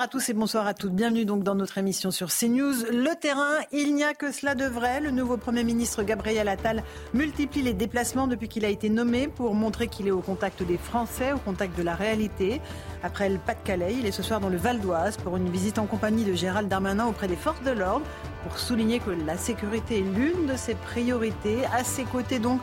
À 0.00 0.06
tous 0.06 0.28
et 0.28 0.32
bonsoir 0.32 0.64
à 0.68 0.74
toutes. 0.74 0.92
Bienvenue 0.92 1.24
donc 1.24 1.42
dans 1.42 1.56
notre 1.56 1.76
émission 1.76 2.12
sur 2.12 2.28
CNews. 2.28 2.84
Le 2.92 3.18
terrain, 3.18 3.56
il 3.72 3.96
n'y 3.96 4.04
a 4.04 4.14
que 4.14 4.30
cela 4.30 4.54
de 4.54 4.64
vrai. 4.64 5.00
Le 5.00 5.10
nouveau 5.10 5.36
Premier 5.38 5.64
ministre 5.64 6.04
Gabriel 6.04 6.46
Attal 6.46 6.84
multiplie 7.14 7.62
les 7.62 7.72
déplacements 7.72 8.28
depuis 8.28 8.46
qu'il 8.46 8.64
a 8.64 8.68
été 8.68 8.90
nommé 8.90 9.26
pour 9.26 9.56
montrer 9.56 9.88
qu'il 9.88 10.06
est 10.06 10.12
au 10.12 10.20
contact 10.20 10.62
des 10.62 10.78
Français, 10.78 11.32
au 11.32 11.38
contact 11.38 11.76
de 11.76 11.82
la 11.82 11.96
réalité. 11.96 12.60
Après 13.02 13.28
le 13.28 13.38
Pas-de-Calais, 13.38 13.96
il 13.98 14.06
est 14.06 14.12
ce 14.12 14.22
soir 14.22 14.38
dans 14.38 14.48
le 14.48 14.56
Val 14.56 14.78
d'Oise 14.78 15.16
pour 15.16 15.36
une 15.36 15.50
visite 15.50 15.80
en 15.80 15.86
compagnie 15.86 16.24
de 16.24 16.32
Gérald 16.32 16.68
Darmanin 16.68 17.08
auprès 17.08 17.26
des 17.26 17.34
forces 17.34 17.64
de 17.64 17.72
l'ordre 17.72 18.06
pour 18.44 18.56
souligner 18.56 19.00
que 19.00 19.10
la 19.10 19.36
sécurité 19.36 19.98
est 19.98 20.02
l'une 20.02 20.46
de 20.46 20.56
ses 20.56 20.76
priorités. 20.76 21.64
À 21.76 21.82
ses 21.82 22.04
côtés 22.04 22.38
donc, 22.38 22.60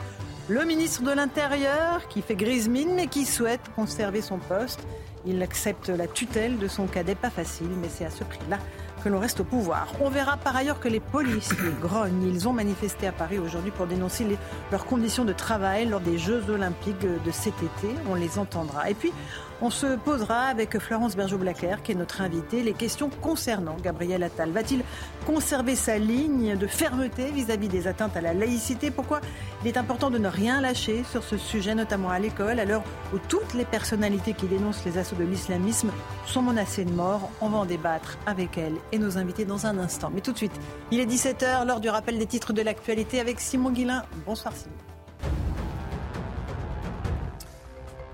le 0.48 0.64
ministre 0.64 1.04
de 1.04 1.12
l'Intérieur 1.12 2.08
qui 2.08 2.22
fait 2.22 2.38
grise 2.38 2.70
mine 2.70 2.94
mais 2.96 3.08
qui 3.08 3.26
souhaite 3.26 3.60
conserver 3.76 4.22
son 4.22 4.38
poste. 4.38 4.88
Il 5.26 5.42
accepte 5.42 5.90
la 5.90 6.08
tutelle 6.08 6.58
de 6.60 6.68
son 6.68 6.86
cadet, 6.88 7.16
pas 7.16 7.30
facile, 7.30 7.70
mais 7.82 7.90
c'est 7.90 8.06
à 8.06 8.12
ce 8.12 8.24
prix-là 8.24 8.60
que 9.04 9.10
l'on 9.10 9.20
reste 9.20 9.40
au 9.40 9.44
pouvoir. 9.44 9.88
On 10.02 10.10
verra 10.10 10.38
par 10.38 10.56
ailleurs 10.56 10.80
que 10.80 10.88
les 10.88 11.00
policiers 11.00 11.56
grognent. 11.82 12.24
Ils 12.24 12.48
ont 12.48 12.54
manifesté 12.54 13.06
à 13.08 13.12
Paris 13.12 13.38
aujourd'hui 13.38 13.72
pour 13.72 13.86
dénoncer 13.86 14.26
leurs 14.72 14.86
conditions 14.86 15.26
de 15.26 15.34
travail 15.34 15.88
lors 15.88 16.00
des 16.00 16.18
Jeux 16.18 16.44
olympiques 16.50 17.00
de 17.02 17.32
cet 17.32 17.54
été. 17.58 17.94
On 18.10 18.16
les 18.16 18.40
entendra. 18.40 18.90
Et 18.90 18.96
puis, 18.96 19.12
on 19.62 19.70
se 19.70 19.96
posera 19.98 20.44
avec 20.46 20.78
Florence 20.80 21.16
Bergeau-Blacker, 21.16 21.78
qui 21.84 21.94
est 21.94 21.96
notre 21.96 22.22
invitée, 22.22 22.64
les 22.64 22.74
questions 22.74 23.10
concernant 23.22 23.76
Gabriel 23.82 24.24
Attal. 24.24 24.52
Va-t-il 24.52 24.84
conserver 25.26 25.76
sa 25.76 25.98
ligne 25.98 26.58
de 26.58 26.68
fermeté 26.68 27.32
vis-à-vis 27.32 27.68
des 27.68 27.88
atteintes 27.88 28.18
à 28.18 28.22
la 28.22 28.34
laïcité? 28.34 28.92
Pourquoi 28.92 29.22
il 29.64 29.68
est 29.68 29.78
important 29.78 30.10
de 30.10 30.18
ne 30.18 30.28
rien 30.28 30.62
lâcher 30.62 31.04
sur 31.10 31.24
ce 31.24 31.38
sujet, 31.38 31.76
notamment 31.76 32.10
à 32.10 32.20
l'école, 32.20 32.60
à 32.60 32.66
l'heure 32.66 32.84
où 33.14 33.18
toutes 33.30 33.54
les 33.54 33.66
personnalités 33.66 34.34
qui 34.34 34.48
dénoncent 34.48 34.86
les 34.86 34.98
assauts 34.98 35.16
de 35.16 35.24
l'islamisme 35.24 35.92
sont 36.26 36.42
menacées 36.42 36.86
de 36.86 36.92
mort? 36.92 37.30
On 37.42 37.50
va 37.50 37.60
en 37.60 37.66
débattre 37.66 38.18
avec 38.26 38.58
elle 38.58 38.76
et 38.92 39.00
nos 39.00 39.18
invités 39.18 39.46
dans 39.46 39.66
un 39.66 39.78
instant. 39.78 40.12
Mais 40.14 40.22
tout 40.22 40.32
de 40.32 40.38
suite, 40.38 40.60
il 40.92 41.00
est 41.00 41.06
17h, 41.06 41.66
lors 41.66 41.80
du 41.80 41.90
rappel 41.90 42.18
des 42.18 42.26
titres 42.26 42.54
de 42.54 42.62
l'actualité 42.62 43.20
avec 43.20 43.40
Simon 43.40 43.72
Guillain. 43.72 44.04
Bonsoir 44.26 44.54
Simon. 44.56 44.95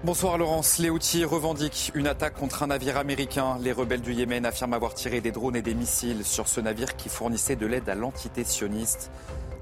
Bonsoir 0.04 0.40
Laurence. 0.40 0.80
Les 0.80 0.90
Houthis 0.90 1.26
revendiquent 1.26 1.92
une 1.94 2.08
attaque 2.08 2.34
contre 2.34 2.64
un 2.64 2.68
navire 2.68 2.98
américain. 2.98 3.60
Les 3.62 3.72
rebelles 3.72 4.02
du 4.02 4.14
Yémen 4.14 4.48
affirment 4.48 4.74
avoir 4.74 4.96
tiré 4.96 5.22
des 5.22 5.32
drones 5.32 5.56
et 5.56 5.62
des 5.62 5.76
missiles 5.76 6.26
sur 6.26 6.48
ce 6.48 6.60
navire 6.60 6.96
qui 6.96 7.08
fournissait 7.08 7.56
de 7.56 7.68
l'aide 7.68 7.88
à 7.88 7.94
l'entité 7.94 8.44
sioniste. 8.44 9.12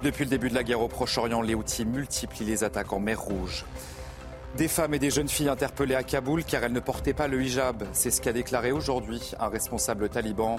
Depuis 0.01 0.23
le 0.23 0.29
début 0.29 0.49
de 0.49 0.55
la 0.55 0.63
guerre 0.63 0.79
au 0.79 0.87
Proche-Orient, 0.87 1.41
les 1.41 1.55
Houthis 1.55 1.83
multiplient 1.83 2.45
les 2.45 2.63
attaques 2.63 2.93
en 2.93 3.01
mer 3.01 3.19
Rouge. 3.19 3.65
Des 4.55 4.69
femmes 4.69 4.93
et 4.93 4.99
des 4.99 5.11
jeunes 5.11 5.27
filles 5.27 5.49
interpellées 5.49 5.95
à 5.95 6.03
Kaboul 6.03 6.45
car 6.45 6.63
elles 6.63 6.71
ne 6.71 6.79
portaient 6.79 7.13
pas 7.13 7.27
le 7.27 7.43
hijab. 7.43 7.83
C'est 7.91 8.09
ce 8.09 8.21
qu'a 8.21 8.31
déclaré 8.31 8.71
aujourd'hui 8.71 9.33
un 9.41 9.49
responsable 9.49 10.07
taliban. 10.07 10.55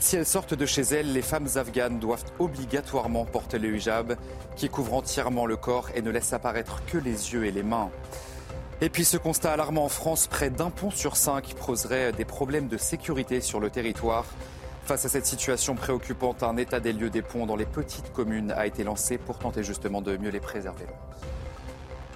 Si 0.00 0.16
elles 0.16 0.26
sortent 0.26 0.54
de 0.54 0.66
chez 0.66 0.82
elles, 0.82 1.12
les 1.12 1.22
femmes 1.22 1.48
afghanes 1.54 2.00
doivent 2.00 2.24
obligatoirement 2.40 3.24
porter 3.24 3.60
le 3.60 3.76
hijab 3.76 4.16
qui 4.56 4.68
couvre 4.68 4.94
entièrement 4.94 5.46
le 5.46 5.56
corps 5.56 5.90
et 5.94 6.02
ne 6.02 6.10
laisse 6.10 6.32
apparaître 6.32 6.82
que 6.86 6.98
les 6.98 7.34
yeux 7.34 7.44
et 7.44 7.52
les 7.52 7.62
mains. 7.62 7.92
Et 8.82 8.88
puis 8.88 9.04
ce 9.04 9.16
constat 9.16 9.52
alarmant 9.52 9.84
en 9.84 9.88
France, 9.88 10.26
près 10.26 10.50
d'un 10.50 10.70
pont 10.70 10.90
sur 10.90 11.16
cinq 11.16 11.54
poserait 11.54 12.10
des 12.10 12.24
problèmes 12.24 12.66
de 12.66 12.76
sécurité 12.76 13.40
sur 13.40 13.60
le 13.60 13.70
territoire. 13.70 14.24
Face 14.86 15.04
à 15.04 15.08
cette 15.08 15.24
situation 15.24 15.76
préoccupante, 15.76 16.42
un 16.42 16.56
état 16.56 16.80
des 16.80 16.92
lieux 16.92 17.08
des 17.08 17.22
ponts 17.22 17.46
dans 17.46 17.54
les 17.54 17.64
petites 17.64 18.12
communes 18.12 18.50
a 18.50 18.66
été 18.66 18.82
lancé 18.82 19.18
pour 19.18 19.38
tenter 19.38 19.62
justement 19.62 20.02
de 20.02 20.16
mieux 20.16 20.30
les 20.30 20.40
préserver. 20.40 20.86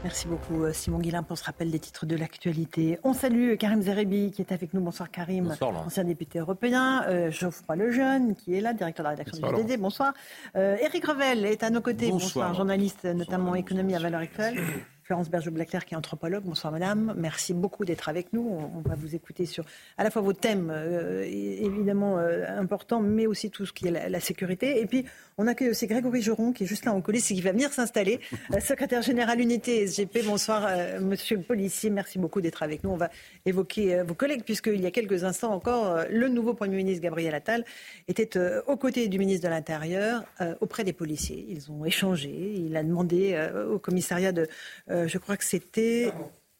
Merci 0.02 0.26
beaucoup 0.26 0.64
euh, 0.64 0.72
Simon 0.72 0.98
Guillain 0.98 1.22
pour 1.22 1.38
ce 1.38 1.44
rappel 1.44 1.70
des 1.70 1.78
titres 1.78 2.04
de 2.04 2.16
l'actualité. 2.16 2.98
On 3.04 3.12
salue 3.12 3.54
Karim 3.54 3.80
Zerebi 3.80 4.32
qui 4.32 4.42
est 4.42 4.50
avec 4.50 4.74
nous. 4.74 4.80
Bonsoir 4.80 5.08
Karim, 5.08 5.44
Bonsoir, 5.44 5.86
ancien 5.86 6.02
député 6.02 6.40
européen. 6.40 7.04
Euh, 7.06 7.30
Geoffroy 7.30 7.76
Lejeune 7.76 8.34
qui 8.34 8.54
est 8.54 8.60
là, 8.60 8.72
directeur 8.72 9.04
de 9.04 9.10
la 9.10 9.10
rédaction 9.10 9.38
Bonsoir, 9.40 9.64
du 9.64 9.72
JDD. 9.72 9.80
Bonsoir. 9.80 10.12
Euh, 10.56 10.76
Éric 10.82 11.06
Revel 11.06 11.44
est 11.44 11.62
à 11.62 11.70
nos 11.70 11.80
côtés. 11.80 12.10
Bonsoir. 12.10 12.52
journaliste 12.54 13.04
notamment 13.04 13.54
économie 13.54 13.94
à 13.94 14.00
valeur 14.00 14.20
actuelle. 14.20 14.60
Florence 15.06 15.30
Berger-Blackler 15.30 15.78
qui 15.86 15.94
est 15.94 15.96
anthropologue. 15.96 16.42
Bonsoir 16.42 16.72
madame. 16.72 17.14
Merci 17.16 17.54
beaucoup 17.54 17.84
d'être 17.84 18.08
avec 18.08 18.32
nous. 18.32 18.42
On, 18.74 18.80
va 18.80 18.96
vous 18.96 19.14
écouter 19.14 19.46
sur 19.46 19.64
à 19.98 20.02
la 20.02 20.10
fois 20.10 20.20
vos 20.20 20.32
thèmes 20.32 20.68
euh, 20.74 21.22
évidemment 21.24 22.18
euh, 22.18 22.44
importants, 22.58 23.00
mais 23.00 23.28
aussi 23.28 23.52
tout 23.52 23.64
ce 23.66 23.72
qui 23.72 23.86
est 23.86 24.08
la 24.10 24.18
sécurité. 24.18 24.80
Et 24.80 24.86
puis 24.86 25.04
on 25.38 25.46
accueille 25.46 25.68
aussi 25.68 25.86
Grégory 25.86 26.22
Joron 26.22 26.52
qui 26.52 26.64
est 26.64 26.66
juste 26.66 26.84
là 26.86 26.92
en 26.92 27.00
coulisses 27.02 27.30
et 27.30 27.34
qui 27.34 27.42
va 27.42 27.52
venir 27.52 27.72
s'installer. 27.72 28.20
Euh, 28.54 28.60
secrétaire 28.60 29.02
général 29.02 29.40
unité 29.40 29.86
SGP. 29.86 30.24
Bonsoir 30.24 30.66
euh, 30.66 31.00
monsieur 31.00 31.36
le 31.36 31.42
policier. 31.42 31.90
Merci 31.90 32.18
beaucoup 32.18 32.40
d'être 32.40 32.62
avec 32.62 32.82
nous. 32.84 32.90
On 32.90 32.96
va 32.96 33.10
évoquer 33.44 33.96
euh, 33.96 34.04
vos 34.04 34.14
collègues 34.14 34.44
puisqu'il 34.44 34.80
y 34.80 34.86
a 34.86 34.90
quelques 34.90 35.24
instants 35.24 35.52
encore, 35.52 36.04
le 36.10 36.28
nouveau 36.28 36.54
Premier 36.54 36.76
ministre 36.76 37.02
Gabriel 37.02 37.34
Attal 37.34 37.64
était 38.08 38.38
aux 38.66 38.76
côtés 38.76 39.08
du 39.08 39.18
ministre 39.18 39.44
de 39.44 39.50
l'Intérieur 39.50 40.24
auprès 40.60 40.84
des 40.84 40.92
policiers. 40.92 41.46
Ils 41.48 41.70
ont 41.70 41.84
échangé. 41.84 42.30
Il 42.30 42.76
a 42.76 42.82
demandé 42.82 43.38
au 43.70 43.78
commissariat 43.78 44.32
de, 44.32 44.48
je 44.88 45.18
crois 45.18 45.36
que 45.36 45.44
c'était 45.44 46.12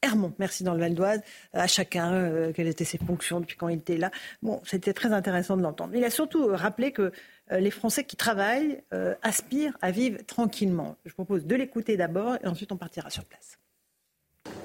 Hermont, 0.03 0.33
merci 0.39 0.63
dans 0.63 0.75
le 0.75 0.81
Val 0.81 0.95
d'Oise, 0.95 1.21
à 1.53 1.67
chacun 1.67 2.53
quelles 2.53 2.69
étaient 2.69 2.85
ses 2.85 2.99
fonctions 2.99 3.41
depuis 3.41 3.57
quand 3.57 3.69
il 3.69 3.79
était 3.79 3.97
là. 3.97 4.11
Bon, 4.43 4.61
c'était 4.65 4.93
très 4.93 5.13
intéressant 5.13 5.57
de 5.57 5.63
l'entendre. 5.63 5.95
Il 5.95 6.05
a 6.05 6.11
surtout 6.11 6.47
rappelé 6.49 6.93
que 6.93 7.13
les 7.51 7.71
Français 7.71 8.05
qui 8.05 8.17
travaillent 8.17 8.83
euh, 8.93 9.15
aspirent 9.23 9.77
à 9.81 9.91
vivre 9.91 10.19
tranquillement. 10.27 10.97
Je 11.05 11.13
propose 11.13 11.47
de 11.47 11.55
l'écouter 11.55 11.97
d'abord 11.97 12.37
et 12.43 12.47
ensuite 12.47 12.73
on 12.73 12.77
partira 12.77 13.11
sur 13.11 13.25
place. 13.25 13.59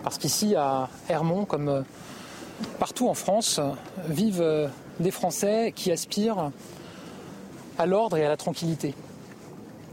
Parce 0.03 0.17
qu'ici, 0.17 0.55
à 0.55 0.89
Hermont, 1.09 1.45
comme 1.45 1.69
euh, 1.69 1.81
partout 2.79 3.07
en 3.07 3.13
France, 3.13 3.59
euh, 3.59 3.71
vivent 4.07 4.41
euh, 4.41 4.67
des 4.99 5.11
Français 5.11 5.73
qui 5.75 5.91
aspirent 5.91 6.51
à 7.77 7.85
l'ordre 7.85 8.17
et 8.17 8.25
à 8.25 8.29
la 8.29 8.37
tranquillité. 8.37 8.95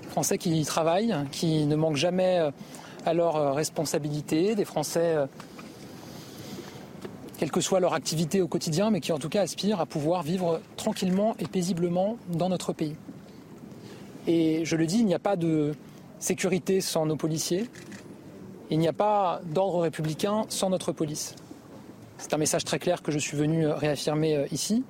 Français 0.08 0.38
qui 0.38 0.64
travaillent, 0.64 1.14
qui 1.30 1.66
ne 1.66 1.76
manquent 1.76 1.96
jamais 1.96 2.38
euh, 2.38 2.50
à 3.06 3.14
leurs 3.14 3.36
euh, 3.36 3.52
responsabilités, 3.52 4.54
des 4.54 4.64
Français, 4.64 5.14
euh, 5.14 5.26
quelle 7.38 7.52
que 7.52 7.60
soit 7.60 7.80
leur 7.80 7.94
activité 7.94 8.42
au 8.42 8.48
quotidien, 8.48 8.90
mais 8.90 9.00
qui 9.00 9.12
en 9.12 9.18
tout 9.18 9.28
cas 9.28 9.42
aspirent 9.42 9.80
à 9.80 9.86
pouvoir 9.86 10.22
vivre 10.24 10.60
tranquillement 10.76 11.36
et 11.38 11.46
paisiblement 11.46 12.18
dans 12.28 12.48
notre 12.48 12.72
pays. 12.72 12.96
Et 14.26 14.64
je 14.64 14.76
le 14.76 14.86
dis, 14.86 14.98
il 14.98 15.06
n'y 15.06 15.14
a 15.14 15.20
pas 15.20 15.36
de 15.36 15.74
sécurité 16.18 16.80
sans 16.80 17.06
nos 17.06 17.16
policiers, 17.16 17.70
il 18.70 18.78
n'y 18.78 18.88
a 18.88 18.92
pas 18.92 19.40
d'ordre 19.46 19.80
républicain 19.80 20.44
sans 20.48 20.68
notre 20.68 20.92
police. 20.92 21.36
C'est 22.18 22.34
un 22.34 22.38
message 22.38 22.64
très 22.64 22.80
clair 22.80 23.02
que 23.02 23.12
je 23.12 23.18
suis 23.18 23.36
venu 23.36 23.68
réaffirmer 23.68 24.36
euh, 24.36 24.46
ici. 24.50 24.82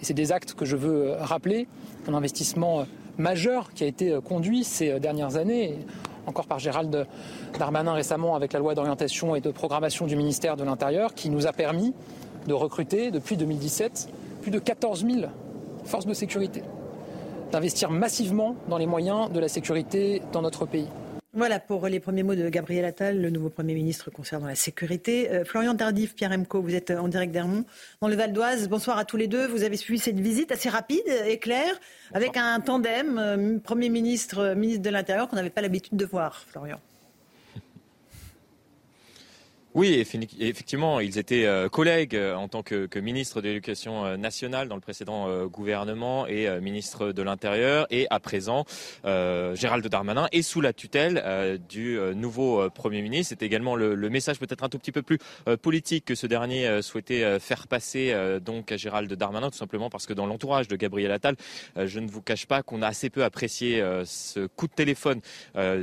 Et 0.00 0.04
c'est 0.04 0.14
des 0.14 0.30
actes 0.30 0.54
que 0.54 0.64
je 0.64 0.76
veux 0.76 1.08
euh, 1.08 1.16
rappeler. 1.18 1.66
Un 2.06 2.14
investissement 2.14 2.80
euh, 2.80 2.84
majeur 3.18 3.72
qui 3.74 3.82
a 3.82 3.88
été 3.88 4.16
conduit 4.24 4.62
ces 4.62 5.00
dernières 5.00 5.36
années, 5.36 5.78
encore 6.26 6.46
par 6.46 6.58
Gérald 6.58 7.06
Darmanin 7.58 7.92
récemment 7.92 8.34
avec 8.34 8.52
la 8.52 8.58
loi 8.58 8.74
d'orientation 8.74 9.34
et 9.34 9.40
de 9.40 9.50
programmation 9.50 10.06
du 10.06 10.16
ministère 10.16 10.56
de 10.56 10.64
l'Intérieur, 10.64 11.14
qui 11.14 11.30
nous 11.30 11.46
a 11.46 11.52
permis 11.52 11.94
de 12.46 12.54
recruter 12.54 13.10
depuis 13.10 13.36
2017 13.36 14.08
plus 14.42 14.50
de 14.50 14.58
14 14.58 15.04
000 15.04 15.26
forces 15.84 16.06
de 16.06 16.14
sécurité, 16.14 16.62
d'investir 17.52 17.90
massivement 17.90 18.56
dans 18.68 18.78
les 18.78 18.86
moyens 18.86 19.30
de 19.30 19.40
la 19.40 19.48
sécurité 19.48 20.22
dans 20.32 20.42
notre 20.42 20.66
pays. 20.66 20.88
Voilà 21.36 21.60
pour 21.60 21.86
les 21.86 22.00
premiers 22.00 22.22
mots 22.22 22.34
de 22.34 22.48
Gabriel 22.48 22.86
Attal, 22.86 23.20
le 23.20 23.28
nouveau 23.28 23.50
Premier 23.50 23.74
ministre 23.74 24.10
concernant 24.10 24.46
la 24.46 24.54
sécurité. 24.54 25.30
Euh, 25.30 25.44
Florian 25.44 25.74
Tardif, 25.74 26.14
Pierre 26.14 26.32
Emco, 26.32 26.62
vous 26.62 26.74
êtes 26.74 26.90
en 26.90 27.08
direct 27.08 27.30
d'Hermont, 27.30 27.66
dans 28.00 28.08
le 28.08 28.16
Val 28.16 28.32
d'Oise. 28.32 28.70
Bonsoir 28.70 28.96
à 28.96 29.04
tous 29.04 29.18
les 29.18 29.26
deux. 29.26 29.46
Vous 29.46 29.62
avez 29.62 29.76
suivi 29.76 29.98
cette 29.98 30.18
visite 30.18 30.50
assez 30.50 30.70
rapide 30.70 31.06
et 31.26 31.38
claire, 31.38 31.78
avec 32.14 32.38
un 32.38 32.58
tandem, 32.60 33.18
euh, 33.18 33.58
Premier 33.58 33.90
ministre, 33.90 34.38
euh, 34.38 34.54
ministre 34.54 34.82
de 34.82 34.88
l'Intérieur, 34.88 35.28
qu'on 35.28 35.36
n'avait 35.36 35.50
pas 35.50 35.60
l'habitude 35.60 35.98
de 35.98 36.06
voir, 36.06 36.42
Florian. 36.48 36.80
Oui, 39.76 40.02
effectivement, 40.40 41.00
ils 41.00 41.18
étaient 41.18 41.44
euh, 41.44 41.68
collègues 41.68 42.16
euh, 42.16 42.34
en 42.34 42.48
tant 42.48 42.62
que, 42.62 42.86
que 42.86 42.98
ministre 42.98 43.42
de 43.42 43.48
l'Éducation 43.48 44.06
euh, 44.06 44.16
nationale 44.16 44.68
dans 44.68 44.74
le 44.74 44.80
précédent 44.80 45.46
gouvernement 45.48 46.26
et 46.26 46.48
ministre 46.60 47.12
de 47.12 47.22
l'Intérieur. 47.22 47.86
Et 47.90 48.06
à 48.08 48.18
présent, 48.18 48.64
Gérald 49.04 49.86
Darmanin 49.86 50.28
est 50.32 50.40
sous 50.40 50.62
la 50.62 50.72
tutelle 50.72 51.58
du 51.68 51.98
nouveau 52.14 52.70
Premier 52.70 53.02
ministre. 53.02 53.34
C'est 53.38 53.44
également 53.44 53.76
le, 53.76 53.94
le 53.94 54.08
message 54.10 54.38
peut-être 54.38 54.64
un 54.64 54.68
tout 54.68 54.78
petit 54.78 54.92
peu 54.92 55.02
plus 55.02 55.18
politique 55.60 56.04
que 56.06 56.14
ce 56.14 56.26
dernier 56.26 56.80
souhaitait 56.82 57.38
faire 57.40 57.66
passer 57.66 58.14
donc 58.40 58.72
à 58.72 58.76
Gérald 58.76 59.12
Darmanin, 59.12 59.50
tout 59.50 59.58
simplement 59.58 59.90
parce 59.90 60.06
que 60.06 60.12
dans 60.12 60.26
l'entourage 60.26 60.68
de 60.68 60.76
Gabriel 60.76 61.10
Attal, 61.10 61.36
je 61.76 62.00
ne 62.00 62.08
vous 62.08 62.22
cache 62.22 62.46
pas 62.46 62.62
qu'on 62.62 62.82
a 62.82 62.88
assez 62.88 63.10
peu 63.10 63.24
apprécié 63.24 63.82
ce 64.04 64.46
coup 64.46 64.68
de 64.68 64.74
téléphone 64.74 65.20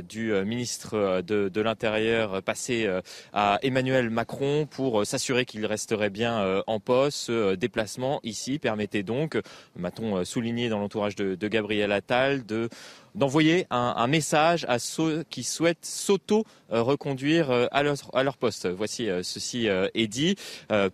du 0.08 0.32
ministre 0.44 1.20
de, 1.22 1.48
de 1.48 1.60
l'Intérieur 1.60 2.42
passé 2.42 2.88
à 3.32 3.58
Emmanuel 3.62 3.83
Emmanuel 3.84 4.08
Macron 4.08 4.66
pour 4.66 5.02
euh, 5.02 5.04
s'assurer 5.04 5.44
qu'il 5.44 5.66
resterait 5.66 6.08
bien 6.08 6.40
euh, 6.40 6.62
en 6.66 6.80
poste. 6.80 7.18
Ce 7.18 7.32
euh, 7.32 7.54
déplacement 7.54 8.18
ici 8.22 8.58
permettait 8.58 9.02
donc, 9.02 9.38
m'a-t-on 9.76 10.24
souligné 10.24 10.70
dans 10.70 10.78
l'entourage 10.78 11.16
de, 11.16 11.34
de 11.34 11.48
Gabriel 11.48 11.92
Attal, 11.92 12.46
de 12.46 12.70
d'envoyer 13.14 13.66
un, 13.70 13.94
un, 13.96 14.06
message 14.06 14.64
à 14.68 14.78
ceux 14.78 15.24
qui 15.30 15.44
souhaitent 15.44 15.84
s'auto-reconduire 15.84 17.50
euh, 17.50 17.66
à 17.70 17.82
leur, 17.82 17.96
à 18.12 18.22
leur 18.22 18.36
poste. 18.36 18.66
Voici, 18.68 19.08
euh, 19.08 19.22
ceci 19.22 19.68
euh, 19.68 19.88
est 19.94 20.08
dit. 20.08 20.36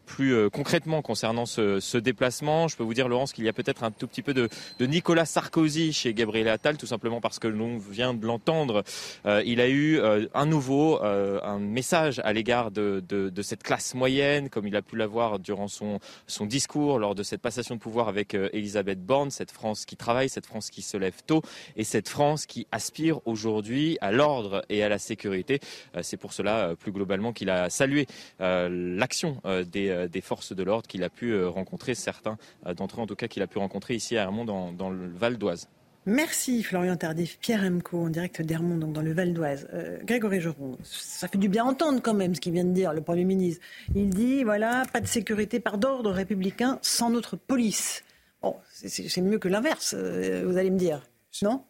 Plus 0.07 0.51
concrètement 0.51 1.03
concernant 1.03 1.47
ce, 1.47 1.81
ce, 1.81 1.97
déplacement, 1.97 2.69
je 2.69 2.77
peux 2.77 2.83
vous 2.83 2.95
dire, 2.95 3.09
Laurence, 3.09 3.33
qu'il 3.33 3.45
y 3.45 3.49
a 3.49 3.53
peut-être 3.53 3.83
un 3.85 3.91
tout 3.91 4.07
petit 4.07 4.23
peu 4.23 4.35
de, 4.35 4.49
de, 4.79 4.87
Nicolas 4.87 5.25
Sarkozy 5.25 5.93
chez 5.93 6.13
Gabriel 6.13 6.49
Attal, 6.49 6.77
tout 6.77 6.87
simplement 6.87 7.21
parce 7.21 7.39
que 7.39 7.49
l'on 7.49 7.79
vient 7.79 8.13
de 8.15 8.27
l'entendre. 8.27 8.83
il 9.25 9.61
a 9.61 9.69
eu 9.69 10.01
un 10.35 10.47
nouveau 10.47 11.03
un 11.03 11.59
message 11.59 12.21
à 12.25 12.33
l'égard 12.33 12.71
de, 12.71 13.03
de, 13.09 13.31
de, 13.31 13.43
cette 13.43 13.63
classe 13.63 13.95
moyenne, 13.95 14.49
comme 14.51 14.67
il 14.67 14.77
a 14.77 14.83
pu 14.83 14.97
l'avoir 14.97 15.39
durant 15.39 15.69
son, 15.69 16.01
son 16.27 16.47
discours 16.47 16.99
lors 16.99 17.15
de 17.15 17.23
cette 17.23 17.41
passation 17.41 17.77
de 17.77 17.81
pouvoir 17.81 18.09
avec 18.09 18.35
Elisabeth 18.35 19.05
Borne, 19.05 19.31
cette 19.31 19.51
France 19.51 19.85
qui 19.85 19.97
travaille, 19.97 20.29
cette 20.29 20.47
France 20.47 20.71
qui 20.71 20.83
se 20.83 20.97
lève 20.97 21.23
tôt 21.27 21.43
et 21.77 21.85
cette 21.85 22.10
France 22.11 22.45
qui 22.45 22.67
aspire 22.73 23.27
aujourd'hui 23.27 23.97
à 24.01 24.13
l'ordre 24.13 24.63
et 24.69 24.83
à 24.83 24.89
la 24.89 24.99
sécurité. 24.99 25.61
Euh, 25.97 26.01
c'est 26.03 26.17
pour 26.17 26.33
cela, 26.33 26.59
euh, 26.59 26.75
plus 26.75 26.93
globalement, 26.93 27.33
qu'il 27.33 27.49
a 27.49 27.71
salué 27.71 28.07
euh, 28.41 28.69
l'action 28.71 29.41
des, 29.73 30.21
forces 30.21 30.53
de 30.53 30.63
l'ordre 30.63 30.87
qu'il 30.87 31.03
a 31.05 31.09
pu 31.09 31.45
rencontrer, 31.45 31.95
certains 31.95 32.37
d'entre 32.77 32.99
eux 32.99 33.03
en 33.03 33.07
tout 33.07 33.15
cas 33.15 33.29
qu'il 33.29 33.43
a 33.43 33.47
pu 33.47 33.59
rencontrer 33.59 33.95
ici 33.95 34.19
à 34.19 34.23
Hermont 34.23 34.45
dans, 34.45 34.91
le 34.91 35.09
Val 35.09 35.39
d'Oise. 35.39 35.69
Merci 36.07 36.63
Florian 36.63 36.97
Tardif, 36.97 37.39
Pierre 37.39 37.63
Emco 37.63 38.05
en 38.05 38.09
direct 38.09 38.43
d'Hermont, 38.43 38.77
donc 38.77 38.93
dans 38.93 39.03
le 39.03 39.13
Val 39.13 39.33
d'Oise. 39.33 39.69
Grégory 40.05 40.41
Joron, 40.41 40.77
ça 40.83 41.29
fait 41.29 41.39
du 41.39 41.49
bien 41.49 41.65
entendre 41.65 42.01
quand 42.03 42.15
même 42.15 42.35
ce 42.35 42.41
qu'il 42.41 42.53
vient 42.53 42.65
de 42.65 42.73
dire 42.73 42.93
le 42.93 43.01
Premier 43.01 43.25
ministre. 43.25 43.63
Il 43.95 44.11
dit 44.11 44.45
voilà, 44.45 44.83
pas 44.93 45.01
de 45.01 45.07
sécurité 45.07 45.61
par 45.61 45.79
d'ordre 45.79 46.11
républicain 46.11 46.79
sans 46.83 47.11
notre 47.11 47.37
police. 47.37 48.03
Bon, 48.43 48.57
c'est 48.73 49.21
mieux 49.21 49.39
que 49.39 49.49
l'inverse, 49.49 49.95
vous 49.95 50.57
allez 50.57 50.71
me 50.71 50.79
dire, 50.79 51.03
non? 51.43 51.63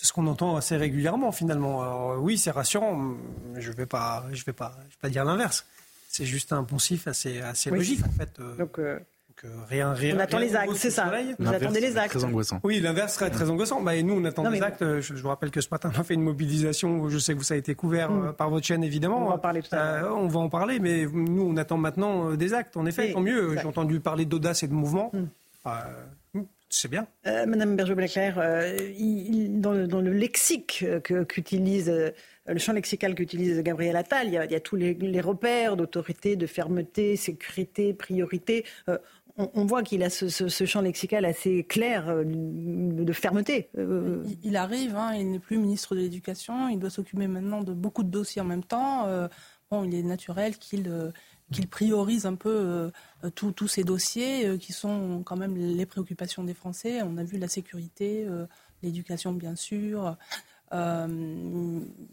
C'est 0.00 0.06
ce 0.06 0.14
qu'on 0.14 0.26
entend 0.28 0.56
assez 0.56 0.78
régulièrement 0.78 1.30
finalement. 1.30 1.82
Alors, 1.82 2.22
oui, 2.22 2.38
c'est 2.38 2.50
rassurant, 2.50 2.96
mais 3.52 3.60
je 3.60 3.70
ne 3.70 3.76
vais, 3.76 3.84
pas, 3.84 4.24
je 4.32 4.42
vais, 4.46 4.54
pas, 4.54 4.72
je 4.84 4.94
vais 4.94 5.00
pas 5.02 5.10
dire 5.10 5.26
l'inverse. 5.26 5.66
C'est 6.08 6.24
juste 6.24 6.54
un 6.54 6.64
poncif 6.64 7.06
assez, 7.06 7.42
assez 7.42 7.68
logique 7.68 8.00
en 8.06 8.10
fait. 8.12 8.30
Euh, 8.40 8.56
donc, 8.56 8.78
euh, 8.78 8.94
donc 8.94 9.44
euh, 9.44 9.48
rien, 9.68 9.92
rien, 9.92 10.16
on 10.16 10.20
attend 10.20 10.38
les 10.38 10.56
actes, 10.56 10.72
c'est 10.76 10.90
ça. 10.90 11.12
Vous 11.38 11.52
attendez 11.52 11.80
les 11.80 11.98
actes. 11.98 12.12
Très 12.12 12.24
angoissant. 12.24 12.60
Oui, 12.64 12.80
l'inverse 12.80 13.12
serait 13.12 13.28
très 13.28 13.50
angoissant. 13.50 13.82
Bah, 13.82 13.94
et 13.94 14.02
nous, 14.02 14.14
on 14.14 14.24
attend 14.24 14.48
les 14.48 14.62
actes. 14.62 15.00
Je, 15.00 15.12
vous 15.12 15.28
rappelle 15.28 15.50
que 15.50 15.60
ce 15.60 15.68
matin, 15.70 15.92
on 15.94 16.00
a 16.00 16.02
fait 16.02 16.14
une 16.14 16.22
mobilisation. 16.22 17.10
Je 17.10 17.18
sais 17.18 17.34
que 17.34 17.44
ça 17.44 17.52
a 17.52 17.58
été 17.58 17.74
couvert 17.74 18.10
mm. 18.10 18.32
par 18.32 18.48
votre 18.48 18.66
chaîne, 18.66 18.82
évidemment. 18.82 19.26
On 19.26 19.28
va 19.28 19.34
en 19.34 19.38
parler 19.38 19.60
tout 19.62 19.74
à 19.74 20.00
l'heure. 20.00 20.16
on 20.16 20.28
va 20.28 20.40
en 20.40 20.48
parler, 20.48 20.78
mais 20.78 21.04
nous, 21.04 21.42
on 21.42 21.58
attend 21.58 21.76
maintenant 21.76 22.32
des 22.36 22.54
actes. 22.54 22.78
En 22.78 22.86
effet, 22.86 23.12
tant 23.12 23.20
mieux. 23.20 23.54
J'ai 23.58 23.66
entendu 23.66 24.00
parler 24.00 24.24
d'audace 24.24 24.62
et 24.62 24.66
de 24.66 24.72
mouvement. 24.72 25.12
Mm. 25.12 25.26
C'est 26.72 26.88
bien. 26.88 27.08
Euh, 27.26 27.46
Madame 27.46 27.74
Berger-Blaclair, 27.74 28.38
euh, 28.38 28.78
dans, 29.48 30.00
le 30.00 30.12
lexique 30.12 30.84
qu'utilise, 31.28 31.88
euh, 31.88 32.10
le 32.46 32.58
champ 32.58 32.72
lexical 32.72 33.16
qu'utilise 33.16 33.60
Gabriel 33.60 33.96
Attal, 33.96 34.28
il 34.28 34.34
y 34.34 34.36
a, 34.38 34.60
tous 34.60 34.76
les, 34.76 35.20
repères 35.20 35.76
d'autorité, 35.76 36.36
de 36.36 36.46
fermeté, 36.46 37.16
sécurité, 37.16 37.92
priorité. 37.92 38.64
On, 39.36 39.64
voit 39.64 39.82
qu'il 39.82 40.04
a 40.04 40.10
ce, 40.10 40.64
champ 40.64 40.80
lexical 40.80 41.24
assez 41.24 41.64
clair 41.64 42.14
de 42.24 43.12
fermeté. 43.12 43.70
Il, 44.44 44.56
arrive, 44.56 44.94
hein, 44.94 45.14
il 45.14 45.30
n'est 45.32 45.38
plus 45.38 45.58
ministre 45.58 45.96
de 45.96 46.00
l'Éducation, 46.00 46.68
il 46.68 46.78
doit 46.78 46.90
s'occuper 46.90 47.26
maintenant 47.26 47.62
de 47.62 47.72
beaucoup 47.72 48.04
de 48.04 48.10
dossiers 48.10 48.42
en 48.42 48.46
même 48.46 48.64
temps. 48.64 49.08
bon, 49.70 49.84
il 49.84 49.94
est 49.94 50.02
naturel 50.02 50.56
qu'il 50.56 51.12
qu'il 51.52 51.68
priorise 51.68 52.26
un 52.26 52.34
peu 52.34 52.90
euh, 53.24 53.30
tous 53.30 53.68
ces 53.68 53.84
dossiers 53.84 54.46
euh, 54.46 54.56
qui 54.56 54.72
sont 54.72 55.22
quand 55.24 55.36
même 55.36 55.56
les 55.56 55.86
préoccupations 55.86 56.44
des 56.44 56.54
Français. 56.54 57.02
On 57.02 57.16
a 57.16 57.24
vu 57.24 57.38
la 57.38 57.48
sécurité, 57.48 58.24
euh, 58.28 58.46
l'éducation 58.82 59.32
bien 59.32 59.56
sûr. 59.56 60.16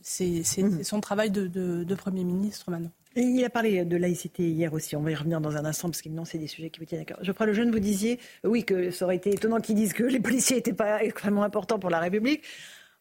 c'est 0.01 0.43
mmh. 0.57 0.83
son 0.83 1.01
travail 1.01 1.31
de, 1.31 1.95
Premier 1.95 2.23
ministre 2.23 2.69
maintenant. 2.71 2.91
Et 3.15 3.21
il 3.21 3.43
a 3.43 3.49
parlé 3.49 3.83
de 3.83 3.97
laïcité 3.97 4.47
hier 4.47 4.71
aussi. 4.73 4.95
On 4.95 5.01
va 5.01 5.11
y 5.11 5.15
revenir 5.15 5.41
dans 5.41 5.57
un 5.57 5.65
instant 5.65 5.89
parce 5.89 6.03
qu'évidemment, 6.03 6.25
c'est 6.25 6.37
des 6.37 6.45
sujets 6.45 6.69
qui 6.69 6.79
vous 6.79 6.85
tiennent 6.85 7.01
à 7.01 7.05
cœur. 7.05 7.17
Geoffroy 7.23 7.47
Lejeune, 7.47 7.71
vous 7.71 7.79
disiez, 7.79 8.19
oui, 8.43 8.63
que 8.63 8.91
ça 8.91 9.05
aurait 9.05 9.15
été 9.15 9.31
étonnant 9.31 9.59
qu'ils 9.59 9.73
disent 9.73 9.93
que 9.93 10.03
les 10.03 10.19
policiers 10.19 10.57
n'étaient 10.57 10.73
pas 10.73 11.03
extrêmement 11.03 11.41
importants 11.41 11.79
pour 11.79 11.89
la 11.89 11.99
République. 11.99 12.43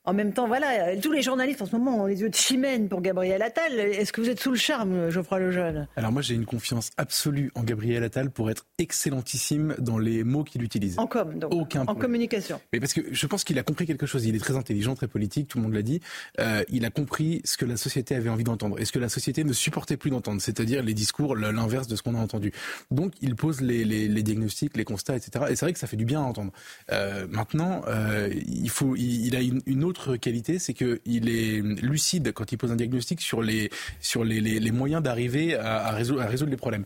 En 0.06 0.14
même 0.14 0.32
temps, 0.32 0.47
voilà, 0.47 0.97
tous 0.97 1.11
les 1.11 1.20
journalistes 1.20 1.61
en 1.62 1.67
ce 1.67 1.73
moment 1.73 2.03
ont 2.03 2.06
les 2.06 2.20
yeux 2.20 2.29
de 2.29 2.35
chimène 2.35 2.88
pour 2.88 3.00
Gabriel 3.00 3.43
Attal. 3.43 3.73
Est-ce 3.73 4.12
que 4.12 4.20
vous 4.20 4.31
êtes 4.31 4.38
sous 4.38 4.53
le 4.53 4.56
charme, 4.56 5.11
Geoffroy 5.11 5.41
Lejeune? 5.41 5.88
Alors 5.97 6.12
moi, 6.12 6.23
j'ai 6.23 6.37
une 6.37 6.47
confiance 6.47 6.91
absolue 6.97 7.50
en 7.56 7.64
Gabriel 7.64 8.05
Attal 8.05 8.31
pour 8.31 8.49
être 8.49 8.67
excellentissime 8.79 9.75
dans 9.81 9.99
les 9.99 10.23
mots 10.23 10.44
qu'il 10.44 10.62
utilise. 10.62 10.97
En 11.00 11.08
com, 11.08 11.37
donc. 11.41 11.53
Aucun 11.53 11.85
en 11.88 11.97
communication. 11.97 12.61
Mais 12.73 12.79
parce 12.79 12.93
que 12.93 13.00
je 13.11 13.26
pense 13.26 13.43
qu'il 13.43 13.58
a 13.58 13.64
compris 13.64 13.85
quelque 13.85 14.06
chose. 14.06 14.25
Il 14.26 14.37
est 14.37 14.38
très 14.38 14.56
intelligent, 14.56 14.94
très 14.94 15.08
politique, 15.08 15.49
tout 15.49 15.58
le 15.58 15.64
monde 15.64 15.75
l'a 15.75 15.82
dit. 15.82 16.00
Euh, 16.38 16.62
il 16.69 16.85
a 16.85 16.91
compris 16.91 17.41
ce 17.44 17.56
que 17.56 17.64
la 17.64 17.76
société 17.76 18.14
avait 18.14 18.31
envie 18.31 18.44
d'entendre 18.44 18.79
et 18.79 18.85
ce 18.85 18.93
que 18.93 19.00
la 19.00 19.09
société 19.09 19.43
ne 19.43 19.52
supportait 19.52 19.97
plus 19.97 20.11
d'entendre, 20.11 20.41
c'est-à-dire 20.41 20.85
les 20.85 20.94
discours, 20.94 21.35
l'inverse 21.35 21.88
de 21.88 21.97
ce 21.97 22.02
qu'on 22.02 22.14
a 22.14 22.20
entendu. 22.20 22.52
Donc, 22.93 23.14
il 23.23 23.35
pose 23.35 23.61
les, 23.61 23.85
les, 23.85 24.06
les, 24.06 24.23
diagnostics, 24.23 24.76
les 24.76 24.85
constats, 24.85 25.17
etc. 25.17 25.47
Et 25.50 25.56
c'est 25.56 25.64
vrai 25.64 25.73
que 25.73 25.81
ça 25.81 25.88
fait 25.88 25.97
du 25.97 26.05
bien 26.05 26.20
à 26.20 26.25
entendre. 26.25 26.52
Euh, 26.93 27.26
maintenant, 27.29 27.82
euh, 27.88 28.31
il 28.47 28.70
faut, 28.70 28.94
il, 28.94 29.35
a 29.35 29.41
une, 29.41 29.62
une 29.67 29.82
autre 29.82 29.95
qualité 30.20 30.58
c'est 30.58 30.75
qu'il 30.75 31.28
est 31.28 31.60
lucide 31.82 32.32
quand 32.32 32.52
il 32.52 32.58
pose 32.58 32.72
un 32.72 32.76
diagnostic 32.76 33.20
sur 33.20 33.43
les, 33.43 33.70
sur 34.00 34.25
les, 34.25 34.40
les, 34.40 34.70
moyens 34.70 35.02
d'arriver 35.02 35.54
à, 35.54 35.90
résoudre, 35.90 36.22
à 36.22 36.26
résoudre 36.26 36.50
les 36.50 36.56
problèmes. 36.56 36.84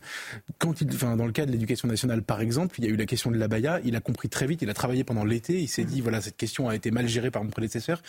Quand 0.57 0.81
il, 0.81 0.89
enfin, 0.89 1.15
dans 1.15 1.25
le 1.25 1.31
cas 1.31 1.45
de 1.45 1.51
l'éducation 1.51 1.87
nationale, 1.87 2.23
par 2.23 2.41
exemple, 2.41 2.75
il 2.79 2.85
y 2.85 2.87
a 2.87 2.91
eu 2.91 2.95
la 2.95 3.05
question 3.05 3.31
de 3.31 3.37
la 3.37 3.47
Baïa, 3.47 3.79
il 3.83 3.95
a 3.95 3.99
compris 3.99 4.29
très 4.29 4.47
vite, 4.47 4.61
il 4.61 4.69
a 4.69 4.73
travaillé 4.73 5.03
pendant 5.03 5.25
l'été, 5.25 5.59
il 5.59 5.67
s'est 5.67 5.83
dit, 5.83 6.01
voilà, 6.01 6.21
cette 6.21 6.37
question 6.37 6.69
a 6.69 6.75
été 6.75 6.91
mal 6.91 7.07
gérée 7.07 7.31
par 7.31 7.43
mon 7.43 7.49
prédécesseur, 7.49 8.01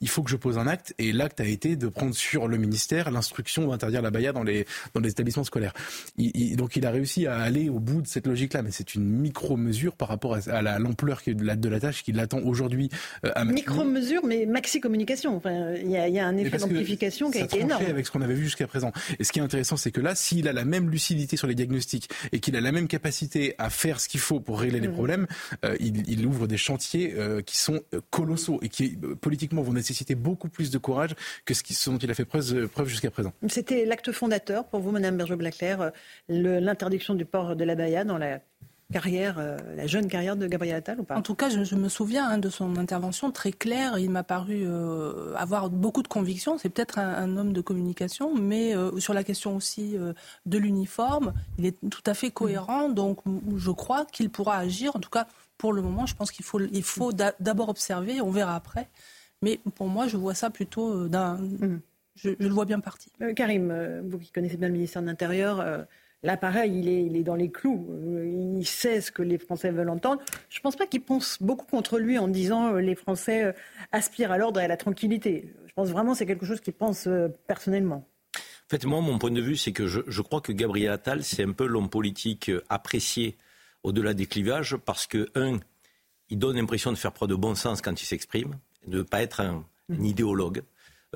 il 0.00 0.08
faut 0.08 0.22
que 0.22 0.30
je 0.30 0.36
pose 0.36 0.58
un 0.58 0.66
acte, 0.66 0.94
et 0.98 1.12
l'acte 1.12 1.40
a 1.40 1.46
été 1.46 1.76
de 1.76 1.88
prendre 1.88 2.14
sur 2.14 2.48
le 2.48 2.58
ministère 2.58 3.10
l'instruction 3.10 3.68
d'interdire 3.68 4.02
la 4.02 4.10
Baïa 4.10 4.32
dans 4.32 4.42
les, 4.42 4.66
dans 4.94 5.00
les 5.00 5.10
établissements 5.10 5.44
scolaires. 5.44 5.74
donc 6.56 6.76
il 6.76 6.86
a 6.86 6.90
réussi 6.90 7.26
à 7.26 7.38
aller 7.38 7.68
au 7.68 7.80
bout 7.80 8.02
de 8.02 8.06
cette 8.06 8.26
logique-là, 8.26 8.62
mais 8.62 8.70
c'est 8.70 8.94
une 8.94 9.04
micro-mesure 9.04 9.94
par 9.94 10.08
rapport 10.08 10.36
à, 10.48 10.78
l'ampleur 10.78 11.22
de 11.26 11.44
la, 11.44 11.56
de 11.56 11.68
la 11.68 11.80
tâche 11.80 12.02
qui 12.02 12.12
l'attend 12.12 12.40
aujourd'hui. 12.40 12.90
Euh, 13.24 13.44
micro-mesure, 13.44 14.24
mais 14.24 14.46
maxi 14.50 14.80
communication. 14.80 15.36
Enfin, 15.36 15.74
il 15.74 15.90
y, 15.90 16.18
a 16.18 16.26
un 16.26 16.36
effet 16.36 16.58
d'amplification 16.58 17.30
qui 17.30 17.38
a 17.38 17.44
été 17.44 17.60
énorme. 17.60 17.84
avec 17.84 18.06
ce 18.06 18.10
qu'on 18.10 18.22
avait 18.22 18.34
vu 18.34 18.44
jusqu'à 18.44 18.66
présent. 18.66 18.92
Et 19.18 19.24
ce 19.24 19.32
qui 19.32 19.38
est 19.38 19.42
intéressant, 19.42 19.76
c'est 19.76 19.90
que 19.90 20.00
là, 20.00 20.14
s'il 20.14 20.48
a 20.48 20.52
la 20.52 20.64
même 20.64 20.90
lucidité 20.90 21.36
sur 21.36 21.46
les 21.46 21.54
diagnostics 21.54 22.08
et 22.32 22.40
qu'il 22.40 22.56
a 22.56 22.60
la 22.60 22.72
même 22.72 22.88
capacité 22.88 23.54
à 23.58 23.70
faire 23.70 24.00
ce 24.00 24.08
qu'il 24.08 24.20
faut 24.20 24.40
pour 24.40 24.60
régler 24.60 24.80
les 24.80 24.88
mmh. 24.88 24.92
problèmes, 24.92 25.26
euh, 25.64 25.76
il, 25.80 26.26
ouvre 26.26 26.46
des 26.46 26.56
chantiers 26.56 27.14
euh, 27.16 27.42
qui 27.42 27.56
sont 27.56 27.80
euh, 27.94 28.00
colossaux 28.10 28.58
et 28.62 28.68
qui 28.68 28.98
politiquement 29.20 29.62
vont 29.62 29.72
nécessiter 29.72 30.14
beaucoup 30.14 30.48
plus 30.48 30.70
de 30.70 30.78
courage 30.78 31.14
que 31.44 31.54
ce, 31.54 31.90
dont 31.90 31.98
il 31.98 32.10
a 32.10 32.14
fait 32.14 32.24
preuve, 32.24 32.68
preuve 32.68 32.88
jusqu'à 32.88 33.10
présent. 33.10 33.32
C'était 33.48 33.84
l'acte 33.84 34.12
fondateur 34.12 34.68
pour 34.68 34.80
vous, 34.80 34.90
Madame 34.90 35.16
Berger-Blaclair, 35.16 35.92
l'interdiction 36.28 37.14
du 37.14 37.24
port 37.24 37.56
de 37.56 37.64
la 37.64 37.74
Baïa 37.74 38.04
dans 38.04 38.18
la 38.18 38.40
carrière, 38.90 39.38
euh, 39.38 39.56
la 39.76 39.86
jeune 39.86 40.08
carrière 40.08 40.36
de 40.36 40.46
Gabriel 40.46 40.76
Attal 40.76 41.00
ou 41.00 41.04
pas? 41.04 41.16
En 41.16 41.22
tout 41.22 41.34
cas, 41.34 41.48
je, 41.48 41.74
me 41.74 41.88
souviens 41.88 42.28
hein, 42.28 42.38
de 42.38 42.48
son 42.48 42.76
intervention 42.76 43.30
très 43.30 43.52
claire. 43.52 43.98
Il 43.98 44.10
m'a 44.10 44.22
paru 44.22 44.62
euh, 44.64 45.34
avoir 45.36 45.70
beaucoup 45.70 46.02
de 46.02 46.08
convictions. 46.08 46.58
C'est 46.58 46.68
peut-être 46.68 46.98
un, 46.98 47.36
homme 47.36 47.52
de 47.52 47.60
communication, 47.60 48.34
mais 48.34 48.76
euh, 48.76 48.98
sur 48.98 49.14
la 49.14 49.24
question 49.24 49.56
aussi 49.56 49.96
de 50.46 50.58
l'uniforme, 50.58 51.32
il 51.58 51.66
est 51.66 51.76
tout 51.90 52.02
à 52.06 52.14
fait 52.14 52.30
cohérent. 52.30 52.88
Donc, 52.88 53.18
je 53.56 53.70
crois 53.70 54.04
qu'il 54.04 54.30
pourra 54.30 54.56
agir. 54.58 54.94
En 54.96 55.00
tout 55.00 55.10
cas, 55.10 55.26
pour 55.56 55.72
le 55.72 55.82
moment, 55.82 56.06
je 56.06 56.14
pense 56.14 56.30
qu'il 56.30 56.44
faut, 56.44 56.60
il 56.60 56.82
faut 56.82 57.12
d'abord 57.12 57.68
observer. 57.68 58.20
On 58.20 58.30
verra 58.30 58.54
après. 58.56 58.88
Mais 59.42 59.58
pour 59.74 59.88
moi, 59.88 60.06
je 60.08 60.16
vois 60.16 60.34
ça 60.34 60.50
plutôt 60.50 61.08
d'un. 61.08 61.36
Mm. 61.36 61.80
Je, 62.16 62.30
je, 62.38 62.48
le 62.48 62.52
vois 62.52 62.66
bien 62.66 62.80
parti. 62.80 63.10
Karim, 63.34 63.72
vous 64.04 64.18
qui 64.18 64.30
connaissez 64.30 64.58
bien 64.58 64.68
le 64.68 64.74
ministère 64.74 65.00
de 65.00 65.06
l'Intérieur 65.06 65.86
Là, 66.22 66.36
pareil, 66.36 66.78
il 66.78 66.88
est, 66.88 67.06
il 67.06 67.16
est 67.16 67.22
dans 67.22 67.34
les 67.34 67.50
clous. 67.50 67.86
Euh, 67.90 68.56
il 68.58 68.66
sait 68.66 69.00
ce 69.00 69.10
que 69.10 69.22
les 69.22 69.38
Français 69.38 69.70
veulent 69.70 69.88
entendre. 69.88 70.20
Je 70.50 70.58
ne 70.58 70.62
pense 70.62 70.76
pas 70.76 70.86
qu'il 70.86 71.02
pense 71.02 71.38
beaucoup 71.40 71.66
contre 71.66 71.98
lui 71.98 72.18
en 72.18 72.28
disant 72.28 72.74
euh, 72.74 72.80
les 72.80 72.94
Français 72.94 73.44
euh, 73.44 73.52
aspirent 73.92 74.30
à 74.30 74.38
l'ordre 74.38 74.60
et 74.60 74.64
à 74.64 74.68
la 74.68 74.76
tranquillité. 74.76 75.54
Je 75.66 75.72
pense 75.72 75.88
vraiment 75.88 76.12
que 76.12 76.18
c'est 76.18 76.26
quelque 76.26 76.46
chose 76.46 76.60
qu'il 76.60 76.74
pense 76.74 77.08
personnellement. 77.46 78.06
En 78.36 78.68
fait, 78.68 78.84
moi, 78.84 79.00
mon 79.00 79.18
point 79.18 79.30
de 79.30 79.40
vue, 79.40 79.56
c'est 79.56 79.72
que 79.72 79.86
je, 79.86 80.00
je, 80.06 80.22
crois 80.22 80.40
que 80.40 80.52
Gabriel 80.52 80.92
Attal, 80.92 81.24
c'est 81.24 81.42
un 81.42 81.52
peu 81.52 81.66
l'homme 81.66 81.88
politique 81.88 82.50
apprécié 82.68 83.36
au-delà 83.82 84.14
des 84.14 84.26
clivages 84.26 84.76
parce 84.76 85.06
que, 85.06 85.28
un, 85.34 85.58
il 86.28 86.38
donne 86.38 86.56
l'impression 86.56 86.92
de 86.92 86.96
faire 86.96 87.12
preuve 87.12 87.30
de 87.30 87.34
bon 87.34 87.54
sens 87.54 87.82
quand 87.82 88.00
il 88.00 88.06
s'exprime, 88.06 88.58
de 88.86 88.98
ne 88.98 89.02
pas 89.02 89.22
être 89.22 89.40
un, 89.40 89.64
idéologue 89.98 90.62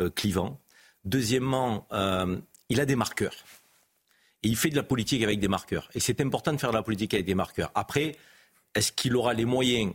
euh, 0.01 0.11
clivant. 0.11 0.61
Deuxièmement, 1.05 1.87
euh, 1.93 2.37
il 2.69 2.81
a 2.81 2.87
des 2.87 2.97
marqueurs. 2.97 3.35
Et 4.45 4.49
il 4.49 4.57
fait 4.57 4.69
de 4.69 4.77
la 4.77 4.83
politique 4.83 5.23
avec 5.23 5.41
des 5.41 5.49
marqueurs. 5.49 5.89
Et 5.95 6.01
c'est 6.01 6.21
important 6.21 6.53
de 6.53 6.59
faire 6.59 6.71
de 6.71 6.77
la 6.77 6.83
politique 6.83 7.15
avec 7.15 7.25
des 7.25 7.35
marqueurs. 7.35 7.73
Après, 7.75 8.15
est-ce 8.75 8.93
qu'il 8.93 9.17
aura 9.17 9.33
les 9.33 9.47
moyens 9.47 9.95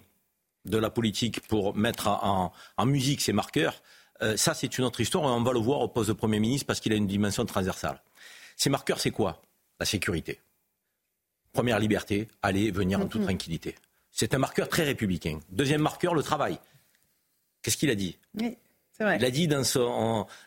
de 0.65 0.77
la 0.77 0.89
politique 0.89 1.41
pour 1.48 1.75
mettre 1.75 2.08
en, 2.08 2.51
musique 2.86 3.22
ces 3.22 3.32
marqueurs? 3.32 3.82
Euh, 4.24 4.36
Ça, 4.38 4.56
c'est 4.56 4.77
une 4.79 4.86
autre 4.86 5.00
histoire. 5.01 5.24
Et 5.25 5.27
on 5.27 5.44
va 5.44 5.53
le 5.53 5.60
voir 5.60 5.82
au 5.82 5.88
poste 5.88 6.10
de 6.10 6.13
Premier 6.13 6.39
ministre 6.39 6.65
parce 6.65 6.79
qu'il 6.79 6.91
a 6.91 6.96
une 6.96 7.06
dimension 7.06 7.46
transversale. 7.46 8.01
Ces 8.58 8.72
marqueurs, 8.72 9.00
c'est 9.00 9.12
quoi? 9.12 9.41
La 9.79 9.86
sécurité. 9.86 10.39
Première 11.53 11.79
liberté, 11.79 12.27
aller, 12.41 12.72
venir 12.72 13.00
en 13.00 13.08
toute 13.08 13.22
mm-hmm. 13.22 13.25
tranquillité. 13.25 13.75
C'est 14.12 14.34
un 14.34 14.39
marqueur 14.39 14.68
très 14.68 14.84
républicain. 14.84 15.39
Deuxième 15.51 15.82
marqueur, 15.82 16.15
le 16.15 16.24
travail. 16.24 16.60
Qu'est-ce 17.62 17.77
qu'il 17.77 17.91
a 17.91 17.96
dit? 17.96 18.18
Oui, 18.36 18.58
vrai. 19.00 19.18
Il 19.18 19.25
a 19.25 19.32
dit 19.32 19.48
dans, 19.48 19.62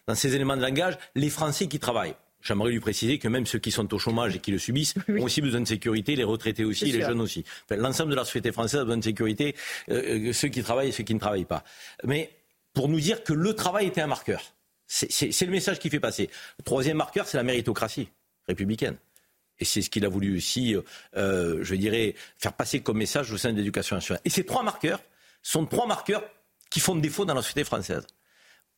dans 0.06 0.14
ses 0.14 0.34
éléments 0.34 0.56
de 0.56 0.62
langage, 0.62 0.98
les 1.14 1.30
Français 1.30 1.68
qui 1.68 1.78
travaillent. 1.78 2.16
J'aimerais 2.42 2.70
lui 2.70 2.80
préciser 2.80 3.18
que 3.18 3.28
même 3.28 3.46
ceux 3.46 3.58
qui 3.58 3.70
sont 3.70 3.92
au 3.94 3.98
chômage 3.98 4.36
et 4.36 4.38
qui 4.38 4.50
le 4.50 4.58
subissent 4.58 4.94
ont 5.08 5.22
aussi 5.22 5.40
besoin 5.40 5.60
de 5.60 5.68
sécurité, 5.68 6.16
les 6.16 6.24
retraités 6.24 6.64
aussi, 6.64 6.90
les 6.92 7.00
jeunes 7.00 7.20
aussi. 7.20 7.44
L'ensemble 7.70 8.10
de 8.10 8.16
la 8.16 8.24
société 8.24 8.52
française 8.52 8.80
a 8.80 8.84
besoin 8.84 8.98
de 8.98 9.04
sécurité, 9.04 9.54
euh, 9.90 10.28
euh, 10.28 10.32
ceux 10.32 10.48
qui 10.48 10.62
travaillent 10.62 10.88
et 10.88 10.92
ceux 10.92 11.04
qui 11.04 11.14
ne 11.14 11.20
travaillent 11.20 11.44
pas. 11.44 11.64
Mais 12.04 12.30
pour 12.74 12.88
nous 12.88 13.00
dire 13.00 13.22
que 13.22 13.32
le 13.32 13.54
travail 13.54 13.86
était 13.86 14.00
un 14.00 14.06
marqueur. 14.06 14.42
C'est 14.86 15.40
le 15.46 15.50
message 15.50 15.78
qui 15.78 15.88
fait 15.88 16.00
passer. 16.00 16.28
Le 16.58 16.64
troisième 16.64 16.98
marqueur, 16.98 17.26
c'est 17.26 17.38
la 17.38 17.42
méritocratie 17.42 18.08
républicaine. 18.46 18.96
Et 19.58 19.64
c'est 19.64 19.80
ce 19.80 19.90
qu'il 19.90 20.04
a 20.04 20.08
voulu 20.08 20.36
aussi, 20.36 20.74
euh, 20.74 20.82
euh, 21.16 21.60
je 21.62 21.74
dirais, 21.74 22.14
faire 22.36 22.52
passer 22.52 22.80
comme 22.80 22.98
message 22.98 23.32
au 23.32 23.38
sein 23.38 23.52
de 23.52 23.56
l'éducation 23.56 23.96
nationale. 23.96 24.20
Et 24.24 24.30
ces 24.30 24.44
trois 24.44 24.62
marqueurs 24.62 25.00
sont 25.42 25.66
trois 25.66 25.86
marqueurs 25.86 26.24
qui 26.68 26.80
font 26.80 26.96
défaut 26.96 27.24
dans 27.24 27.34
la 27.34 27.42
société 27.42 27.64
française. 27.64 28.06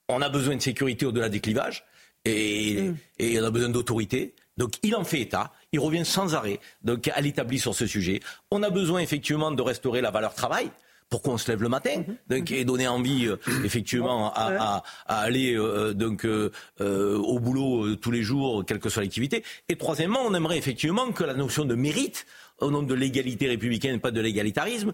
On 0.09 0.21
a 0.21 0.28
besoin 0.28 0.56
de 0.56 0.61
sécurité 0.62 1.06
au-delà 1.06 1.28
des 1.28 1.40
clivages 1.40 1.85
et, 2.25 2.83
mm. 2.83 2.97
et 3.19 3.40
on 3.40 3.45
a 3.45 3.50
besoin 3.50 3.69
d'autorité. 3.69 4.35
Donc 4.57 4.75
il 4.83 4.95
en 4.95 5.04
fait 5.04 5.21
état, 5.21 5.52
il 5.73 5.81
revient 5.81 6.04
sans 6.04 6.35
arrêt 6.35 6.61
donc, 6.83 7.09
à 7.09 7.21
l'établi 7.21 7.59
sur 7.59 7.75
ce 7.75 7.87
sujet. 7.87 8.21
On 8.50 8.62
a 8.62 8.71
besoin 8.71 9.00
effectivement 9.00 9.50
de 9.50 9.62
restaurer 9.62 10.00
la 10.00 10.11
valeur 10.11 10.35
travail 10.35 10.71
pour 11.14 11.23
qu'on 11.23 11.38
se 11.38 11.49
lève 11.49 11.62
le 11.62 11.68
matin 11.68 11.99
mhm. 11.99 12.16
donc, 12.28 12.50
et 12.50 12.64
donner 12.64 12.88
envie 12.88 13.28
euh, 13.28 13.37
effectivement 13.64 14.33
à, 14.35 14.83
aller 15.06 15.54
euh, 15.54 15.94
donc 15.94 16.25
euh, 16.25 16.50
au 16.80 17.38
boulot 17.38 17.94
tous 17.94 18.11
les 18.11 18.25
jours, 18.25 18.64
quelle 18.66 18.80
que 18.80 18.88
soit 18.88 19.02
l'activité. 19.02 19.44
Et 19.68 19.76
troisièmement, 19.76 20.23
on 20.26 20.35
aimerait 20.35 20.59
effectivement 20.59 21.12
que 21.12 21.23
la 21.23 21.35
notion 21.35 21.64
de 21.66 21.76
mérite 21.76 22.26
au 22.59 22.73
nom 22.73 22.83
de 22.83 22.94
l'égalité 22.94 23.47
républicaine, 23.47 24.00
pas 24.00 24.11
de 24.11 24.21
l'égalitarisme, 24.21 24.92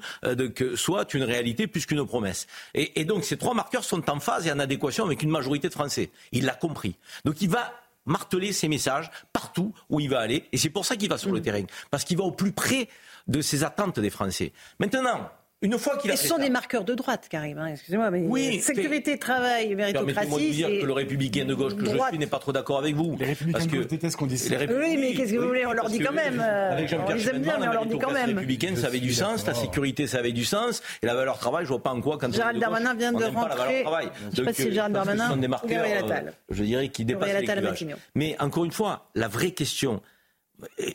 soit 0.75 1.15
une 1.15 1.23
réalité 1.23 1.67
plus 1.67 1.87
qu'une 1.87 2.05
promesse. 2.07 2.47
Et, 2.75 3.01
et, 3.01 3.07
donc 3.07 3.25
ces 3.25 3.39
trois 3.39 3.55
marqueurs 3.55 3.85
sont 3.85 4.11
en 4.11 4.21
phase 4.21 4.47
et 4.47 4.53
en 4.53 4.59
adéquation 4.59 5.07
avec 5.07 5.23
une 5.23 5.31
majorité 5.31 5.69
de 5.69 5.73
Français. 5.73 6.11
Il 6.33 6.45
l'a 6.45 6.55
compris. 6.55 6.97
Donc 7.25 7.41
il 7.41 7.49
va 7.49 7.73
marteler 8.05 8.53
ces 8.53 8.69
messages 8.69 9.11
partout 9.33 9.73
où 9.89 10.01
il 10.01 10.11
va 10.11 10.21
aller. 10.21 10.45
Et 10.53 10.59
c'est 10.59 10.71
pour 10.71 10.85
ça 10.85 10.97
qu'il 10.97 11.09
va 11.09 11.17
sur 11.17 11.31
le 11.31 11.39
mhm. 11.39 11.45
terrain. 11.45 11.65
Parce 11.91 12.05
qu'il 12.05 12.19
va 12.19 12.25
au 12.25 12.33
plus 12.33 12.53
près 12.53 12.89
de 13.27 13.41
ces 13.41 13.65
attentes 13.65 14.01
des 14.01 14.11
Français. 14.11 14.53
Maintenant, 14.79 15.31
une 15.63 15.79
fois 15.79 15.99
qu'il 15.99 16.11
a 16.11 16.15
Et 16.15 16.17
ce 16.17 16.27
sont 16.27 16.39
des 16.39 16.49
marqueurs 16.49 16.85
de 16.85 16.95
droite, 16.95 17.27
Karim. 17.29 17.59
Hein, 17.59 17.69
excusez-moi, 17.69 18.11
mais 18.11 18.21
oui, 18.21 18.61
sécurité, 18.61 19.19
travail, 19.19 19.75
méritocratie. 19.75 20.15
Permettez-moi 20.15 20.41
de 20.41 20.53
dire 20.53 20.69
que 20.69 20.87
le 20.87 20.93
républicain 20.93 21.45
de 21.45 21.55
gauche 21.55 21.77
que 21.77 21.85
je 21.85 21.91
suis 21.91 22.19
n'est 22.19 22.27
pas 22.27 22.39
trop 22.39 22.53
d'accord 22.53 22.79
avec 22.79 22.95
vous. 22.95 23.17
Les 23.19 23.27
républicains 23.27 23.67
de 23.67 23.71
gauche 23.71 23.87
détestent 23.87 24.17
qu'on 24.17 24.27
dise 24.27 24.49
ça. 24.49 24.57
Oui, 24.59 24.97
mais 24.99 25.13
qu'est-ce 25.13 25.33
que 25.33 25.39
vous 25.39 25.49
voulez 25.49 25.67
On 25.67 25.73
leur 25.73 25.89
dit 25.89 25.99
quand 25.99 26.13
même. 26.13 26.41
Avec 26.41 26.95
on 26.95 27.13
les 27.13 27.29
aime 27.29 27.43
bien, 27.43 27.59
mais 27.59 27.69
on 27.69 27.73
leur 27.73 27.87
dit 27.87 27.99
quand 27.99 28.13
même. 28.13 28.31
républicaine, 28.31 28.77
ça 28.77 28.87
avait 28.87 29.01
du 29.01 29.13
sens. 29.13 29.47
La 29.47 29.55
sécurité, 29.55 30.07
ça 30.07 30.19
avait 30.19 30.33
du 30.33 30.45
sens. 30.45 30.83
Et 31.03 31.07
la 31.07 31.15
valeur 31.15 31.39
travail, 31.39 31.65
je 31.65 31.71
vois 31.71 31.83
pas 31.83 31.93
en 31.93 32.01
quoi. 32.01 32.19
Quand 32.19 32.33
Gérald 32.33 32.61
Darmanin 32.61 32.95
vient 32.95 33.13
de 33.13 33.25
rentrer. 33.25 33.85
Je 33.85 34.27
ne 34.27 34.35
sais 34.37 34.45
pas 34.45 34.53
si 34.53 34.63
c'est 34.63 34.73
Gérald 34.73 34.95
Darmanin 34.95 35.37
ou 35.37 35.67
Gabriel 35.67 36.05
Attal. 36.05 36.27
Euh, 36.29 36.55
je 36.55 36.65
dirais 36.65 36.89
qui 36.89 37.05
dépassent 37.05 37.29
les 37.33 37.95
Mais 38.15 38.37
encore 38.41 38.65
une 38.65 38.73
fois, 38.73 39.11
la 39.15 39.29
vraie 39.29 39.51
question, 39.51 40.01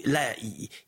là, 0.06 0.22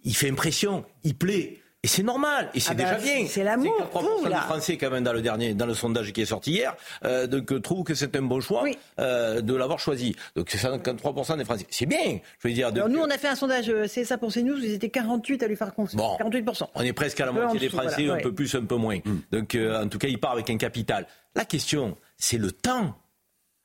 il 0.03 0.15
fait 0.15 0.29
impression, 0.29 0.84
il 1.03 1.15
plaît. 1.15 1.62
Et 1.88 1.89
c'est 1.89 2.03
normal, 2.03 2.50
et 2.53 2.60
c'est 2.60 2.72
ah 2.72 2.75
déjà 2.75 2.96
bah, 2.96 3.01
bien. 3.01 3.25
C'est 3.29 3.46
l'amour. 3.46 3.74
3% 3.94 4.27
des 4.27 4.36
Français, 4.36 4.75
quand 4.75 4.89
même, 4.89 5.06
dans 5.06 5.13
le 5.13 5.22
dernier, 5.22 5.53
dans 5.53 5.65
le 5.65 5.74
sondage 5.74 6.12
qui 6.12 6.20
est 6.20 6.25
sorti 6.25 6.51
hier, 6.51 6.75
euh, 7.06 7.27
donc, 7.27 7.50
euh, 7.53 7.62
trouvent 7.62 7.86
que 7.86 7.96
c'est 7.96 8.13
un 8.17 8.24
bon 8.24 8.41
choix 8.41 8.65
euh, 9.00 9.39
de 9.39 9.56
l'avoir 9.56 9.79
choisi. 9.79 10.13
Donc 10.36 10.50
c'est 10.50 10.58
53% 10.58 11.38
des 11.38 11.46
Français. 11.46 11.65
C'est 11.70 11.86
bien, 11.86 12.20
je 12.39 12.48
veux 12.50 12.53
dire. 12.53 12.67
Alors, 12.67 12.89
nous, 12.89 13.00
on 13.00 13.10
a 13.10 13.17
fait 13.17 13.29
un 13.29 13.36
sondage 13.36 13.72
c'est 13.88 14.03
ça 14.03 14.17
pour 14.17 14.34
CNews, 14.34 14.58
ils 14.58 14.74
étaient 14.74 14.89
48 14.89 15.44
à 15.44 15.48
lui 15.48 15.56
faire 15.56 15.74
confiance. 15.74 15.96
Bon, 15.96 16.17
48%. 16.17 16.63
On 16.75 16.82
est 16.82 16.91
presque 16.91 17.22
à 17.22 17.25
la 17.25 17.32
moitié 17.32 17.58
des 17.58 17.70
Français, 17.70 18.10
un 18.10 18.17
peu 18.17 18.34
plus, 18.34 18.53
un 18.56 18.65
peu 18.65 18.75
moins. 18.75 18.98
Hmm. 18.98 19.20
Donc 19.32 19.58
en 19.58 19.88
tout 19.88 19.98
cas, 19.98 20.10
il 20.10 20.20
part 20.20 20.34
avec 20.34 20.50
un 20.50 20.58
capital. 20.58 21.08
La 21.36 21.46
question, 21.46 21.96
c'est 22.17 22.38
le 22.38 22.51
temps. 22.51 22.98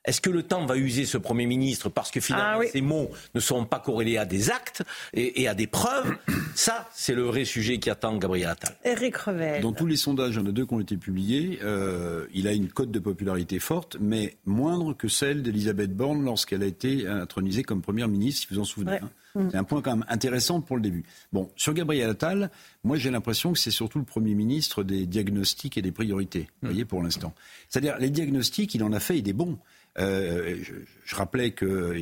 Est-ce 0.04 0.20
que 0.20 0.30
le 0.30 0.42
temps 0.42 0.66
va 0.66 0.76
user 0.76 1.04
ce 1.04 1.16
Premier 1.16 1.46
ministre 1.46 1.88
parce 1.88 2.10
que 2.10 2.20
finalement 2.20 2.60
ah 2.62 2.70
ces 2.72 2.80
mots 2.80 3.10
ne 3.34 3.40
seront 3.40 3.64
pas 3.64 3.78
corrélés 3.78 4.18
à 4.18 4.24
des 4.24 4.50
actes 4.50 4.82
et, 5.14 5.46
à 5.46 5.54
des 5.54 5.66
preuves? 5.66 6.16
Ça, 6.54 6.88
c'est 6.92 7.14
le 7.14 7.22
vrai 7.22 7.44
sujet 7.44 7.78
qui 7.78 7.88
attend 7.88 8.16
Gabriel 8.16 8.50
Attal. 8.50 8.74
Eric 8.84 9.16
Revel. 9.16 9.62
Dans 9.62 9.72
tous 9.72 9.86
les 9.86 9.96
sondages, 9.96 10.34
il 10.34 10.40
y 10.40 10.42
en 10.42 10.46
a 10.46 10.52
deux 10.52 10.66
qui 10.66 10.74
ont 10.74 10.80
été 10.80 10.96
publiés. 10.96 11.60
Euh, 11.62 12.26
il 12.34 12.48
a 12.48 12.52
une 12.52 12.68
cote 12.68 12.90
de 12.90 12.98
popularité 12.98 13.58
forte, 13.58 13.96
mais 14.00 14.36
moindre 14.44 14.92
que 14.92 15.08
celle 15.08 15.42
d'Elisabeth 15.42 15.94
Borne 15.94 16.24
lorsqu'elle 16.24 16.62
a 16.62 16.66
été 16.66 17.06
intronisée 17.06 17.62
comme 17.62 17.80
Première 17.80 18.08
ministre, 18.08 18.42
si 18.42 18.54
vous 18.54 18.60
en 18.60 18.64
souvenez. 18.64 18.98
Hein. 19.02 19.10
Mm. 19.34 19.48
C'est 19.50 19.56
un 19.56 19.64
point 19.64 19.82
quand 19.82 19.96
même 19.96 20.04
intéressant 20.08 20.60
pour 20.60 20.76
le 20.76 20.82
début. 20.82 21.04
Bon, 21.32 21.50
sur 21.56 21.74
Gabriel 21.74 22.10
Attal, 22.10 22.50
moi 22.84 22.96
j'ai 22.96 23.10
l'impression 23.10 23.52
que 23.52 23.58
c'est 23.58 23.70
surtout 23.70 23.98
le 23.98 24.04
Premier 24.04 24.34
ministre 24.34 24.82
des 24.82 25.06
diagnostics 25.06 25.78
et 25.78 25.82
des 25.82 25.92
priorités, 25.92 26.48
vous 26.60 26.68
mm. 26.68 26.70
voyez, 26.70 26.84
pour 26.84 27.02
l'instant. 27.02 27.34
C'est-à-dire, 27.68 27.96
les 27.98 28.10
diagnostics, 28.10 28.74
il 28.74 28.82
en 28.82 28.92
a 28.92 29.00
fait 29.00 29.18
et 29.18 29.22
des 29.22 29.32
bons. 29.32 29.58
Euh, 29.98 30.62
je, 31.04 31.14
rappelais 31.14 31.50
que 31.50 31.94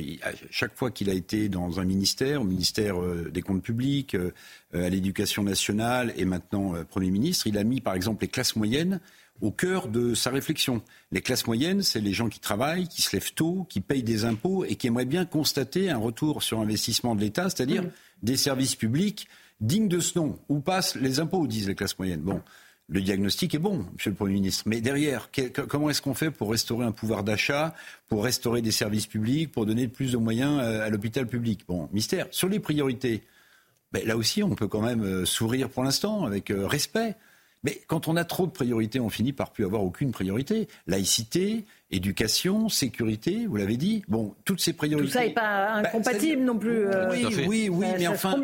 chaque 0.49 0.75
fois 0.77 0.91
qu'il 0.91 1.09
a 1.09 1.13
été 1.13 1.49
dans 1.49 1.79
un 1.79 1.83
ministère, 1.83 2.41
au 2.41 2.45
ministère 2.45 3.01
euh, 3.01 3.29
des 3.29 3.41
Comptes 3.41 3.63
publics, 3.63 4.15
euh, 4.15 4.31
à 4.73 4.87
l'Éducation 4.87 5.43
nationale 5.43 6.13
et 6.15 6.23
maintenant 6.23 6.73
Premier 6.85 7.11
ministre, 7.11 7.47
il 7.47 7.57
a 7.57 7.63
mis 7.65 7.81
par 7.81 7.93
exemple 7.93 8.23
les 8.23 8.29
classes 8.29 8.55
moyennes 8.55 9.01
au 9.41 9.51
cœur 9.51 9.87
de 9.87 10.13
sa 10.13 10.29
réflexion. 10.29 10.81
Les 11.11 11.21
classes 11.21 11.47
moyennes, 11.47 11.81
c'est 11.81 11.99
les 11.99 12.13
gens 12.13 12.29
qui 12.29 12.39
travaillent, 12.39 12.87
qui 12.87 13.01
se 13.01 13.15
lèvent 13.15 13.33
tôt, 13.33 13.65
qui 13.67 13.81
payent 13.81 14.03
des 14.03 14.23
impôts 14.23 14.63
et 14.63 14.75
qui 14.75 14.87
aimeraient 14.87 15.03
bien 15.03 15.25
constater 15.25 15.89
un 15.89 15.97
retour 15.97 16.43
sur 16.43 16.59
investissement 16.59 17.15
de 17.15 17.21
l'État, 17.21 17.49
c'est-à-dire 17.49 17.83
mmh. 17.83 17.91
des 18.23 18.37
services 18.37 18.75
publics 18.75 19.27
dignes 19.59 19.87
de 19.87 19.99
ce 19.99 20.17
nom, 20.17 20.39
où 20.47 20.59
passent 20.59 20.95
les 20.95 21.19
impôts, 21.19 21.47
disent 21.47 21.67
les 21.67 21.75
classes 21.75 21.97
moyennes. 21.97 22.21
Bon, 22.21 22.41
le 22.91 23.01
diagnostic 23.01 23.55
est 23.55 23.59
bon, 23.59 23.85
Monsieur 23.93 24.11
le 24.11 24.17
Premier 24.17 24.33
ministre. 24.33 24.63
Mais 24.65 24.81
derrière, 24.81 25.29
comment 25.69 25.89
est-ce 25.89 26.01
qu'on 26.01 26.13
fait 26.13 26.29
pour 26.29 26.51
restaurer 26.51 26.85
un 26.85 26.91
pouvoir 26.91 27.23
d'achat, 27.23 27.73
pour 28.09 28.21
restaurer 28.25 28.61
des 28.61 28.71
services 28.71 29.07
publics, 29.07 29.49
pour 29.49 29.65
donner 29.65 29.87
plus 29.87 30.11
de 30.11 30.17
moyens 30.17 30.59
euh, 30.61 30.85
à 30.85 30.89
l'hôpital 30.89 31.25
public? 31.25 31.61
Bon, 31.69 31.87
mystère. 31.93 32.27
Sur 32.31 32.49
les 32.49 32.59
priorités, 32.59 33.23
ben, 33.93 34.05
là 34.05 34.17
aussi, 34.17 34.43
on 34.43 34.55
peut 34.55 34.67
quand 34.67 34.81
même 34.81 35.03
euh, 35.03 35.25
sourire 35.25 35.69
pour 35.69 35.85
l'instant, 35.85 36.25
avec 36.25 36.51
euh, 36.51 36.67
respect. 36.67 37.15
Mais 37.63 37.79
quand 37.87 38.07
on 38.07 38.15
a 38.15 38.23
trop 38.23 38.47
de 38.47 38.51
priorités, 38.51 38.99
on 38.99 39.09
finit 39.09 39.33
par 39.33 39.51
plus 39.51 39.65
avoir 39.65 39.83
aucune 39.83 40.11
priorité. 40.11 40.67
Laïcité, 40.87 41.65
éducation, 41.91 42.69
sécurité, 42.69 43.45
vous 43.45 43.57
l'avez 43.57 43.77
dit. 43.77 44.03
Bon, 44.07 44.33
toutes 44.45 44.61
ces 44.61 44.73
priorités. 44.73 45.07
Tout 45.07 45.13
ça 45.13 45.25
n'est 45.25 45.33
pas 45.33 45.81
ben, 45.81 45.89
incompatible 45.89 46.41
non 46.41 46.57
plus. 46.57 46.85
Oui, 47.11 47.25
oui, 47.47 47.69
oui, 47.69 47.87
mais 47.99 48.07
enfin, 48.07 48.35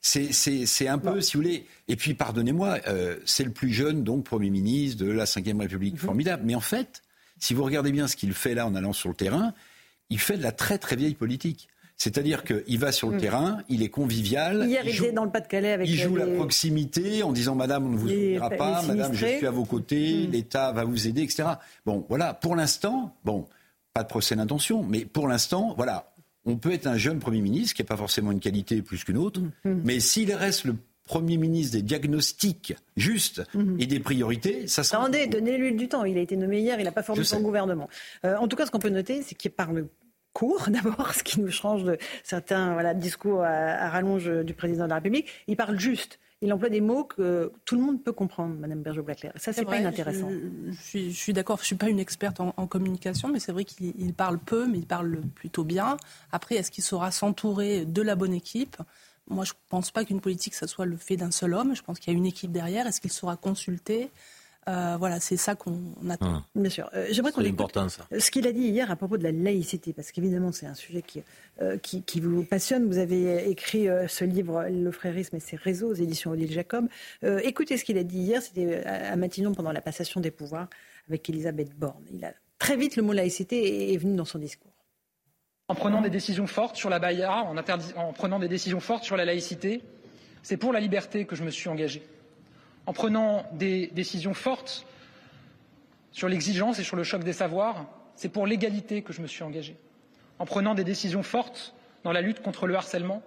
c'est 0.00 0.88
un 0.88 0.98
peu, 0.98 1.20
si 1.20 1.36
vous 1.36 1.42
voulez. 1.42 1.66
Et 1.86 1.96
puis, 1.96 2.14
pardonnez-moi, 2.14 2.78
euh, 2.88 3.16
c'est 3.24 3.44
le 3.44 3.52
plus 3.52 3.70
jeune, 3.70 4.02
donc, 4.02 4.24
Premier 4.24 4.50
ministre 4.50 5.04
de 5.04 5.10
la 5.10 5.24
Ve 5.24 5.58
République. 5.60 5.94
Mhm. 5.94 6.00
Formidable. 6.00 6.42
Mais 6.44 6.54
en 6.54 6.60
fait, 6.60 7.02
si 7.38 7.54
vous 7.54 7.62
regardez 7.62 7.92
bien 7.92 8.08
ce 8.08 8.16
qu'il 8.16 8.32
fait 8.32 8.54
là 8.54 8.66
en 8.66 8.74
allant 8.74 8.92
sur 8.92 9.08
le 9.08 9.14
terrain, 9.14 9.54
il 10.10 10.18
fait 10.18 10.36
de 10.36 10.42
la 10.42 10.52
très 10.52 10.78
très 10.78 10.96
vieille 10.96 11.14
politique. 11.14 11.68
C'est-à-dire 11.98 12.44
qu'il 12.44 12.78
va 12.78 12.92
sur 12.92 13.08
le 13.08 13.14
mhm. 13.14 13.20
terrain, 13.20 13.58
il 13.68 13.82
est 13.82 13.88
convivial. 13.88 14.66
Hier, 14.68 14.82
il, 14.86 14.92
joue, 14.92 15.10
dans 15.10 15.24
le 15.24 15.30
Pas-de-Calais 15.30 15.72
avec. 15.72 15.88
Il 15.88 15.96
joue 15.96 16.14
la 16.14 16.28
proximité 16.28 17.24
en 17.24 17.32
disant 17.32 17.56
Madame, 17.56 17.86
on 17.86 17.90
ne 17.90 17.96
vous 17.96 18.04
oubliera 18.04 18.50
pas, 18.50 18.82
Madame, 18.82 19.12
je 19.12 19.26
suis 19.26 19.46
à 19.46 19.50
vos 19.50 19.64
côtés, 19.64 20.26
mhm. 20.26 20.32
l'État 20.32 20.72
va 20.72 20.84
vous 20.84 21.08
aider, 21.08 21.22
etc. 21.22 21.44
Bon, 21.84 22.06
voilà, 22.08 22.34
pour 22.34 22.54
l'instant, 22.54 23.14
bon, 23.24 23.46
pas 23.92 24.04
de 24.04 24.08
procès 24.08 24.36
d'intention, 24.36 24.84
mais 24.84 25.04
pour 25.04 25.26
l'instant, 25.26 25.74
voilà, 25.76 26.12
on 26.44 26.56
peut 26.56 26.72
être 26.72 26.86
un 26.86 26.96
jeune 26.96 27.18
Premier 27.18 27.40
ministre, 27.40 27.74
qui 27.74 27.82
n'est 27.82 27.86
pas 27.86 27.96
forcément 27.96 28.30
une 28.30 28.40
qualité 28.40 28.80
plus 28.80 29.02
qu'une 29.02 29.18
autre, 29.18 29.40
mm-hmm. 29.40 29.80
mais 29.84 29.98
s'il 29.98 30.32
reste 30.32 30.64
le 30.64 30.76
Premier 31.04 31.38
ministre 31.38 31.72
des 31.72 31.82
diagnostics 31.82 32.76
justes 32.96 33.42
et 33.78 33.86
des 33.86 33.98
priorités, 33.98 34.66
ça 34.66 34.84
sera... 34.84 35.02
Attendez, 35.02 35.26
donnez-lui 35.26 35.74
du 35.74 35.88
temps. 35.88 36.04
Il 36.04 36.18
a 36.18 36.20
été 36.20 36.36
nommé 36.36 36.60
hier, 36.60 36.78
il 36.78 36.84
n'a 36.84 36.92
pas 36.92 37.02
formé 37.02 37.24
son 37.24 37.40
gouvernement. 37.40 37.88
Euh, 38.26 38.36
en 38.36 38.46
tout 38.46 38.56
cas, 38.56 38.66
ce 38.66 38.70
qu'on 38.70 38.78
peut 38.78 38.90
noter, 38.90 39.22
c'est 39.22 39.34
qu'il 39.34 39.50
parle 39.50 39.86
court, 40.32 40.68
d'abord, 40.70 41.14
ce 41.14 41.22
qui 41.22 41.40
nous 41.40 41.50
change 41.50 41.84
de 41.84 41.98
certains 42.22 42.72
voilà, 42.72 42.94
discours 42.94 43.42
à, 43.42 43.88
rallonge 43.88 44.28
du 44.44 44.54
président 44.54 44.84
de 44.84 44.90
la 44.90 44.96
République. 44.96 45.28
Il 45.46 45.56
parle 45.56 45.78
juste. 45.78 46.18
il 46.42 46.52
emploie 46.52 46.68
des 46.68 46.80
mots 46.80 47.04
que 47.04 47.52
tout 47.64 47.76
le 47.76 47.82
monde 47.82 48.02
peut 48.02 48.12
comprendre, 48.12 48.54
Madame 48.54 48.82
Berger-Blaclair. 48.82 49.32
Ça, 49.36 49.52
c'est 49.52 49.64
pas 49.64 49.78
inintéressant. 49.78 50.30
Je, 50.70 51.10
suis, 51.10 51.32
d'accord, 51.32 51.58
je 51.60 51.66
suis 51.66 51.76
pas 51.76 51.88
une 51.88 52.00
experte 52.00 52.40
en, 52.40 52.66
communication, 52.66 53.28
mais 53.28 53.40
c'est 53.40 53.52
vrai 53.52 53.64
qu'il 53.64 54.14
parle 54.14 54.38
peu, 54.38 54.66
mais 54.66 54.78
il 54.78 54.86
parle 54.86 55.20
plutôt 55.34 55.64
bien. 55.64 55.96
Après, 56.32 56.56
est-ce 56.56 56.70
qu'il 56.70 56.84
saura 56.84 57.10
s'entourer 57.10 57.84
de 57.84 58.02
la 58.02 58.14
bonne 58.14 58.34
équipe? 58.34 58.76
Moi, 59.30 59.44
je 59.44 59.52
ne 59.52 59.58
pense 59.68 59.90
pas 59.90 60.04
qu'une 60.04 60.20
politique, 60.20 60.54
ça 60.54 60.66
soit 60.66 60.86
le 60.86 60.96
fait 60.96 61.16
d'un 61.16 61.30
seul 61.30 61.52
homme. 61.52 61.74
Je 61.74 61.82
pense 61.82 61.98
qu'il 61.98 62.12
y 62.12 62.16
a 62.16 62.18
une 62.18 62.26
équipe 62.26 62.50
derrière. 62.50 62.86
Est-ce 62.86 63.00
qu'il 63.00 63.12
saura 63.12 63.36
consulter? 63.36 64.10
Euh, 64.68 64.96
voilà, 64.98 65.18
c'est 65.18 65.36
ça 65.36 65.54
qu'on 65.54 65.80
attend. 66.10 66.26
Hum. 66.26 66.42
Bien 66.54 66.70
sûr. 66.70 66.90
Euh, 66.94 67.06
j'aimerais 67.10 67.32
qu'on 67.32 67.44
important 67.44 67.88
ça. 67.88 68.06
Ce 68.18 68.30
qu'il 68.30 68.46
a 68.46 68.52
dit 68.52 68.68
hier 68.68 68.90
à 68.90 68.96
propos 68.96 69.16
de 69.16 69.22
la 69.22 69.32
laïcité, 69.32 69.92
parce 69.92 70.12
qu'évidemment 70.12 70.52
c'est 70.52 70.66
un 70.66 70.74
sujet 70.74 71.02
qui, 71.02 71.22
euh, 71.62 71.78
qui, 71.78 72.20
vous 72.20 72.44
passionne. 72.44 72.86
Vous 72.86 72.98
avez 72.98 73.48
écrit 73.48 73.86
ce 74.08 74.24
livre 74.24 74.66
Le 74.70 74.90
frérisme 74.90 75.36
et 75.36 75.40
ses 75.40 75.56
réseaux 75.56 75.90
aux 75.90 75.94
éditions 75.94 76.32
Odile 76.32 76.52
Jacob. 76.52 76.88
écoutez 77.22 77.76
ce 77.76 77.84
qu'il 77.84 77.98
a 77.98 78.04
dit 78.04 78.18
hier, 78.18 78.42
c'était 78.42 78.84
à 78.84 79.16
Matignon 79.16 79.52
pendant 79.52 79.72
la 79.72 79.80
passation 79.80 80.20
des 80.20 80.30
pouvoirs 80.30 80.68
avec 81.08 81.28
Elisabeth 81.28 81.74
Borne. 81.74 82.04
Il 82.12 82.24
a 82.24 82.32
très 82.58 82.76
vite 82.76 82.96
le 82.96 83.02
mot 83.02 83.12
laïcité 83.12 83.92
est 83.92 83.96
venu 83.96 84.16
dans 84.16 84.24
son 84.24 84.38
discours. 84.38 84.72
En 85.68 85.74
prenant 85.74 86.00
des 86.00 86.10
décisions 86.10 86.46
fortes 86.46 86.76
sur 86.76 86.90
la 86.90 86.98
Baïa, 86.98 87.44
en, 87.44 87.56
en 87.56 88.12
prenant 88.12 88.38
des 88.38 88.48
décisions 88.48 88.80
fortes 88.80 89.04
sur 89.04 89.16
la 89.16 89.24
laïcité, 89.24 89.82
c'est 90.42 90.56
pour 90.56 90.72
la 90.72 90.80
liberté 90.80 91.24
que 91.26 91.36
je 91.36 91.44
me 91.44 91.50
suis 91.50 91.68
engagé 91.68 92.02
en 92.88 92.94
prenant 92.94 93.44
des 93.52 93.88
décisions 93.88 94.32
fortes 94.32 94.86
sur 96.10 96.26
l'exigence 96.26 96.78
et 96.78 96.82
sur 96.82 96.96
le 96.96 97.04
choc 97.04 97.22
des 97.22 97.34
savoirs, 97.34 97.84
c'est 98.16 98.30
pour 98.30 98.46
l'égalité 98.46 99.02
que 99.02 99.12
je 99.12 99.20
me 99.20 99.26
suis 99.26 99.42
engagé. 99.42 99.76
En 100.38 100.46
prenant 100.46 100.74
des 100.74 100.84
décisions 100.84 101.22
fortes 101.22 101.74
dans 102.02 102.12
la 102.12 102.22
lutte 102.22 102.40
contre 102.40 102.66
le 102.66 102.74
harcèlement, 102.74 103.22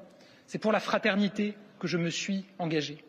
c'est 0.48 0.58
pour 0.58 0.72
la 0.72 0.80
fraternité 0.80 1.54
que 1.78 1.88
je 1.88 2.00
me 2.00 2.10
suis 2.10 2.44
engagé. 2.58 3.06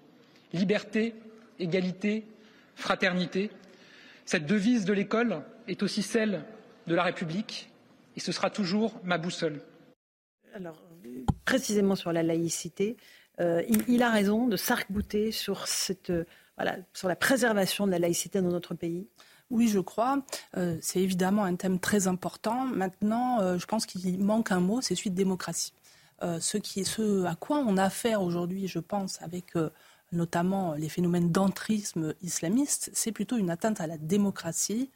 Liberté, 0.53 1.15
égalité, 1.59 2.27
fraternité. 2.75 3.51
Cette 4.27 4.45
devise 4.45 4.85
de 4.85 4.93
l'école 4.93 5.41
est 5.69 5.83
aussi 5.83 6.03
celle 6.03 6.45
de 6.87 6.95
la 6.95 7.03
République 7.03 7.71
et 8.15 8.21
ce 8.21 8.31
sera 8.31 8.51
toujours 8.51 9.01
ma 9.05 9.17
boussole. 9.17 9.63
Alors, 10.53 10.83
précisément 11.47 11.95
sur 11.95 12.13
la 12.13 12.23
laïcité, 12.23 12.99
euh, 13.41 13.63
il, 13.89 14.03
a 14.03 14.11
raison 14.11 14.47
de 14.49 14.57
s'arc-bouter 14.59 15.33
sur 15.33 15.67
cette 15.67 16.13
sur 16.93 17.09
la 17.09 17.17
préservation 17.17 17.87
de 17.87 17.93
la 17.93 17.99
laïcité 17.99 18.41
dans 18.41 18.51
notre 18.51 18.75
pays 18.75 19.09
oui, 19.53 19.69
je 19.69 19.81
crois. 19.81 20.23
Euh, 20.57 20.79
c'est 20.81 21.01
évidemment 21.01 21.45
un 21.45 21.55
thème 21.57 21.79
très 21.79 22.09
important. 22.09 22.65
Maintenant, 22.65 23.41
euh, 23.41 23.59
je 23.59 23.67
pense 23.67 23.85
qu'il 23.85 24.19
manque 24.19 24.51
un 24.51 24.61
mot, 24.61 24.81
c'est 24.81 24.95
celui 24.95 25.11
de 25.11 25.15
démocratie. 25.15 25.75
Euh, 26.23 26.41
ce 26.41 27.27
à 27.27 27.35
quoi 27.35 27.59
on 27.59 27.77
a 27.77 27.85
affaire 27.85 28.23
aujourd'hui, 28.23 28.67
je 28.67 28.79
pense, 28.79 29.21
avec 29.21 29.53
notamment 30.11 30.73
les 30.75 30.89
phénomènes 30.89 31.31
d'entrisme 31.31 32.15
islamiste, 32.23 32.91
c'est 32.95 33.13
plutôt 33.13 33.37
une 33.37 33.51
atteinte 33.51 33.81
à 33.81 33.87
la 33.87 33.99
démocratie, 33.99 34.91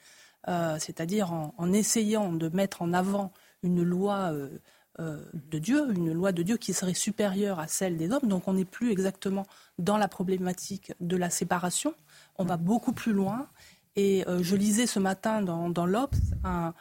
c'est-à-dire 0.47 1.33
en, 1.33 1.73
essayant 1.73 2.33
de 2.33 2.49
mettre 2.51 2.83
en 2.83 2.93
avant 2.93 3.33
une 3.63 3.83
loi 3.83 4.33
euh, 4.99 5.19
de 5.51 5.59
Dieu, 5.59 5.93
une 5.93 6.13
loi 6.13 6.33
de 6.33 6.43
Dieu 6.43 6.57
qui 6.57 6.73
serait 6.73 6.95
supérieure 6.95 7.61
à 7.61 7.69
celle 7.69 7.97
des 7.97 8.11
hommes. 8.11 8.29
Donc 8.29 8.49
on 8.49 8.55
n'est 8.55 8.65
plus 8.65 8.91
exactement 8.91 9.47
dans 9.79 9.99
la 9.99 10.09
problématique 10.09 10.93
de 11.01 11.17
la 11.17 11.29
séparation. 11.29 11.95
On 12.39 12.45
va 12.45 12.57
beaucoup 12.57 12.93
plus 12.93 13.13
loin. 13.13 13.47
Et 13.97 14.27
euh, 14.27 14.43
je 14.43 14.57
lisais 14.57 14.87
ce 14.87 14.99
matin 14.99 15.43
dans, 15.43 15.69
dans 15.69 15.85
l'Obs 15.85 16.17
un, 16.45 16.73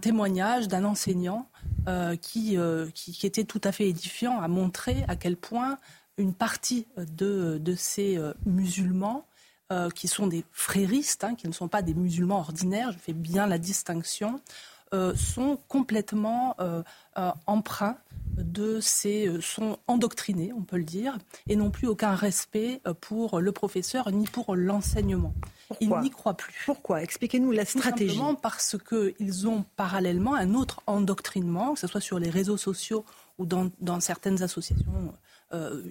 témoignage 0.00 0.66
d'un 0.66 0.84
enseignant 0.84 1.48
euh, 1.86 2.16
qui, 2.16 2.56
qui, 2.94 3.26
était 3.26 3.44
tout 3.44 3.60
à 3.62 3.70
fait 3.70 3.88
édifiant, 3.88 4.40
à 4.40 4.48
montrer 4.48 5.04
à 5.08 5.14
quel 5.14 5.36
point 5.36 5.78
une 6.16 6.32
partie 6.32 6.86
de, 6.96 7.58
de 7.58 7.74
ces 7.74 8.18
musulmans 8.46 9.26
qui 9.94 10.08
sont 10.08 10.26
des 10.26 10.44
fréristes, 10.52 11.24
hein, 11.24 11.34
qui 11.34 11.48
ne 11.48 11.52
sont 11.52 11.68
pas 11.68 11.82
des 11.82 11.94
musulmans 11.94 12.38
ordinaires, 12.38 12.92
je 12.92 12.98
fais 12.98 13.12
bien 13.12 13.46
la 13.46 13.58
distinction, 13.58 14.40
sont 15.14 15.58
complètement 15.68 16.54
euh, 16.60 16.82
euh, 17.18 17.30
emprunts 17.46 17.96
de 18.36 18.80
ces 18.80 19.30
sont 19.40 19.78
endoctrinés, 19.86 20.52
on 20.52 20.62
peut 20.62 20.76
le 20.76 20.84
dire, 20.84 21.18
et 21.48 21.54
n'ont 21.54 21.70
plus 21.70 21.86
aucun 21.86 22.16
respect 22.16 22.80
pour 23.00 23.40
le 23.40 23.52
professeur 23.52 24.10
ni 24.10 24.26
pour 24.26 24.56
l'enseignement. 24.56 25.32
Ils 25.80 25.94
n'y 26.00 26.10
croient 26.10 26.36
plus. 26.36 26.64
Pourquoi? 26.66 27.00
Expliquez-nous 27.02 27.52
la 27.52 27.64
stratégie. 27.64 28.10
Tout 28.10 28.18
simplement 28.18 28.34
parce 28.34 28.76
qu'ils 28.76 29.46
ont 29.46 29.64
parallèlement 29.76 30.34
un 30.34 30.54
autre 30.54 30.82
endoctrinement, 30.88 31.74
que 31.74 31.80
ce 31.80 31.86
soit 31.86 32.00
sur 32.00 32.18
les 32.18 32.28
réseaux 32.28 32.56
sociaux 32.56 33.04
ou 33.38 33.46
dans, 33.46 34.00
certaines 34.00 34.42
associations, 34.42 35.14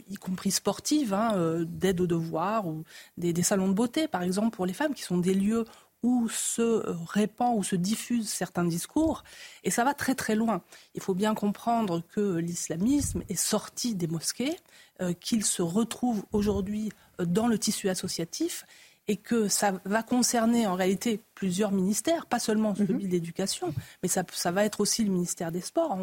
y 0.09 0.15
compris 0.15 0.51
sportives, 0.51 1.13
hein, 1.13 1.63
d'aide 1.65 2.01
aux 2.01 2.07
devoirs 2.07 2.67
ou 2.67 2.83
des, 3.17 3.31
des, 3.31 3.43
salons 3.43 3.69
de 3.69 3.73
beauté, 3.73 4.09
par 4.09 4.21
exemple, 4.21 4.53
pour 4.53 4.65
les 4.65 4.73
femmes, 4.73 4.93
qui 4.93 5.03
sont 5.03 5.17
des 5.17 5.33
lieux 5.33 5.63
où 6.03 6.29
se 6.29 6.83
répand, 7.11 7.57
où 7.57 7.63
se 7.63 7.75
diffusent 7.75 8.29
certains 8.29 8.65
discours, 8.65 9.23
et 9.63 9.71
ça 9.71 9.83
va 9.83 9.93
très 9.93 10.15
très 10.15 10.35
loin. 10.35 10.61
Il 10.93 11.01
faut 11.01 11.15
bien 11.15 11.33
comprendre 11.33 12.03
que 12.13 12.35
l'islamisme 12.35 13.23
est 13.29 13.35
sorti 13.35 13.95
des 13.95 14.07
mosquées, 14.07 14.57
euh, 15.01 15.13
qu'il 15.13 15.43
se 15.43 15.61
retrouve 15.61 16.23
aujourd'hui 16.31 16.91
dans 17.19 17.47
le 17.47 17.57
tissu 17.57 17.89
associatif, 17.89 18.65
et 19.07 19.17
que 19.17 19.47
ça 19.47 19.73
va 19.85 20.03
concerner 20.03 20.65
en 20.65 20.75
réalité 20.75 21.21
plusieurs 21.43 21.73
ministères, 21.73 22.25
pas 22.25 22.39
seulement 22.39 22.73
celui 22.73 22.93
mhm. 22.93 23.01
de 23.01 23.07
l'éducation, 23.07 23.73
mais 24.01 24.07
ça, 24.07 24.23
ça, 24.31 24.51
va 24.51 24.63
être 24.63 24.79
aussi 24.79 25.03
le 25.03 25.11
ministère 25.11 25.51
des 25.51 25.59
Sports. 25.59 25.97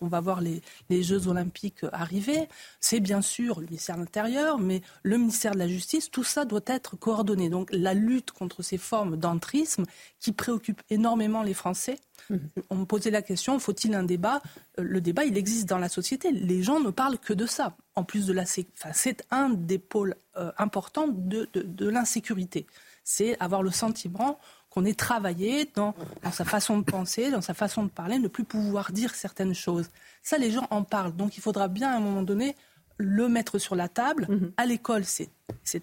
On, 0.00 0.06
va 0.06 0.20
voir 0.20 0.40
les, 0.40 0.62
les, 0.88 1.02
Jeux 1.02 1.28
olympiques 1.28 1.84
arriver. 1.92 2.48
C'est 2.80 3.00
bien 3.00 3.20
sûr 3.20 3.60
le 3.60 3.66
ministère 3.66 3.96
de 3.96 4.00
l'Intérieur, 4.00 4.58
mais 4.58 4.80
le 5.02 5.18
ministère 5.18 5.52
de 5.52 5.58
la 5.58 5.68
Justice, 5.68 6.10
tout 6.10 6.24
ça 6.24 6.46
doit 6.46 6.64
être 6.66 6.96
coordonné. 6.96 7.50
Donc 7.50 7.68
la 7.72 7.92
lutte 7.92 8.30
contre 8.30 8.62
ces 8.62 8.78
formes 8.78 9.18
d'entrisme 9.18 9.84
qui 10.18 10.32
préoccupent 10.32 10.82
énormément 10.88 11.42
les 11.42 11.52
Français. 11.52 11.98
Mhm. 12.30 12.40
On 12.70 12.76
me 12.76 12.84
posait 12.86 13.10
la 13.10 13.20
question, 13.20 13.58
faut-il 13.58 13.94
un 13.94 14.02
débat? 14.02 14.40
Euh, 14.78 14.82
Le 14.82 15.02
débat, 15.02 15.26
il 15.26 15.36
existe 15.36 15.68
dans 15.68 15.78
la 15.78 15.90
société. 15.90 16.32
Les 16.32 16.62
gens 16.62 16.80
ne 16.80 16.90
parlent 16.90 17.18
que 17.18 17.34
de 17.34 17.44
ça. 17.44 17.76
En 17.96 18.04
plus 18.04 18.24
de 18.24 18.32
la... 18.32 18.44
Enfin, 18.44 18.90
c'est 18.94 19.24
un 19.30 19.50
des 19.50 19.78
pôles 19.78 20.14
euh, 20.38 20.52
importants 20.56 21.08
de, 21.08 21.50
de, 21.52 21.60
de 21.60 21.86
l'insécurité. 21.86 22.66
C'est 23.04 23.38
avoir 23.40 23.62
le 23.62 23.70
sentiment 23.70 24.38
qu'on 24.76 24.84
ait 24.84 24.94
travaillé 24.94 25.70
dans, 25.74 25.94
sa 26.30 26.44
façon 26.44 26.78
de 26.78 26.84
penser, 26.84 27.30
dans 27.30 27.40
sa 27.40 27.54
façon 27.54 27.84
de 27.84 27.88
parler, 27.88 28.18
ne 28.18 28.28
plus 28.28 28.44
pouvoir 28.44 28.92
dire 28.92 29.14
certaines 29.14 29.54
choses. 29.54 29.88
Ça, 30.22 30.36
les 30.36 30.50
gens 30.50 30.66
en 30.70 30.82
parlent. 30.82 31.16
Donc 31.16 31.38
il 31.38 31.40
faudra 31.40 31.68
bien 31.68 31.90
à 31.90 31.96
un 31.96 32.00
moment 32.00 32.22
donné 32.22 32.54
le 32.98 33.26
mettre 33.28 33.58
sur 33.58 33.74
la 33.74 33.88
table. 33.88 34.26
Mhm. 34.28 34.52
À 34.58 34.66
l'école, 34.66 35.04
c'est 35.06 35.30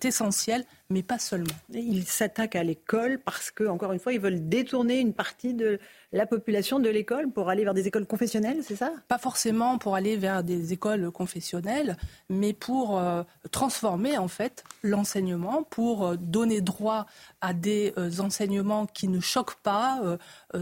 essentiel, 0.04 0.66
mais 0.90 1.04
pas 1.04 1.20
seulement. 1.20 1.56
Ils 1.74 2.06
s'attaquent 2.06 2.56
à 2.56 2.64
l'école 2.64 3.20
parce 3.24 3.52
que, 3.52 3.64
encore 3.66 3.92
une 3.92 4.00
fois, 4.00 4.14
ils 4.14 4.20
veulent 4.20 4.48
détourner 4.50 5.00
une 5.00 5.14
partie 5.14 5.54
de 5.54 5.80
la 6.12 6.26
population 6.26 6.80
de 6.80 6.90
l'école 6.90 7.32
pour 7.32 7.50
aller 7.50 7.64
vers 7.64 7.74
des 7.74 7.88
écoles 7.88 8.06
confessionnelles, 8.06 8.60
c'est 8.64 8.76
ça? 8.76 8.92
Pas 9.08 9.18
forcément 9.18 9.78
pour 9.78 9.96
aller 9.96 10.16
vers 10.16 10.44
des 10.44 10.74
écoles 10.74 11.12
confessionnelles, 11.12 11.98
mais 12.30 12.54
pour 12.54 13.00
euh, 13.00 13.24
transformer 13.52 14.18
en 14.18 14.28
fait 14.28 14.64
l'enseignement, 14.84 15.64
pour 15.64 16.06
euh, 16.06 16.16
donner 16.18 16.62
droit 16.62 17.08
à 17.42 17.54
des 17.54 17.94
euh, 17.98 18.12
enseignements 18.20 18.86
qui 18.86 19.08
ne 19.08 19.20
choquent 19.20 19.56
pas 19.56 20.02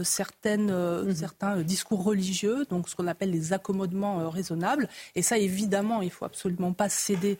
certaines, 0.02 0.72
mhm. 0.72 1.14
certains 1.14 1.62
discours 1.62 2.02
religieux, 2.02 2.64
donc 2.70 2.88
ce 2.88 2.96
qu'on 2.96 3.06
appelle 3.06 3.30
les 3.30 3.52
accommodements 3.52 4.30
raisonnables. 4.30 4.88
Et 5.14 5.22
ça, 5.22 5.38
évidemment, 5.38 6.02
il 6.02 6.10
faut 6.10 6.24
absolument 6.24 6.72
pas 6.72 6.88
céder 6.88 7.38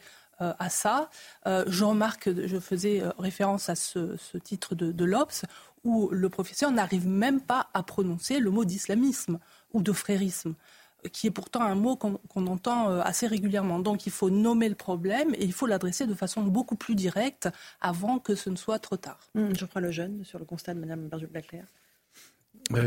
à 0.59 0.69
ça. 0.69 1.11
je 1.47 1.85
remarque, 1.85 2.31
je 2.47 2.59
faisais 2.59 3.03
référence 3.19 3.69
à 3.69 3.75
ce, 3.75 4.17
titre 4.39 4.75
de, 4.75 4.93
de 4.93 5.05
l'Obs, 5.05 5.45
où 5.85 6.09
le 6.11 6.29
professeur 6.29 6.71
n'arrive 6.71 7.07
même 7.07 7.41
pas 7.41 7.69
à 7.75 7.83
prononcer 7.83 8.39
le 8.39 8.51
mot 8.51 8.65
d'islamisme 8.65 9.39
ou 9.73 9.83
de 9.83 9.93
frérisme 9.93 10.55
qui 11.11 11.27
est 11.27 11.31
pourtant 11.31 11.63
un 11.63 11.75
mot 11.75 11.97
qu'on 11.97 12.47
entend 12.47 12.91
euh, 12.91 13.01
assez 13.03 13.27
régulièrement. 13.27 13.79
Donc 13.79 14.07
il 14.07 14.13
faut 14.13 14.31
nommer 14.31 14.69
le 14.69 14.75
problème 14.75 15.35
et 15.35 15.45
il 15.45 15.53
faut 15.53 15.67
l'adresser 15.67 16.07
de 16.07 16.15
façon 16.15 16.43
beaucoup 16.43 16.77
plus 16.77 16.95
directe 16.95 17.49
avant 17.81 18.19
que 18.19 18.35
ce 18.35 18.51
ne 18.51 18.57
soit 18.57 18.79
trop 18.79 18.97
tard. 18.97 19.19
Mmh, 19.35 19.55
je 19.59 19.65
crois 19.65 19.81
le 19.81 19.91
jeune 19.91 20.25
sur 20.25 20.39
le 20.39 20.45
constat 20.45 20.75
de 20.75 20.81
Mme 20.81 21.09
Berger-Blaclair. 21.09 21.65
Euh, 21.65 21.82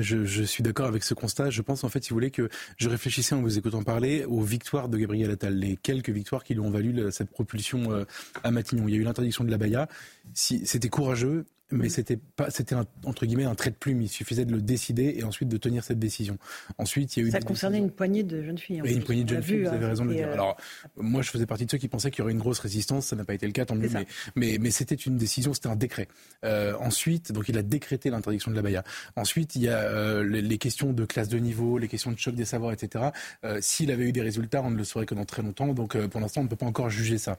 je, 0.02 0.26
je, 0.26 0.44
suis 0.44 0.64
d'accord 0.64 0.88
avec 0.88 1.04
ce 1.04 1.14
constat. 1.14 1.50
Je 1.50 1.62
pense 1.62 1.84
en 1.84 1.90
fait, 1.90 2.04
si 2.04 2.10
vous 2.10 2.16
voulez, 2.16 2.32
que 2.32 2.50
je 2.78 2.90
réfléchissais 2.90 3.36
en 3.36 3.42
vous 3.42 3.58
écoutant 3.58 3.84
parler 3.84 4.26
aux 4.26 4.42
victoires 4.42 4.90
de 4.90 4.98
Gabriel 4.98 5.32
Attal, 5.32 5.56
les 5.56 5.78
quelques 5.78 6.10
victoires 6.10 6.44
qui 6.44 6.54
lui 6.54 6.62
ont 6.62 6.72
valu 6.72 7.12
cette 7.12 7.30
propulsion 7.30 7.92
euh, 7.92 8.06
à 8.44 8.52
Matignon. 8.52 8.88
Il 8.88 8.94
y 8.94 8.98
a 8.98 9.00
eu 9.00 9.04
l'interdiction 9.04 9.44
de 9.44 9.52
la 9.52 9.58
Baïa. 9.58 9.88
Si, 10.34 10.66
c'était 10.66 10.90
courageux 10.90 11.46
mais 11.72 11.90
c'était 11.90 12.18
pas, 12.18 12.50
c'était 12.50 12.76
entre 13.04 13.26
guillemets 13.26 13.46
un 13.46 13.56
trait 13.56 13.72
de 13.72 13.76
plume. 13.76 14.02
Il 14.02 14.10
suffisait 14.10 14.46
de 14.46 14.52
le 14.52 14.62
décider 14.62 15.16
et 15.18 15.24
ensuite 15.24 15.50
de 15.50 15.58
tenir 15.58 15.84
cette 15.84 16.00
décision. 16.00 16.38
Ensuite, 16.78 17.18
il 17.18 17.24
y 17.24 17.26
a 17.26 17.28
eu 17.30 17.32
ça 17.32 17.40
concernait 17.40 17.80
une 17.80 17.92
poignée 17.92 18.24
de 18.24 18.44
jeunes 18.44 18.58
filles. 18.58 18.82
Et 18.86 18.94
une 18.94 19.04
poignée 19.04 19.24
de 19.24 19.30
jeunes 19.30 19.44
filles. 19.44 19.64
Vous 19.64 19.70
avez 19.70 19.86
hein, 19.86 19.90
raison 19.90 20.06
de 20.06 20.10
le 20.10 20.16
dire. 20.16 20.28
Euh, 20.28 20.34
Alors, 20.34 20.58
moi, 20.98 21.22
je 21.22 21.30
faisais 21.30 21.46
partie 21.46 21.66
de 21.66 21.72
ceux 21.72 21.78
qui 21.78 21.88
pensaient 21.88 22.12
qu'il 22.12 22.20
y 22.20 22.22
aurait 22.22 22.34
une 22.34 22.40
grosse 22.40 22.60
résistance. 22.60 23.08
Ça 23.08 23.16
n'a 23.16 23.26
pas 23.26 23.34
été 23.34 23.46
le 23.46 23.52
cas, 23.52 23.66
tant 23.66 23.76
mieux. 23.76 23.90
Mais, 23.90 24.06
mais, 24.36 24.58
mais 24.60 24.72
c'était 24.72 24.96
une 24.96 25.18
décision, 25.18 25.54
c'était 25.54 25.70
un 25.70 25.76
décret. 25.76 26.08
Euh, 26.44 26.76
ensuite, 26.80 27.32
donc 27.32 27.50
il 27.50 27.58
a 27.58 27.64
décrété 27.64 28.10
l'interdiction 28.10 28.52
de 28.52 28.56
la 28.56 28.62
baya. 28.62 28.84
Ensuite, 29.16 29.56
il 29.56 29.64
y 29.64 29.70
a 29.70 29.78
euh, 29.78 30.24
les, 30.24 30.58
questions 30.58 30.94
de 30.94 31.06
classe 31.06 31.30
de 31.30 31.38
niveau, 31.38 31.78
les 31.78 31.88
questions 31.88 32.12
de 32.12 32.20
choc 32.20 32.36
des 32.36 32.46
savoirs, 32.46 32.74
etc. 32.74 33.06
Euh, 33.44 33.60
S'il 33.62 33.92
avait 33.92 34.06
eu 34.06 34.12
des 34.12 34.22
résultats, 34.22 34.62
on 34.64 34.72
ne 34.72 34.78
le 34.78 34.84
saurait 34.84 35.06
que 35.06 35.16
dans 35.16 35.26
très 35.26 35.42
longtemps. 35.42 35.74
Donc, 35.74 35.96
euh, 35.96 36.08
pour 36.08 36.22
l'instant, 36.22 36.42
on 36.42 36.46
ne 36.46 36.50
peut 36.50 36.56
pas 36.56 36.66
encore 36.66 36.90
juger 36.90 37.18
ça. 37.18 37.38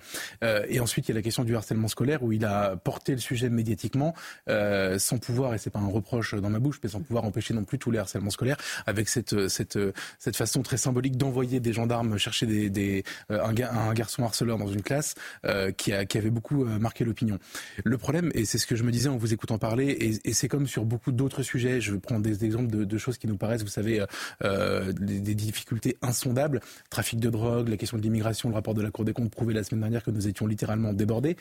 et 0.69 0.81
ensuite, 0.81 1.09
il 1.09 1.13
y 1.13 1.13
a 1.13 1.15
la 1.15 1.23
question 1.23 1.45
du 1.45 1.55
harcèlement 1.57 1.89
scolaire 1.89 2.23
où 2.23 2.33
il 2.33 2.45
a 2.45 2.77
porté 2.77 3.13
le 3.13 3.19
sujet 3.19 3.49
médiatiquement. 3.49 4.15
Euh, 4.49 4.99
sans 4.99 5.19
pouvoir, 5.19 5.55
et 5.55 5.59
c'est 5.59 5.71
pas 5.71 5.79
un 5.79 5.89
reproche 5.89 6.35
dans 6.35 6.51
ma 6.51 6.59
bouche, 6.59 6.79
mais 6.83 6.89
sans 6.89 7.01
pouvoir 7.01 7.25
empêcher 7.25 7.55
non 7.55 7.65
plus 7.65 7.79
tous 7.79 7.91
les 7.91 7.99
harcèlements 7.99 8.31
scolaires, 8.31 8.57
avec 8.87 9.09
cette, 9.09 9.49
cette, 9.49 9.79
cette 10.19 10.37
façon 10.37 10.63
très 10.63 10.77
symbolique 10.77 11.17
d'envoyer 11.17 11.61
des 11.61 11.73
gendarmes 11.73 12.19
chercher 12.19 12.47
des, 12.47 13.05
euh, 13.31 13.43
un, 13.43 13.95
garçon 13.95 14.25
harceleur 14.25 14.59
dans 14.59 14.69
une 14.69 14.83
classe 14.83 15.15
euh, 15.45 15.71
qui, 15.71 15.93
a, 15.93 16.05
qui 16.05 16.19
avait 16.19 16.31
beaucoup 16.31 16.65
euh, 16.65 16.79
marqué 16.79 17.05
l'opinion. 17.05 17.39
Le 17.85 17.99
problème, 17.99 18.31
et 18.35 18.45
c'est 18.45 18.59
ce 18.59 18.67
que 18.67 18.77
je 18.77 18.83
me 18.83 18.91
disais 18.91 19.09
en 19.09 19.17
vous 19.17 19.33
écoutant 19.33 19.59
parler, 19.59 20.19
et, 20.25 20.33
c'est 20.33 20.49
comme 20.49 20.67
sur 20.67 20.85
beaucoup 20.85 21.13
d'autres 21.13 21.43
sujets, 21.43 21.81
je 21.81 21.95
prends 21.95 22.21
des 22.21 22.45
exemples 22.45 22.71
de, 22.71 22.99
choses 22.99 23.19
qui 23.19 23.27
nous 23.27 23.37
paraissent, 23.37 23.63
vous 23.63 23.69
savez, 23.69 24.05
euh, 24.45 24.93
des, 24.93 25.21
des, 25.21 25.35
difficultés 25.35 25.97
insondables, 26.03 26.61
trafic 26.91 27.21
de 27.21 27.31
drogue, 27.31 27.69
la 27.69 27.77
question 27.77 27.97
de 27.97 28.03
l'immigration, 28.03 28.49
le 28.49 28.55
rapport 28.55 28.75
de 28.75 28.83
la 28.83 28.91
Cour 28.91 29.05
des 29.05 29.13
comptes 29.13 29.31
prouvait 29.31 29.55
la 29.55 29.65
semaine 29.65 29.81
dernière 29.81 30.03
que 30.03 30.11
nous 30.11 30.29
étions 30.29 30.47
littéralement 30.47 30.93
débordés 30.93 31.37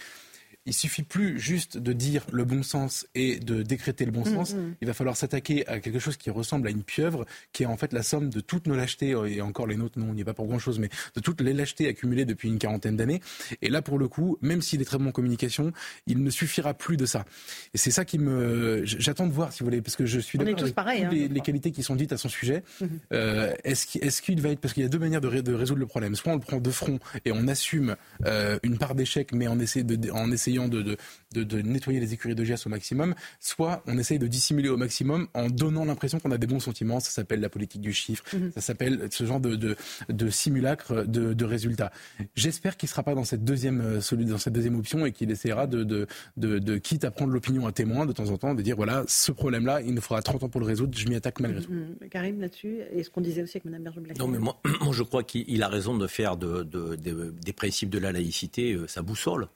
il 0.65 0.73
suffit 0.73 1.03
plus 1.03 1.39
juste 1.39 1.77
de 1.77 1.93
dire 1.93 2.25
le 2.31 2.43
bon 2.43 2.63
sens 2.63 3.07
et 3.13 3.37
de 3.37 3.61
décréter 3.61 4.05
le 4.05 4.11
bon 4.11 4.21
mm, 4.21 4.33
sens. 4.33 4.53
Mm. 4.55 4.75
Il 4.81 4.87
va 4.87 4.93
falloir 4.93 5.15
s'attaquer 5.15 5.67
à 5.67 5.79
quelque 5.79 5.99
chose 5.99 6.17
qui 6.17 6.29
ressemble 6.29 6.67
à 6.67 6.71
une 6.71 6.83
pieuvre, 6.83 7.25
qui 7.53 7.63
est 7.63 7.65
en 7.67 7.77
fait 7.77 7.93
la 7.93 8.03
somme 8.03 8.29
de 8.29 8.39
toutes 8.39 8.67
nos 8.67 8.75
lâchetés, 8.75 9.09
et 9.27 9.41
encore 9.41 9.67
les 9.67 9.75
nôtres, 9.75 9.99
non, 9.99 10.07
il 10.09 10.15
n'y 10.15 10.21
a 10.21 10.25
pas 10.25 10.33
pour 10.33 10.47
grand 10.47 10.59
chose, 10.59 10.79
mais 10.79 10.89
de 11.15 11.19
toutes 11.19 11.41
les 11.41 11.53
lâchetés 11.53 11.87
accumulées 11.87 12.25
depuis 12.25 12.49
une 12.49 12.57
quarantaine 12.57 12.97
d'années. 12.97 13.21
Et 13.61 13.69
là, 13.69 13.81
pour 13.81 13.99
le 13.99 14.07
coup, 14.07 14.37
même 14.41 14.61
s'il 14.61 14.81
est 14.81 14.85
très 14.85 14.97
bon 14.97 15.07
en 15.07 15.11
communication, 15.11 15.71
il 16.07 16.23
ne 16.23 16.29
suffira 16.29 16.73
plus 16.73 16.97
de 16.97 17.05
ça. 17.05 17.25
Et 17.73 17.77
c'est 17.77 17.91
ça 17.91 18.03
qui 18.03 18.17
me, 18.17 18.81
j'attends 18.85 19.27
de 19.27 19.33
voir, 19.33 19.53
si 19.53 19.59
vous 19.59 19.65
voulez, 19.65 19.81
parce 19.81 19.95
que 19.95 20.05
je 20.05 20.19
suis 20.19 20.37
d'accord 20.37 20.59
avec 20.59 20.73
pareil, 20.73 21.03
hein, 21.03 21.09
les, 21.11 21.41
qualités 21.41 21.71
qui 21.71 21.83
sont 21.83 21.95
dites 21.95 22.11
à 22.11 22.17
son 22.17 22.29
sujet. 22.29 22.63
Mm-hmm. 22.81 22.87
Euh, 23.13 23.53
est-ce 23.63 24.21
qu'il 24.21 24.41
va 24.41 24.49
être, 24.49 24.59
parce 24.59 24.73
qu'il 24.73 24.83
y 24.83 24.85
a 24.85 24.89
deux 24.89 24.99
manières 24.99 25.21
de, 25.21 25.27
résoudre 25.53 25.79
le 25.79 25.85
problème. 25.85 26.15
Soit 26.15 26.31
on 26.31 26.35
le 26.35 26.41
prend 26.41 26.59
de 26.59 26.71
front 26.71 26.99
et 27.23 27.31
on 27.31 27.47
assume 27.47 27.95
euh, 28.25 28.57
une 28.63 28.77
part 28.77 28.95
d'échec, 28.95 29.31
mais 29.31 29.47
en, 29.47 29.55
de, 29.55 30.11
en 30.11 30.31
essayant 30.31 30.54
de, 30.67 30.97
de, 31.33 31.61
nettoyer 31.61 31.99
les 31.99 32.13
écuries 32.13 32.35
de 32.35 32.43
GS 32.43 32.65
au 32.65 32.69
maximum, 32.69 33.15
soit 33.39 33.83
on 33.87 33.97
essaye 33.97 34.19
de 34.19 34.27
dissimuler 34.27 34.69
au 34.69 34.77
maximum 34.77 35.27
en 35.33 35.49
donnant 35.49 35.85
l'impression 35.85 36.19
qu'on 36.19 36.31
a 36.31 36.37
des 36.37 36.47
bons 36.47 36.59
sentiments. 36.59 36.99
Ça 36.99 37.11
s'appelle 37.11 37.41
la 37.41 37.49
politique 37.49 37.81
du 37.81 37.93
chiffre, 37.93 38.23
mhm. 38.33 38.51
ça 38.53 38.61
s'appelle 38.61 39.07
ce 39.11 39.25
genre 39.25 39.39
de, 39.39 39.75
de, 40.09 40.29
simulacre 40.29 41.05
de, 41.05 41.45
résultats. 41.45 41.91
J'espère 42.35 42.77
qu'il 42.77 42.87
ne 42.87 42.91
sera 42.91 43.03
pas 43.03 43.13
dans 43.13 43.23
cette 43.23 43.43
deuxième, 43.43 43.81
euh, 43.81 44.25
dans 44.25 44.37
cette 44.37 44.53
deuxième 44.53 44.75
option 44.75 45.05
et 45.05 45.11
qu'il 45.11 45.29
essaiera 45.29 45.67
de, 45.67 45.83
de, 45.83 46.07
de, 46.37 46.77
quitte 46.77 47.03
à 47.03 47.11
prendre 47.11 47.31
l'opinion 47.31 47.67
à 47.67 47.71
témoin 47.71 48.05
de 48.05 48.13
temps 48.13 48.29
en 48.29 48.37
temps, 48.37 48.55
de 48.55 48.61
dire 48.61 48.75
voilà, 48.75 49.03
ce 49.07 49.31
problème-là, 49.31 49.81
il 49.81 49.93
nous 49.93 50.01
faudra 50.01 50.21
30 50.21 50.43
ans 50.43 50.49
pour 50.49 50.61
le 50.61 50.67
résoudre, 50.67 50.97
je 50.97 51.07
m'y 51.07 51.15
attaque 51.15 51.39
malgré 51.39 51.61
tout. 51.61 51.71
Mhm. 51.71 52.09
Karim, 52.09 52.41
là-dessus, 52.41 52.79
et 52.93 53.03
ce 53.03 53.09
qu'on 53.09 53.21
disait 53.21 53.43
aussi 53.43 53.57
avec 53.57 53.65
Mme 53.65 53.83
Berger 53.83 54.01
Non, 54.17 54.27
mais 54.27 54.39
moi, 54.39 54.59
moi, 54.81 54.93
je 54.93 55.03
crois 55.03 55.23
qu'il 55.23 55.61
a 55.61 55.67
raison 55.67 55.97
de 55.97 56.07
faire 56.07 56.37
de, 56.37 56.63
des 56.63 57.53
principes 57.53 57.89
de 57.89 57.99
la 57.99 58.11
laïcité 58.11 58.73
euh, 58.73 58.87
sa 58.87 59.01
boussole. 59.01 59.47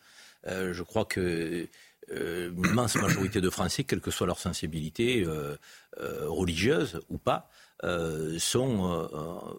Euh, 0.47 0.73
je 0.73 0.83
crois 0.83 1.05
que 1.05 1.67
euh, 2.11 2.51
l'immense 2.55 2.95
majorité 2.95 3.41
de 3.41 3.49
Français, 3.49 3.83
quelle 3.83 4.01
que 4.01 4.11
soit 4.11 4.27
leur 4.27 4.39
sensibilité 4.39 5.23
euh, 5.25 5.57
religieuse 6.27 7.01
ou 7.09 7.17
pas, 7.17 7.49
sont 8.39 9.09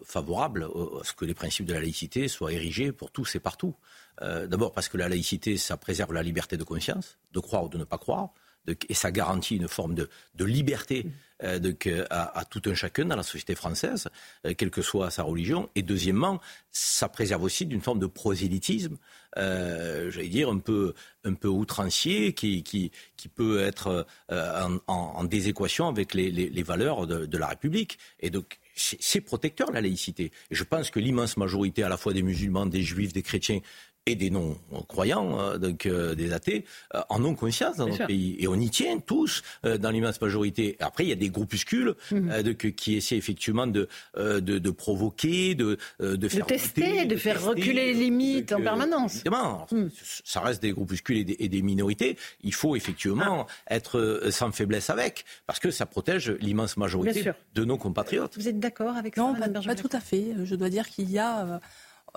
favorables 0.05 0.65
à 0.99 1.03
ce 1.03 1.13
que 1.13 1.25
les 1.25 1.33
principes 1.33 1.65
de 1.65 1.73
la 1.73 1.79
laïcité 1.79 2.27
soient 2.27 2.53
érigés 2.53 2.91
pour 2.91 3.09
tous 3.09 3.35
et 3.35 3.39
partout. 3.39 3.75
D'abord 4.19 4.73
parce 4.73 4.89
que 4.89 4.97
la 4.97 5.09
laïcité, 5.09 5.57
ça 5.57 5.75
préserve 5.75 6.13
la 6.13 6.21
liberté 6.21 6.55
de 6.55 6.63
conscience, 6.63 7.17
de 7.31 7.39
croire 7.39 7.63
ou 7.63 7.69
de 7.69 7.79
ne 7.79 7.83
pas 7.83 7.97
croire, 7.97 8.29
et 8.67 8.93
ça 8.93 9.09
garantit 9.09 9.55
une 9.55 9.67
forme 9.67 9.95
de, 9.95 10.07
liberté 10.45 11.07
à, 11.39 12.45
tout 12.45 12.61
un 12.67 12.75
chacun 12.75 13.05
dans 13.05 13.15
la 13.15 13.23
société 13.23 13.55
française, 13.55 14.07
quelle 14.55 14.69
que 14.69 14.83
soit 14.83 15.09
sa 15.09 15.23
religion. 15.23 15.71
Et 15.73 15.81
deuxièmement, 15.81 16.39
ça 16.71 17.09
préserve 17.09 17.41
aussi 17.41 17.65
d'une 17.65 17.81
forme 17.81 17.97
de 17.97 18.05
prosélytisme 18.05 18.97
euh, 19.37 20.11
j'allais 20.11 20.27
dire, 20.27 20.49
un 20.49 20.59
peu, 20.59 20.93
un 21.23 21.33
peu 21.33 21.47
outrancier, 21.47 22.33
qui, 22.33 22.63
qui, 22.63 22.91
qui 23.17 23.27
peut 23.27 23.61
être 23.61 24.05
euh, 24.31 24.77
en, 24.87 25.23
déséquation 25.23 25.87
avec 25.87 26.13
les 26.13 26.63
valeurs 26.63 27.07
de, 27.07 27.25
de, 27.25 27.37
la 27.37 27.47
République. 27.47 27.97
Et 28.19 28.29
donc, 28.29 28.59
c'est 28.75 29.21
protecteur 29.21 29.71
la 29.71 29.81
laïcité. 29.81 30.31
Et 30.49 30.55
je 30.55 30.63
pense 30.63 30.89
que 30.89 30.99
l'immense 30.99 31.37
majorité, 31.37 31.83
à 31.83 31.89
la 31.89 31.97
fois 31.97 32.13
des 32.13 32.23
musulmans, 32.23 32.65
des 32.65 32.81
juifs, 32.81 33.13
des 33.13 33.21
chrétiens, 33.21 33.59
et 34.07 34.15
des 34.15 34.31
non-croyants, 34.31 35.39
euh, 35.39 35.57
donc 35.57 35.85
euh, 35.85 36.15
des 36.15 36.33
athées, 36.33 36.65
euh, 36.95 37.01
en 37.09 37.23
ont 37.23 37.35
conscience 37.35 37.77
dans 37.77 37.87
notre 37.87 38.07
pays. 38.07 38.35
Et 38.39 38.47
on 38.47 38.55
y 38.55 38.69
tient 38.69 38.99
tous, 38.99 39.43
dans 39.63 39.91
l'immense 39.91 40.19
majorité. 40.21 40.75
Après, 40.79 41.05
il 41.05 41.09
y 41.09 41.13
a 41.13 41.15
des 41.15 41.29
groupuscules 41.29 41.95
mhm. 42.11 42.55
qui 42.55 42.95
essaient 42.95 43.17
effectivement 43.17 43.67
de, 43.67 43.87
de, 44.17 44.39
de 44.39 44.69
provoquer, 44.71 45.55
de, 45.55 45.77
de 45.99 46.27
faire... 46.27 46.45
De 46.45 46.49
tester, 46.49 47.05
de 47.05 47.15
faire 47.15 47.43
reculer 47.43 47.93
les 47.93 47.93
limites 47.93 48.53
en 48.53 48.61
permanence. 48.61 49.15
Évidemment, 49.15 49.67
mhm. 49.71 49.89
ça 50.23 50.41
reste 50.41 50.61
des 50.61 50.71
groupuscules 50.71 51.17
et 51.17 51.23
des, 51.23 51.35
et 51.39 51.49
des 51.49 51.61
minorités. 51.61 52.17
Il 52.43 52.53
faut 52.53 52.75
effectivement 52.75 53.45
ah. 53.47 53.75
être 53.75 54.21
sans 54.31 54.51
faiblesse 54.51 54.89
avec, 54.89 55.25
parce 55.45 55.59
que 55.59 55.71
ça 55.71 55.85
protège 55.85 56.31
l'immense 56.39 56.77
majorité 56.77 57.31
de 57.53 57.65
nos 57.65 57.77
compatriotes. 57.77 58.35
Vous 58.37 58.47
êtes 58.47 58.59
d'accord 58.59 58.95
avec 58.95 59.15
ça, 59.15 59.21
Non, 59.21 59.35
pas, 59.35 59.47
pas 59.49 59.75
tout 59.75 59.89
à 59.91 59.99
fait. 59.99 60.33
Je 60.43 60.55
dois 60.55 60.69
dire 60.69 60.89
qu'il 60.89 61.11
y 61.11 61.19
a 61.19 61.45
euh, 61.45 61.59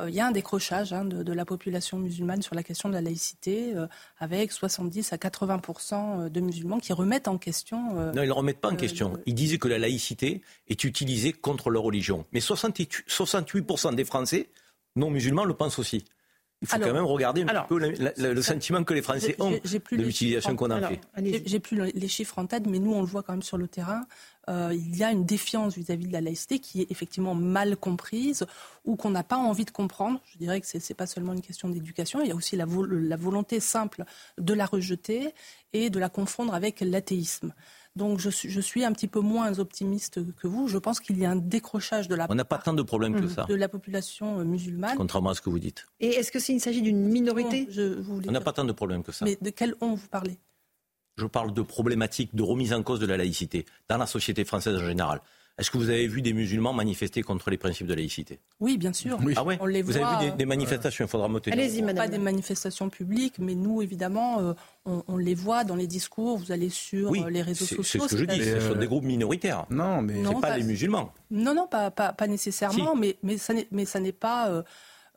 il 0.07 0.14
y 0.14 0.20
a 0.20 0.26
un 0.26 0.33
décrochage 0.33 0.92
hein, 0.92 1.04
de, 1.04 1.33
la 1.33 1.44
population 1.44 1.98
musulmane 1.98 2.42
sur 2.42 2.54
la 2.54 2.62
question 2.62 2.88
de 2.88 2.94
la 2.94 3.00
laïcité, 3.00 3.74
euh, 3.76 3.87
avec 4.18 4.52
70 4.52 5.12
à 5.12 5.16
80% 5.16 5.94
euh, 5.94 6.28
de 6.28 6.40
musulmans 6.40 6.78
qui 6.78 6.92
remettent 6.92 7.28
en 7.28 7.38
question. 7.38 7.94
non, 8.12 8.22
ils 8.22 8.28
ne 8.28 8.33
remettent 8.33 8.61
pas 8.61 8.70
en 8.70 8.76
question. 8.76 9.18
Ils 9.26 9.35
disaient 9.35 9.59
que 9.59 9.68
la 9.68 9.78
laïcité 9.78 10.42
est 10.68 10.85
utilisée 10.85 11.33
contre 11.33 11.70
leur 11.70 11.83
religion. 11.83 12.26
Mais 12.33 12.40
68, 12.40 13.04
68 13.07 13.94
des 13.94 14.04
Français 14.04 14.48
non 14.96 15.11
musulmans 15.11 15.44
le 15.44 15.54
pensent 15.54 15.78
aussi. 15.78 16.04
Il 16.64 16.68
faut 16.68 16.79
quand 16.79 16.94
même 16.94 17.05
regarder 17.05 17.42
un 17.42 17.46
petit 17.46 17.68
peu 17.68 17.79
le, 17.79 18.42
sentiment 18.42 18.85
que 18.85 18.94
les 18.94 19.03
Français 19.03 19.37
ont 19.38 19.50
de 19.50 20.03
l'utilisation 20.03 20.57
qu'on 20.57 20.70
a 20.70 20.88
fait. 20.88 21.00
J'ai 21.46 21.61
plus 21.61 21.92
les 21.92 22.09
chiffres 22.09 22.38
en 22.38 22.46
tête, 22.46 22.66
mais 22.66 22.79
nous, 22.79 22.92
on 22.92 23.00
le 23.00 23.07
voit 23.07 23.22
quand 23.22 23.33
même 23.33 23.42
sur 23.42 23.59
le 23.59 23.68
terrain. 23.68 24.07
Euh, 24.48 24.72
il 24.74 24.96
y 24.96 25.03
a 25.03 25.11
une 25.11 25.24
défiance 25.24 25.74
vis-à-vis 25.77 26.07
de 26.07 26.12
la 26.12 26.20
laïcité 26.20 26.59
qui 26.59 26.83
est 26.83 26.90
effectivement 26.90 27.35
mal 27.35 27.77
comprise 27.77 28.44
ou 28.85 28.94
qu'on 28.96 29.11
n'a 29.11 29.22
pas 29.22 29.37
envie 29.37 29.64
de 29.64 29.70
comprendre. 29.70 30.20
Je 30.33 30.38
dirais 30.38 30.61
que 30.61 30.66
ce 30.66 30.77
n'est 30.77 30.94
pas 30.94 31.07
seulement 31.07 31.33
une 31.33 31.40
question 31.40 31.68
d'éducation, 31.68 32.20
il 32.20 32.29
y 32.29 32.33
a 32.33 32.35
aussi 32.35 32.57
la, 32.57 32.66
la 32.66 33.16
volonté 33.16 33.59
simple 33.61 34.05
de 34.37 34.53
la 34.53 34.66
rejeter 34.66 35.33
et 35.72 35.88
de 35.88 35.98
la 35.98 36.11
confondre 36.11 36.55
avec 36.55 36.81
l'athéisme. 36.81 37.55
Donc 37.96 38.18
je 38.18 38.28
suis, 38.28 38.50
je 38.50 38.61
suis, 38.61 38.85
un 38.85 38.92
petit 38.92 39.07
peu 39.07 39.20
moins 39.20 39.59
optimiste 39.61 40.20
que 40.35 40.48
vous. 40.48 40.66
Je 40.66 40.78
pense 40.78 40.98
qu'il 40.98 41.16
y 41.18 41.24
a 41.24 41.30
un 41.30 41.37
décrochage 41.37 42.09
de 42.09 42.16
la 42.16 42.26
On 42.28 42.35
n'a 42.35 42.44
pas 42.44 42.59
tant 42.59 42.72
de 42.72 42.83
problèmes 42.83 43.20
que 43.20 43.28
ça. 43.28 43.44
de 43.44 43.54
la 43.54 43.68
population 43.68 44.44
musulmane. 44.44 44.96
Contrairement 44.96 45.30
à 45.30 45.35
ce 45.35 45.40
que 45.40 45.48
vous 45.48 45.61
dites. 45.61 45.87
Et 46.00 46.09
est-ce 46.09 46.33
que 46.33 46.40
s'il 46.40 46.61
s'agit 46.61 46.83
d'une 46.83 47.09
minorité 47.09 47.68
On 48.26 48.33
n'a 48.33 48.40
pas 48.40 48.52
tant 48.52 48.64
de 48.64 48.72
problèmes 48.72 49.04
que 49.04 49.12
ça. 49.12 49.24
Mais 49.24 49.38
de 49.40 49.50
quel 49.50 49.76
on 49.80 49.94
vous 49.94 50.09
parlez 50.09 50.38
Je 51.16 51.26
parle 51.26 51.54
de 51.54 51.62
problématiques 51.62 52.35
de 52.35 52.42
remise 52.42 52.72
en 52.72 52.83
cause 52.83 52.98
de 52.98 53.07
la 53.07 53.16
laïcité 53.16 53.64
dans 53.88 53.98
la 53.98 54.07
société 54.07 54.44
française 54.44 54.74
en 54.76 54.85
général. 54.85 55.20
Est-ce 55.56 55.70
que 55.70 55.78
vous 55.78 55.88
avez 55.88 56.08
vu 56.08 56.20
des 56.20 56.32
musulmans 56.32 56.72
manifester 56.72 57.22
contre 57.22 57.48
les 57.48 57.58
principes 57.58 57.86
de 57.86 57.94
laïcité? 57.94 58.40
Oui, 58.58 58.76
bien 58.76 58.92
sûr. 58.92 59.20
Ah 59.36 59.44
ouais? 59.44 59.56
On 59.60 59.66
les 59.66 59.82
vous 59.82 59.96
avez 59.96 60.26
vu 60.26 60.36
des, 60.36 60.46
manifestations 60.46 61.04
Il 61.04 61.08
faudra 61.08 61.28
me 61.28 61.40
Allez-y, 61.46 61.80
madame. 61.80 62.06
Pas 62.06 62.10
des 62.10 62.18
manifestations 62.18 62.90
publiques, 62.90 63.38
mais 63.38 63.54
nous, 63.54 63.80
évidemment, 63.80 64.40
euh, 64.40 64.54
on, 64.84 65.16
les 65.16 65.34
voit 65.34 65.62
dans 65.62 65.76
les 65.76 65.86
discours. 65.86 66.38
Vous 66.38 66.50
allez 66.50 66.70
sur 66.70 67.12
euh, 67.12 67.30
les 67.30 67.42
réseaux 67.42 67.66
sociaux. 67.66 67.84
C'est 67.84 67.98
ce 68.00 68.06
que 68.08 68.16
je 68.16 68.24
dis. 68.24 68.42
Ce 68.42 68.60
sont 68.60 68.74
des 68.74 68.86
groupes 68.88 69.04
minoritaires. 69.04 69.66
Non, 69.70 70.02
mais 70.02 70.14
non, 70.14 70.40
pas, 70.40 70.56
les 70.56 70.64
musulmans. 70.64 71.12
Non, 71.30 71.54
non, 71.54 71.68
pas, 71.68 71.90
pas, 71.92 72.26
nécessairement. 72.26 72.96
Mais, 72.96 73.16
mais 73.22 73.36
ça 73.84 74.00
n'est 74.00 74.12
pas. 74.12 74.64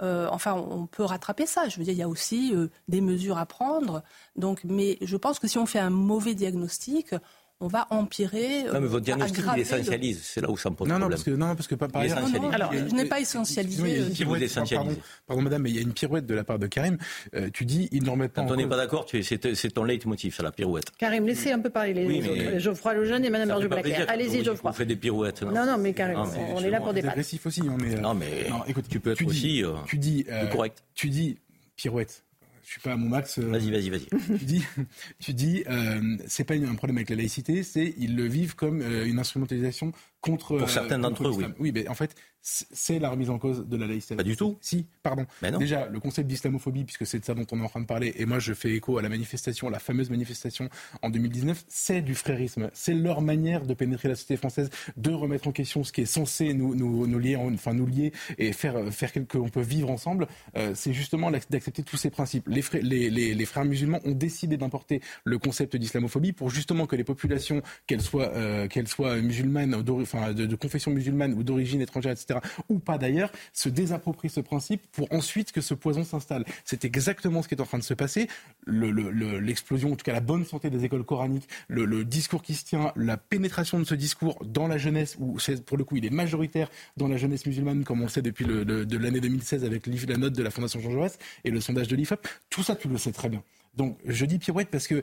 Euh, 0.04 0.28
enfin, 0.30 0.54
on 0.54 0.86
peut 0.86 1.04
rattraper 1.04 1.47
ça. 1.47 1.67
Je 1.67 1.80
veux 1.80 1.84
dire, 1.84 1.93
il 1.93 2.00
y 2.00 2.04
a 2.04 2.10
aussi 2.10 2.54
des 2.88 3.02
mesures 3.02 3.39
à 3.39 3.47
prendre. 3.47 4.04
Donc, 4.36 4.63
mais 4.65 5.00
je 5.02 5.17
pense 5.17 5.39
que 5.39 5.47
si 5.47 5.58
on 5.58 5.65
fait 5.65 5.80
un 5.80 5.89
mauvais 5.89 6.36
diagnostic, 6.36 7.15
on 7.60 7.67
va 7.67 7.88
empirer. 7.89 8.65
Non, 8.65 8.80
mais 8.82 8.88
votre 8.88 9.06
diagnostic, 9.06 9.43
il 9.56 9.62
essentialise. 9.62 10.22
C'est 10.24 10.41
là 10.41 10.50
où 10.50 10.58
ça 10.58 10.70
me 10.70 10.76
pose 10.76 10.88
non, 10.88 11.00
problème. 11.00 11.10
Non, 11.10 11.10
parce 11.10 11.24
que, 11.24 11.32
non, 11.32 11.56
parce 11.56 11.67
que 11.67 11.76
par 11.76 11.89
ailleurs. 12.02 12.20
Alors, 12.54 12.72
je 12.74 12.93
n'ai 12.93 13.06
pas 13.06 13.20
essentialisé. 13.20 14.04
Pardon, 14.24 14.96
pardon, 15.26 15.41
madame, 15.41 15.63
mais 15.63 15.72
il 15.72 15.76
y 15.76 15.80
a 15.80 15.82
une 15.82 15.93
pirouette 15.93 16.26
de 16.26 16.36
la 16.36 16.43
part 16.43 16.60
de 16.60 16.67
Karim. 16.67 16.98
Euh, 17.36 17.50
tu 17.52 17.65
dis, 17.65 17.89
ils 17.91 18.04
ne 18.04 18.10
remettent 18.10 18.34
pas 18.34 18.43
Quand 18.43 18.54
on 18.54 18.56
n'est 18.56 18.67
pas 18.67 18.78
d'accord, 18.78 19.08
c'est 19.10 19.74
ton 19.74 19.84
leitmotiv, 19.84 20.36
c'est 20.36 20.43
la 20.43 20.52
pirouette. 20.52 20.91
Karim, 20.98 21.26
laissez 21.26 21.52
un 21.52 21.60
peu 21.60 21.70
parler 21.70 21.93
les 21.93 22.06
oui, 22.06 22.30
autres. 22.30 22.60
Geoffroy 22.60 22.93
Lejeune 22.93 23.26
et 23.26 23.30
madame 23.30 23.50
Berger 23.50 23.67
Blaquer. 23.67 23.96
Allez-y, 24.08 24.43
Geoffroy. 24.43 24.72
On 24.72 24.74
fait 24.74 24.86
des 24.86 24.96
pirouettes. 24.96 25.41
Non, 25.41 25.65
non, 25.65 25.78
mais 25.78 25.93
Karim, 25.93 26.20
on 26.54 26.62
est 26.62 26.70
là 26.70 26.80
pour 26.80 26.93
débattre. 26.93 27.13
C'est 27.13 27.20
agressif 27.20 27.46
aussi. 27.46 27.62
Non, 27.62 28.13
mais 28.13 28.48
écoute, 28.67 28.86
tu 28.89 29.00
peux 29.00 29.12
être 29.12 29.26
aussi 29.26 29.63
tu 29.88 29.98
dis, 29.98 30.26
correct. 30.52 30.84
Tu 30.93 31.10
dis 31.10 31.38
pirouette 31.76 32.24
je 32.67 32.73
suis 32.73 32.82
pas 32.82 32.91
à 32.91 32.97
mon 32.97 33.08
max. 33.08 33.39
Euh, 33.39 33.43
vas-y, 33.43 33.71
vas-y, 33.71 33.89
vas-y. 33.89 34.08
Tu 34.39 34.45
dis, 34.45 34.65
tu 35.19 35.34
dis, 35.34 35.63
euh, 35.69 36.17
c'est 36.27 36.43
pas 36.43 36.56
un 36.56 36.75
problème 36.75 36.97
avec 36.97 37.10
la 37.10 37.15
laïcité, 37.15 37.63
c'est 37.63 37.93
ils 37.97 38.17
le 38.17 38.25
vivent 38.25 38.56
comme 38.56 38.82
euh, 38.82 39.06
une 39.06 39.19
instrumentalisation 39.19 39.93
contre. 40.19 40.58
Pour 40.58 40.69
certains 40.69 40.99
d'entre 40.99 41.30
eux, 41.30 41.32
oui. 41.32 41.45
Oui, 41.60 41.71
mais 41.73 41.88
en 41.88 41.93
fait, 41.93 42.13
c'est 42.50 43.00
la 43.00 43.10
remise 43.10 43.30
en 43.30 43.40
cause 43.40 43.68
de 43.68 43.76
la 43.76 43.88
laïcité. 43.88 44.16
Pas 44.16 44.24
du 44.24 44.38
tout. 44.38 44.58
Si, 44.62 44.86
pardon. 45.04 45.26
non. 45.44 45.58
Déjà, 45.58 45.88
le 45.88 46.00
concept 46.00 46.30
d'islamophobie, 46.30 46.86
puisque 46.86 47.06
c'est 47.06 47.20
de 47.20 47.26
ça 47.26 47.34
dont 47.34 47.46
on 47.52 47.60
est 47.60 47.64
en 47.64 47.68
train 47.68 47.82
de 47.82 47.86
parler, 47.86 48.14
et 48.16 48.26
moi 48.26 48.40
je 48.40 48.54
fais 48.54 48.72
écho 48.72 48.98
à 48.98 49.02
la 49.02 49.10
manifestation, 49.10 49.70
la 49.70 49.80
fameuse 49.80 50.10
manifestation 50.10 50.70
en 51.02 51.10
2019, 51.10 51.66
c'est 51.68 52.02
du 52.02 52.16
frérisme. 52.16 52.70
C'est 52.74 52.94
leur 52.94 53.22
manière 53.22 53.66
de 53.66 53.74
pénétrer 53.74 54.08
la 54.08 54.16
société 54.16 54.38
française, 54.38 54.70
de 54.96 55.12
remettre 55.12 55.50
en 55.50 55.52
question 55.52 55.84
ce 55.84 55.92
qui 55.92 56.02
est 56.02 56.06
censé 56.06 56.54
nous, 56.54 56.74
nous, 56.74 57.06
nous 57.06 57.20
lier, 57.20 57.36
enfin 57.36 57.74
nous 57.74 57.86
lier 57.86 58.14
et 58.38 58.54
faire, 58.54 58.94
faire 58.94 59.12
qu'on 59.28 59.50
peut 59.50 59.62
vivre 59.62 59.90
ensemble. 59.90 60.28
Euh, 60.56 60.72
c'est 60.74 60.94
justement 60.94 61.30
d'accepter 61.32 61.84
tous 61.84 61.98
ces 61.98 62.10
principes. 62.10 62.48
Les, 62.48 62.62
frères, 62.62 62.82
les, 62.82 63.10
les, 63.10 63.34
les 63.34 63.46
frères 63.46 63.66
musulmans 63.66 64.00
ont 64.06 64.12
décidé 64.12 64.56
d'importer 64.56 65.02
le 65.26 65.38
concept 65.38 65.76
d'islamophobie 65.76 66.32
pour 66.32 66.50
justement 66.50 66.88
que 66.88 66.96
les 66.96 67.04
populations, 67.04 67.62
qu'elles 67.88 68.02
soient, 68.02 68.32
euh, 68.36 68.68
qu'elles 68.68 68.88
soient 68.88 69.18
musulmanes, 69.18 69.76
enfin, 69.76 70.34
de, 70.34 70.46
de 70.46 70.56
confession 70.56 70.92
musulmane 70.92 71.34
ou 71.34 71.44
d'origine 71.44 71.82
étrangère, 71.82 72.14
etc., 72.14 72.37
ou 72.69 72.80
pas 72.80 72.97
d'ailleurs, 72.97 73.32
se 73.54 73.69
désapproprient 73.69 74.30
ce 74.30 74.39
principe 74.39 74.82
pour 74.91 75.12
ensuite 75.12 75.52
que 75.52 75.62
ce 75.62 75.73
poison 75.73 76.04
s'installe. 76.04 76.45
C'est 76.65 76.86
exactement 76.86 77.41
ce 77.41 77.47
qui 77.47 77.56
est 77.56 77.62
en 77.62 77.65
train 77.65 77.78
de 77.78 77.84
se 77.84 77.93
passer. 77.93 78.28
L'explosion, 78.65 79.93
en 79.93 79.95
tout 79.95 80.04
cas 80.04 80.13
la 80.13 80.19
bonne 80.19 80.45
santé 80.45 80.69
des 80.69 80.86
écoles 80.86 81.04
coraniques, 81.04 81.47
le, 81.67 82.04
discours 82.04 82.41
qui 82.41 82.56
se 82.56 82.65
tient, 82.65 82.91
la 82.95 83.17
pénétration 83.17 83.80
de 83.80 83.84
ce 83.84 83.95
discours 83.95 84.38
dans 84.45 84.67
la 84.67 84.78
jeunesse, 84.78 85.15
où 85.19 85.38
pour 85.65 85.78
le 85.78 85.84
coup 85.84 85.97
il 85.97 86.06
est 86.06 86.10
majoritaire 86.10 86.69
dans 86.95 87.08
la 87.08 87.17
jeunesse 87.17 87.45
musulmane, 87.45 87.84
comme 87.84 88.02
on 88.02 88.06
le 88.06 88.10
sait 88.10 88.21
depuis 88.21 88.45
l'année 88.45 89.19
2016 89.19 89.63
avec 89.63 89.88
la 89.88 90.17
note 90.17 90.34
de 90.34 90.43
la 90.43 90.52
Fondation 90.52 90.80
Jean 90.80 90.91
Jaurès 90.91 91.17
et 91.43 91.52
le 91.52 91.62
sondage 91.62 91.88
de 91.88 91.95
l'IFOP, 91.95 92.28
tout 92.50 92.63
ça 92.63 92.76
tu 92.76 92.88
le 92.88 92.97
sais 92.97 93.12
très 93.12 93.30
bien. 93.30 93.43
Donc 93.78 93.98
je 94.06 94.26
dis 94.26 94.40
pirouette 94.40 94.70
parce 94.70 94.88
que 94.88 95.02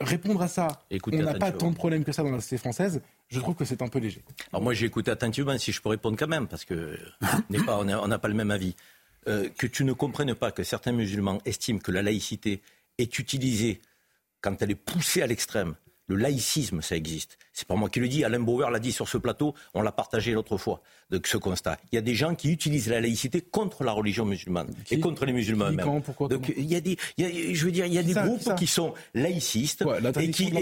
répondre 0.00 0.42
à 0.42 0.48
ça, 0.48 0.68
on 1.10 1.16
n'a 1.16 1.34
pas 1.34 1.50
tant 1.50 1.70
de 1.70 1.74
problèmes 1.74 2.04
que 2.04 2.12
ça 2.12 2.22
dans 2.22 2.30
la 2.30 2.40
société 2.40 2.58
française, 2.58 3.00
je 3.28 3.40
trouve 3.40 3.54
que 3.54 3.64
c'est 3.64 3.80
un 3.80 3.88
peu 3.88 3.98
léger. 3.98 4.22
Alors 4.52 4.62
moi 4.62 4.74
j'ai 4.74 4.86
écouté 4.86 5.10
attentivement, 5.10 5.56
si 5.58 5.72
je 5.72 5.80
peux 5.80 5.88
répondre 5.88 6.16
quand 6.18 6.28
même, 6.28 6.46
parce 6.46 6.66
que 6.66 6.98
on 7.68 7.84
n'a 7.84 8.18
pas 8.18 8.28
le 8.28 8.34
même 8.34 8.50
avis. 8.50 8.76
Euh, 9.26 9.48
que 9.56 9.66
tu 9.66 9.84
ne 9.84 9.94
comprennes 9.94 10.34
pas 10.34 10.52
que 10.52 10.62
certains 10.62 10.92
musulmans 10.92 11.40
estiment 11.46 11.78
que 11.78 11.90
la 11.90 12.02
laïcité 12.02 12.60
est 12.98 13.18
utilisée 13.18 13.80
quand 14.42 14.60
elle 14.60 14.72
est 14.72 14.74
poussée 14.74 15.22
à 15.22 15.26
l'extrême. 15.26 15.76
Le 16.08 16.16
laïcisme, 16.16 16.82
ça 16.82 16.94
existe. 16.94 17.38
C'est 17.54 17.68
pas 17.68 17.76
moi 17.76 17.88
qui 17.88 18.00
le 18.00 18.08
dis, 18.08 18.24
Alain 18.24 18.40
Bauer 18.40 18.68
l'a 18.68 18.80
dit 18.80 18.90
sur 18.90 19.08
ce 19.08 19.16
plateau, 19.16 19.54
on 19.74 19.82
l'a 19.82 19.92
partagé 19.92 20.32
l'autre 20.32 20.56
fois, 20.56 20.82
de 21.10 21.20
ce 21.24 21.36
constat. 21.36 21.78
Il 21.92 21.94
y 21.94 21.98
a 21.98 22.00
des 22.00 22.16
gens 22.16 22.34
qui 22.34 22.50
utilisent 22.50 22.88
la 22.90 23.00
laïcité 23.00 23.40
contre 23.40 23.84
la 23.84 23.92
religion 23.92 24.24
musulmane 24.24 24.74
et 24.90 24.98
contre 24.98 25.24
les 25.24 25.32
musulmans 25.32 25.66
eux-mêmes. 25.66 26.02
Donc 26.28 26.52
il 26.56 26.64
y 26.64 26.74
a 26.74 26.80
des, 26.80 26.96
il 27.16 27.24
y 27.24 27.50
a, 27.50 27.54
je 27.54 27.64
veux 27.64 27.70
dire, 27.70 27.86
il 27.86 27.94
y 27.94 27.98
a 27.98 28.02
des 28.02 28.12
groupes 28.12 28.56
qui 28.56 28.66
sont 28.66 28.92
laïcistes 29.14 29.84
et 30.20 30.30
qui, 30.30 30.52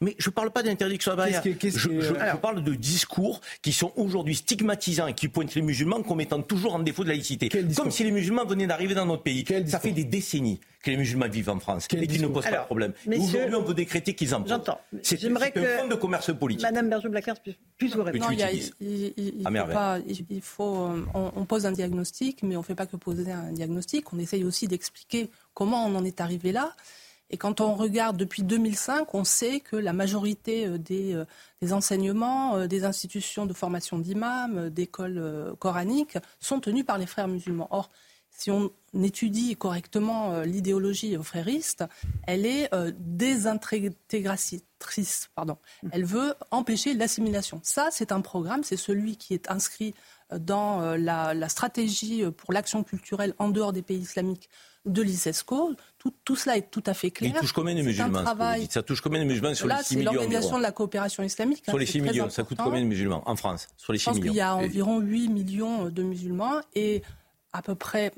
mais 0.00 0.14
je 0.18 0.30
parle 0.30 0.52
pas 0.52 0.62
d'interdiction 0.62 1.12
à 1.12 1.16
la 1.16 1.42
je, 1.42 1.50
je, 1.62 2.00
je, 2.00 2.36
parle 2.36 2.62
de 2.62 2.74
discours 2.74 3.40
qui 3.60 3.72
sont 3.72 3.92
aujourd'hui 3.96 4.36
stigmatisants 4.36 5.08
et 5.08 5.14
qui 5.14 5.26
pointent 5.26 5.54
les 5.56 5.62
musulmans 5.62 6.02
comme 6.02 6.20
étant 6.20 6.42
toujours 6.42 6.76
en 6.76 6.78
défaut 6.78 7.02
de 7.02 7.08
laïcité, 7.08 7.48
comme 7.76 7.90
si 7.90 8.04
les 8.04 8.12
musulmans 8.12 8.44
venaient 8.46 8.68
d'arriver 8.68 8.94
dans 8.94 9.06
notre 9.06 9.24
pays. 9.24 9.44
Ça 9.66 9.80
fait 9.80 9.90
des 9.90 10.04
décennies 10.04 10.60
que 10.86 10.90
les 10.92 10.96
musulmans 10.96 11.28
vivent 11.28 11.50
en 11.50 11.58
France 11.58 11.88
et 11.92 12.06
qu'ils 12.06 12.22
ne 12.22 12.28
posent 12.28 12.44
pas 12.44 12.58
de 12.58 12.64
problème. 12.64 12.92
Aujourd'hui, 13.06 13.54
on 13.56 13.62
veut 13.62 13.74
décréter 13.74 14.14
qu'ils 14.14 14.34
en 14.34 14.40
posent. 14.40 14.50
J'entends. 14.50 14.80
C'est 15.02 15.22
un 15.24 15.34
fond 15.34 15.88
de 15.88 15.94
commerce 15.96 16.30
Madame 16.62 16.88
Berger-Blacker 16.88 17.34
puisse 17.76 17.94
vous 17.94 18.02
répondre. 18.02 18.30
Non, 18.30 18.36
il, 18.80 19.14
il, 20.30 20.40
faut, 20.42 20.88
on, 21.14 21.44
pose 21.44 21.66
un 21.66 21.72
diagnostic, 21.72 22.42
mais 22.42 22.56
on 22.56 22.60
ne 22.60 22.64
fait 22.64 22.74
pas 22.74 22.86
que 22.86 22.96
poser 22.96 23.32
un 23.32 23.52
diagnostic. 23.52 24.12
On 24.12 24.18
essaye 24.18 24.44
aussi 24.44 24.68
d'expliquer 24.68 25.30
comment 25.54 25.84
on 25.86 25.94
en 25.94 26.04
est 26.04 26.20
arrivé 26.20 26.52
là. 26.52 26.74
Et 27.30 27.36
quand 27.36 27.60
on 27.60 27.74
regarde 27.74 28.16
depuis 28.16 28.42
2005, 28.42 29.14
on 29.14 29.24
sait 29.24 29.60
que 29.60 29.76
la 29.76 29.92
majorité 29.92 30.66
euh, 30.66 30.78
des, 30.78 31.14
euh, 31.14 31.24
des 31.60 31.72
enseignements, 31.72 32.56
euh, 32.56 32.66
des 32.66 32.84
institutions 32.84 33.46
de 33.46 33.52
formation 33.52 33.98
d'imams, 33.98 34.70
d'écoles 34.70 35.54
coraniques 35.58 36.18
sont 36.40 36.60
tenus 36.60 36.84
par 36.84 36.98
les 36.98 37.06
frères 37.06 37.28
musulmans. 37.28 37.68
Or, 37.70 37.90
si 38.30 38.50
on 38.50 38.70
étudie 39.02 39.56
correctement 39.56 40.32
euh, 40.32 40.44
l'idéologie 40.44 41.16
frériste, 41.22 41.84
elle 42.26 42.46
est 42.46 42.72
euh, 42.74 42.92
désintégratrice. 42.98 45.30
Pardon. 45.34 45.56
Elle 45.90 46.04
veut 46.04 46.34
empêcher 46.50 46.94
l'assimilation. 46.94 47.60
Ça, 47.62 47.88
c'est 47.90 48.12
un 48.12 48.20
programme, 48.20 48.64
c'est 48.64 48.76
celui 48.76 49.16
qui 49.16 49.34
est 49.34 49.50
inscrit 49.50 49.94
euh, 50.32 50.38
dans 50.38 50.96
la, 50.96 51.48
stratégie 51.48 52.24
pour 52.36 52.52
l'action 52.52 52.84
culturelle 52.84 53.34
en 53.38 53.48
dehors 53.48 53.72
des 53.72 53.82
pays 53.82 53.98
islamiques 53.98 54.48
de 54.84 55.02
l'ICESCO. 55.02 55.74
Tout, 56.24 56.36
cela 56.36 56.56
est 56.56 56.70
tout 56.70 56.82
à 56.86 56.94
fait 56.94 57.10
clair. 57.10 57.32
Il 57.34 57.40
touche 57.40 57.52
combien 57.52 57.74
de 57.74 57.82
musulmans 57.82 58.24
Ça 58.70 58.82
touche 58.82 59.00
combien 59.00 59.20
de 59.20 59.24
musulmans 59.24 59.54
sur 59.54 59.66
les 59.66 59.74
6 59.82 59.96
millions 59.96 60.12
C'est 60.12 60.16
l'organisation 60.16 60.58
de 60.58 60.62
la 60.62 60.72
coopération 60.72 61.22
islamique. 61.24 61.64
Sur 61.64 61.78
les 61.78 61.86
6 61.86 62.02
millions, 62.02 62.30
ça 62.30 62.44
coûte 62.44 62.58
combien 62.62 62.80
de 62.80 62.86
musulmans 62.86 63.22
en 63.26 63.34
France 63.34 63.68
sur 63.76 63.92
les 63.92 63.98
6 63.98 64.04
Je 64.04 64.10
pense 64.10 64.20
qu'il 64.20 64.34
y 64.34 64.40
a 64.40 64.54
environ 64.54 65.00
8 65.00 65.28
millions 65.28 65.88
de 65.88 66.02
musulmans 66.02 66.60
et 66.74 67.02
à 67.52 67.62
peu 67.62 67.74
près 67.74 68.12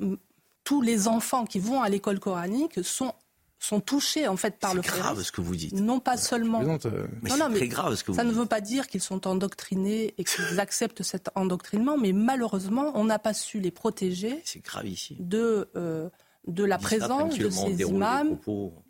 tous 0.68 0.82
les 0.82 1.08
enfants 1.08 1.46
qui 1.46 1.60
vont 1.60 1.80
à 1.80 1.88
l'école 1.88 2.20
coranique 2.20 2.84
sont 2.84 3.14
sont 3.58 3.80
touchés 3.80 4.28
en 4.28 4.36
fait 4.36 4.58
par 4.58 4.74
le 4.74 4.82
C'est 4.82 4.90
grave 4.90 5.22
ce 5.22 5.32
que 5.32 5.40
vous 5.40 5.56
dites. 5.56 5.72
Non 5.72 5.98
pas 5.98 6.18
seulement. 6.18 6.60
Euh, 6.62 7.06
mais 7.22 7.30
c'est 7.30 7.50
très 7.54 7.68
grave 7.68 7.94
ce 7.94 8.04
que 8.04 8.12
vous 8.12 8.16
Ça 8.18 8.22
ne 8.22 8.30
veut 8.30 8.44
pas 8.44 8.60
dire 8.60 8.86
qu'ils 8.86 9.00
sont 9.00 9.26
endoctrinés 9.26 10.14
et 10.18 10.24
qu'ils 10.24 10.60
acceptent 10.60 11.02
cet 11.02 11.30
endoctrinement, 11.34 11.96
mais 11.96 12.12
malheureusement, 12.12 12.92
on 12.94 13.04
n'a 13.04 13.18
pas 13.18 13.32
su 13.32 13.60
les 13.60 13.70
protéger. 13.70 14.42
C'est 14.44 14.62
grave 14.62 14.86
ici. 14.86 15.16
De 15.18 15.70
euh, 15.74 16.10
de 16.48 16.64
la 16.64 16.78
présence 16.78 17.38
de 17.38 17.50
ces 17.50 17.82
imams. 17.82 18.38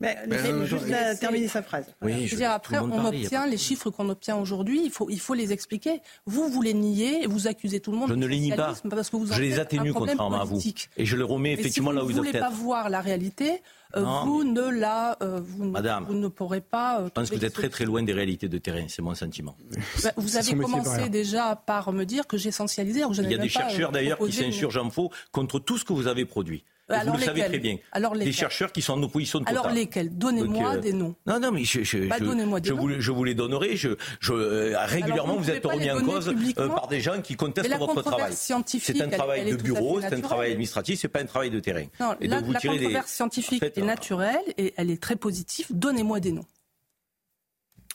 Mais, 0.01 0.17
euh, 0.31 0.65
juste 0.65 0.87
terminer 1.21 1.49
sa 1.49 1.63
phrase. 1.63 1.87
Oui, 2.03 2.27
je 2.27 2.33
veux 2.33 2.41
dire, 2.41 2.53
après, 2.53 2.79
on 2.79 3.05
obtient 3.05 3.47
les 3.47 3.59
chiffres 3.59 3.91
qu'on 3.91 4.09
obtient 4.09 4.37
aujourd'hui, 4.37 4.83
il 4.85 4.91
faut, 4.91 5.11
il 5.11 5.21
faut 5.21 5.35
les 5.35 5.53
expliquer. 5.53 6.01
Vous, 6.27 6.49
vous 6.49 6.63
les 6.63 6.75
niez 6.75 7.25
et 7.25 7.27
vous 7.27 7.47
accusez 7.49 7.81
tout 7.81 7.91
le 7.91 7.99
monde. 7.99 8.09
Je 8.09 8.15
ne 8.15 8.27
les 8.27 8.39
nie 8.39 8.53
pas. 8.53 8.75
Parce 8.89 9.11
que 9.11 9.17
vous 9.17 9.27
je 9.27 9.41
les 9.41 9.59
atténue 9.59 9.93
contrairement 9.93 10.41
à 10.41 10.45
vous. 10.45 10.61
Et 10.97 11.05
je 11.05 11.17
les 11.17 11.23
remets 11.23 11.53
effectivement 11.53 11.93
là 11.93 12.03
où 12.03 12.07
vous 12.07 12.11
êtes. 12.11 12.15
Si 12.15 12.19
vous 12.19 12.25
ne 12.25 12.31
voulez 12.31 12.41
pas 12.41 12.51
voir 12.51 12.91
la 12.91 13.01
réalité, 13.01 13.63
euh, 13.97 14.03
vous 14.25 14.45
ne 14.45 14.69
la, 14.69 15.17
euh, 15.23 15.41
vous, 15.43 15.65
Madame, 15.65 16.05
vous 16.05 16.15
ne 16.15 16.29
pourrez 16.29 16.61
pas. 16.61 17.03
je 17.05 17.09
pense 17.11 17.31
que 17.31 17.37
vous 17.37 17.45
êtes 17.45 17.55
très 17.55 17.71
très 17.71 17.87
loin 17.87 18.03
des 18.03 18.13
réalités 18.13 18.49
de 18.49 18.59
terrain, 18.59 18.85
c'est 18.89 19.03
mon 19.03 19.15
sentiment. 19.15 19.57
Bah, 20.05 20.13
vous 20.17 20.37
avez 20.37 20.55
commencé 20.55 21.09
déjà 21.09 21.57
par 21.57 21.93
me 21.93 22.05
dire 22.05 22.27
que 22.27 22.37
j'essentialisais. 22.37 23.03
Il 23.19 23.31
y 23.31 23.35
a 23.35 23.39
des 23.39 23.49
chercheurs 23.49 23.93
d'ailleurs 23.93 24.19
qui 24.19 24.33
s'insurgent 24.33 24.79
en 24.79 24.91
faux 24.91 25.11
contre 25.33 25.59
tout 25.59 25.79
ce 25.79 25.85
que 25.85 25.93
vous 25.93 26.07
avez 26.07 26.25
produit. 26.25 26.65
Alors 26.89 27.15
vous 27.15 27.21
le 27.21 27.25
savez 27.25 27.45
très 27.45 27.59
bien. 27.59 27.77
Alors 27.93 28.17
Des 28.17 28.33
chercheurs 28.33 28.73
qui 28.73 28.83
sont 28.83 28.95
en 28.95 29.03
opposition 29.03 29.41
totale. 29.41 29.59
Alors 29.59 29.71
lesquels 29.71 30.17
Donnez-moi 30.17 30.77
euh, 30.77 30.79
des 30.79 30.93
noms. 30.93 31.15
Non, 31.27 31.39
non, 31.39 31.53
mais 31.53 31.65
je, 31.65 31.85
je, 31.85 32.09
bah, 32.09 32.17
je, 32.19 32.73
vous, 32.73 32.89
je, 32.99 33.13
vous, 33.13 33.25
les 33.25 33.35
donnerai. 33.35 33.77
Je, 33.77 33.91
je, 34.21 34.33
euh, 34.33 34.75
régulièrement, 34.87 35.37
vous, 35.37 35.51
êtes 35.51 35.65
remis 35.65 35.91
en 35.91 36.01
cause 36.01 36.29
euh, 36.29 36.69
par 36.69 36.89
des 36.89 37.01
gens 37.01 37.21
qui 37.21 37.37
contestent 37.37 37.77
votre 37.77 38.03
travail. 38.03 38.33
C'est 38.35 39.01
un 39.03 39.09
travail 39.09 39.51
de 39.51 39.57
bureau, 39.57 40.01
c'est 40.01 40.15
un 40.15 40.21
travail 40.21 40.53
administratif, 40.53 40.99
c'est 41.01 41.09
pas 41.09 41.21
un 41.21 41.27
travail 41.27 41.51
de 41.51 41.61
terrain. 41.61 41.85
Non, 42.01 42.15
et 42.21 42.27
la, 42.27 42.41
la 42.41 42.61
controverse 42.61 43.11
scientifique 43.11 43.63
est 43.79 43.87
naturelle 43.87 44.45
et 44.57 44.75
elle 44.77 44.91
est 44.91 45.03
très 45.03 45.17
positive. 45.17 45.67
Donnez-moi 45.71 46.21
des 46.21 46.33
noms. 46.33 46.47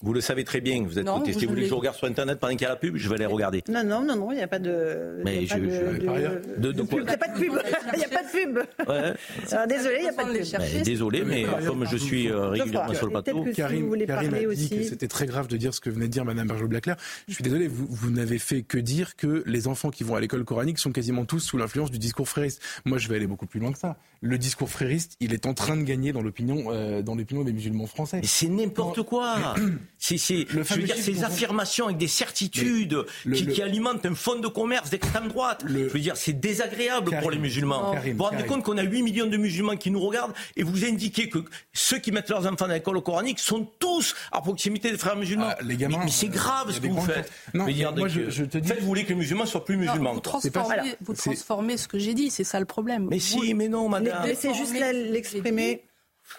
Vous 0.04 0.12
le 0.12 0.20
savez 0.20 0.44
très 0.44 0.60
bien, 0.60 0.84
vous 0.84 1.00
êtes 1.00 1.06
non, 1.06 1.14
protesté. 1.14 1.46
Vous 1.46 1.54
voulez 1.54 1.64
que 1.64 1.70
je 1.70 1.74
regarde 1.74 1.96
sur 1.96 2.08
Internet 2.08 2.38
pendant 2.38 2.52
qu'il 2.52 2.64
y 2.64 2.66
a 2.66 2.70
la 2.70 2.76
pub? 2.76 2.98
Je 2.98 3.08
vais 3.08 3.16
aller 3.16 3.26
regarder. 3.26 3.64
Non, 3.70 3.86
non, 3.86 4.02
non, 4.04 4.18
non, 4.18 4.32
il 4.34 4.36
n'y 4.36 4.44
a 4.44 4.50
pas 4.50 4.60
de. 4.60 5.22
Mais 5.24 5.46
je. 5.46 5.56
Il 5.56 5.64
n'y 5.66 6.18
a 6.18 7.18
pas 7.18 7.28
de 7.30 7.38
pub. 7.38 7.54
Il 7.94 8.00
n'y 8.00 8.06
a 8.06 8.10
pas 8.10 8.24
de 8.24 8.30
pub. 8.32 8.58
Ouais. 8.88 9.14
Alors, 9.52 9.68
désolé, 9.68 9.98
il 10.00 10.04
n'y 10.04 10.10
a 10.10 10.14
pas 10.14 10.26
de 10.26 10.38
pub. 10.38 10.84
désolé, 10.84 11.24
mais 11.24 11.46
comme 11.66 11.86
je 11.86 11.98
suis 11.98 12.30
euh, 12.30 12.50
régulièrement 12.50 12.94
sur 12.94 13.06
le 13.06 13.12
plateau. 13.12 13.46
Karim, 13.56 13.96
Karim 14.06 14.34
a 14.34 14.54
dit 14.54 14.70
que 14.70 14.84
c'était 14.84 15.08
très 15.08 15.26
grave 15.26 15.48
de 15.48 15.56
dire 15.56 15.74
ce 15.74 15.80
que 15.80 15.90
venait 15.90 16.08
de 16.08 16.12
dire 16.12 16.26
Mme 16.26 16.48
Berger 16.48 16.68
Blaclair. 16.68 16.98
Je 17.28 17.36
suis 17.36 17.44
désolé, 17.44 17.68
vous, 17.68 17.88
vous 17.90 18.10
n'avez 18.12 18.40
fait 18.40 18.64
que 18.64 18.78
dire 18.78 19.16
que 19.16 19.44
les 19.46 19.68
enfants 19.68 19.90
qui 19.90 20.04
vont 20.04 20.16
à 20.16 20.20
l'école 20.20 20.44
coranique 20.44 20.80
sont 20.80 20.92
quasiment 20.92 21.26
tous 21.26 21.40
sous 21.40 21.58
l'influence 21.58 21.92
du 21.92 22.00
discours 22.00 22.28
frériste. 22.28 22.62
Moi, 22.86 22.98
je 22.98 23.08
vais 23.08 23.16
aller 23.16 23.28
beaucoup 23.28 23.46
plus 23.46 23.60
loin 23.60 23.72
que 23.72 23.80
ça. 23.80 23.98
Le 24.22 24.38
discours 24.38 24.70
frériste, 24.70 25.16
il 25.20 25.34
est 25.34 25.46
en 25.46 25.54
train 25.54 25.78
de 25.78 25.84
gagner 25.84 26.12
dans 26.12 26.22
l'opinion, 26.22 26.66
euh, 26.72 27.02
dans 27.02 27.16
l'opinion 27.16 27.44
des 27.44 27.54
musulmans 27.54 27.88
français. 27.88 28.22
C'est 28.24 28.48
n'importe 28.48 29.04
quoi. 29.04 29.56
C'est 30.06 30.18
je 30.18 30.58
veux 30.58 30.84
dire, 30.84 30.98
ces 30.98 31.24
affirmations 31.24 31.86
avec 31.86 31.98
des 31.98 32.10
certitudes 32.10 33.06
qui, 33.34 33.62
alimentent 33.62 34.06
un 34.06 34.16
fonds 34.16 34.38
de 34.38 34.50
commerce 34.50 34.90
d'extrême 34.90 35.30
droite. 35.30 35.64
Je 35.66 35.74
veux 35.74 36.00
dire, 36.00 36.18
c'est 36.18 36.34
désagréable 36.34 37.18
pour 37.22 37.32
les 37.32 37.38
musulmans. 37.38 37.96
vous 37.96 38.18
vous 38.18 38.24
rendez 38.24 38.44
compte 38.44 38.64
qu'on 38.64 38.78
a 38.78 38.84
8 38.84 39.02
millions 39.02 39.28
de 39.28 39.38
musulmans 39.38 39.78
qui 39.78 39.92
nous 39.92 40.02
regardent 40.02 40.34
et 40.58 40.64
vous 40.64 40.84
indiquez 40.84 41.30
que 41.30 41.40
ceux 41.72 42.00
qui 42.00 42.12
mettent 42.12 42.30
leurs 42.30 42.46
enfants 42.46 42.66
à 42.66 42.74
l'école 42.74 43.02
coranique 43.02 43.40
sont 43.40 43.66
tous 43.80 44.14
à 44.34 44.42
proximité 44.42 44.92
des 44.92 44.98
frères 44.98 45.16
musulmans. 45.16 45.52
Ah, 45.52 45.58
les 45.64 45.78
gamins, 45.78 46.02
mais, 46.04 46.12
c'est 46.12 46.28
grave 46.28 46.72
ce 46.72 46.82
que 46.82 46.88
vous 46.88 47.00
faites. 47.00 47.32
Non, 47.54 47.66
moi, 47.96 48.10
je, 48.10 48.44
te 48.44 48.58
dis... 48.58 48.74
vous 48.82 48.86
voulez 48.86 49.06
que 49.06 49.10
les 49.10 49.16
musulmans 49.16 49.46
soient 49.46 49.64
plus 49.64 49.78
musulmans. 49.78 50.14
vous 50.14 50.20
transformez, 50.20 50.96
vous 51.00 51.14
transformez 51.14 51.78
ce 51.78 51.88
que 51.88 51.98
j'ai 51.98 52.14
dit, 52.14 52.30
c'est 52.30 52.44
ça 52.44 52.60
le 52.60 52.66
problème. 52.66 53.08
Mais 53.10 53.20
si, 53.20 53.54
mais 53.54 53.70
non, 53.70 53.88
madame. 53.88 54.26
Laissez 54.26 54.54
juste 54.54 54.74
l'exprimer. 54.74 55.86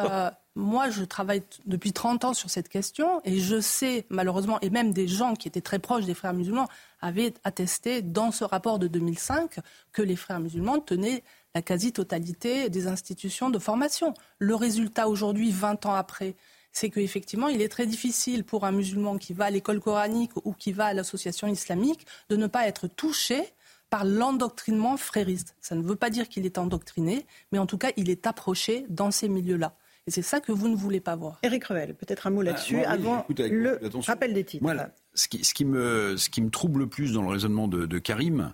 Euh, 0.00 0.30
moi, 0.56 0.88
je 0.88 1.02
travaille 1.02 1.42
depuis 1.66 1.92
30 1.92 2.24
ans 2.24 2.34
sur 2.34 2.48
cette 2.48 2.68
question 2.68 3.20
et 3.24 3.40
je 3.40 3.60
sais, 3.60 4.06
malheureusement, 4.08 4.60
et 4.60 4.70
même 4.70 4.92
des 4.92 5.08
gens 5.08 5.34
qui 5.34 5.48
étaient 5.48 5.60
très 5.60 5.80
proches 5.80 6.04
des 6.04 6.14
frères 6.14 6.32
musulmans 6.32 6.68
avaient 7.00 7.34
attesté 7.42 8.02
dans 8.02 8.30
ce 8.30 8.44
rapport 8.44 8.78
de 8.78 8.86
2005 8.86 9.56
que 9.92 10.02
les 10.02 10.14
frères 10.14 10.38
musulmans 10.38 10.78
tenaient 10.78 11.24
la 11.56 11.62
quasi-totalité 11.62 12.68
des 12.70 12.86
institutions 12.86 13.50
de 13.50 13.58
formation. 13.58 14.14
Le 14.38 14.54
résultat 14.54 15.08
aujourd'hui, 15.08 15.50
20 15.50 15.86
ans 15.86 15.94
après, 15.94 16.36
c'est 16.72 16.90
qu'effectivement, 16.90 17.48
il 17.48 17.60
est 17.60 17.68
très 17.68 17.86
difficile 17.86 18.44
pour 18.44 18.64
un 18.64 18.72
musulman 18.72 19.18
qui 19.18 19.32
va 19.32 19.46
à 19.46 19.50
l'école 19.50 19.80
coranique 19.80 20.32
ou 20.44 20.52
qui 20.52 20.72
va 20.72 20.86
à 20.86 20.94
l'association 20.94 21.48
islamique 21.48 22.06
de 22.28 22.36
ne 22.36 22.46
pas 22.46 22.66
être 22.68 22.86
touché 22.86 23.44
par 23.90 24.04
l'endoctrinement 24.04 24.96
frériste. 24.96 25.54
Ça 25.60 25.74
ne 25.74 25.82
veut 25.82 25.96
pas 25.96 26.10
dire 26.10 26.28
qu'il 26.28 26.46
est 26.46 26.58
endoctriné, 26.58 27.26
mais 27.52 27.58
en 27.58 27.66
tout 27.66 27.78
cas, 27.78 27.90
il 27.96 28.10
est 28.10 28.26
approché 28.26 28.86
dans 28.88 29.10
ces 29.10 29.28
milieux-là. 29.28 29.76
Et 30.06 30.10
c'est 30.10 30.22
ça 30.22 30.40
que 30.40 30.52
vous 30.52 30.68
ne 30.68 30.76
voulez 30.76 31.00
pas 31.00 31.16
voir. 31.16 31.38
Éric 31.42 31.64
Revel, 31.64 31.94
peut-être 31.94 32.26
un 32.26 32.30
mot 32.30 32.42
là-dessus 32.42 32.82
ah, 32.84 32.92
avant 32.92 33.26
le 33.30 33.78
rappel 34.06 34.34
des 34.34 34.44
titres. 34.44 34.66
ce, 35.14 35.28
qui, 35.28 35.44
ce, 35.44 35.54
qui, 35.54 35.64
me, 35.64 36.16
ce 36.18 36.28
qui 36.28 36.42
me 36.42 36.50
trouble 36.50 36.80
le 36.80 36.88
plus 36.88 37.12
dans 37.14 37.22
le 37.22 37.28
raisonnement 37.28 37.68
de, 37.68 37.98
Karim, 37.98 38.52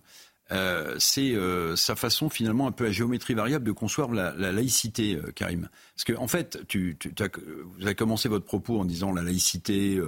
euh, 0.53 0.95
c'est 0.99 1.35
euh, 1.35 1.75
sa 1.75 1.97
façon 1.97 2.29
finalement 2.29 2.69
un 2.69 2.73
peu 2.73 2.87
à 2.87 2.93
géométrie 2.93 3.35
variable 3.35 3.65
de 3.65 3.73
concevoir 3.73 4.13
la, 4.13 4.53
laïcité, 4.53 5.17
euh, 5.17 5.33
Karim. 5.33 5.69
Parce 5.97 6.05
qu'en 6.05 6.23
en 6.23 6.29
fait, 6.29 6.65
tu, 6.69 6.97
as, 7.19 7.29
vous 7.77 7.83
avez 7.83 7.97
commencé 7.97 8.29
votre 8.29 8.45
propos 8.45 8.79
en 8.79 8.85
disant 8.85 9.13
la 9.13 9.23
laïcité, 9.23 10.01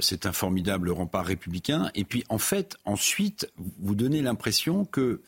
c'est 0.00 0.26
un 0.26 0.32
formidable 0.32 0.90
rempart 0.90 1.24
républicain. 1.24 1.90
Et 1.94 2.04
puis 2.04 2.24
en 2.28 2.38
fait, 2.38 2.76
ensuite, 2.84 3.50
vous 3.78 3.94
donnez 3.94 4.20
l'impression 4.20 4.84
que, 4.84 5.22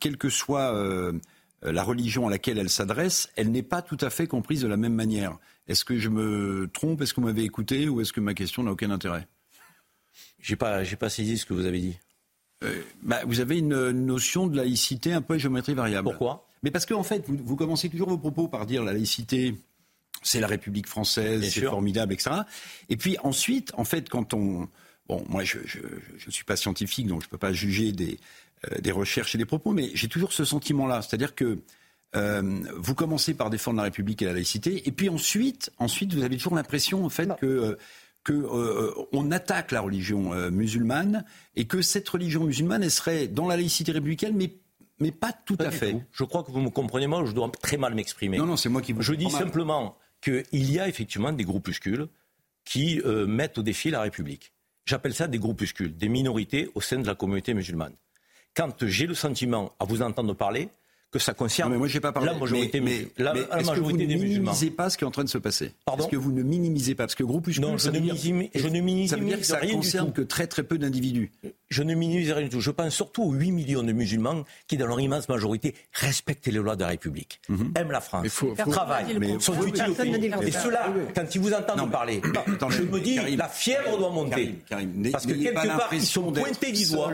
quel 0.00 0.16
que 0.16 0.28
soit 0.28 0.74
euh, 0.74 1.12
la 1.64 1.82
religion 1.82 2.26
à 2.26 2.30
laquelle 2.30 2.58
elle 2.58 2.70
s'adresse, 2.70 3.30
elle 3.36 3.50
n'est 3.50 3.62
pas 3.62 3.82
tout 3.82 3.98
à 4.00 4.10
fait 4.10 4.26
comprise 4.26 4.60
de 4.60 4.68
la 4.68 4.76
même 4.76 4.94
manière. 4.94 5.38
Est-ce 5.66 5.84
que 5.84 5.98
je 5.98 6.08
me 6.08 6.68
trompe? 6.72 7.00
Est-ce 7.00 7.14
que 7.14 7.20
vous 7.20 7.26
m'avez 7.26 7.44
écouté? 7.44 7.88
Ou 7.88 8.00
est-ce 8.00 8.12
que 8.12 8.20
ma 8.20 8.34
question 8.34 8.62
n'a 8.62 8.72
aucun 8.72 8.90
intérêt? 8.90 9.26
J'ai 10.40 10.56
pas, 10.56 10.82
pas 10.84 11.08
saisi 11.08 11.38
ce 11.38 11.46
que 11.46 11.54
vous 11.54 11.64
avez 11.64 11.80
dit. 11.80 11.98
Euh, 12.64 12.82
bah, 13.02 13.22
vous 13.26 13.40
avez 13.40 13.58
une 13.58 13.90
notion 13.90 14.46
de 14.46 14.56
laïcité 14.56 15.12
un 15.12 15.22
peu 15.22 15.34
à 15.34 15.38
géométrie 15.38 15.74
variable. 15.74 16.08
Pourquoi? 16.10 16.46
Mais 16.62 16.70
parce 16.70 16.86
qu'en 16.86 17.00
en 17.00 17.02
fait, 17.02 17.24
vous, 17.28 17.56
commencez 17.56 17.88
toujours 17.88 18.08
vos 18.08 18.18
propos 18.18 18.48
par 18.48 18.66
dire 18.66 18.84
la 18.84 18.92
laïcité, 18.92 19.54
c'est 20.22 20.40
la 20.40 20.46
République 20.46 20.86
française, 20.86 21.48
c'est 21.50 21.62
formidable, 21.62 22.14
etc. 22.14 22.30
Et 22.88 22.96
puis 22.96 23.16
ensuite, 23.22 23.72
en 23.76 23.84
fait, 23.84 24.08
quand 24.08 24.34
on... 24.34 24.68
Bon, 25.06 25.22
moi, 25.28 25.44
je 25.44 25.58
ne 25.58 26.30
suis 26.30 26.44
pas 26.44 26.56
scientifique, 26.56 27.06
donc 27.06 27.20
je 27.20 27.26
ne 27.26 27.30
peux 27.30 27.36
pas 27.36 27.52
juger 27.52 27.92
des, 27.92 28.12
euh, 28.12 28.18
des 28.80 28.92
recherches 28.92 29.34
et 29.34 29.38
des 29.38 29.44
propos, 29.44 29.72
mais 29.72 29.90
j'ai 29.94 30.08
toujours 30.08 30.32
ce 30.32 30.44
sentiment-là. 30.44 31.02
C'est-à-dire 31.02 31.34
que 31.34 31.58
euh, 32.16 32.60
vous 32.76 32.94
commencez 32.94 33.34
par 33.34 33.50
défendre 33.50 33.78
la 33.78 33.84
République 33.84 34.22
et 34.22 34.24
la 34.24 34.32
laïcité, 34.32 34.86
et 34.86 34.92
puis 34.92 35.08
ensuite, 35.08 35.72
ensuite 35.78 36.14
vous 36.14 36.22
avez 36.22 36.36
toujours 36.36 36.54
l'impression 36.54 37.04
en 37.04 37.08
fait 37.08 37.28
que 37.40 37.46
euh, 37.46 37.78
que 38.22 38.48
on 39.12 39.30
attaque 39.32 39.70
la 39.70 39.82
religion 39.82 40.30
musulmane 40.50 41.26
et 41.56 41.66
que 41.66 41.82
cette 41.82 42.08
religion 42.08 42.44
musulmane 42.44 42.82
elle 42.82 42.90
serait 42.90 43.28
dans 43.28 43.46
la 43.46 43.56
laïcité 43.56 43.92
républicaine, 43.92 44.34
mais 44.34 44.50
mais 44.98 45.10
pas 45.10 45.32
tout 45.32 45.58
à 45.58 45.70
fait. 45.70 45.94
Je 46.10 46.24
crois 46.24 46.42
que 46.42 46.50
vous 46.50 46.60
me 46.60 46.70
comprenez 46.70 47.06
mal, 47.06 47.26
je 47.26 47.32
dois 47.32 47.52
très 47.60 47.76
mal 47.76 47.94
m'exprimer. 47.94 48.38
Non, 48.38 48.46
non, 48.46 48.56
c'est 48.56 48.70
moi 48.70 48.80
qui 48.80 48.94
vous 48.94 49.02
Je 49.02 49.12
dis 49.12 49.28
simplement 49.28 49.98
qu'il 50.22 50.44
y 50.52 50.78
a 50.78 50.88
effectivement 50.88 51.32
des 51.32 51.44
groupuscules 51.44 52.06
qui 52.64 53.02
mettent 53.26 53.58
au 53.58 53.62
défi 53.62 53.90
la 53.90 54.00
République. 54.00 54.54
J'appelle 54.86 55.12
ça 55.12 55.26
des 55.26 55.38
groupuscules, 55.38 55.94
des 55.94 56.08
minorités 56.08 56.70
au 56.74 56.80
sein 56.80 56.98
de 56.98 57.06
la 57.06 57.14
communauté 57.14 57.52
musulmane 57.52 57.92
quand 58.54 58.86
j'ai 58.86 59.06
le 59.06 59.14
sentiment, 59.14 59.72
à 59.80 59.84
vous 59.84 60.02
entendre 60.02 60.34
parler, 60.34 60.68
que 61.14 61.20
ça 61.20 61.32
concerne 61.32 61.70
mais 61.70 61.78
moi, 61.78 61.86
j'ai 61.86 62.00
pas 62.00 62.10
parlé. 62.10 62.32
la 62.32 62.38
majorité, 62.38 62.80
mais, 62.80 63.06
la, 63.18 63.34
est-ce 63.36 63.70
que 63.70 63.78
vous 63.78 63.92
ne 63.92 64.04
minimisez 64.04 64.70
pas 64.70 64.90
ce 64.90 64.98
qui 64.98 65.04
est 65.04 65.06
en 65.06 65.12
train 65.12 65.22
de 65.22 65.28
se 65.28 65.38
passer? 65.38 65.72
Est-ce 65.96 66.08
que 66.08 66.16
vous 66.16 66.32
ne 66.32 66.42
minimisez 66.42 66.96
pas? 66.96 67.04
Parce 67.04 67.14
que 67.14 67.22
groupuscule, 67.22 67.64
non, 67.64 67.78
je 67.78 67.88
ne, 67.90 68.00
minimise, 68.00 68.50
je 68.52 68.66
ne 68.66 68.80
minimise 68.80 69.10
ça 69.10 69.16
veut 69.16 69.24
dire 69.24 69.38
que 69.38 69.46
ça 69.46 69.58
rien 69.58 69.74
concerne 69.74 70.12
que 70.12 70.22
très 70.22 70.48
très 70.48 70.64
peu 70.64 70.76
d'individus? 70.76 71.30
Je 71.74 71.82
ne 71.82 71.94
minimise 71.96 72.30
rien 72.30 72.44
du 72.44 72.50
tout. 72.50 72.60
Je 72.60 72.70
pense 72.70 72.94
surtout 72.94 73.24
aux 73.24 73.32
8 73.32 73.50
millions 73.50 73.82
de 73.82 73.90
musulmans 73.90 74.44
qui, 74.68 74.76
dans 74.76 74.86
leur 74.86 75.00
immense 75.00 75.28
majorité, 75.28 75.74
respectent 75.92 76.46
les 76.46 76.52
lois 76.52 76.76
de 76.76 76.82
la 76.82 76.86
République, 76.86 77.40
mhm. 77.48 77.72
aiment 77.74 77.90
la 77.90 78.00
France, 78.00 78.28
travaillent, 78.70 79.40
sont 79.40 79.60
utiles 79.66 79.90
au 79.90 79.94
pays. 79.94 80.30
Et 80.46 80.52
ceux-là, 80.52 80.92
quand 81.16 81.34
ils 81.34 81.40
vous 81.40 81.52
entendent 81.52 81.90
parler, 81.90 82.22
je 82.70 82.82
me 82.82 83.00
dis, 83.00 83.18
la 83.36 83.48
fièvre 83.48 83.98
doit 83.98 84.10
monter. 84.10 84.54
Parce 85.10 85.26
que 85.26 85.32
quelque 85.32 85.54
part, 85.54 85.92
ils 85.92 86.06
sont 86.06 86.30
pointés 86.30 86.70
du 86.70 86.86
doigt 86.86 87.12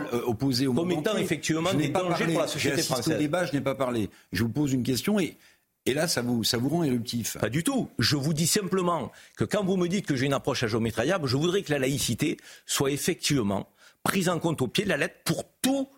comme 0.74 0.90
étant 0.90 1.16
effectivement 1.16 1.72
des 1.72 1.88
dangers 1.88 2.26
pour 2.26 2.40
la 2.40 2.46
société 2.46 2.82
française. 2.82 3.16
débat, 3.16 3.46
je 3.46 3.52
n'ai 3.54 3.62
pas 3.62 3.74
parlé. 3.74 4.10
Je 4.32 4.42
vous 4.42 4.50
pose 4.50 4.72
une 4.72 4.82
question 4.82 5.18
et, 5.18 5.38
et 5.86 5.94
là, 5.94 6.06
ça 6.06 6.20
vous, 6.20 6.44
ça 6.44 6.58
vous 6.58 6.68
rend 6.68 6.84
éruptif. 6.84 7.38
Pas 7.38 7.48
du 7.48 7.64
tout. 7.64 7.88
Je 7.98 8.16
vous 8.16 8.34
dis 8.34 8.46
simplement 8.46 9.10
que 9.38 9.44
quand 9.44 9.64
vous 9.64 9.78
me 9.78 9.88
dites 9.88 10.04
que 10.04 10.16
j'ai 10.16 10.26
une 10.26 10.34
approche 10.34 10.62
à 10.62 10.66
géométriable, 10.66 11.26
je 11.26 11.36
voudrais 11.38 11.62
que 11.62 11.72
la 11.72 11.78
laïcité 11.78 12.36
soit 12.66 12.90
effectivement 12.90 13.66
prise 14.02 14.28
en 14.28 14.38
compte 14.38 14.62
au 14.62 14.68
pied 14.68 14.84
de 14.84 14.88
la 14.88 14.96
lettre 14.96 15.16
pour 15.24 15.44
tous 15.62 15.88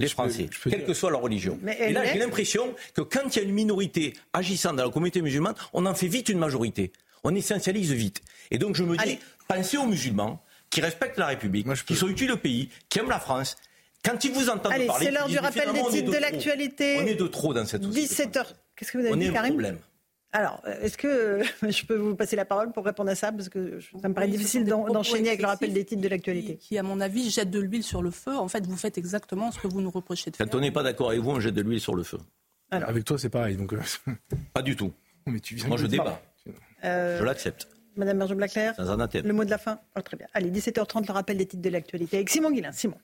les 0.00 0.08
Français, 0.08 0.48
quelle 0.68 0.84
que 0.84 0.94
soit 0.94 1.10
leur 1.10 1.20
religion. 1.20 1.58
et 1.78 1.92
là, 1.92 2.04
j'ai 2.04 2.18
l'impression 2.18 2.74
que 2.94 3.02
quand 3.02 3.34
il 3.34 3.38
y 3.38 3.42
a 3.42 3.44
une 3.44 3.54
minorité 3.54 4.14
agissant 4.32 4.72
dans 4.72 4.84
la 4.84 4.90
communauté 4.90 5.22
musulmane, 5.22 5.54
on 5.72 5.86
en 5.86 5.94
fait 5.94 6.08
vite 6.08 6.28
une 6.28 6.38
majorité. 6.38 6.92
On 7.24 7.34
essentialise 7.34 7.92
vite. 7.92 8.20
Et 8.50 8.58
donc, 8.58 8.74
je 8.74 8.82
me 8.82 8.96
dis, 8.96 9.18
pensez 9.46 9.76
aux 9.76 9.86
musulmans 9.86 10.42
qui 10.70 10.80
respectent 10.80 11.18
la 11.18 11.26
République, 11.26 11.68
qui 11.84 11.94
sont 11.94 12.08
utiles 12.08 12.32
au 12.32 12.36
pays, 12.36 12.68
qui 12.88 12.98
aiment 12.98 13.10
la 13.10 13.20
France, 13.20 13.56
quand 14.04 14.24
ils 14.24 14.32
vous 14.32 14.48
entendent 14.48 14.72
Allez, 14.72 14.86
parler, 14.86 15.06
c'est 15.06 15.12
l'heure 15.12 15.28
du 15.28 15.38
rappel 15.38 15.72
des 15.72 15.82
titres 15.90 16.10
de, 16.10 16.18
l'actualité. 16.18 16.96
On 16.98 17.06
est 17.06 17.14
de 17.14 17.26
trop 17.28 17.54
dans 17.54 17.64
cette 17.64 17.84
société. 17.84 18.24
17h. 18.24 18.46
Qu'est-ce 18.74 18.90
que 18.90 18.98
vous 18.98 19.04
avez 19.04 19.14
on 19.14 19.16
dit, 19.16 19.26
est 19.26 19.32
Karim? 19.32 19.52
problème. 19.52 19.78
Alors, 20.32 20.62
est-ce 20.80 20.96
que 20.96 21.42
je 21.68 21.84
peux 21.84 21.96
vous 21.96 22.16
passer 22.16 22.36
la 22.36 22.44
parole 22.44 22.72
pour 22.72 22.84
répondre 22.84 23.10
à 23.10 23.14
ça? 23.14 23.32
Parce 23.32 23.48
que 23.48 23.80
ça 24.00 24.08
me 24.08 24.14
paraît 24.14 24.28
difficile 24.28 24.64
d'enchaîner 24.64 25.28
avec 25.28 25.42
le 25.42 25.46
rappel 25.46 25.72
des 25.72 25.84
titres 25.84 26.02
de 26.02 26.08
l'actualité. 26.08 26.56
Qui, 26.56 26.78
à 26.78 26.82
mon 26.82 27.00
avis, 27.00 27.30
jette 27.30 27.50
de 27.50 27.60
l'huile 27.60 27.82
sur 27.82 28.02
le 28.02 28.10
feu. 28.10 28.34
En 28.36 28.48
fait, 28.48 28.66
vous 28.66 28.76
faites 28.76 28.98
exactement 28.98 29.50
ce 29.52 29.58
que 29.58 29.68
vous 29.68 29.80
nous 29.80 29.90
reprochez 29.90 30.30
de 30.30 30.36
faire. 30.36 30.48
Quand 30.48 30.56
on 30.56 30.60
n'est 30.60 30.70
pas 30.70 30.82
d'accord 30.82 31.10
avec 31.10 31.20
vous, 31.20 31.30
on 31.30 31.40
jette 31.40 31.54
de 31.54 31.62
l'huile 31.62 31.80
sur 31.80 31.94
le 31.94 32.02
feu. 32.02 32.18
Alors. 32.70 32.88
Avec 32.88 33.04
toi, 33.04 33.18
c'est 33.18 33.28
pareil. 33.28 33.56
Donc... 33.56 33.72
Euh, 33.74 33.80
pas 34.54 34.62
du 34.62 34.74
tout. 34.74 34.92
Mais 35.26 35.40
tu 35.40 35.56
Moi, 35.66 35.76
je 35.76 35.86
débat. 35.86 36.20
Euh, 36.84 37.18
je 37.18 37.24
l'accepte. 37.24 37.68
Madame 37.94 38.16
Marjon 38.16 38.36
Blaclair, 38.36 38.74
le 38.78 39.32
mot 39.32 39.44
de 39.44 39.50
la 39.50 39.58
fin? 39.58 39.78
Oh, 39.96 40.00
Très 40.00 40.16
bien. 40.16 40.26
Allez, 40.32 40.50
17h30, 40.50 41.06
le 41.06 41.12
rappel 41.12 41.36
des 41.36 41.44
titres 41.44 41.62
de 41.62 41.68
l'actualité 41.68 42.16
avec 42.16 42.30
Simon 42.30 42.50
Guillain. 42.50 42.72
Simon. 42.72 42.96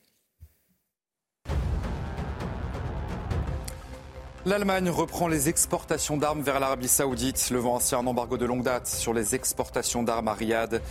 L'Allemagne 4.49 4.89
reprend 4.89 5.27
les 5.27 5.47
exportations 5.47 6.17
d'armes 6.17 6.41
vers 6.41 6.59
l'Arabie 6.59 6.87
saoudite, 6.87 7.51
levant 7.51 7.77
ainsi 7.77 7.93
un 7.93 8.07
embargo 8.07 8.35
de 8.35 8.47
longue 8.47 8.63
date 8.63 8.87
sur 8.87 9.13
les 9.13 9.35
exportations 9.35 10.01
d'armes 10.01 10.27
à 10.27 10.33
Riyad. 10.33 10.81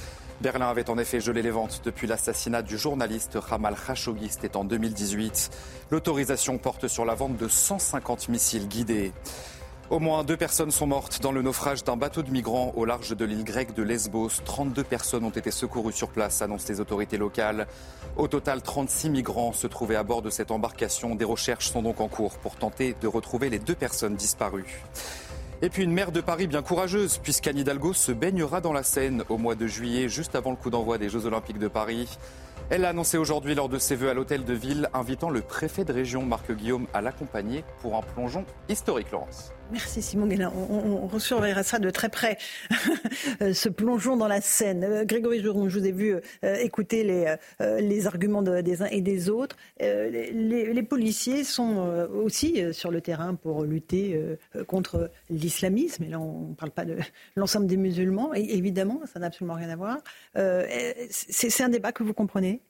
Berlin 0.40 0.68
avait 0.68 0.88
en 0.88 0.96
effet 0.96 1.18
gelé 1.18 1.42
les 1.42 1.50
ventes 1.50 1.80
depuis 1.84 2.06
l'assassinat 2.06 2.62
du 2.62 2.78
journaliste 2.78 3.36
Ramal 3.36 3.74
Khashoggi, 3.74 4.28
c'était 4.28 4.56
en 4.56 4.62
2018. 4.62 5.50
L'autorisation 5.90 6.56
porte 6.56 6.86
sur 6.86 7.04
la 7.04 7.16
vente 7.16 7.36
de 7.36 7.48
150 7.48 8.28
missiles 8.28 8.68
guidés. 8.68 9.10
Au 9.90 10.00
moins 10.00 10.22
deux 10.22 10.36
personnes 10.36 10.70
sont 10.70 10.86
mortes 10.86 11.22
dans 11.22 11.32
le 11.32 11.40
naufrage 11.40 11.82
d'un 11.82 11.96
bateau 11.96 12.22
de 12.22 12.30
migrants 12.30 12.74
au 12.76 12.84
large 12.84 13.16
de 13.16 13.24
l'île 13.24 13.42
grecque 13.42 13.74
de 13.74 13.82
Lesbos. 13.82 14.42
32 14.44 14.84
personnes 14.84 15.24
ont 15.24 15.30
été 15.30 15.50
secourues 15.50 15.94
sur 15.94 16.10
place, 16.10 16.42
annoncent 16.42 16.66
les 16.68 16.78
autorités 16.78 17.16
locales. 17.16 17.66
Au 18.18 18.28
total, 18.28 18.60
36 18.60 19.08
migrants 19.08 19.54
se 19.54 19.66
trouvaient 19.66 19.96
à 19.96 20.02
bord 20.02 20.20
de 20.20 20.28
cette 20.28 20.50
embarcation. 20.50 21.14
Des 21.14 21.24
recherches 21.24 21.70
sont 21.70 21.80
donc 21.80 22.02
en 22.02 22.08
cours 22.08 22.36
pour 22.36 22.56
tenter 22.56 22.96
de 23.00 23.08
retrouver 23.08 23.48
les 23.48 23.58
deux 23.58 23.74
personnes 23.74 24.14
disparues. 24.14 24.84
Et 25.62 25.70
puis 25.70 25.84
une 25.84 25.92
maire 25.92 26.12
de 26.12 26.20
Paris 26.20 26.48
bien 26.48 26.60
courageuse, 26.60 27.16
puisqu'Anne 27.16 27.56
Hidalgo 27.56 27.94
se 27.94 28.12
baignera 28.12 28.60
dans 28.60 28.74
la 28.74 28.82
Seine 28.82 29.24
au 29.30 29.38
mois 29.38 29.54
de 29.54 29.66
juillet, 29.66 30.10
juste 30.10 30.34
avant 30.34 30.50
le 30.50 30.56
coup 30.56 30.68
d'envoi 30.68 30.98
des 30.98 31.08
Jeux 31.08 31.24
Olympiques 31.24 31.58
de 31.58 31.66
Paris. 31.66 32.18
Elle 32.68 32.82
l'a 32.82 32.90
annoncé 32.90 33.16
aujourd'hui 33.16 33.54
lors 33.54 33.70
de 33.70 33.78
ses 33.78 33.96
vœux 33.96 34.10
à 34.10 34.14
l'hôtel 34.14 34.44
de 34.44 34.52
ville, 34.52 34.90
invitant 34.92 35.30
le 35.30 35.40
préfet 35.40 35.86
de 35.86 35.94
région, 35.94 36.26
Marc 36.26 36.52
Guillaume, 36.52 36.86
à 36.92 37.00
l'accompagner 37.00 37.64
pour 37.80 37.96
un 37.96 38.02
plongeon 38.02 38.44
historique, 38.68 39.10
Laurence. 39.10 39.50
Merci 39.70 40.00
Simon 40.00 40.26
Guélin. 40.26 40.50
On, 40.50 41.18
surveillera 41.18 41.62
ça 41.62 41.78
de 41.78 41.90
très 41.90 42.08
près, 42.08 42.38
ce 43.52 43.68
plongeon 43.68 44.16
dans 44.16 44.28
la 44.28 44.40
Seine. 44.40 44.84
Euh, 44.84 45.04
Grégory 45.04 45.40
Juron, 45.40 45.68
je 45.68 45.78
vous 45.78 45.86
ai 45.86 45.92
vu 45.92 46.14
euh, 46.14 46.54
écouter 46.56 47.04
les, 47.04 47.36
euh, 47.60 48.06
arguments 48.06 48.42
des 48.42 48.82
uns 48.82 48.86
et 48.86 49.00
des 49.00 49.28
autres. 49.28 49.56
les, 49.80 50.82
policiers 50.88 51.44
sont 51.44 52.08
aussi 52.14 52.62
sur 52.72 52.90
le 52.90 53.00
terrain 53.00 53.34
pour 53.34 53.64
lutter 53.64 54.18
contre 54.66 55.10
l'islamisme. 55.28 56.04
Et 56.04 56.08
là, 56.08 56.20
on 56.20 56.50
ne 56.50 56.54
parle 56.54 56.70
pas 56.70 56.84
de 56.84 56.96
l'ensemble 57.36 57.66
des 57.66 57.76
musulmans. 57.76 58.32
Évidemment, 58.34 59.02
ça 59.12 59.18
n'a 59.18 59.26
absolument 59.26 59.54
rien 59.54 59.68
à 59.68 59.76
voir. 59.76 59.98
c'est 61.10 61.62
un 61.62 61.68
débat 61.68 61.92
que 61.92 62.02
vous 62.02 62.14
comprenez? 62.14 62.62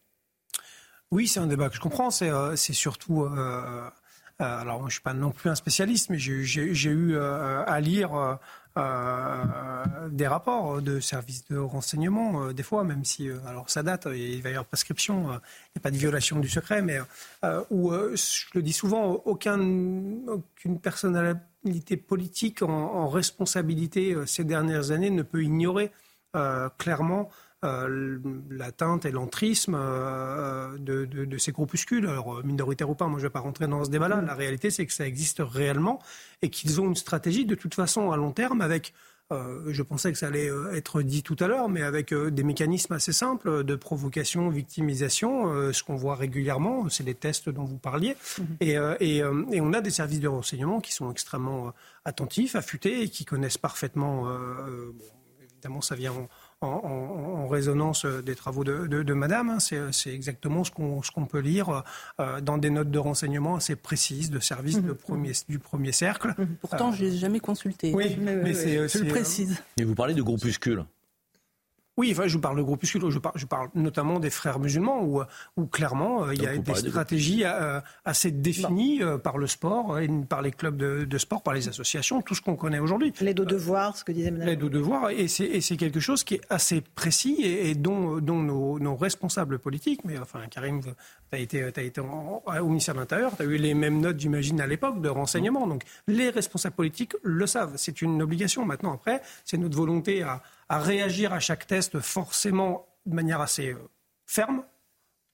Oui, 1.11 1.26
c'est 1.26 1.40
un 1.40 1.46
débat 1.46 1.70
que 1.70 1.74
je 1.74 1.80
comprends. 1.80 2.11
C'est 2.11 2.72
surtout 2.72 3.22
euh, 3.22 3.90
alors, 4.38 4.81
je 4.81 4.85
ne 4.85 4.90
suis 4.90 5.01
pas 5.01 5.14
non 5.14 5.31
plus 5.31 5.51
un 5.51 5.57
spécialiste, 5.57 6.11
mais 6.11 6.18
j'ai 6.18 6.90
eu 6.90 7.16
euh, 7.16 7.64
à 7.66 7.81
lire 7.81 8.38
euh, 8.77 9.85
des 10.11 10.29
rapports 10.29 10.81
de 10.81 11.01
services 11.01 11.44
de 11.48 11.57
renseignement, 11.57 12.53
des 12.53 12.62
fois, 12.62 12.85
même 12.85 13.05
si, 13.05 13.29
alors 13.46 13.68
ça 13.68 13.83
date, 13.83 14.07
il 14.14 14.40
va 14.42 14.51
y 14.51 14.53
avoir 14.53 14.66
prescription, 14.66 15.22
il 15.24 15.27
n'y 15.31 15.79
a 15.79 15.81
pas 15.81 15.90
de 15.90 15.96
violation 15.96 16.38
du 16.38 16.48
secret, 16.48 16.83
mais 16.83 17.01
où, 17.70 17.92
je 17.92 18.44
le 18.55 18.62
dis 18.62 18.72
souvent, 18.72 19.22
aucun, 19.24 19.59
aucune 20.29 20.79
personnalité 20.81 21.96
politique 21.96 22.62
en 22.62 23.09
responsabilité 23.09 24.16
ces 24.27 24.44
dernières 24.44 24.92
années 24.92 25.11
ne 25.11 25.22
peut 25.22 25.42
ignorer 25.42 25.90
clairement 26.79 27.29
l'atteinte 27.62 29.04
et 29.04 29.10
l'entrisme 29.10 29.76
de, 30.78 31.04
de, 31.04 31.38
ces 31.38 31.52
groupuscules. 31.52 32.06
Alors, 32.06 32.44
minoritaires 32.44 32.90
ou 32.90 32.94
pas, 32.94 33.06
moi 33.06 33.18
je 33.18 33.24
ne 33.24 33.28
vais 33.28 33.32
pas 33.32 33.40
rentrer 33.40 33.66
dans 33.66 33.84
ce 33.84 33.90
débat-là. 33.90 34.20
La 34.22 34.34
réalité, 34.34 34.70
c'est 34.70 34.86
que 34.86 34.92
ça 34.92 35.06
existe 35.06 35.40
réellement 35.40 36.00
et 36.42 36.50
qu'ils 36.50 36.80
ont 36.80 36.86
une 36.86 36.96
stratégie 36.96 37.44
de 37.44 37.54
toute 37.54 37.74
façon 37.74 38.12
à 38.12 38.16
long 38.16 38.32
terme 38.32 38.61
avec 38.61 38.92
euh, 39.30 39.72
je 39.72 39.82
pensais 39.82 40.11
que 40.11 40.16
ça 40.16 40.28
allait 40.28 40.50
euh, 40.50 40.72
être 40.74 41.02
dit 41.02 41.22
tout 41.22 41.36
à 41.40 41.48
l'heure, 41.48 41.68
mais 41.68 41.82
avec 41.82 42.12
euh, 42.12 42.30
des 42.30 42.42
mécanismes 42.42 42.94
assez 42.94 43.12
simples 43.12 43.62
de 43.62 43.76
provocation, 43.76 44.48
victimisation, 44.48 45.72
ce 45.72 45.82
qu'on 45.82 45.96
voit 45.96 46.14
régulièrement, 46.14 46.88
c'est 46.88 47.04
les 47.04 47.14
tests 47.14 47.50
dont 47.50 47.64
vous 47.64 47.78
parliez. 47.78 48.16
Mhm. 48.38 48.46
Et, 48.61 48.76
et, 49.00 49.16
et, 49.18 49.61
on 49.61 49.72
a 49.72 49.80
des 49.80 49.90
services 49.90 50.20
de 50.20 50.28
renseignement 50.28 50.80
qui 50.80 50.92
sont 50.92 51.11
extrêmement 51.11 51.72
attentifs, 52.04 52.56
affûtés 52.56 53.02
et 53.02 53.09
qui 53.09 53.24
connaissent 53.24 53.59
parfaitement. 53.59 54.24
Bon, 54.24 55.04
évidemment, 55.42 55.80
ça 55.80 55.94
vient 55.94 56.12
en, 56.12 56.28
en, 56.61 57.46
résonance 57.48 58.04
euh, 58.04 58.22
des 58.22 58.34
travaux 58.34 58.64
de, 58.64 59.12
Madame. 59.14 59.50
Hein. 59.50 59.59
C'est 59.59 60.12
exactement 60.12 60.64
ce 60.64 60.70
qu'on 60.70 61.26
peut 61.26 61.38
lire 61.38 61.82
euh, 62.20 62.40
dans 62.40 62.59
des 62.59 62.70
notes 62.70 62.90
de 62.90 62.98
renseignement 62.98 63.56
assez 63.56 63.76
précises 63.76 64.30
de 64.30 64.38
services 64.38 64.82
de 64.82 64.96
mhm. 65.09 65.32
du 65.48 65.59
premier 65.59 65.92
cercle. 65.92 66.34
Mhm. 66.36 66.56
Pourtant, 66.61 66.92
je 66.92 67.04
ne 67.04 67.11
l'ai 67.11 67.16
jamais 67.16 67.40
consulté. 67.40 67.92
Oui, 67.94 68.18
mais, 68.20 68.54
c'est 68.54 68.88
je 68.88 69.04
le 69.04 69.11
précise. 69.11 69.62
Et 69.78 69.84
vous 69.84 69.94
parlez 69.94 70.14
de 70.14 70.22
groupuscules. 70.22 70.84
Oui, 71.99 72.12
enfin, 72.12 72.28
je 72.28 72.34
vous 72.34 72.40
parle 72.40 72.57
de 72.57 72.62
groupuscules, 72.62 73.03
je 73.11 73.18
parle, 73.18 73.34
je 73.36 73.44
parle 73.44 73.70
notamment 73.74 74.20
des 74.20 74.30
frères 74.30 74.61
musulmans, 74.61 75.03
où, 75.03 75.20
où 75.57 75.66
clairement, 75.66 76.26
euh, 76.26 76.34
il 76.34 76.40
y 76.40 76.46
a 76.46 76.57
des 76.57 76.74
stratégies 76.76 77.42
euh, 77.44 77.80
assez 78.05 78.30
définies 78.30 79.03
euh, 79.03 79.18
par 79.18 79.36
le 79.36 79.49
sport, 79.49 79.99
et 79.99 80.09
par 80.28 80.40
les 80.40 80.53
clubs 80.53 80.76
de, 80.76 81.18
sport, 81.18 81.42
par 81.42 81.55
les 81.55 81.68
associations, 81.68 82.22
tout 82.22 82.36
ce 82.36 82.40
qu'on 82.40 82.55
connaît 82.55 82.78
aujourd'hui. 82.78 83.12
L'aide 83.20 83.40
aux 83.40 83.44
devoirs, 83.44 83.96
ce 83.96 84.05
que 84.05 84.12
disait 84.12 84.30
Mme. 84.30 84.46
L'aide 84.46 84.62
aux 84.62 84.68
devoirs, 84.68 85.11
et 85.11 85.26
c'est 85.26 85.76
quelque 85.76 85.99
chose 85.99 86.22
qui 86.22 86.34
est 86.34 86.40
assez 86.49 86.82
précis 86.82 87.42
et, 87.42 87.74
dont, 87.74 88.18
dont 88.18 88.44
nos, 88.44 88.94
responsables 88.94 89.59
politiques, 89.59 90.03
mais 90.05 90.18
enfin, 90.18 90.42
Karim, 90.49 90.80
tu 90.82 90.90
as 91.32 91.38
été, 91.38 91.64
as 91.64 91.82
été 91.82 92.01
au 92.01 92.66
ministère 92.68 92.94
de 92.94 93.01
l'Intérieur, 93.01 93.36
tu 93.36 93.42
as 93.42 93.46
eu 93.46 93.57
les 93.57 93.74
mêmes 93.74 94.01
notes, 94.01 94.20
j'imagine, 94.20 94.61
à 94.61 94.68
l'époque 94.68 95.03
de 95.03 95.09
renseignement. 95.09 95.66
Donc, 95.66 95.82
les 96.07 96.30
responsables 96.30 96.76
politiques 96.76 97.16
le 97.24 97.46
savent. 97.49 97.72
C'est 97.76 98.03
une 98.03 98.22
obligation. 98.22 98.64
Maintenant, 98.64 98.92
après, 98.92 99.20
c'est 99.44 99.57
notre 99.57 99.76
volonté 99.76 100.22
à 100.22 100.42
à 100.68 100.78
réagir 100.78 101.32
à 101.32 101.40
chaque 101.40 101.66
test 101.66 102.00
forcément 102.00 102.86
de 103.06 103.14
manière 103.14 103.40
assez 103.40 103.72
euh, 103.72 103.78
ferme 104.26 104.62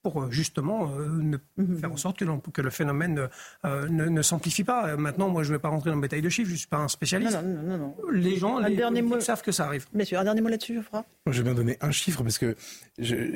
pour 0.03 0.23
euh, 0.23 0.31
justement 0.31 0.91
euh, 0.91 1.09
ne, 1.09 1.39
mhm. 1.57 1.79
faire 1.79 1.93
en 1.93 1.97
sorte 1.97 2.19
que, 2.19 2.51
que 2.51 2.63
le 2.63 2.71
phénomène 2.71 3.29
ne, 3.65 3.89
ne, 3.89 4.23
s'amplifie 4.23 4.63
pas. 4.63 4.97
Maintenant, 4.97 5.29
moi, 5.29 5.43
je 5.43 5.49
ne 5.49 5.57
vais 5.57 5.61
pas 5.61 5.71
rentrer 5.71 5.91
dans 5.91 5.97
le 5.97 6.03
bétail 6.03 6.21
de 6.21 6.29
chiffres, 6.29 6.49
je 6.49 6.55
ne 6.55 6.59
suis 6.59 6.69
pas 6.69 6.77
un 6.77 6.89
spécialiste. 6.89 7.33
Non, 7.33 7.63
non, 7.63 7.79
non, 7.79 7.95
Les 8.13 8.37
gens 8.37 8.59
les 8.59 9.21
savent 9.21 9.43
que 9.43 9.53
ça 9.53 9.65
arrive. 9.65 9.87
Bien 9.93 10.05
sûr, 10.05 10.21
un 10.21 10.25
dernier 10.25 10.43
mot 10.43 10.51
là-dessus, 10.51 10.81
Moi, 10.93 11.05
Je 11.27 11.39
vais 11.39 11.45
bien 11.45 11.55
donner 11.55 11.79
un 11.81 11.91
chiffre 11.91 12.23
parce 12.23 12.39
que, 12.39 12.55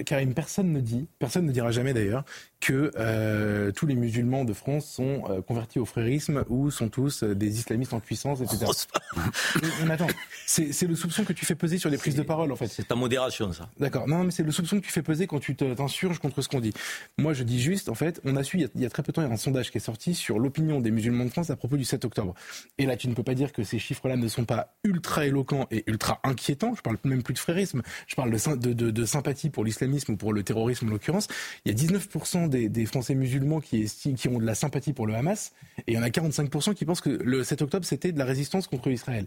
Karim, 0.02 0.34
personne 0.34 0.72
ne 0.72 0.80
dit, 0.80 1.08
personne 1.18 1.46
ne 1.46 1.52
dira 1.52 1.70
jamais 1.70 1.94
d'ailleurs, 1.94 2.24
que 2.60 2.90
euh, 2.96 3.70
tous 3.72 3.86
les 3.86 3.94
musulmans 3.94 4.44
de 4.44 4.52
France 4.52 4.86
sont 4.86 5.22
euh, 5.30 5.40
convertis 5.42 5.78
au 5.78 5.84
frérisme 5.84 6.44
ou 6.48 6.70
sont 6.70 6.88
tous 6.88 7.22
euh, 7.22 7.34
des 7.34 7.58
islamistes 7.58 7.92
en 7.92 8.00
puissance, 8.00 8.40
etc. 8.40 8.66
mais, 9.86 9.92
attends, 9.92 10.08
c'est 10.46 10.86
le 10.86 10.96
soupçon 10.96 11.24
que 11.24 11.32
tu 11.32 11.46
fais 11.46 11.54
peser 11.54 11.78
sur 11.78 11.88
les 11.88 11.98
prises 11.98 12.16
de 12.16 12.22
parole, 12.22 12.50
en 12.50 12.56
fait. 12.56 12.66
C'est 12.66 12.88
ta 12.88 12.96
modération, 12.96 13.52
ça. 13.52 13.68
D'accord. 13.78 14.08
Non, 14.08 14.24
mais 14.24 14.32
c'est 14.32 14.42
le 14.42 14.50
soupçon 14.50 14.80
que 14.80 14.84
tu 14.84 14.90
fais 14.90 15.02
peser 15.02 15.26
quand 15.26 15.38
tu 15.38 15.54
t'insurges 15.54 16.18
contre 16.18 16.42
ce 16.42 16.48
qu'on 16.48 16.60
dit. 16.60 16.72
Moi, 17.16 17.32
je 17.32 17.44
dis 17.44 17.60
juste, 17.60 17.88
en 17.88 17.94
fait, 17.94 18.20
on 18.24 18.34
a 18.34 18.42
su, 18.42 18.58
il 18.74 18.80
y 18.80 18.86
a, 18.86 18.90
très 18.90 19.02
peu 19.02 19.12
de 19.12 19.14
temps, 19.14 19.22
il 19.22 19.28
y 19.28 19.30
a 19.30 19.32
un 19.32 19.36
sondage 19.36 19.70
qui 19.70 19.78
est 19.78 19.82
sorti 19.82 20.14
sur 20.14 20.38
l'opinion 20.38 20.80
des 20.80 20.90
musulmans 20.90 21.24
de 21.24 21.30
France 21.30 21.50
à 21.50 21.56
propos 21.56 21.76
du 21.76 21.84
7 21.84 22.04
octobre. 22.04 22.34
Et 22.78 22.86
là, 22.86 22.96
tu 22.96 23.08
ne 23.08 23.14
peux 23.14 23.22
pas 23.22 23.34
dire 23.34 23.52
que 23.52 23.62
ces 23.62 23.78
chiffres-là 23.78 24.16
ne 24.16 24.26
sont 24.26 24.44
pas 24.44 24.74
ultra 24.82 25.26
éloquents 25.26 25.68
et 25.70 25.84
ultra 25.86 26.20
inquiétants. 26.24 26.74
Je 26.74 26.82
parle 26.82 26.98
même 27.04 27.22
plus 27.22 27.34
de 27.34 27.38
frérisme. 27.38 27.82
Je 28.08 28.16
parle 28.16 28.32
de, 28.32 28.72
de, 28.72 28.90
de 28.90 29.04
sympathie 29.04 29.50
pour 29.50 29.64
l'islamisme 29.64 30.12
ou 30.12 30.16
pour 30.16 30.32
le 30.32 30.42
terrorisme, 30.42 30.88
en 30.88 30.90
l'occurrence. 30.90 31.28
Il 31.64 31.72
y 31.72 31.74
a 31.74 31.88
19% 31.88 32.47
des, 32.48 32.86
Français 32.86 33.14
musulmans 33.14 33.60
qui, 33.60 33.84
qui 33.86 34.28
ont 34.28 34.38
de 34.38 34.44
la 34.44 34.54
sympathie 34.54 34.92
pour 34.92 35.06
le 35.06 35.14
Hamas, 35.14 35.52
et 35.86 35.92
il 35.92 35.94
y 35.94 35.98
en 35.98 36.02
a 36.02 36.08
45% 36.08 36.74
qui 36.74 36.84
pensent 36.84 37.00
que 37.00 37.10
le 37.10 37.44
7 37.44 37.62
octobre, 37.62 37.84
c'était 37.84 38.12
de 38.12 38.18
la 38.18 38.24
résistance 38.24 38.66
contre 38.66 38.88
Israël. 38.88 39.26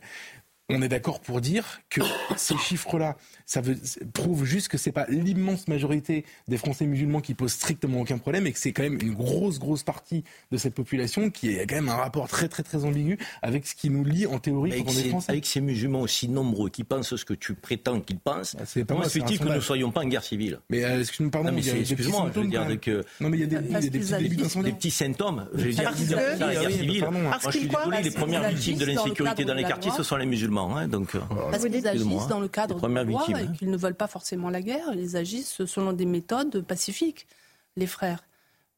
On 0.70 0.82
est 0.82 0.88
d'accord 0.88 1.20
pour 1.20 1.42
dire 1.42 1.82
que 1.90 2.02
ces 2.38 2.58
chiffres-là, 2.58 3.18
ça 3.52 3.60
veut, 3.60 3.76
prouve 4.14 4.46
juste 4.46 4.70
que 4.70 4.78
c'est 4.78 4.94
pas 4.94 5.06
l'immense 5.10 5.68
majorité 5.68 6.24
des 6.48 6.56
Français 6.56 6.86
musulmans 6.86 7.20
qui 7.20 7.34
posent 7.34 7.52
strictement 7.52 8.00
aucun 8.00 8.18
problème 8.18 8.48
et 8.48 8.54
que 8.54 8.58
c'est 8.58 8.72
quand 8.72 8.84
même 8.84 8.98
une 9.02 9.14
grosse, 9.14 9.60
grosse 9.60 9.84
partie 9.84 10.24
de 10.54 10.58
cette 10.58 10.74
population 10.74 11.30
qui 11.30 11.60
a 11.60 11.66
quand 11.66 11.76
même 11.76 11.90
un 11.90 11.96
rapport 11.96 12.30
très, 12.30 12.48
très, 12.48 12.64
très 12.64 12.86
ambigu 12.86 13.18
avec 13.42 13.68
ce 13.68 13.76
qui 13.76 13.90
nous 13.90 14.06
lie 14.06 14.26
en 14.26 14.40
théorie 14.40 14.72
avec 14.72 14.86
quand 14.86 14.94
on 14.94 14.98
est 14.98 15.10
français. 15.10 15.32
Avec 15.32 15.46
ces 15.46 15.60
musulmans 15.60 16.00
aussi 16.00 16.30
nombreux 16.30 16.70
qui 16.70 16.86
pensent 16.86 17.14
ce 17.14 17.26
que 17.26 17.34
tu 17.34 17.54
prétends 17.54 18.00
qu'ils 18.00 18.20
pensent, 18.20 18.56
bah, 18.56 18.64
c'est 18.66 18.88
comment 18.88 19.04
se 19.04 19.20
fait-il 19.20 19.38
que 19.38 19.44
nous 19.44 19.56
ne 19.56 19.60
soyons 19.60 19.92
pas 19.92 20.00
en 20.00 20.08
guerre 20.08 20.24
civile 20.24 20.60
Mais 20.70 20.86
euh, 20.86 21.02
excuse-moi, 21.02 21.32
pardon, 21.32 21.52
mais 21.52 21.68
excuse-moi, 21.68 22.32
je 22.34 22.40
veux 22.40 22.48
dire 22.48 22.80
que... 22.80 23.04
Non, 23.20 23.28
mais 23.28 23.38
il 23.38 23.42
y 23.42 23.44
a 23.44 23.48
des, 23.48 23.90
des, 23.90 24.00
petits, 24.00 24.62
des 24.64 24.72
petits 24.72 24.92
symptômes. 24.92 25.50
Je 25.56 25.66
veux 25.66 25.72
dire, 25.74 25.92
la 26.40 26.54
guerre 26.54 26.72
civile. 26.72 27.06
Moi, 27.12 27.38
je 27.44 27.58
suis 27.58 27.68
désolé, 27.68 28.02
les 28.02 28.12
premières 28.12 28.48
victimes 28.48 28.78
de 28.78 28.86
l'insécurité 28.86 29.44
dans 29.44 29.56
les 29.56 29.66
quartiers, 29.66 29.92
ce 29.92 30.04
sont 30.04 30.16
les 30.16 30.26
musulmans. 30.26 30.78
Hein, 30.78 30.88
donc, 30.88 31.16
euh, 31.16 31.20
parce 31.52 31.66
qu'ils 31.66 31.86
agissent 31.86 32.28
dans 32.30 32.40
le 32.40 32.48
cadre 32.48 32.80
de 32.80 32.94
la 32.96 33.04
loi 33.04 33.26
et 33.42 33.52
qu'ils 33.58 33.70
ne 33.70 33.78
veulent 33.78 33.96
pas 33.96 34.08
forcément 34.08 34.50
la 34.50 34.62
guerre. 34.62 34.94
Ils 34.94 35.18
agissent 35.18 35.66
selon 35.66 35.94
des 35.94 36.06
méthodes 36.06 36.62
pacifiques, 36.62 37.28
les 37.76 37.88
frères. 37.88 38.24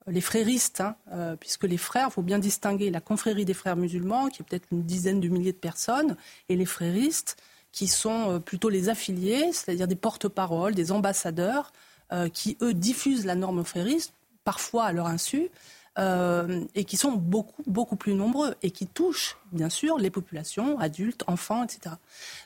Les 0.08 0.22
fréristes, 0.22 0.82
hein, 0.82 0.96
euh, 1.14 1.36
puisque 1.38 1.64
les 1.64 1.78
frères, 1.78 2.08
il 2.10 2.14
faut 2.14 2.22
bien 2.22 2.40
distinguer 2.40 2.90
la 2.90 3.00
confrérie 3.00 3.46
des 3.46 3.54
frères 3.54 3.78
musulmans, 3.78 4.28
qui 4.28 4.42
est 4.42 4.46
peut-être 4.46 4.68
une 4.72 4.84
dizaine 4.84 5.22
de 5.22 5.30
milliers 5.30 5.54
de 5.54 5.58
personnes, 5.58 6.18
et 6.50 6.58
les 6.58 6.66
fréristes, 6.66 7.38
qui 7.72 7.88
sont 7.88 8.32
euh, 8.32 8.40
plutôt 8.40 8.70
les 8.70 8.90
affiliés, 8.90 9.52
c'est-à-dire 9.54 9.88
des 9.88 9.96
porte-paroles, 9.96 10.76
des 10.76 10.92
ambassadeurs, 10.92 11.72
euh, 12.12 12.28
qui, 12.28 12.58
eux, 12.62 12.74
diffusent 12.74 13.26
la 13.26 13.36
norme 13.36 13.64
frériste, 13.64 14.14
parfois 14.44 14.86
à 14.86 14.92
leur 14.92 15.08
insu, 15.08 15.50
euh, 16.00 16.66
et 16.74 16.86
qui 16.86 16.98
sont 16.98 17.12
beaucoup, 17.12 17.62
beaucoup 17.68 17.96
plus 17.96 18.16
nombreux 18.16 18.56
et 18.64 18.72
qui 18.72 18.88
touchent, 18.88 19.38
bien 19.52 19.70
sûr, 19.70 20.00
les 20.00 20.10
populations, 20.10 20.80
adultes, 20.80 21.24
enfants, 21.28 21.64
etc. 21.64 21.96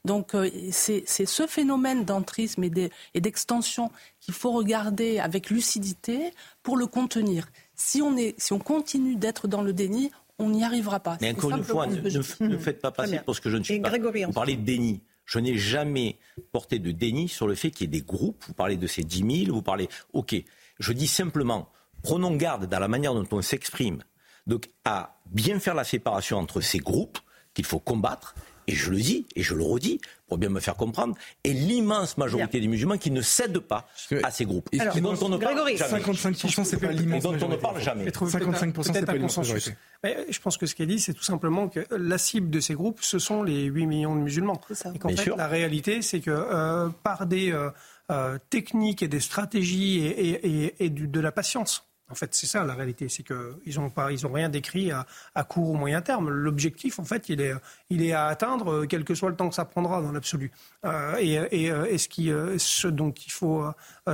Donc 0.03 0.35
euh, 0.35 0.49
c'est 0.71 1.05
ce 1.07 1.47
phénomène 1.47 2.03
d'entrisme 2.03 2.63
et 2.65 3.21
d'extension 3.21 3.89
qu'il 4.19 4.33
faut 4.33 4.51
regarder 4.51 5.19
avec 5.19 5.49
lucidité 5.49 6.33
pour 6.61 6.75
le 6.75 6.87
contenir. 6.87 7.47
Si 7.75 8.01
on, 8.01 8.17
est, 8.17 8.35
si 8.37 8.51
on 8.51 8.59
continue 8.59 9.15
d'être 9.15 9.47
dans 9.47 9.61
le 9.61 9.71
déni, 9.71 10.11
on 10.39 10.49
n'y 10.49 10.63
arrivera 10.63 10.99
pas. 10.99 11.17
Mais 11.21 11.31
encore 11.31 11.51
une 11.51 11.63
fois, 11.63 11.87
ne, 11.87 12.57
faites 12.57 12.81
pas 12.81 12.91
passer 12.91 13.19
pour 13.19 13.35
ce 13.35 13.41
que 13.41 13.49
je 13.49 13.57
ne 13.57 13.63
suis 13.63 13.79
pas. 13.79 13.91
vous 13.97 14.33
parlez 14.33 14.57
de 14.57 14.63
déni. 14.63 15.01
Je 15.25 15.39
n'ai 15.39 15.57
jamais 15.57 16.17
porté 16.51 16.79
de 16.79 16.91
déni 16.91 17.27
sur 17.27 17.47
le 17.47 17.55
fait 17.55 17.71
qu'il 17.71 17.85
y 17.85 17.95
ait 17.95 17.99
des 17.99 18.05
groupes. 18.05 18.43
Vous 18.47 18.53
parlez 18.53 18.77
de 18.77 18.87
ces 18.87 19.03
10 19.03 19.45
000, 19.45 19.55
vous 19.55 19.61
parlez. 19.61 19.89
OK. 20.13 20.35
Je 20.79 20.93
dis 20.93 21.07
simplement, 21.07 21.69
prenons 22.07 22.33
garde 22.37 22.67
dans 22.67 22.79
la 22.79 22.87
manière 22.87 23.13
dont 23.13 23.27
on 23.31 23.41
s'exprime, 23.41 24.01
donc 24.45 24.69
à 24.85 25.19
bien 25.25 25.59
faire 25.59 25.75
la 25.75 25.83
séparation 25.83 26.37
entre 26.37 26.61
ces 26.61 26.79
groupes 26.79 27.19
qu'il 27.53 27.65
faut 27.65 27.79
combattre, 27.79 28.33
et 28.67 28.75
je 28.75 28.91
le 28.91 28.97
dis, 28.97 29.25
et 29.35 29.43
je 29.43 29.53
le 29.53 29.63
redis, 29.63 29.99
pour 30.25 30.37
bien 30.37 30.47
me 30.47 30.61
faire 30.61 30.75
comprendre, 30.75 31.15
et 31.43 31.51
l'immense 31.51 32.17
majorité 32.17 32.61
des 32.61 32.67
musulmans 32.69 32.97
qui 32.97 33.11
ne 33.11 33.19
cèdent 33.21 33.59
pas 33.59 33.89
à 34.23 34.31
ces 34.31 34.45
groupes. 34.45 34.69
Et 34.71 34.77
dont 35.01 35.15
on 35.21 35.27
ne 35.27 35.37
parle 35.37 35.57
jamais. 35.75 35.75
55%, 35.75 36.63
c'est 36.63 36.77
pas 36.77 36.93
l'immense 36.93 37.23
dont 37.23 37.37
on 37.41 37.49
ne 37.49 37.57
parle 37.57 37.81
jamais. 37.81 38.05
55%, 38.09 38.93
c'est 38.93 39.05
pas 39.05 39.13
l'immense 39.13 39.37
majorité. 39.37 39.75
je 40.03 40.39
pense 40.39 40.55
que 40.55 40.65
ce 40.65 40.81
est 40.81 40.85
dit, 40.85 41.01
c'est 41.01 41.13
tout 41.13 41.25
simplement 41.25 41.67
que 41.67 41.85
la 41.91 42.17
cible 42.17 42.49
de 42.49 42.61
ces 42.61 42.73
groupes, 42.73 42.99
ce 43.01 43.19
sont 43.19 43.43
les 43.43 43.63
8 43.63 43.85
millions 43.85 44.15
de 44.15 44.21
musulmans. 44.21 44.61
Et 44.95 44.97
qu'en 44.97 45.09
fait, 45.09 45.35
la 45.35 45.47
réalité, 45.47 46.01
c'est 46.01 46.21
que 46.21 46.31
euh, 46.31 46.87
par 47.03 47.25
des 47.25 47.51
euh, 47.51 47.69
euh, 48.11 48.37
techniques 48.49 49.03
et 49.03 49.09
des 49.09 49.19
stratégies 49.19 50.05
et, 50.05 50.85
et 50.85 50.89
de 50.89 51.19
la 51.19 51.33
patience, 51.33 51.87
en 52.09 52.15
fait, 52.15 52.33
c'est 52.33 52.45
ça 52.47 52.63
la 52.63 52.73
réalité, 52.73 53.09
c'est 53.09 53.23
qu'ils 53.23 53.79
n'ont 53.79 53.89
pas, 53.89 54.11
ils 54.11 54.25
rien 54.25 54.49
décrit 54.49 54.91
à, 54.91 55.05
à, 55.35 55.43
court 55.43 55.71
ou 55.71 55.73
moyen 55.73 56.01
terme. 56.01 56.29
L'objectif, 56.29 56.99
en 56.99 57.03
fait, 57.03 57.29
il 57.29 57.41
est, 57.41 57.53
il 57.89 58.01
est 58.01 58.13
à 58.13 58.27
atteindre, 58.27 58.71
euh, 58.71 58.85
quel 58.87 59.03
que 59.03 59.13
soit 59.13 59.29
le 59.29 59.35
temps 59.35 59.49
que 59.49 59.55
ça 59.55 59.65
prendra 59.65 60.01
dans 60.01 60.11
l'absolu. 60.11 60.51
Euh, 60.85 61.17
et, 61.19 61.33
et, 61.51 61.65
et, 61.65 61.97
ce, 61.97 62.07
qui, 62.07 62.31
euh, 62.31 62.57
ce 62.57 62.87
dont 62.87 63.11
il 63.11 63.31
faut 63.31 63.65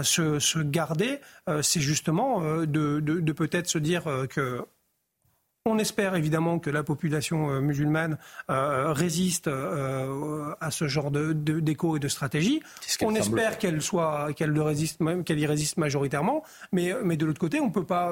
se, 0.02 0.40
se, 0.40 0.60
garder, 0.60 1.20
c'est 1.62 1.82
justement 1.82 2.42
de, 2.42 2.66
de, 2.66 3.00
de 3.00 3.32
peut-être 3.32 3.68
se 3.68 3.78
dire 3.78 4.06
que 4.30 4.66
on 5.66 5.78
espère 5.80 6.16
évidemment 6.16 6.60
que 6.60 6.70
la 6.70 6.84
population 6.84 7.50
euh, 7.50 7.62
musulmane 7.62 8.18
euh, 8.50 8.92
résiste 8.92 9.48
euh, 9.48 10.54
à 10.60 10.72
ce 10.72 10.90
genre 10.90 11.10
de, 11.10 11.32
d'écho 11.32 11.96
et 11.96 12.00
de 12.00 12.10
stratégie. 12.10 12.62
On 13.02 13.16
espère 13.16 13.58
qu'elle 13.58 13.82
soit, 13.82 14.34
qu'elle 14.34 14.60
résiste, 14.60 15.00
même 15.00 15.24
qu'elle 15.24 15.40
y 15.40 15.46
résiste 15.46 15.78
majoritairement. 15.78 16.44
Mais, 16.74 16.94
mais 17.04 17.16
de 17.16 17.26
l'autre 17.26 17.40
côté, 17.40 17.62
on 17.62 17.72
peut 17.72 17.86
pas. 17.86 18.12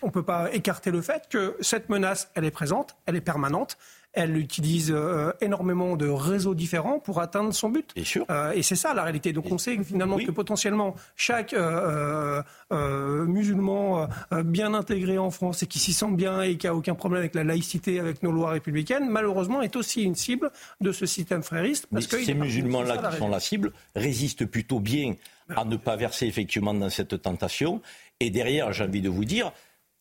on 0.00 0.06
ne 0.06 0.12
peut 0.12 0.22
pas 0.22 0.52
écarter 0.52 0.92
le 0.92 1.02
fait 1.02 1.24
que 1.28 1.56
cette 1.60 1.88
menace, 1.88 2.30
elle 2.36 2.44
est 2.44 2.52
présente, 2.52 2.96
elle 3.06 3.16
est 3.16 3.20
permanente, 3.20 3.76
elle 4.12 4.36
utilise 4.36 4.90
euh, 4.90 5.32
énormément 5.40 5.96
de 5.96 6.08
réseaux 6.08 6.54
différents 6.54 6.98
pour 6.98 7.20
atteindre 7.20 7.52
son 7.52 7.68
but. 7.68 7.92
Bien 7.94 8.04
sûr. 8.04 8.24
Euh, 8.30 8.52
et 8.52 8.62
c'est 8.62 8.76
ça 8.76 8.94
la 8.94 9.04
réalité. 9.04 9.32
Donc 9.32 9.46
on 9.50 9.58
sait 9.58 9.76
que, 9.76 9.82
finalement 9.82 10.16
que 10.18 10.30
potentiellement 10.30 10.94
chaque 11.14 11.52
euh, 11.52 12.42
musulman 12.70 14.08
bien 14.44 14.74
intégré 14.74 15.18
en 15.18 15.30
France 15.30 15.62
et 15.62 15.66
qui 15.66 15.78
s'y 15.78 15.92
sent 15.92 16.12
bien 16.12 16.42
et 16.42 16.56
qui 16.56 16.66
a 16.66 16.74
aucun 16.74 16.94
problème 16.94 17.20
avec 17.20 17.34
la 17.34 17.44
laïcité, 17.44 18.00
avec 18.00 18.22
nos 18.22 18.32
lois 18.32 18.50
républicaines, 18.50 19.08
malheureusement 19.08 19.62
est 19.62 19.76
aussi 19.76 20.02
une 20.02 20.14
cible 20.14 20.50
de 20.80 20.92
ce 20.92 21.06
système 21.06 21.42
frériste. 21.42 21.86
Mais 21.90 22.00
Parce 22.00 22.06
que 22.06 22.24
ces 22.24 22.34
musulmans-là 22.34 23.10
qui 23.10 23.18
sont 23.18 23.28
la 23.28 23.40
cible 23.40 23.72
résistent 23.94 24.46
plutôt 24.46 24.80
bien 24.80 25.14
à 25.54 25.64
ne 25.64 25.76
pas 25.76 25.96
verser 25.96 26.26
effectivement 26.26 26.74
dans 26.74 26.90
cette 26.90 27.22
tentation. 27.22 27.80
Et 28.20 28.30
derrière, 28.30 28.72
j'ai 28.72 28.84
envie 28.84 29.00
de 29.00 29.08
vous 29.08 29.24
dire, 29.24 29.52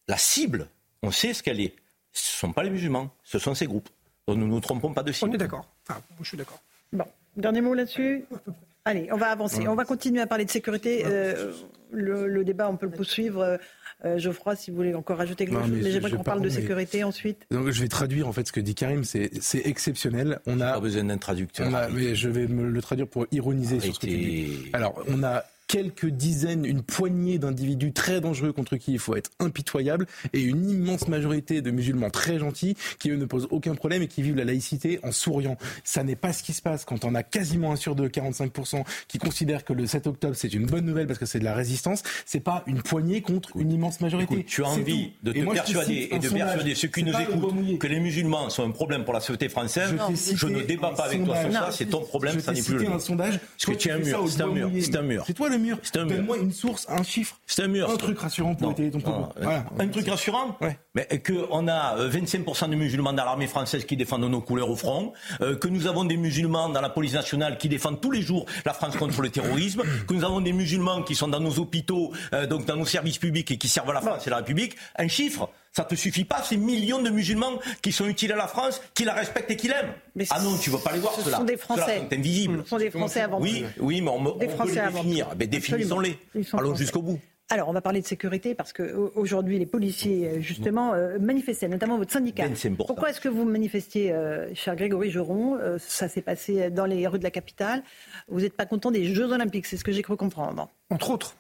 la 0.08 0.18
cible, 0.18 0.68
on 1.04 1.12
sait 1.12 1.34
ce 1.34 1.44
qu'elle 1.44 1.62
est. 1.62 1.76
Ce 2.12 2.46
ne 2.46 2.50
sont 2.50 2.54
pas 2.54 2.64
les 2.64 2.70
musulmans, 2.70 3.12
ce 3.24 3.38
sont 3.38 3.54
ces 3.54 3.68
groupes. 3.68 3.90
Donc 4.28 4.38
nous 4.38 4.46
ne 4.48 4.52
nous 4.52 4.60
trompons 4.60 4.94
pas 4.94 5.04
de 5.04 5.10
On 5.12 5.14
cible. 5.14 5.36
est 5.36 5.38
d'accord. 5.38 5.68
Enfin, 5.88 6.00
moi, 6.12 6.20
je 6.22 6.28
suis 6.28 6.38
d'accord. 6.38 6.62
Bon, 6.94 7.06
dernier 7.36 7.62
mot 7.62 7.74
là-dessus 7.74 8.26
Allez, 8.86 9.10
on 9.12 9.18
va 9.18 9.28
avancer. 9.32 9.68
On 9.68 9.76
va 9.76 9.84
continuer 9.84 10.22
à 10.22 10.28
parler 10.28 10.46
de 10.46 10.50
sécurité. 10.50 11.04
Euh, 11.06 11.52
le, 11.92 12.26
le 12.28 12.46
débat, 12.46 12.70
on 12.70 12.78
peut 12.78 12.86
le 12.86 12.94
poursuivre. 12.94 13.42
Euh, 13.42 13.58
euh, 14.06 14.18
Geoffroy, 14.18 14.56
si 14.56 14.70
vous 14.72 14.78
voulez 14.78 14.94
encore 14.96 15.20
ajouter 15.20 15.46
quelque 15.46 15.56
Non, 15.56 15.62
chose. 15.64 15.72
mais 15.72 15.78
Mais 15.82 15.84
je- 15.86 15.90
j'aimerais 15.92 16.12
qu'on 16.12 16.24
parle 16.24 16.40
de 16.42 16.48
mais- 16.48 16.54
sécurité 16.54 17.04
ensuite. 17.04 17.46
Donc 17.52 17.70
je 17.72 17.82
vais 17.82 17.88
traduire 17.90 18.28
en 18.30 18.32
fait 18.32 18.48
ce 18.48 18.52
que 18.54 18.60
dit 18.62 18.76
Karim, 18.76 19.04
c'est 19.04 19.32
exceptionnel. 19.66 20.40
On 20.46 20.62
a, 20.62 20.74
Pas 20.74 20.80
besoin 20.80 21.04
d'un 21.04 21.18
traducteur. 21.18 21.68
on 21.70 21.74
a- 21.74 21.90
mais 21.90 22.16
je 22.16 22.30
vais 22.30 22.48
me 22.48 22.70
le 22.70 22.82
traduire 22.82 23.08
pour 23.08 23.26
ironiser 23.32 23.80
sur 23.82 23.94
ce 23.96 24.00
que 24.00 24.06
tu 24.06 24.16
dis. 24.18 24.70
Alors, 24.74 25.04
on 25.10 25.22
a 25.24 25.44
quelques 25.68 26.08
dizaines, 26.08 26.66
une 26.66 26.82
poignée 26.82 27.40
d'individus 27.40 27.92
très 27.92 28.22
dangereux 28.22 28.54
contre 28.54 28.78
qui 28.78 28.94
il 28.94 29.00
faut 29.00 29.16
être 29.16 29.32
impitoyable 29.40 30.08
et 30.34 30.42
une 30.42 30.70
immense 30.70 31.08
majorité 31.08 31.62
de 31.62 31.72
musulmans 31.72 32.10
très 32.10 32.40
gentils 32.40 32.76
qui 33.00 33.10
eux 33.10 33.18
ne 33.18 33.26
posent 33.26 33.48
aucun 33.52 33.76
problème 33.76 34.02
et 34.02 34.08
qui 34.08 34.22
vivent 34.22 34.38
la 34.38 34.46
laïcité 34.46 35.00
en 35.04 35.12
souriant. 35.12 35.58
Ça 35.84 36.04
n'est 36.04 36.16
pas 36.16 36.32
ce 36.34 36.42
qui 36.44 36.54
se 36.54 36.62
passe 36.62 36.86
quand 36.86 37.04
on 37.06 37.14
a 37.16 37.24
quasiment 37.24 37.74
un 37.74 37.76
sur 37.76 37.96
deux, 37.96 38.08
45% 38.08 38.84
qui 39.08 39.18
considèrent 39.18 39.66
que 39.66 39.74
le 39.74 39.86
7 39.86 40.08
octobre 40.08 40.36
c'est 40.36 40.54
une 40.54 40.66
bonne 40.66 40.86
nouvelle 40.86 41.08
parce 41.08 41.20
que 41.20 41.26
c'est 41.26 41.40
de 41.40 41.44
la 41.44 41.54
résistance. 41.54 42.02
C'est 42.26 42.40
pas 42.40 42.64
une 42.68 42.82
poignée 42.82 43.22
contre 43.22 43.56
une 43.58 43.72
immense 43.72 44.00
majorité. 44.02 44.34
Écoute, 44.36 44.46
tu 44.48 44.64
as 44.64 44.68
envie 44.70 45.10
tout. 45.10 45.12
de 45.24 45.32
te 45.34 45.38
Et 45.38 45.42
moi, 45.42 45.54
je 45.56 45.60
persuader 45.74 46.08
et 46.12 46.20
de 46.20 46.28
sondage. 46.28 46.48
persuader 46.48 46.76
ceux 46.76 46.88
qui 46.88 47.04
nous 47.04 47.14
écoutent 47.20 47.80
que 47.80 47.88
les 47.88 48.00
musulmans 48.00 48.50
sont 48.50 48.64
un 48.64 48.72
problème 48.72 49.04
pour 49.04 49.14
la 49.14 49.20
société 49.20 49.50
française. 49.50 49.94
Je 50.36 50.48
ne 50.48 50.62
débat 50.62 50.92
pas 50.96 51.06
avec 51.06 51.26
toi 51.26 51.42
sur 51.42 51.52
ça, 51.52 51.70
c'est 51.72 51.86
ton 51.88 52.02
problème, 52.02 52.36
Je 52.36 52.40
ça 52.40 52.54
n'est 52.54 52.62
plus 52.62 52.78
le 52.78 52.88
un 52.90 53.00
sondage. 53.00 53.38
Parce 53.40 53.66
que 53.66 53.72
Toi, 53.72 53.76
tu 53.76 53.90
es 53.90 53.92
un 53.92 53.98
mur, 54.00 54.26
c'est 54.30 54.42
un 54.42 54.48
mur, 54.48 54.70
mouillé. 54.70 54.82
c'est 54.82 54.96
un 54.96 55.02
mur. 55.02 55.24
C'est 55.28 55.34
toi 55.34 55.50
le 55.50 55.57
C'est 55.84 55.98
un 55.98 56.06
mur. 56.06 56.18
Donne-moi 56.18 56.38
une 56.38 56.52
source, 56.52 56.86
un 56.90 57.04
chiffre. 57.04 57.40
C'est 57.46 57.64
un 57.64 57.68
mur. 57.68 57.90
Un 57.90 57.96
truc 57.96 58.20
rassurant 58.20 58.56
pour 58.56 58.72
étayer 58.72 58.92
ton 58.92 59.00
propos. 59.00 59.30
Voilà. 59.42 59.66
Un 59.80 59.88
truc 59.88 60.08
rassurant 60.08 60.58
Ouais. 60.62 60.78
Mais 60.96 61.08
qu'on 61.26 61.68
a 61.68 61.98
euh, 61.98 62.10
25% 62.10 62.70
de 62.70 62.76
musulmans 62.76 63.14
dans 63.14 63.26
l'armée 63.26 63.48
française 63.48 63.86
qui 63.86 63.98
défendent 63.98 64.30
nos 64.30 64.42
couleurs 64.42 64.70
au 64.70 64.76
front, 64.76 65.14
euh, 65.42 65.56
que 65.56 65.68
nous 65.68 65.88
avons 65.88 66.06
des 66.06 66.18
musulmans 66.18 66.70
dans 66.70 66.82
la 66.82 66.90
police 66.90 67.14
nationale 67.14 67.58
qui 67.58 67.70
défendent 67.70 68.02
tous 68.02 68.12
les 68.12 68.22
jours 68.22 68.46
la 68.66 68.74
France 68.74 68.96
contre 68.96 69.22
le 69.22 69.30
terrorisme, 69.30 69.84
que 70.08 70.14
nous 70.14 70.24
avons 70.24 70.42
des 70.42 70.54
musulmans 70.54 71.04
qui 71.04 71.16
sont 71.16 71.28
dans 71.28 71.40
nos 71.40 71.60
hôpitaux, 71.60 72.12
euh, 72.34 72.48
donc 72.48 72.66
dans 72.66 72.76
nos 72.76 72.86
services 72.86 73.18
publics 73.18 73.52
et 73.52 73.58
qui 73.58 73.68
servent 73.68 73.94
la 73.94 74.02
France 74.02 74.26
et 74.28 74.30
la 74.30 74.38
République. 74.38 74.76
Un 74.98 75.08
chiffre, 75.08 75.50
ça 75.78 75.84
te 75.86 75.96
suffit 75.96 76.26
pas, 76.26 76.42
ces 76.44 76.58
millions 76.58 77.02
de 77.02 77.10
musulmans 77.12 77.60
qui 77.84 77.92
sont 77.92 78.08
utiles 78.08 78.32
à 78.34 78.36
la 78.36 78.48
France, 78.48 78.82
qui 78.96 79.06
la 79.06 79.14
respectent 79.14 79.52
et 79.52 79.56
qui 79.56 79.68
l'aiment. 79.68 79.94
Mais 80.16 80.26
Ah 80.32 80.42
non, 80.42 80.58
tu 80.58 80.70
veux 80.72 80.80
pas 80.80 80.92
les 80.92 81.00
voir, 81.00 81.14
ce 81.14 81.22
ceux-là. 81.22 81.38
sont 81.38 81.44
des 81.44 81.56
Français. 81.58 82.00
sont 82.00 82.14
invisibles. 82.14 82.62
Ce 82.64 82.70
sont 82.70 82.78
des 82.78 82.90
Français 82.90 83.22
avant 83.22 83.40
Oui, 83.40 83.64
tout. 83.78 83.84
oui, 83.86 84.02
mais 84.02 84.10
on, 84.10 84.16
on 84.26 84.38
peut 84.40 84.46
les 84.66 84.74
définir. 84.92 85.28
Mais 85.38 85.46
définissons-les. 85.48 86.18
Allons 86.54 86.74
jusqu'au 86.76 87.02
bout. 87.04 87.20
Alors, 87.50 87.70
on 87.70 87.74
va 87.74 87.80
parler 87.80 88.02
de 88.02 88.06
sécurité 88.08 88.56
parce 88.56 88.74
que 88.74 88.84
au- 88.94 89.14
aujourd'hui, 89.16 89.58
les 89.58 89.66
policiers, 89.66 90.28
euh, 90.28 90.40
justement, 90.42 90.94
euh, 90.94 91.18
manifestaient, 91.18 91.70
notamment 91.70 91.98
votre 91.98 92.12
syndicat. 92.12 92.46
Ben. 92.48 92.76
Pourquoi 92.76 93.10
est-ce 93.12 93.22
que 93.22 93.30
vous 93.30 93.46
manifestiez, 93.46 94.12
euh, 94.12 94.54
cher 94.54 94.76
Grégory 94.76 95.12
Geron 95.12 95.56
Euh, 95.56 95.78
Ça 95.80 96.10
s'est 96.10 96.22
passé 96.24 96.70
dans 96.72 96.86
les 96.86 97.08
rues 97.08 97.20
de 97.20 97.24
la 97.24 97.32
capitale. 97.32 97.84
Vous 98.28 98.42
n'êtes 98.42 98.54
pas 98.58 98.66
content 98.66 98.92
des 98.92 99.06
Jeux 99.14 99.32
Olympiques, 99.32 99.66
c'est 99.68 99.78
ce 99.78 99.84
que 99.86 99.94
j'ai 99.94 100.02
cru 100.02 100.18
comprendre. 100.18 100.70
Entre 100.90 101.10
autres. 101.12 101.36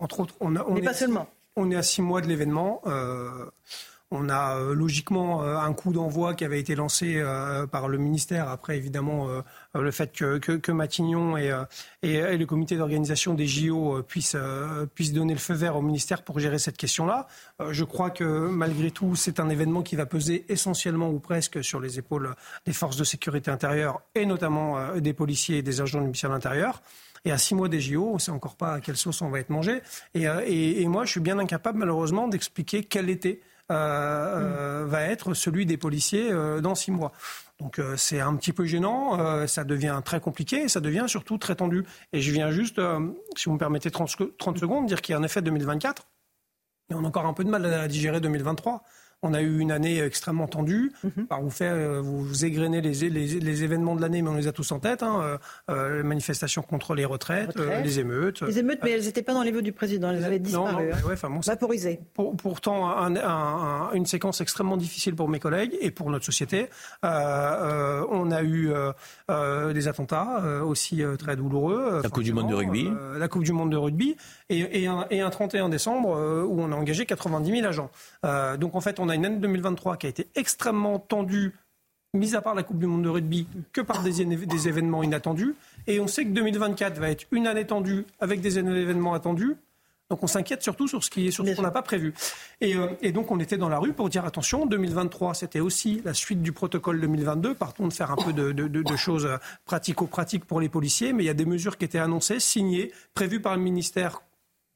Entre 0.00 0.18
autres. 0.18 0.34
On, 0.40 0.56
a, 0.56 0.64
on 0.66 0.72
Mais 0.74 0.80
est 0.80 0.82
pas 0.82 0.94
seulement. 0.94 1.28
On 1.54 1.70
est 1.70 1.76
à 1.76 1.82
six 1.82 2.00
mois 2.00 2.22
de 2.22 2.28
l'événement. 2.28 2.80
euh, 2.86 3.46
on 4.14 4.28
a 4.28 4.58
euh, 4.58 4.74
logiquement 4.74 5.42
euh, 5.42 5.56
un 5.56 5.72
coup 5.72 5.92
d'envoi 5.92 6.34
qui 6.34 6.44
avait 6.44 6.60
été 6.60 6.74
lancé 6.74 7.22
par 7.70 7.88
le 7.88 7.96
ministère 7.98 8.48
après 8.48 8.76
évidemment 8.76 9.28
le 9.74 9.90
fait 9.90 10.12
que, 10.12 10.72
Matignon 10.72 11.36
et, 11.36 11.50
le 12.02 12.44
comité 12.44 12.76
d'organisation 12.76 13.34
des 13.34 13.46
JO 13.46 14.02
puissent, 14.02 14.36
puissent 14.94 15.12
donner 15.12 15.34
le 15.34 15.38
feu 15.38 15.54
vert 15.54 15.76
au 15.76 15.82
ministère 15.82 16.22
pour 16.22 16.38
gérer 16.38 16.58
cette 16.58 16.76
question-là. 16.76 17.26
Je 17.70 17.84
crois 17.84 18.10
que 18.10 18.48
malgré 18.48 18.90
tout, 18.90 19.16
c'est 19.16 19.40
un 19.40 19.48
événement 19.48 19.82
qui 19.82 19.96
va 19.96 20.06
peser 20.06 20.44
essentiellement 20.48 21.08
ou 21.10 21.18
presque 21.18 21.62
sur 21.64 21.80
les 21.80 21.98
épaules 21.98 22.34
des 22.66 22.72
forces 22.72 22.96
de 22.96 23.04
sécurité 23.04 23.50
intérieure 23.50 24.02
et 24.14 24.26
notamment 24.26 24.96
des 24.96 25.12
policiers 25.12 25.58
et 25.58 25.62
des 25.62 25.80
agents 25.80 25.98
du 25.98 26.04
ministère 26.04 26.30
de 26.30 26.34
l'Intérieur. 26.34 26.82
Et 27.24 27.30
à 27.30 27.38
six 27.38 27.54
mois 27.54 27.68
des 27.68 27.80
JO, 27.80 28.08
on 28.10 28.14
ne 28.14 28.18
sait 28.18 28.32
encore 28.32 28.56
pas 28.56 28.74
à 28.74 28.80
quelle 28.80 28.96
sauce 28.96 29.22
on 29.22 29.30
va 29.30 29.38
être 29.38 29.50
mangé. 29.50 29.80
Et, 30.14 30.26
euh, 30.28 30.88
moi, 30.88 31.04
je 31.04 31.10
suis 31.12 31.20
bien 31.20 31.38
incapable, 31.38 31.78
malheureusement, 31.78 32.26
d'expliquer 32.28 32.82
quel 32.84 33.08
été 33.10 33.40
euh, 33.70 33.74
euh, 33.74 34.86
va 34.86 35.02
être 35.02 35.34
celui 35.34 35.64
des 35.66 35.76
policiers 35.76 36.30
dans 36.60 36.74
six 36.74 36.90
mois. 36.90 37.12
Donc 37.60 37.80
c'est 37.96 38.18
un 38.18 38.34
petit 38.34 38.52
peu 38.52 38.64
gênant, 38.64 39.46
ça 39.46 39.62
devient 39.62 40.00
très 40.04 40.18
compliqué 40.18 40.62
et 40.62 40.68
ça 40.68 40.80
devient 40.80 41.04
surtout 41.06 41.38
très 41.38 41.54
tendu. 41.54 41.84
Et 42.12 42.20
je 42.20 42.32
viens 42.32 42.50
juste, 42.50 42.80
si 43.36 43.44
vous 43.44 43.52
me 43.52 43.58
permettez 43.58 43.88
30, 43.92 44.08
sec- 44.08 44.36
30 44.36 44.58
secondes, 44.58 44.86
dire 44.86 45.00
qu'il 45.00 45.12
y 45.12 45.16
a 45.16 45.20
en 45.20 45.22
effet 45.22 45.42
2024, 45.42 46.08
et 46.90 46.94
on 46.94 47.04
a 47.04 47.06
encore 47.06 47.24
un 47.24 47.34
peu 47.34 47.44
de 47.44 47.50
mal 47.50 47.64
à 47.66 47.86
digérer 47.86 48.20
2023. 48.20 48.82
On 49.24 49.34
a 49.34 49.40
eu 49.40 49.60
une 49.60 49.70
année 49.70 50.00
extrêmement 50.00 50.48
tendue. 50.48 50.92
Par 51.28 51.40
vous, 51.42 51.50
fait, 51.50 51.98
vous, 52.00 52.24
vous 52.24 52.44
égrenez 52.44 52.80
les, 52.80 53.08
les, 53.08 53.26
les 53.40 53.62
événements 53.64 53.94
de 53.94 54.00
l'année, 54.00 54.20
mais 54.20 54.28
on 54.30 54.34
les 54.34 54.48
a 54.48 54.52
tous 54.52 54.72
en 54.72 54.80
tête. 54.80 55.04
Hein. 55.04 55.20
Euh, 55.22 55.38
euh, 55.70 55.96
les 55.98 56.02
manifestations 56.02 56.62
contre 56.62 56.94
les 56.96 57.04
retraites, 57.04 57.56
euh, 57.56 57.80
les 57.82 58.00
émeutes. 58.00 58.42
Les 58.42 58.58
émeutes, 58.58 58.80
mais 58.82 58.90
elles 58.90 59.04
n'étaient 59.04 59.22
pas 59.22 59.32
dans 59.34 59.42
les 59.42 59.52
vœux 59.52 59.62
du 59.62 59.70
président, 59.72 60.10
elles 60.10 60.24
avaient 60.24 60.40
disparu. 60.40 60.72
non, 60.72 60.78
hein. 60.92 61.06
ouais, 61.08 61.14
bon, 61.22 61.38
Vaporisées. 61.40 62.00
pour- 62.14 62.36
pourtant 62.36 62.88
un- 62.88 63.14
un- 63.14 63.20
un- 63.24 63.92
une 63.92 64.06
séquence 64.06 64.40
extrêmement 64.40 64.76
difficile 64.76 65.14
pour 65.14 65.28
mes 65.28 65.38
collègues 65.38 65.76
et 65.80 65.92
pour 65.92 66.10
notre 66.10 66.24
société. 66.24 66.68
Euh, 67.04 67.08
euh, 67.08 68.06
on 68.10 68.32
a 68.32 68.42
eu 68.42 68.70
euh, 68.72 68.92
euh, 69.30 69.72
des 69.72 69.86
attentats 69.86 70.42
euh, 70.42 70.62
aussi 70.62 71.02
euh, 71.02 71.16
très 71.16 71.36
douloureux. 71.36 72.00
La 72.02 72.08
Coupe 72.10 72.24
du 72.24 72.32
monde 72.32 72.48
de 72.50 72.54
rugby. 72.54 72.88
Euh, 72.88 73.18
la 73.18 73.28
Coupe 73.28 73.44
du 73.44 73.52
monde 73.52 73.70
de 73.70 73.76
rugby 73.76 74.16
et, 74.48 74.82
et 74.82 74.86
un, 74.88 75.06
et 75.10 75.20
un 75.20 75.30
31 75.30 75.68
décembre 75.68 76.16
euh, 76.16 76.42
où 76.42 76.60
on 76.60 76.72
a 76.72 76.74
engagé 76.74 77.06
90 77.06 77.50
000 77.52 77.64
agents. 77.66 77.90
Euh, 78.26 78.56
donc 78.56 78.74
en 78.74 78.80
fait, 78.80 78.98
on 78.98 79.08
a 79.08 79.11
une 79.14 79.24
année 79.26 79.36
2023 79.36 79.96
qui 79.96 80.06
a 80.06 80.10
été 80.10 80.28
extrêmement 80.34 80.98
tendue 80.98 81.52
mis 82.14 82.34
à 82.36 82.42
part 82.42 82.54
la 82.54 82.62
Coupe 82.62 82.78
du 82.78 82.86
Monde 82.86 83.04
de 83.04 83.08
rugby, 83.08 83.46
que 83.72 83.80
par 83.80 84.02
des, 84.02 84.20
événements 84.20 85.02
inattendus. 85.02 85.54
Et 85.86 85.98
on 85.98 86.06
sait 86.06 86.24
que 86.26 86.30
2024 86.30 86.98
va 86.98 87.08
être 87.10 87.24
une 87.32 87.46
année 87.46 87.66
tendue 87.66 88.04
avec 88.20 88.42
des 88.42 88.58
événements 88.58 89.14
attendus. 89.14 89.56
Donc 90.10 90.22
on 90.22 90.26
s'inquiète 90.26 90.62
surtout 90.62 90.86
sur 90.88 91.02
ce 91.02 91.08
qui 91.08 91.32
sur 91.32 91.46
ce 91.46 91.54
qu'on 91.56 91.62
n'a 91.62 91.70
pas 91.70 91.80
prévu. 91.80 92.12
Et, 92.60 92.76
euh, 92.76 92.88
et 93.00 93.12
donc 93.12 93.30
on 93.30 93.40
était 93.40 93.56
dans 93.56 93.70
la 93.70 93.78
rue 93.78 93.94
pour 93.94 94.10
dire 94.10 94.26
attention, 94.26 94.66
2023 94.66 95.32
c'était 95.32 95.60
aussi 95.60 96.02
la 96.04 96.12
suite 96.12 96.42
du 96.42 96.52
protocole 96.52 97.00
2022. 97.00 97.54
Partons 97.54 97.88
de 97.88 97.92
faire 97.94 98.10
un 98.10 98.16
peu 98.16 98.34
de, 98.34 98.52
de- 98.52 98.68
de- 98.68 98.82
de 98.82 98.96
choses 98.96 99.26
pratico-pratiques 99.64 100.44
pour 100.44 100.60
les 100.60 100.68
policiers, 100.68 101.14
mais 101.14 101.22
il 101.22 101.26
y 101.26 101.30
a 101.30 101.34
des 101.34 101.46
mesures 101.46 101.78
qui 101.78 101.86
étaient 101.86 101.98
annoncées, 101.98 102.40
signées, 102.40 102.92
prévues 103.14 103.40
par 103.40 103.56
le 103.56 103.62
ministère 103.62 104.20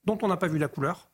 dont 0.07 0.16
on 0.22 0.28
n'a 0.28 0.39
pas 0.39 0.49
vu 0.49 0.57
la 0.57 0.68
couleur. 0.68 1.07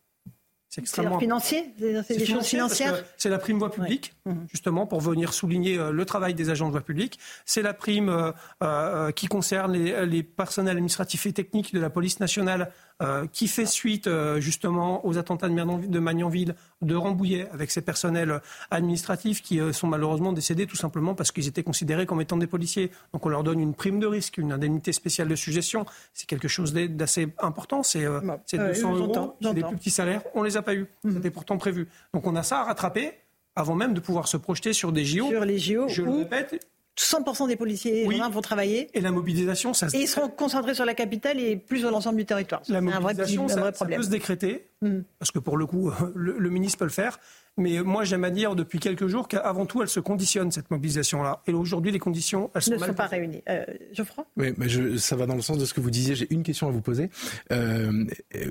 C'est 0.72 0.80
extrêmement 0.80 1.18
financier 1.18 1.74
C'est 1.78 2.16
des 2.16 2.24
choses 2.24 2.46
financières 2.46 3.04
la 3.24 3.38
prime 3.38 3.58
voie 3.58 3.70
publique, 3.70 4.14
justement, 4.50 4.86
pour 4.86 5.02
venir 5.02 5.34
souligner 5.34 5.76
euh, 5.76 5.90
le 5.90 6.04
travail 6.06 6.32
des 6.32 6.48
agents 6.48 6.66
de 6.66 6.72
voie 6.72 6.80
publique. 6.80 7.18
C'est 7.44 7.60
la 7.60 7.74
prime 7.74 8.08
euh, 8.08 8.32
euh, 8.62 9.10
qui 9.12 9.26
concerne 9.26 9.74
les, 9.74 10.06
les 10.06 10.22
personnels 10.22 10.72
administratifs 10.72 11.26
et 11.26 11.32
techniques 11.34 11.74
de 11.74 11.80
la 11.80 11.90
police 11.90 12.20
nationale, 12.20 12.72
euh, 13.02 13.26
qui 13.32 13.48
fait 13.48 13.66
suite 13.66 14.06
euh, 14.06 14.40
justement 14.40 15.04
aux 15.04 15.18
attentats 15.18 15.48
de 15.48 15.98
Magnanville- 15.98 16.54
de 16.80 16.94
Rambouillet, 16.94 17.48
avec 17.52 17.70
ces 17.70 17.82
personnels 17.82 18.40
administratifs 18.70 19.42
qui 19.42 19.60
euh, 19.60 19.72
sont 19.72 19.86
malheureusement 19.86 20.32
décédés 20.32 20.66
tout 20.66 20.76
simplement 20.76 21.14
parce 21.14 21.30
qu'ils 21.32 21.46
étaient 21.48 21.62
considérés 21.62 22.06
comme 22.06 22.20
étant 22.20 22.36
des 22.36 22.46
policiers. 22.46 22.90
Donc 23.12 23.26
on 23.26 23.28
leur 23.28 23.42
donne 23.44 23.60
une 23.60 23.74
prime 23.74 24.00
de 24.00 24.06
risque, 24.06 24.38
une 24.38 24.52
indemnité 24.52 24.92
spéciale 24.92 25.28
de 25.28 25.36
suggestion. 25.36 25.84
C'est 26.14 26.26
quelque 26.26 26.48
chose 26.48 26.72
d'assez 26.72 27.28
important. 27.38 27.82
C'est 27.82 28.06
Bon, 28.06 28.38
euh, 28.54 28.68
200 28.68 28.96
j'entends, 28.96 29.20
euros, 29.24 29.36
c'est 29.42 29.54
des 29.54 29.62
plus 29.62 29.76
petits 29.76 29.90
salaires. 29.90 30.22
On 30.34 30.42
les 30.42 30.56
a 30.56 30.62
pas 30.62 30.74
eu. 30.74 30.86
C'était 31.10 31.30
pourtant 31.30 31.58
prévu. 31.58 31.88
Donc 32.14 32.26
on 32.26 32.36
a 32.36 32.42
ça 32.42 32.60
à 32.60 32.64
rattraper 32.64 33.12
avant 33.54 33.74
même 33.74 33.92
de 33.94 34.00
pouvoir 34.00 34.28
se 34.28 34.36
projeter 34.36 34.72
sur 34.72 34.92
des 34.92 35.04
JO. 35.04 35.28
sur 35.28 35.44
les 35.44 35.58
JO 35.58 35.88
Je 35.88 36.02
le 36.02 36.10
répète. 36.10 36.66
100% 36.98 37.48
des 37.48 37.56
policiers 37.56 38.04
Oui. 38.06 38.14
gendarmes 38.16 38.32
vont 38.32 38.40
travailler 38.42 38.88
Et 38.94 39.00
la 39.00 39.10
mobilisation, 39.10 39.72
ça 39.72 39.88
se 39.88 39.96
et 39.96 40.00
ils 40.00 40.08
seront 40.08 40.28
concentrés 40.28 40.74
sur 40.74 40.84
la 40.84 40.94
capitale 40.94 41.40
et 41.40 41.56
plus 41.56 41.78
sur 41.78 41.90
l'ensemble 41.90 42.18
du 42.18 42.26
territoire. 42.26 42.60
C'est 42.64 42.72
La 42.72 42.78
un 42.78 42.82
vrai, 42.82 43.00
mobilisation, 43.00 43.44
un 43.44 43.48
ça, 43.48 43.60
vrai 43.60 43.70
ça 43.70 43.72
problème. 43.72 43.98
peut 44.00 44.04
se 44.06 44.10
décréter. 44.10 44.68
Mm. 44.82 45.00
Parce 45.18 45.30
que 45.30 45.38
pour 45.38 45.56
le 45.56 45.66
coup, 45.66 45.90
le, 46.14 46.50
ministre 46.50 46.78
peut 46.78 46.84
le 46.84 46.90
faire. 46.90 47.18
Mais 47.58 47.82
moi, 47.82 48.04
j'aime 48.04 48.24
à 48.24 48.30
dire 48.30 48.54
depuis 48.56 48.78
quelques 48.78 49.08
jours 49.08 49.28
qu'avant 49.28 49.66
tout, 49.66 49.82
elle 49.82 49.88
se 49.88 50.00
conditionne, 50.00 50.50
cette 50.50 50.70
mobilisation-là. 50.70 51.42
Et 51.46 51.52
aujourd'hui, 51.52 51.92
les 51.92 51.98
conditions, 51.98 52.50
elles 52.54 52.62
sont 52.62 52.72
ne 52.72 52.78
sont 52.78 52.94
pas 52.94 53.06
réunies. 53.06 53.42
Euh, 53.48 53.64
Geoffroy? 53.92 54.26
Oui, 54.36 54.54
mais 54.56 54.68
je, 54.68 54.96
ça 54.96 55.16
va 55.16 55.26
dans 55.26 55.34
le 55.34 55.42
sens 55.42 55.58
de 55.58 55.64
ce 55.64 55.74
que 55.74 55.80
vous 55.80 55.90
disiez. 55.90 56.14
J'ai 56.14 56.32
une 56.32 56.42
question 56.42 56.68
à 56.68 56.70
vous 56.70 56.80
poser. 56.80 57.10
Euh, 57.50 58.06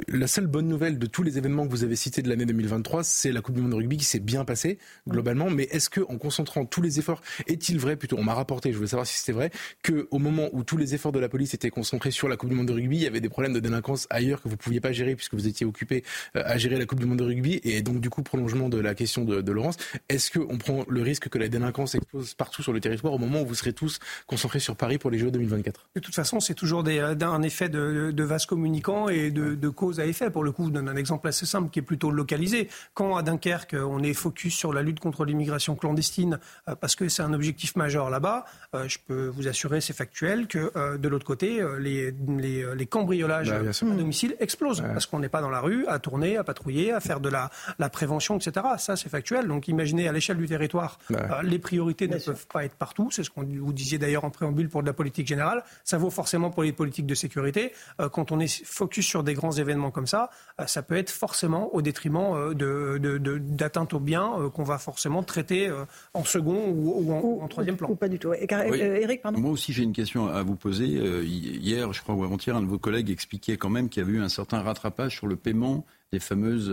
la 0.08 0.28
seule 0.28 0.47
bonne 0.47 0.68
nouvelle 0.68 0.99
de 0.99 1.08
tous 1.08 1.24
les 1.24 1.38
événements 1.38 1.66
que 1.66 1.72
vous 1.72 1.84
avez 1.84 1.95
cités 1.95 2.22
de 2.22 2.30
l'année 2.30 2.45
2023, 2.45 3.04
c'est 3.04 3.32
la 3.32 3.41
Coupe 3.41 3.56
du 3.56 3.62
Monde 3.62 3.72
de 3.72 3.78
rugby 3.78 3.97
qui 3.97 4.06
s'est 4.06 4.20
bien 4.20 4.45
passée, 4.45 4.78
globalement. 5.08 5.49
Mais 5.49 5.64
est-ce 5.64 5.89
qu'en 5.89 6.18
concentrant 6.18 6.66
tous 6.66 6.82
les 6.82 6.99
efforts, 6.99 7.22
est-il 7.47 7.80
vrai, 7.80 7.95
plutôt, 7.95 8.18
on 8.20 8.24
m'a 8.24 8.36
rapporté, 8.36 8.72
je 8.72 8.78
voulais 8.78 8.89
savoir 8.89 9.08
si 9.08 9.18
c'était 9.18 9.32
vrai, 9.32 9.49
qu'au 9.84 10.20
moment 10.20 10.49
où 10.54 10.64
tous 10.64 10.78
les 10.78 10.93
efforts 10.93 11.12
de 11.12 11.20
la 11.20 11.30
police 11.30 11.56
étaient 11.56 11.72
concentrés 11.72 12.12
sur 12.12 12.30
la 12.30 12.38
Coupe 12.38 12.49
du 12.49 12.56
Monde 12.56 12.68
de 12.68 12.74
rugby, 12.74 12.97
il 12.97 13.04
y 13.04 13.08
avait 13.08 13.22
des 13.22 13.30
problèmes 13.30 13.54
de 13.54 13.60
délinquance 13.60 14.06
ailleurs 14.12 14.43
que 14.43 14.47
vous 14.47 14.56
ne 14.56 14.60
pouviez 14.60 14.80
pas 14.80 14.91
gérer 14.91 15.16
puisque 15.16 15.34
vous 15.34 15.47
étiez 15.47 15.66
occupé 15.66 16.04
euh, 16.36 16.43
à 16.45 16.58
gérer 16.58 16.78
la 16.78 16.86
Coupe 16.86 16.99
du 16.99 17.08
Monde 17.08 17.20
de 17.20 17.24
rugby? 17.24 17.60
Et 17.64 17.82
donc 17.82 17.99
du 17.99 18.10
coup 18.10 18.22
prolongement 18.22 18.70
de 18.70 18.78
la 18.78 18.91
question 18.94 19.26
de, 19.26 19.52
Laurence. 19.52 19.78
Est-ce 20.10 20.32
qu'on 20.32 20.58
prend 20.58 20.86
le 20.88 21.02
risque 21.02 21.30
que 21.30 21.38
la 21.38 21.48
délinquance 21.48 21.96
explose 21.96 22.34
partout 22.34 22.64
sur 22.64 22.74
le 22.74 22.80
territoire 22.80 23.14
au 23.14 23.18
moment 23.18 23.42
où 23.42 23.46
vous 23.46 23.56
serez 23.56 23.74
tous 23.74 24.00
concentrés 24.28 24.60
sur 24.60 24.76
Paris 24.76 24.98
pour 24.98 25.12
les 25.12 25.20
Jeux 25.20 25.32
2024 25.32 25.88
De 25.96 26.00
toute 26.00 26.16
façon, 26.16 26.39
c'est 26.39 26.54
toujours 26.54 26.84
des, 26.84 27.00
euh, 27.00 27.16
un 27.22 27.42
effet 27.42 27.70
de, 27.70 28.12
de 28.12 28.24
vase 28.24 28.46
communicant 28.46 29.10
et 29.10 29.32
de, 29.32 29.70
cause 29.70 30.00
à 30.00 30.06
effet. 30.06 30.30
Pour 30.30 30.44
le 30.44 30.52
coup, 30.52 30.68
je 30.68 30.72
donne 30.72 30.89
un 30.89 30.96
exemple 30.96 31.28
assez 31.28 31.46
simple 31.46 31.70
qui 31.70 31.80
est 31.80 31.84
plutôt 31.84 32.12
localisé. 32.12 32.70
Quand 32.94 33.16
à 33.16 33.24
Dunkerque, 33.24 33.76
on 33.76 34.04
est 34.04 34.14
focus 34.14 34.56
sur 34.56 34.74
la 34.74 34.82
lutte 34.82 35.00
contre 35.00 35.26
l'immigration 35.26 35.76
clandestine 35.76 36.39
euh, 36.68 36.76
parce 36.76 36.96
que 36.96 37.10
c'est 37.10 37.24
un 37.24 37.34
objectif 37.34 37.76
majeur 37.76 38.10
là-bas, 38.10 38.46
je 38.88 38.98
peux 39.06 39.28
vous 39.28 39.48
assurer, 39.48 39.82
c'est 39.82 39.94
factuel, 39.94 40.48
que 40.48 40.98
de 40.98 41.08
l'autre 41.08 41.26
côté, 41.26 41.64
les, 41.80 42.12
les, 42.12 42.86
cambriolages 42.86 43.50
bah, 43.50 43.60
à 43.70 43.96
domicile 43.96 44.36
explosent 44.39 44.82
parce 44.82 45.06
qu'on 45.06 45.20
n'est 45.20 45.30
pas 45.30 45.42
dans 45.42 45.50
la 45.50 45.60
rue 45.60 45.86
à 45.88 46.00
tourner, 46.00 46.38
à 46.38 46.44
patrouiller, 46.44 46.92
à 46.92 47.00
faire 47.00 47.20
de 47.20 47.30
la, 47.30 47.50
la 47.80 47.89
prévention, 47.89 48.38
etc. 48.38 48.66
Ça, 48.82 48.95
c'est 48.95 49.09
factuel. 49.09 49.47
Donc 49.47 49.67
imaginez 49.67 50.07
à 50.07 50.11
l'échelle 50.11 50.38
du 50.38 50.47
territoire, 50.47 50.97
euh, 51.11 51.41
les 51.43 51.59
priorités 51.59 52.07
ne 52.07 52.17
peuvent 52.17 52.47
pas 52.47 52.65
être 52.65 52.75
partout. 52.75 53.09
C'est 53.11 53.23
ce 53.23 53.29
qu'on 53.29 53.43
vous 53.43 53.73
disiez 53.73 53.99
d'ailleurs 53.99 54.25
en 54.25 54.32
préambule 54.32 54.69
pour 54.69 54.82
de 54.82 54.88
la 54.88 54.93
politique 54.93 55.27
générale. 55.27 55.63
Ça 55.84 55.97
vaut 55.97 56.09
forcément 56.09 56.49
pour 56.49 56.63
les 56.63 56.73
politiques 56.73 57.05
de 57.05 57.13
sécurité. 57.13 57.73
Euh, 57.99 58.09
quand 58.09 58.32
on 58.32 58.39
est 58.39 58.65
focus 58.65 59.05
sur 59.05 59.23
des 59.23 59.36
grands 59.36 59.51
événements 59.51 59.91
comme 59.91 60.07
ça, 60.07 60.32
euh, 60.59 60.65
ça 60.65 60.82
peut 60.82 60.95
être 60.97 61.11
forcément 61.11 61.73
au 61.75 61.82
détriment 61.82 62.53
d'atteinte 62.53 63.91
de, 63.91 63.91
de, 63.91 63.95
aux 63.95 63.99
biens 63.99 64.49
qu'on 64.53 64.63
va 64.63 64.77
forcément 64.79 65.21
traiter 65.21 65.71
en 66.13 66.23
second 66.23 66.69
ou, 66.69 67.41
en, 67.41 67.47
troisième 67.47 67.77
plan. 67.77 67.89
Ou 67.89 67.95
pas 67.95 68.07
du 68.07 68.17
tout. 68.17 68.34
Eric, 68.34 69.21
pardon. 69.21 69.39
Moi 69.39 69.51
aussi, 69.51 69.73
j'ai 69.73 69.84
une 69.84 69.93
question 69.93 70.27
à 70.27 70.41
vous 70.41 70.55
poser. 70.55 70.88
hier, 70.88 71.93
je 71.93 72.01
crois, 72.01 72.15
ou 72.15 72.23
avant-hier, 72.23 72.55
un 72.55 72.61
de 72.61 72.67
vos 72.67 72.79
collègues 72.79 73.11
expliquait 73.11 73.57
quand 73.57 73.69
même 73.69 73.89
qu'il 73.89 74.01
y 74.01 74.05
avait 74.05 74.17
eu 74.17 74.21
un 74.21 74.29
certain 74.29 74.61
rattrapage 74.61 75.15
sur 75.15 75.27
le 75.27 75.36
paiement 75.36 75.86
des 76.11 76.19
fameuses 76.19 76.71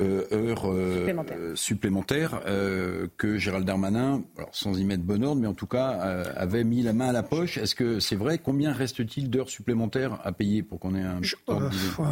euh, 0.00 0.24
euh, 0.32 0.50
heures 0.50 0.70
euh, 0.72 1.54
supplémentaires, 1.54 2.40
euh, 2.46 3.08
que 3.18 3.36
Gérald 3.36 3.66
Darmanin, 3.66 4.22
alors 4.38 4.48
sans 4.52 4.78
y 4.78 4.84
mettre 4.84 5.02
bon 5.02 5.22
ordre, 5.22 5.40
mais 5.40 5.46
en 5.46 5.52
tout 5.52 5.66
cas 5.66 5.88
avait 6.34 6.64
mis 6.64 6.82
la 6.82 6.92
main 6.94 7.08
à 7.08 7.12
la 7.12 7.22
poche. 7.22 7.58
Est-ce 7.58 7.74
que 7.74 8.00
c'est 8.00 8.16
vrai? 8.16 8.38
Combien 8.38 8.72
reste-t-il 8.72 9.28
d'heures 9.28 9.50
supplémentaires 9.50 10.18
à 10.24 10.32
payer 10.32 10.62
pour 10.62 10.80
qu'on 10.80 10.94
ait 10.94 11.02
un 11.02 11.20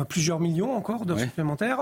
Plusieurs 0.08 0.40
millions 0.40 0.74
encore 0.74 1.06
d'heures 1.06 1.18
supplémentaires. 1.20 1.80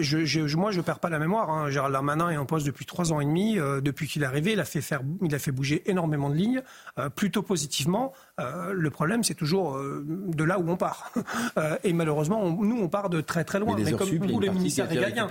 Je, 0.00 0.24
je, 0.24 0.56
moi, 0.56 0.70
je 0.70 0.80
perds 0.80 1.00
pas 1.00 1.10
la 1.10 1.18
mémoire. 1.18 1.50
Hein. 1.50 1.70
Gérald 1.70 1.92
Darmanin 1.92 2.30
est 2.30 2.36
en 2.36 2.46
poste 2.46 2.66
depuis 2.66 2.86
trois 2.86 3.12
ans 3.12 3.20
et 3.20 3.24
demi. 3.24 3.56
depuis 3.56 4.06
qu'il 4.06 4.22
est 4.22 4.26
arrivé, 4.26 4.52
il 4.52 4.60
a 4.60 4.64
fait 4.64 4.80
faire, 4.80 5.02
il 5.22 5.34
a 5.34 5.38
fait 5.38 5.52
bouger 5.52 5.82
énormément 5.86 6.30
de 6.30 6.36
lignes, 6.36 6.62
plutôt 7.14 7.42
positivement. 7.42 8.12
Le 8.38 8.88
problème, 8.90 9.24
c'est 9.24 9.34
toujours 9.34 9.78
de 9.78 10.44
là 10.44 10.58
où 10.58 10.68
on 10.68 10.76
part. 10.76 11.12
et 11.84 11.92
malheureusement, 11.92 12.50
nous, 12.50 12.78
on 12.80 12.88
part 12.88 13.08
de 13.08 13.20
très 13.20 13.44
très 13.44 13.58
loin. 13.58 13.76
Mais, 13.76 13.92
comme 13.92 14.18
tous 14.18 14.40
les 14.40 14.50
ministères 14.50 14.88
régaliens, 14.88 15.26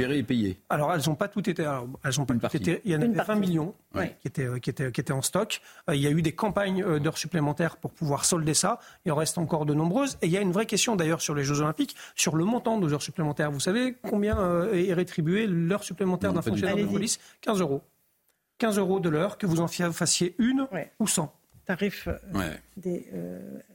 alors, 0.69 0.93
elles 0.93 1.01
n'ont 1.07 1.15
pas 1.15 1.27
toutes 1.27 1.47
été. 1.47 1.63
elles 2.03 2.21
ont 2.21 2.25
pas 2.25 2.35
toutes 2.35 2.55
été. 2.55 2.81
Il 2.85 2.91
y 2.91 2.95
en 2.95 3.01
a 3.01 3.23
20 3.23 3.35
millions 3.35 3.75
qui, 3.93 4.27
étaient, 4.27 4.59
qui, 4.59 4.69
étaient, 4.69 4.91
qui 4.91 5.01
étaient 5.01 5.13
en 5.13 5.21
stock. 5.21 5.61
Euh, 5.89 5.95
il 5.95 6.01
y 6.01 6.07
a 6.07 6.11
eu 6.11 6.21
des 6.21 6.33
campagnes 6.33 6.83
euh, 6.83 6.99
d'heures 6.99 7.17
supplémentaires 7.17 7.77
pour 7.77 7.91
pouvoir 7.91 8.25
solder 8.25 8.53
ça. 8.53 8.79
Il 9.05 9.11
en 9.11 9.15
reste 9.15 9.37
encore 9.37 9.65
de 9.65 9.73
nombreuses. 9.73 10.17
Et 10.21 10.27
il 10.27 10.31
y 10.31 10.37
a 10.37 10.41
une 10.41 10.51
vraie 10.51 10.65
question 10.65 10.95
d'ailleurs 10.95 11.21
sur 11.21 11.35
les 11.35 11.43
Jeux 11.43 11.61
Olympiques, 11.61 11.95
sur 12.15 12.35
le 12.35 12.43
montant 12.43 12.79
de 12.79 12.91
heures 12.91 13.01
supplémentaires. 13.01 13.51
Vous 13.51 13.59
savez 13.59 13.95
combien 14.01 14.37
euh, 14.37 14.73
est 14.73 14.93
rétribué 14.93 15.47
l'heure 15.47 15.83
supplémentaire 15.83 16.33
d'un 16.33 16.41
fonctionnaire 16.41 16.77
de 16.77 16.85
police? 16.85 17.19
15 17.41 17.61
euros. 17.61 17.81
15 18.57 18.77
euros 18.77 18.99
de 18.99 19.09
l'heure, 19.09 19.37
que 19.37 19.45
vous 19.45 19.59
en 19.59 19.67
fassiez 19.67 20.35
une 20.37 20.67
ou 20.99 21.07
100 21.07 21.33
tarif 21.65 22.07
des. 22.77 23.07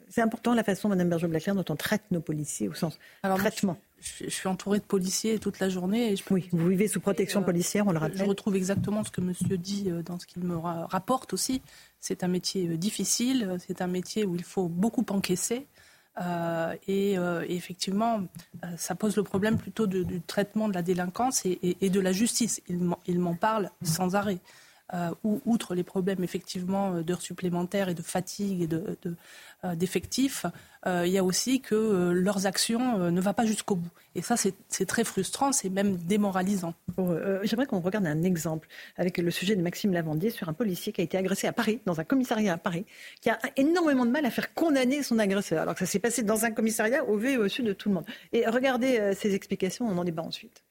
c'est 0.09 0.23
important 0.23 0.55
la 0.55 0.65
façon, 0.65 0.89
Mme 0.89 1.09
Berger-Blaclair, 1.09 1.55
dont 1.55 1.65
on 1.69 1.77
traite 1.77 2.03
nos 2.11 2.21
policiers 2.21 2.69
au 2.69 2.75
sens 2.75 2.99
Alors, 3.23 3.39
traitement 3.39 3.79
je, 4.01 4.29
suis 4.29 4.49
entourée 4.49 4.79
de 4.79 4.85
policiers 4.85 5.39
toute 5.39 5.59
la 5.61 5.69
journée. 5.69 6.15
oui, 6.31 6.49
vous 6.53 6.69
vivez 6.69 6.89
sous 6.89 7.01
protection 7.01 7.41
euh, 7.41 7.45
policière, 7.45 7.87
on 7.87 7.93
le 7.93 7.99
rappelle. 7.99 8.19
Je 8.19 8.25
retrouve 8.25 8.57
exactement 8.57 9.05
ce 9.05 9.11
que 9.11 9.21
monsieur 9.21 9.59
dit 9.59 9.85
euh, 9.89 10.03
dans 10.03 10.19
ce 10.19 10.27
qu'il 10.27 10.43
me 10.43 10.57
rapporte 10.57 11.33
aussi. 11.33 11.63
C'est 12.01 12.25
un 12.25 12.29
métier 12.29 12.69
euh, 12.69 12.77
difficile, 12.77 13.57
c'est 13.67 13.83
un 13.83 13.87
métier 13.87 14.25
où 14.25 14.35
il 14.35 14.45
faut 14.45 14.69
beaucoup 14.69 15.05
encaisser. 15.11 15.67
et, 16.89 17.17
effectivement, 17.49 18.23
ça 18.77 18.95
pose 18.95 19.17
le 19.17 19.23
problème 19.23 19.57
plutôt 19.57 19.87
du 19.87 20.21
traitement 20.23 20.69
de 20.69 20.75
la 20.75 20.83
délinquance 20.83 21.45
et, 21.47 21.91
de 21.91 22.01
la 22.01 22.13
justice. 22.13 22.61
Il 22.69 23.21
m'en 23.21 23.35
parle 23.35 23.71
sans 23.83 24.15
arrêt. 24.15 24.39
Outre 25.23 25.75
les 25.75 25.85
problèmes 25.85 26.25
effectivement 26.25 27.01
d'heures 27.03 27.23
supplémentaires 27.23 27.89
et 27.89 27.95
de 27.95 28.03
fatigue 28.03 28.63
et 28.63 28.67
de, 28.67 28.97
euh, 29.63 29.75
d'effectifs, 29.75 30.47
euh, 30.87 31.03
il 31.07 31.13
y 31.13 31.19
a 31.19 31.25
aussi 31.25 31.61
que 31.61 31.75
euh, 31.75 32.13
leurs 32.13 32.47
actions 32.47 33.11
ne 33.11 33.21
vont 33.21 33.35
pas 33.35 33.45
jusqu'au 33.45 33.75
bout. 33.75 33.91
Et 34.15 34.23
ça, 34.23 34.35
c'est 34.37 34.87
très 34.87 35.05
frustrant, 35.05 35.53
c'est 35.53 35.69
même 35.69 35.97
démoralisant. 35.97 36.73
J'aimerais 37.43 37.67
qu'on 37.67 37.81
regarde 37.81 38.07
un 38.07 38.23
exemple 38.23 38.69
avec 38.97 39.19
le 39.19 39.31
sujet 39.31 39.55
de 39.55 39.63
Maxime 39.63 39.93
Lavandier 39.93 40.31
sur 40.31 40.49
un 40.49 40.55
policier 40.55 40.93
qui 40.93 41.03
a 41.03 41.05
été 41.05 41.19
agressé 41.19 41.47
à 41.47 41.53
Paris, 41.53 41.81
dans 41.85 42.01
un 42.01 42.05
commissariat 42.05 42.55
à 42.55 42.57
Paris, 42.57 42.87
qui 43.21 43.29
a 43.29 43.39
énormément 43.57 44.07
de 44.07 44.11
mal 44.11 44.25
à 44.25 44.31
faire 44.31 44.55
condamner 44.55 45.03
son 45.03 45.19
agresseur, 45.19 45.61
alors 45.61 45.75
que 45.75 45.81
ça 45.81 45.87
s'est 45.87 46.01
passé 46.01 46.23
dans 46.23 46.45
un 46.45 46.51
commissariat 46.51 47.05
au 47.05 47.19
vu 47.19 47.33
et 47.33 47.37
au 47.37 47.49
su 47.49 47.63
de 47.63 47.75
tout 47.75 47.91
le 47.91 47.97
monde. 47.97 48.07
Et 48.33 48.47
regardez 48.47 49.13
ces 49.15 49.35
explications, 49.35 49.87
on 49.87 49.97
en 49.99 50.05
débat 50.05 50.23
ensuite. 50.23 50.65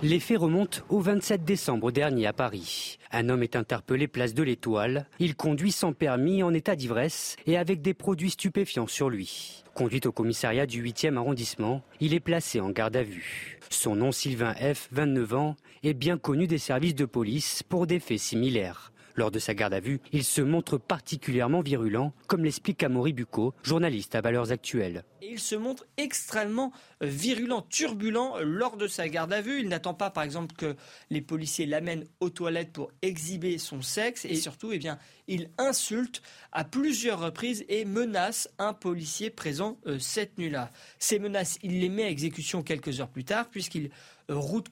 Les 0.00 0.20
faits 0.20 0.38
remontent 0.38 0.78
au 0.88 1.00
27 1.00 1.44
décembre 1.44 1.92
dernier 1.92 2.26
à 2.26 2.32
Paris. 2.32 2.98
Un 3.12 3.28
homme 3.28 3.42
est 3.42 3.56
interpellé 3.56 4.08
place 4.08 4.34
de 4.34 4.42
l'Étoile. 4.42 5.06
Il 5.18 5.36
conduit 5.36 5.72
sans 5.72 5.92
permis, 5.92 6.42
en 6.42 6.54
état 6.54 6.76
d'ivresse 6.76 7.36
et 7.46 7.56
avec 7.56 7.82
des 7.82 7.94
produits 7.94 8.30
stupéfiants 8.30 8.86
sur 8.86 9.10
lui. 9.10 9.62
Conduit 9.74 10.00
au 10.04 10.12
commissariat 10.12 10.66
du 10.66 10.82
8e 10.82 11.16
arrondissement, 11.16 11.82
il 12.00 12.14
est 12.14 12.20
placé 12.20 12.60
en 12.60 12.70
garde 12.70 12.96
à 12.96 13.02
vue. 13.02 13.58
Son 13.70 13.96
nom 13.96 14.12
Sylvain 14.12 14.54
F, 14.54 14.88
29 14.92 15.34
ans, 15.34 15.56
est 15.82 15.94
bien 15.94 16.18
connu 16.18 16.46
des 16.46 16.58
services 16.58 16.94
de 16.94 17.04
police 17.04 17.62
pour 17.62 17.86
des 17.86 18.00
faits 18.00 18.18
similaires. 18.18 18.91
Lors 19.14 19.30
de 19.30 19.38
sa 19.38 19.54
garde 19.54 19.74
à 19.74 19.80
vue, 19.80 20.00
il 20.12 20.24
se 20.24 20.40
montre 20.40 20.78
particulièrement 20.78 21.60
virulent, 21.60 22.12
comme 22.28 22.44
l'explique 22.44 22.82
Amaury 22.82 23.12
Bucco, 23.12 23.54
journaliste 23.62 24.14
à 24.14 24.20
Valeurs 24.20 24.52
Actuelles. 24.52 25.04
il 25.20 25.38
se 25.38 25.54
montre 25.54 25.86
extrêmement 25.96 26.72
virulent, 27.00 27.62
turbulent 27.62 28.36
euh, 28.36 28.42
lors 28.44 28.76
de 28.76 28.86
sa 28.86 29.08
garde 29.08 29.32
à 29.32 29.40
vue. 29.40 29.60
Il 29.60 29.68
n'attend 29.68 29.94
pas, 29.94 30.10
par 30.10 30.24
exemple, 30.24 30.54
que 30.56 30.76
les 31.10 31.20
policiers 31.20 31.66
l'amènent 31.66 32.04
aux 32.20 32.30
toilettes 32.30 32.72
pour 32.72 32.90
exhiber 33.02 33.58
son 33.58 33.82
sexe. 33.82 34.24
Et 34.24 34.34
surtout, 34.34 34.72
eh 34.72 34.78
bien, 34.78 34.98
il 35.28 35.50
insulte 35.58 36.22
à 36.50 36.64
plusieurs 36.64 37.20
reprises 37.20 37.64
et 37.68 37.84
menace 37.84 38.48
un 38.58 38.72
policier 38.72 39.30
présent 39.30 39.78
euh, 39.86 39.98
cette 39.98 40.38
nuit-là. 40.38 40.70
Ces 40.98 41.18
menaces, 41.18 41.58
il 41.62 41.80
les 41.80 41.88
met 41.88 42.04
à 42.04 42.10
exécution 42.10 42.62
quelques 42.62 43.00
heures 43.00 43.08
plus 43.08 43.24
tard, 43.24 43.48
puisqu'il 43.50 43.90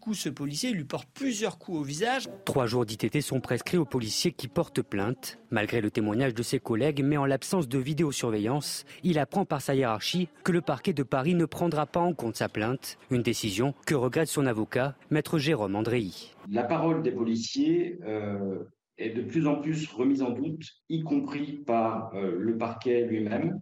coup 0.00 0.14
ce 0.14 0.28
policier, 0.28 0.70
il 0.70 0.76
lui 0.76 0.84
porte 0.84 1.08
plusieurs 1.12 1.58
coups 1.58 1.78
au 1.78 1.82
visage. 1.82 2.28
Trois 2.44 2.66
jours 2.66 2.86
d'ITT 2.86 3.20
sont 3.20 3.40
prescrits 3.40 3.76
aux 3.76 3.84
policiers 3.84 4.32
qui 4.32 4.48
portent 4.48 4.82
plainte. 4.82 5.38
Malgré 5.50 5.80
le 5.80 5.90
témoignage 5.90 6.34
de 6.34 6.42
ses 6.42 6.60
collègues, 6.60 7.02
mais 7.04 7.16
en 7.16 7.26
l'absence 7.26 7.68
de 7.68 7.78
vidéosurveillance, 7.78 8.84
il 9.02 9.18
apprend 9.18 9.44
par 9.44 9.60
sa 9.60 9.74
hiérarchie 9.74 10.28
que 10.44 10.52
le 10.52 10.60
parquet 10.60 10.92
de 10.92 11.02
Paris 11.02 11.34
ne 11.34 11.44
prendra 11.44 11.86
pas 11.86 12.00
en 12.00 12.14
compte 12.14 12.36
sa 12.36 12.48
plainte. 12.48 12.98
Une 13.10 13.22
décision 13.22 13.74
que 13.86 13.94
regrette 13.94 14.28
son 14.28 14.46
avocat, 14.46 14.94
maître 15.10 15.38
Jérôme 15.38 15.76
Andréy. 15.76 16.34
La 16.50 16.64
parole 16.64 17.02
des 17.02 17.12
policiers 17.12 17.98
euh, 18.04 18.64
est 18.98 19.10
de 19.10 19.22
plus 19.22 19.46
en 19.46 19.56
plus 19.56 19.90
remise 19.90 20.22
en 20.22 20.30
doute, 20.30 20.64
y 20.88 21.02
compris 21.02 21.64
par 21.66 22.14
euh, 22.14 22.36
le 22.38 22.56
parquet 22.56 23.04
lui-même, 23.06 23.60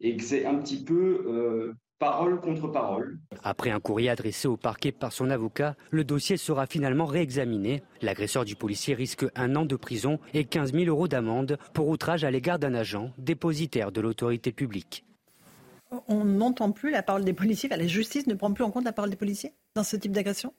et 0.00 0.16
que 0.16 0.22
c'est 0.22 0.46
un 0.46 0.56
petit 0.56 0.84
peu 0.84 1.24
euh, 1.26 1.74
parole 2.00 2.40
contre 2.40 2.66
parole. 2.66 3.18
Après 3.44 3.70
un 3.70 3.78
courrier 3.78 4.08
adressé 4.08 4.48
au 4.48 4.56
parquet 4.56 4.90
par 4.90 5.12
son 5.12 5.30
avocat, 5.30 5.76
le 5.90 6.02
dossier 6.02 6.38
sera 6.38 6.66
finalement 6.66 7.04
réexaminé. 7.04 7.82
L'agresseur 8.00 8.46
du 8.46 8.56
policier 8.56 8.94
risque 8.94 9.26
un 9.36 9.54
an 9.54 9.66
de 9.66 9.76
prison 9.76 10.18
et 10.32 10.44
15 10.44 10.72
000 10.72 10.86
euros 10.86 11.08
d'amende 11.08 11.58
pour 11.74 11.88
outrage 11.88 12.24
à 12.24 12.30
l'égard 12.30 12.58
d'un 12.58 12.74
agent 12.74 13.12
dépositaire 13.18 13.92
de 13.92 14.00
l'autorité 14.00 14.50
publique. 14.50 15.04
On 16.08 16.24
n'entend 16.24 16.72
plus 16.72 16.90
la 16.90 17.02
parole 17.02 17.24
des 17.24 17.34
policiers, 17.34 17.68
la 17.68 17.86
justice 17.86 18.26
ne 18.26 18.34
prend 18.34 18.52
plus 18.52 18.64
en 18.64 18.70
compte 18.70 18.84
la 18.84 18.92
parole 18.92 19.10
des 19.10 19.16
policiers 19.16 19.52
dans 19.74 19.84
ce 19.84 19.96
type 19.96 20.12
d'agression? 20.12 20.54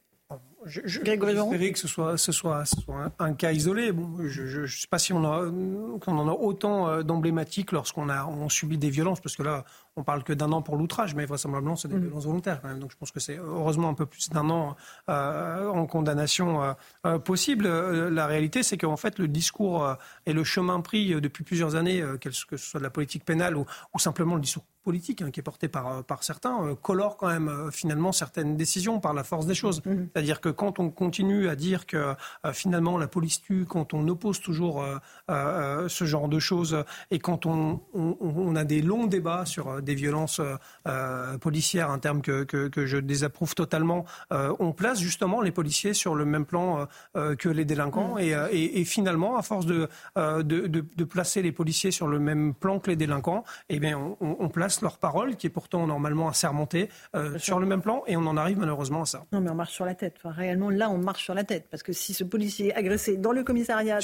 Je, 0.65 0.81
je, 0.85 0.99
que 0.99 1.79
ce 1.79 1.87
soit, 1.87 2.17
ce 2.17 2.31
soit, 2.31 2.65
ce 2.65 2.79
soit 2.79 3.11
un, 3.17 3.33
cas 3.33 3.51
isolé. 3.51 3.91
Bon, 3.91 4.07
je 4.27 4.61
ne 4.61 4.67
sais 4.67 4.87
pas 4.87 4.99
si 4.99 5.11
on, 5.11 5.23
a, 5.25 5.43
on 5.47 5.99
en 6.07 6.27
a 6.27 6.33
autant 6.33 6.87
euh, 6.87 7.01
d'emblématiques 7.01 7.71
lorsqu'on 7.71 8.09
a 8.09 8.25
on 8.27 8.47
subit 8.47 8.77
des 8.77 8.91
violences, 8.91 9.19
parce 9.19 9.35
que 9.35 9.41
là, 9.41 9.65
on 9.97 10.03
parle 10.03 10.23
que 10.23 10.33
d'un 10.33 10.51
an 10.51 10.61
pour 10.61 10.77
l'outrage, 10.77 11.15
mais 11.15 11.25
vraisemblablement, 11.25 11.75
c'est 11.75 11.87
des 11.87 11.95
mm. 11.95 12.01
violences 12.01 12.25
volontaires 12.25 12.61
quand 12.61 12.69
même. 12.69 12.79
Donc 12.79 12.91
je 12.91 12.97
pense 12.97 13.11
que 13.11 13.19
c'est 13.19 13.37
heureusement 13.37 13.89
un 13.89 13.93
peu 13.93 14.05
plus 14.05 14.29
d'un 14.29 14.49
an 14.49 14.75
euh, 15.09 15.67
en 15.67 15.85
condamnation 15.85 16.63
euh, 16.63 16.73
euh 17.05 17.19
possible. 17.19 17.65
Euh, 17.65 18.09
la 18.09 18.25
réalité, 18.25 18.63
c'est 18.63 18.77
qu'en 18.77 18.97
fait, 18.97 19.19
le 19.19 19.27
discours 19.27 19.95
et 20.25 20.33
le 20.33 20.43
chemin 20.43 20.79
pris 20.81 21.19
depuis 21.19 21.43
plusieurs 21.43 21.75
années, 21.75 22.03
que 22.19 22.31
ce 22.31 22.57
soit 22.57 22.79
de 22.79 22.83
la 22.83 22.89
politique 22.89 23.25
pénale 23.25 23.57
ou, 23.57 23.65
ou 23.93 23.99
simplement 23.99 24.35
le 24.35 24.41
discours 24.41 24.63
politique 24.83 25.21
hein, 25.21 25.29
qui 25.29 25.39
est 25.39 25.43
porté 25.43 25.67
par, 25.67 26.03
par 26.03 26.23
certains, 26.23 26.75
colore 26.81 27.15
quand 27.15 27.27
même 27.27 27.69
finalement 27.71 28.11
certaines 28.11 28.57
décisions 28.57 28.99
par 28.99 29.13
la 29.13 29.23
force 29.23 29.45
des 29.45 29.53
choses. 29.53 29.83
Mm. 29.85 30.07
C'est-à-dire 30.11 30.41
que 30.41 30.49
quand 30.49 30.79
on 30.79 30.89
continue 30.89 31.49
à 31.49 31.55
dire 31.55 31.85
que 31.85 32.15
finalement 32.51 32.97
la 32.97 33.07
police 33.07 33.41
tue, 33.41 33.65
quand 33.65 33.93
on 33.93 34.07
oppose 34.07 34.39
toujours 34.39 34.83
ce 35.29 36.05
genre 36.05 36.29
de 36.29 36.39
choses 36.39 36.83
et 37.11 37.19
quand 37.19 37.45
on, 37.45 37.81
on, 37.93 38.17
on 38.19 38.55
a 38.55 38.63
des 38.63 38.81
longs 38.81 39.05
débats 39.05 39.45
sur 39.45 39.80
des 39.81 39.95
violences 39.95 40.39
euh, 40.39 40.55
euh, 40.87 41.37
policières, 41.37 41.89
un 41.89 41.99
terme 41.99 42.21
que, 42.21 42.43
que, 42.43 42.85
je 42.85 42.97
désapprouve 42.97 43.55
totalement, 43.55 44.05
euh, 44.31 44.53
on 44.59 44.71
place 44.71 44.99
justement 44.99 45.41
les 45.41 45.51
policiers 45.51 45.93
sur 45.93 46.15
le 46.15 46.25
même 46.25 46.45
plan 46.45 46.87
que 47.13 47.49
les 47.49 47.65
délinquants. 47.65 48.15
Mm. 48.15 48.49
Et, 48.51 48.85
finalement, 48.85 49.37
à 49.37 49.41
force 49.41 49.65
de, 49.65 49.87
de, 50.15 50.41
de, 50.67 51.03
placer 51.03 51.41
les 51.41 51.51
policiers 51.51 51.91
sur 51.91 52.07
le 52.07 52.19
même 52.19 52.53
plan 52.53 52.79
que 52.79 52.89
les 52.89 52.95
délinquants, 52.95 53.43
eh 53.69 53.79
bien, 53.79 53.97
on, 53.97 54.37
on 54.39 54.49
place 54.49 54.81
leur 54.81 54.97
parole, 54.97 55.35
qui 55.35 55.47
est 55.47 55.51
pourtant 55.51 55.85
normalement 55.87 56.27
assermentée, 56.27 56.89
sur 57.37 57.59
le 57.59 57.65
même 57.65 57.81
plan, 57.81 58.03
et 58.07 58.17
on 58.17 58.25
en 58.25 58.37
arrive 58.37 58.59
malheureusement 58.59 59.03
à 59.03 59.05
ça. 59.05 59.25
Non, 59.31 59.41
mais 59.41 59.49
on 59.49 59.55
marche 59.55 59.73
sur 59.73 59.85
la 59.85 59.95
tête. 59.95 60.15
Enfin, 60.17 60.31
réellement, 60.31 60.69
là, 60.69 60.89
on 60.89 60.97
marche 60.97 61.23
sur 61.23 61.33
la 61.33 61.43
tête. 61.43 61.67
Parce 61.69 61.83
que 61.83 61.93
si 61.93 62.13
ce 62.13 62.23
policier 62.23 62.69
est 62.69 62.73
agressé 62.73 63.17
dans 63.17 63.31
le 63.31 63.43
commissariat 63.43 63.99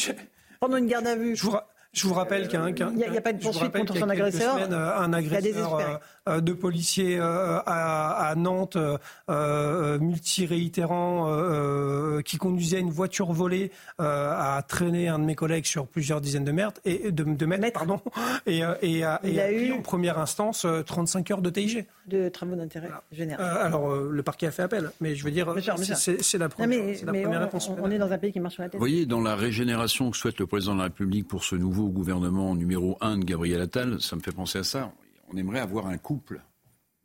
pendant 0.60 0.78
une 0.78 0.88
garde 0.88 1.08
à 1.08 1.16
vue... 1.16 1.36
Je 1.36 1.44
vous 1.44 1.58
rappelle 2.14 2.48
qu'un. 2.48 2.70
Il 2.70 3.12
n'y 3.12 3.18
a, 3.18 3.22
pas 3.22 3.34
de 3.34 3.42
poursuite 3.42 3.72
contre 3.72 3.98
son 3.98 4.10
agresseur. 4.10 4.58
un 4.72 5.14
agresseur 5.14 5.80
euh, 5.80 5.96
de 6.28 6.54
policiers 6.54 7.18
euh, 7.20 7.60
à, 7.66 8.34
Nantes, 8.36 8.78
euh, 9.30 10.00
multi-réitérant, 10.00 11.38
qui 12.24 12.38
conduisait 12.38 12.80
une 12.80 12.90
voiture 12.90 13.32
volée, 13.32 13.72
a 14.00 14.62
traîné 14.68 15.08
un 15.08 15.20
de 15.20 15.26
mes 15.26 15.36
collègues 15.36 15.66
sur 15.66 15.88
plusieurs 15.88 16.22
dizaines 16.22 16.46
de 16.46 16.52
mètres, 16.52 16.80
et 16.86 17.12
de, 17.12 17.24
de 17.24 17.46
mètres, 17.46 17.72
pardon, 17.74 18.00
et, 18.46 18.62
et, 18.82 19.04
a, 19.04 19.52
eu 19.52 19.72
en 19.72 19.82
première 19.82 20.20
instance 20.20 20.66
35 20.86 21.32
heures 21.32 21.42
de 21.42 21.50
TIG. 21.50 21.86
De 22.08 22.30
travaux 22.30 22.56
d'intérêt 22.56 22.90
général. 23.12 23.58
alors, 23.58 23.94
le 23.96 24.24
parquet 24.24 24.48
a 24.48 24.52
fait 24.52 24.64
appel, 24.64 24.92
mais 25.02 25.16
je 25.16 25.24
veux 25.24 25.32
dire, 25.32 25.54
c'est 25.60 26.38
la, 26.38 26.50
première, 26.50 26.96
la 27.04 27.14
première 27.14 27.42
réponse. 27.42 27.70
On, 27.70 27.92
est 27.92 27.98
dans 27.98 28.12
un 28.12 28.18
pays 28.18 28.32
qui 28.32 28.40
marche 28.40 28.56
sur 28.56 28.64
la 28.64 28.70
tête. 28.70 28.76
Vous 28.76 28.86
voyez, 28.86 29.06
dans 29.06 29.22
la 29.22 29.36
régénération 29.36 30.12
que 30.12 30.18
souhaite 30.18 30.40
le 30.40 30.48
président 30.48 30.74
de 30.74 30.80
la 30.80 30.86
République 30.86 31.28
pour 31.28 31.44
ce 31.44 31.56
nouveau 31.56 31.88
gouvernement 31.90 32.56
numéro 32.56 32.98
1 33.02 33.20
de 33.20 33.26
Gabriel 33.26 33.62
Attal, 33.62 34.02
ça 34.02 34.16
me 34.16 34.22
fait 34.22 34.32
penser 34.32 34.60
à 34.60 34.64
ça 34.64 34.92
on 35.28 35.38
aimerait 35.38 35.60
avoir 35.60 35.88
un 35.88 35.98
couple, 35.98 36.42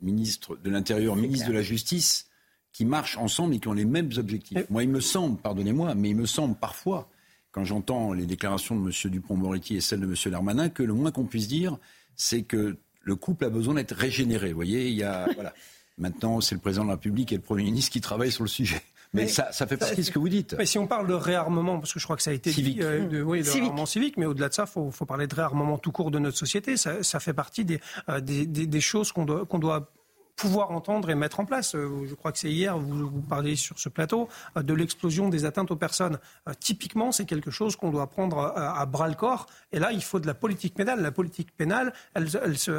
ministre 0.01 0.57
de 0.57 0.71
l'Intérieur, 0.71 1.17
ministre 1.17 1.49
de 1.49 1.53
la 1.53 1.63
Justice, 1.63 2.29
qui 2.73 2.85
marchent 2.85 3.19
ensemble 3.19 3.55
et 3.55 3.59
qui 3.59 3.69
ont 3.69 3.73
les 3.73 3.85
mêmes 3.85 4.11
objectifs. 4.17 4.69
Moi, 4.71 4.83
il 4.83 4.89
me 4.89 5.01
semble, 5.01 5.39
pardonnez-moi, 5.39 5.95
mais 5.95 6.11
il 6.11 6.17
me 6.17 6.27
semble 6.27 6.57
parfois, 6.57 7.11
quand 7.51 7.65
j'entends 7.65 8.13
les 8.13 8.27
déclarations 8.27 8.81
de 8.81 8.87
M. 8.87 9.11
Dupont-Moretti 9.11 9.77
et 9.77 9.81
celles 9.81 10.01
de 10.01 10.07
M. 10.07 10.15
Darmanin, 10.31 10.69
que 10.71 10.83
le 10.83 10.95
moins 10.95 11.11
qu'on 11.11 11.27
puisse 11.27 11.49
dire, 11.49 11.79
c'est 12.17 12.43
que 12.43 12.79
le 13.03 13.17
couple 13.17 13.45
a 13.45 13.51
besoin 13.51 13.75
d'être 13.75 13.95
régénéré. 13.95 14.51
Vous 14.51 14.57
voyez, 14.57 14.89
il 14.89 14.95
y 14.95 15.03
a. 15.03 15.29
Voilà. 15.35 15.53
Maintenant, 15.99 16.41
c'est 16.41 16.55
le 16.55 16.61
président 16.61 16.85
de 16.85 16.89
la 16.89 16.95
République 16.95 17.33
et 17.33 17.37
le 17.37 17.43
Premier 17.43 17.65
ministre 17.65 17.93
qui 17.93 18.01
travaillent 18.01 18.33
sur 18.33 18.45
le 18.45 18.49
sujet. 18.49 18.81
Mais, 19.15 19.29
ça, 19.29 19.53
ça, 19.53 19.67
fait 19.67 19.77
partie 19.77 19.97
de 19.97 20.03
ce 20.03 20.11
que 20.11 20.19
vous 20.19 20.31
dites. 20.31 20.55
Mais 20.57 20.65
si 20.65 20.79
on 20.79 20.87
parle 20.87 21.07
de 21.07 21.13
réarmement, 21.13 21.79
parce 21.79 21.93
que 21.93 22.01
je 22.01 22.05
crois 22.05 22.17
que 22.17 22.23
ça 22.23 22.31
a 22.31 22.35
été 22.35 22.51
civique. 22.51 22.79
dit, 22.79 22.83
euh, 22.83 23.07
de, 23.07 23.23
oui, 23.23 23.43
de 23.43 23.51
réarmement 23.51 23.85
civique, 23.85 24.17
mais 24.17 24.25
au-delà 24.25 24.49
de 24.49 24.55
ça, 24.55 24.65
il 24.67 24.73
faut, 24.73 24.91
faut, 24.91 25.05
parler 25.05 25.27
de 25.27 25.35
réarmement 25.35 25.77
tout 25.77 25.93
court 25.93 26.11
de 26.11 26.19
notre 26.19 26.39
société. 26.39 26.79
Ça, 26.79 27.03
ça 27.03 27.21
fait 27.21 27.35
partie 27.35 27.67
des, 27.67 27.81
euh, 28.09 28.21
des, 28.21 28.47
des, 28.47 28.67
des 28.67 28.81
choses 28.81 29.13
qu'on 29.13 29.27
doit, 29.27 29.45
qu'on 29.45 29.59
doit 29.59 29.91
pouvoir 30.37 30.71
entendre 30.71 31.11
et 31.11 31.15
mettre 31.15 31.41
en 31.41 31.45
place. 31.45 31.75
Euh, 31.75 32.07
je 32.09 32.15
crois 32.15 32.33
que 32.33 32.39
c'est 32.39 32.51
hier, 32.51 32.77
vous, 32.79 33.09
vous 33.09 33.23
parliez 33.23 33.57
sur 33.57 33.79
ce 33.79 33.89
plateau, 33.89 34.29
euh, 34.57 34.63
de 34.63 34.75
l'explosion 34.75 35.29
des 35.29 35.45
atteintes 35.45 35.71
aux 35.71 35.77
personnes. 35.77 36.19
Euh, 36.49 36.53
typiquement, 36.59 37.13
c'est 37.13 37.27
quelque 37.27 37.51
chose 37.51 37.77
qu'on 37.77 37.91
doit 37.91 38.09
prendre 38.09 38.39
à, 38.39 38.85
bras 38.87 39.09
le 39.09 39.15
corps. 39.15 39.47
Et 39.73 39.79
là, 39.79 39.93
il 39.93 40.03
faut 40.03 40.21
de 40.21 40.27
la 40.27 40.35
politique 40.35 40.75
pénale. 40.75 41.01
La 41.01 41.13
politique 41.13 41.55
pénale, 41.57 41.93
elle, 42.15 42.29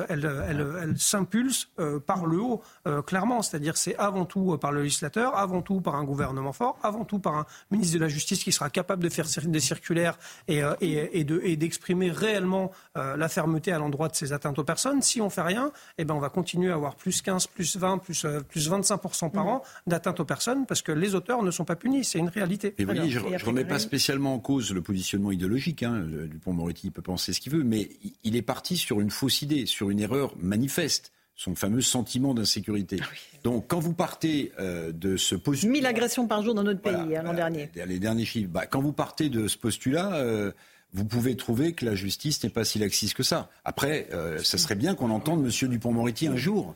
elle, 0.09 0.43
elle, 0.49 0.67
elle 0.81 0.97
s'impulse 0.97 1.69
par 2.05 2.25
le 2.25 2.39
haut, 2.39 2.61
clairement. 3.05 3.41
C'est-à-dire, 3.41 3.77
c'est 3.77 3.95
avant 3.95 4.25
tout 4.25 4.57
par 4.57 4.71
le 4.71 4.83
législateur, 4.83 5.35
avant 5.37 5.61
tout 5.61 5.81
par 5.81 5.95
un 5.95 6.03
gouvernement 6.03 6.53
fort, 6.53 6.77
avant 6.83 7.05
tout 7.05 7.19
par 7.19 7.35
un 7.35 7.45
ministre 7.71 7.95
de 7.95 8.01
la 8.01 8.07
Justice 8.07 8.43
qui 8.43 8.51
sera 8.51 8.69
capable 8.69 9.03
de 9.03 9.09
faire 9.09 9.25
des 9.45 9.59
circulaires 9.59 10.17
et, 10.47 10.61
et, 10.81 11.19
et 11.19 11.55
d'exprimer 11.57 12.11
réellement 12.11 12.71
la 12.95 13.29
fermeté 13.29 13.71
à 13.71 13.79
l'endroit 13.79 14.09
de 14.09 14.15
ces 14.15 14.33
atteintes 14.33 14.59
aux 14.59 14.63
personnes. 14.63 15.01
Si 15.01 15.21
on 15.21 15.29
fait 15.29 15.41
rien, 15.41 15.71
eh 15.97 16.05
ben, 16.05 16.13
on 16.13 16.19
va 16.19 16.29
continuer 16.29 16.71
à 16.71 16.75
avoir 16.75 16.95
plus 16.95 17.21
15 17.43 17.47
plus 17.47 17.77
20, 17.77 17.97
plus, 17.99 18.25
euh, 18.25 18.41
plus 18.41 18.69
25% 18.69 19.31
par 19.31 19.45
mm. 19.45 19.47
an 19.47 19.63
d'atteinte 19.87 20.19
aux 20.19 20.25
personnes 20.25 20.65
parce 20.65 20.81
que 20.81 20.91
les 20.91 21.15
auteurs 21.15 21.43
ne 21.43 21.51
sont 21.51 21.65
pas 21.65 21.75
punis. 21.75 22.03
C'est 22.03 22.19
une 22.19 22.29
réalité. 22.29 22.75
Et 22.77 22.85
je 23.09 23.19
ne 23.19 23.45
remets 23.45 23.65
pas 23.65 23.79
spécialement 23.79 24.33
en 24.33 24.39
cause 24.39 24.71
le 24.73 24.81
positionnement 24.81 25.31
idéologique. 25.31 25.83
Hein. 25.83 26.05
Dupont-Moretti 26.29 26.91
peut 26.91 27.01
penser 27.01 27.33
ce 27.33 27.39
qu'il 27.39 27.53
veut, 27.53 27.63
mais 27.63 27.89
il 28.23 28.35
est 28.35 28.41
parti 28.41 28.77
sur 28.77 29.01
une 29.01 29.09
fausse 29.09 29.41
idée, 29.41 29.65
sur 29.65 29.89
une 29.89 29.99
erreur 29.99 30.33
manifeste 30.37 31.11
son 31.35 31.55
fameux 31.55 31.81
sentiment 31.81 32.33
d'insécurité. 32.33 32.97
Ah 33.01 33.05
Donc, 33.43 33.67
quand 33.67 33.79
vous 33.79 33.93
partez 33.93 34.51
euh, 34.59 34.91
de 34.91 35.17
ce 35.17 35.35
postulat... 35.35 35.71
1000 35.71 35.85
agressions 35.87 36.27
par 36.27 36.43
jour 36.43 36.53
dans 36.53 36.63
notre 36.63 36.81
pays 36.81 36.93
hein, 37.15 37.23
l'an 37.23 37.33
dernier. 37.33 37.69
Les 37.87 37.99
derniers 37.99 38.25
chiffres. 38.25 38.51
Bah, 38.51 38.67
quand 38.67 38.81
vous 38.81 38.93
partez 38.93 39.29
de 39.29 39.47
ce 39.47 39.57
postulat, 39.57 40.13
euh, 40.15 40.51
vous 40.93 41.05
pouvez 41.05 41.35
trouver 41.35 41.73
que 41.73 41.85
la 41.85 41.95
justice 41.95 42.43
n'est 42.43 42.51
pas 42.51 42.63
si 42.63 42.77
laxiste 42.77 43.15
que 43.15 43.23
ça. 43.23 43.49
Après, 43.65 44.07
euh, 44.13 44.37
ça 44.43 44.59
serait 44.59 44.75
bien 44.75 44.93
qu'on 44.93 45.09
entende 45.09 45.43
M. 45.43 45.69
Dupont-Moretti 45.69 46.27
un 46.27 46.37
jour. 46.37 46.75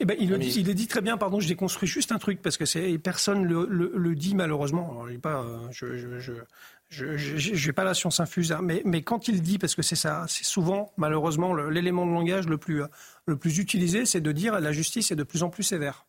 Eh 0.00 0.04
ben, 0.04 0.16
il, 0.20 0.28
le, 0.28 0.42
il, 0.42 0.74
dit 0.74 0.86
très 0.86 1.00
bien, 1.00 1.16
pardon, 1.16 1.40
je 1.40 1.48
déconstruis 1.48 1.88
juste 1.88 2.12
un 2.12 2.18
truc, 2.18 2.42
parce 2.42 2.58
que 2.58 2.66
c'est, 2.66 2.98
personne 2.98 3.44
le, 3.44 3.66
le, 3.66 4.14
dit 4.14 4.34
malheureusement. 4.34 5.00
Alors, 5.00 5.20
pas, 5.20 5.42
euh, 5.42 5.58
je, 5.70 5.96
je, 6.90 7.36
je 7.36 7.66
n'ai 7.66 7.72
pas 7.72 7.84
la 7.84 7.94
science 7.94 8.20
infuse, 8.20 8.52
hein, 8.52 8.60
mais, 8.62 8.82
mais, 8.84 9.02
quand 9.02 9.28
il 9.28 9.40
dit, 9.40 9.58
parce 9.58 9.74
que 9.74 9.82
c'est 9.82 9.96
ça, 9.96 10.26
c'est 10.28 10.44
souvent, 10.44 10.92
malheureusement, 10.98 11.54
l'élément 11.54 12.06
de 12.06 12.12
langage 12.12 12.46
le 12.46 12.58
plus, 12.58 12.82
le 13.26 13.36
plus 13.36 13.58
utilisé, 13.58 14.04
c'est 14.04 14.20
de 14.20 14.32
dire 14.32 14.60
la 14.60 14.72
justice 14.72 15.10
est 15.10 15.16
de 15.16 15.24
plus 15.24 15.42
en 15.42 15.48
plus 15.48 15.62
sévère 15.62 16.04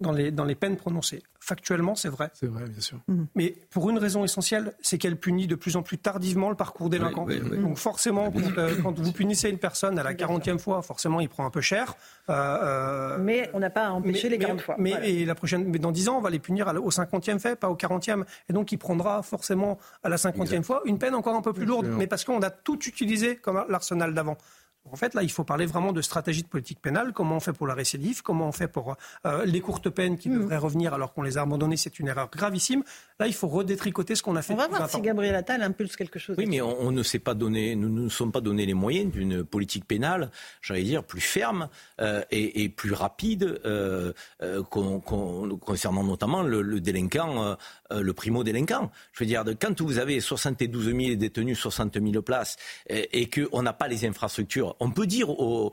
dans 0.00 0.12
les, 0.12 0.30
dans 0.30 0.44
les 0.44 0.54
peines 0.54 0.76
prononcées. 0.76 1.22
Factuellement, 1.40 1.94
c'est 1.94 2.08
vrai. 2.08 2.30
C'est 2.34 2.46
vrai, 2.46 2.64
bien 2.68 2.80
sûr. 2.80 2.98
Mhm. 3.08 3.26
Mais 3.34 3.54
pour 3.70 3.90
une 3.90 3.98
raison 3.98 4.24
essentielle, 4.24 4.74
c'est 4.80 4.98
qu'elle 4.98 5.16
punit 5.16 5.46
de 5.46 5.54
plus 5.54 5.76
en 5.76 5.82
plus 5.82 5.98
tardivement 5.98 6.50
le 6.50 6.56
parcours 6.56 6.88
délinquant. 6.88 7.26
Donc 7.26 7.78
forcément, 7.78 8.32
euh, 8.58 8.74
quand 8.82 8.98
vous 8.98 9.12
punissez 9.12 9.48
une 9.48 9.58
personne 9.58 9.98
à 9.98 10.02
la 10.02 10.14
40e 10.14 10.58
fois, 10.58 10.82
forcément, 10.82 11.20
il 11.20 11.28
prend 11.28 11.46
un 11.46 11.50
peu 11.50 11.60
cher. 11.60 11.96
Euh, 12.28 12.34
euh, 12.34 13.18
mais 13.18 13.50
on 13.54 13.60
n'a 13.60 13.70
pas 13.70 13.90
empêché 13.90 14.28
les 14.28 14.38
40 14.38 14.60
fois. 14.60 14.76
Mais, 14.78 14.92
et 15.02 15.24
la 15.24 15.34
prochaine, 15.34 15.64
mais 15.64 15.78
dans 15.78 15.92
10 15.92 16.08
ans, 16.08 16.18
on 16.18 16.20
va 16.20 16.30
les 16.30 16.38
punir 16.38 16.68
au 16.68 16.90
50e 16.90 17.38
fait, 17.38 17.56
pas 17.56 17.68
au 17.68 17.76
40e. 17.76 18.24
Et 18.48 18.52
donc, 18.52 18.70
il 18.70 18.78
prendra 18.78 19.22
forcément 19.22 19.78
à 20.04 20.08
la 20.08 20.16
50e 20.16 20.62
fois 20.62 20.82
une 20.84 20.98
peine 20.98 21.14
encore 21.14 21.34
un 21.34 21.42
peu 21.42 21.52
plus 21.52 21.66
lourde. 21.66 21.86
Mais 21.86 22.06
parce 22.06 22.24
qu'on 22.24 22.42
a 22.42 22.50
tout 22.50 22.78
utilisé 22.86 23.36
comme 23.36 23.64
l'arsenal 23.68 24.14
d'avant. 24.14 24.36
En 24.92 24.96
fait, 24.96 25.14
là, 25.14 25.22
il 25.22 25.30
faut 25.30 25.44
parler 25.44 25.66
vraiment 25.66 25.92
de 25.92 26.02
stratégie 26.02 26.42
de 26.42 26.48
politique 26.48 26.80
pénale. 26.80 27.12
Comment 27.12 27.36
on 27.36 27.40
fait 27.40 27.52
pour 27.52 27.66
la 27.66 27.74
récidive 27.74 28.22
Comment 28.22 28.48
on 28.48 28.52
fait 28.52 28.68
pour 28.68 28.96
euh, 29.26 29.44
les 29.44 29.60
courtes 29.60 29.90
peines 29.90 30.18
qui 30.18 30.28
mmh. 30.28 30.38
devraient 30.38 30.58
revenir 30.58 30.94
alors 30.94 31.12
qu'on 31.12 31.22
les 31.22 31.38
a 31.38 31.42
abandonnées 31.42 31.76
C'est 31.76 31.98
une 31.98 32.08
erreur 32.08 32.30
gravissime. 32.30 32.82
Là, 33.20 33.26
il 33.26 33.34
faut 33.34 33.48
redétricoter 33.48 34.14
ce 34.14 34.22
qu'on 34.22 34.36
a 34.36 34.42
fait. 34.42 34.54
On 34.54 34.56
va 34.56 34.68
voir 34.68 34.88
si 34.88 35.00
Gabriel 35.00 35.34
Attal 35.34 35.62
impulse 35.62 35.96
quelque 35.96 36.18
chose. 36.18 36.36
Oui, 36.38 36.46
mais 36.46 36.60
on, 36.60 36.90
ne 36.90 37.02
s'est 37.02 37.18
pas 37.18 37.34
donné, 37.34 37.74
nous 37.76 37.88
ne 37.88 38.00
nous 38.02 38.10
sommes 38.10 38.32
pas 38.32 38.40
donné 38.40 38.66
les 38.66 38.74
moyens 38.74 39.10
d'une 39.10 39.44
politique 39.44 39.84
pénale, 39.86 40.30
j'allais 40.62 40.82
dire, 40.82 41.04
plus 41.04 41.20
ferme 41.20 41.68
euh, 42.00 42.22
et, 42.30 42.68
plus 42.68 42.92
rapide 42.92 43.60
euh, 43.64 44.12
concernant 45.60 46.04
notamment 46.04 46.42
le, 46.42 46.80
délinquant, 46.80 47.56
le 47.90 48.12
primo-délinquant. 48.12 48.90
Je 49.12 49.20
veux 49.20 49.26
dire, 49.26 49.44
quand 49.60 49.80
vous 49.80 49.98
avez 49.98 50.20
72 50.20 50.94
000 50.94 51.14
détenus, 51.16 51.58
60 51.58 51.94
000 51.94 52.22
places 52.22 52.56
et, 52.88 53.22
et 53.22 53.28
qu'on 53.28 53.62
n'a 53.62 53.72
pas 53.72 53.88
les 53.88 54.04
infrastructures 54.04 54.76
on 54.80 54.90
peut 54.90 55.06
dire 55.06 55.28
euh, 55.30 55.70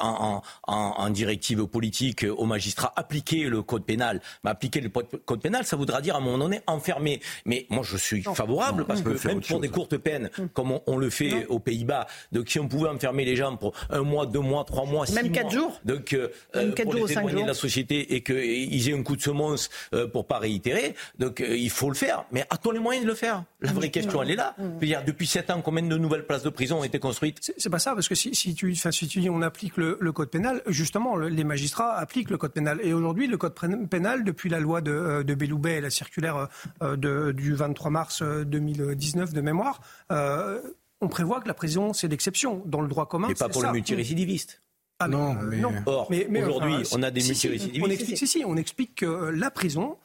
en, 0.00 1.10
directive 1.10 1.66
politique 1.66 2.24
aux 2.24 2.44
magistrats 2.44 2.92
appliquer 2.96 3.44
le 3.44 3.62
code 3.62 3.84
pénal. 3.84 4.20
Mais 4.44 4.50
appliquer 4.50 4.80
le 4.80 4.88
code 4.88 5.40
pénal, 5.40 5.64
ça 5.64 5.76
voudra 5.76 6.00
dire 6.00 6.14
à 6.14 6.18
un 6.18 6.20
moment 6.20 6.38
donné 6.38 6.60
enfermer. 6.66 7.20
Mais 7.44 7.66
moi, 7.70 7.82
je 7.82 7.96
suis 7.96 8.22
favorable 8.22 8.84
parce 8.84 9.02
que 9.02 9.26
même 9.26 9.40
pour 9.40 9.60
des 9.60 9.68
courtes 9.68 9.96
peines, 9.96 10.30
mm. 10.36 10.46
comme 10.52 10.78
on, 10.86 10.96
le 10.96 11.10
fait 11.10 11.46
aux 11.46 11.58
Pays-Bas, 11.58 12.06
donc 12.32 12.48
si 12.48 12.58
on 12.58 12.68
pouvait 12.68 12.88
enfermer 12.88 13.24
les 13.24 13.36
gens 13.36 13.56
pour 13.56 13.72
un 13.90 14.02
mois, 14.02 14.26
deux 14.26 14.40
mois, 14.40 14.64
trois 14.64 14.84
mois, 14.84 15.06
six 15.06 15.14
même 15.14 15.30
quatre 15.30 15.50
jours, 15.50 15.80
donc 15.84 16.12
euh, 16.12 16.28
même 16.54 16.74
quatre 16.74 16.90
pour 16.90 16.98
jours, 16.98 17.08
les 17.08 17.42
de 17.42 17.46
la 17.46 17.54
société 17.54 18.14
et 18.14 18.22
qu'ils 18.22 18.88
aient 18.88 18.94
un 18.94 19.02
coup 19.02 19.16
de 19.16 19.22
semonce 19.22 19.70
euh, 19.94 20.06
pour 20.08 20.26
pas 20.26 20.38
réitérer, 20.38 20.94
donc 21.18 21.40
il 21.46 21.70
faut 21.70 21.88
le 21.88 21.94
faire. 21.94 22.24
Mais 22.32 22.44
a-t-on 22.50 22.72
les 22.72 22.80
moyens 22.80 23.04
de 23.04 23.10
le 23.10 23.16
faire 23.16 23.44
La 23.60 23.72
vraie 23.72 23.90
question, 23.90 24.22
elle 24.22 24.32
est 24.32 24.36
là. 24.36 24.54
Mm. 24.58 24.78
Dire, 24.78 25.04
depuis 25.04 25.26
sept 25.26 25.50
ans, 25.50 25.60
combien 25.62 25.82
de 25.82 25.96
nouvelles 25.96 26.26
places 26.26 26.42
de 26.42 26.50
prison 26.50 26.80
ont 26.80 26.84
été 26.84 26.98
construites? 26.98 27.52
C'est 27.56 27.70
pas 27.70 27.78
ça, 27.78 27.94
parce 27.94 28.08
que 28.08 28.14
si 28.14 28.34
si 28.34 28.47
tu, 28.54 28.74
si 28.74 29.08
tu 29.08 29.20
dis 29.20 29.30
on 29.30 29.42
applique 29.42 29.76
le, 29.76 29.96
code 30.12 30.30
pénal, 30.30 30.62
justement, 30.66 31.16
les 31.16 31.44
magistrats 31.44 31.94
appliquent 31.94 32.30
le 32.30 32.38
code 32.38 32.52
pénal. 32.52 32.80
Et 32.82 32.92
aujourd'hui, 32.92 33.26
le 33.26 33.36
code 33.36 33.54
pénal, 33.88 34.24
depuis 34.24 34.48
la 34.48 34.60
loi 34.60 34.80
de, 34.80 35.22
de 35.22 35.34
Belloubet 35.34 35.78
et 35.78 35.80
la 35.80 35.90
circulaire 35.90 36.48
de, 36.80 37.32
du 37.32 37.54
23 37.54 37.90
mars 37.90 38.22
2019 38.22 39.32
de 39.32 39.40
mémoire, 39.40 39.80
on 40.10 41.08
prévoit 41.08 41.40
que 41.40 41.48
la 41.48 41.54
prison, 41.54 41.92
c'est 41.92 42.08
l'exception. 42.08 42.62
Dans 42.66 42.80
le 42.80 42.88
droit 42.88 43.06
commun, 43.06 43.28
Mais 43.28 43.34
pas 43.34 43.48
pour 43.48 43.62
le 43.62 43.72
multirécidiviste. 43.72 44.62
Ah 45.00 45.06
non, 45.06 45.34
mais, 45.34 45.58
non. 45.58 45.72
Or, 45.86 46.10
aujourd'hui, 46.10 46.74
on 46.92 47.02
a 47.02 47.10
des 47.10 47.22
multirécidivistes. 47.22 47.84
On 47.84 47.90
explique, 47.90 48.18
si, 48.18 48.26
si, 48.26 48.44
on 48.44 48.56
explique 48.56 48.94
que 48.96 49.30
la 49.30 49.50
prison, 49.50 49.96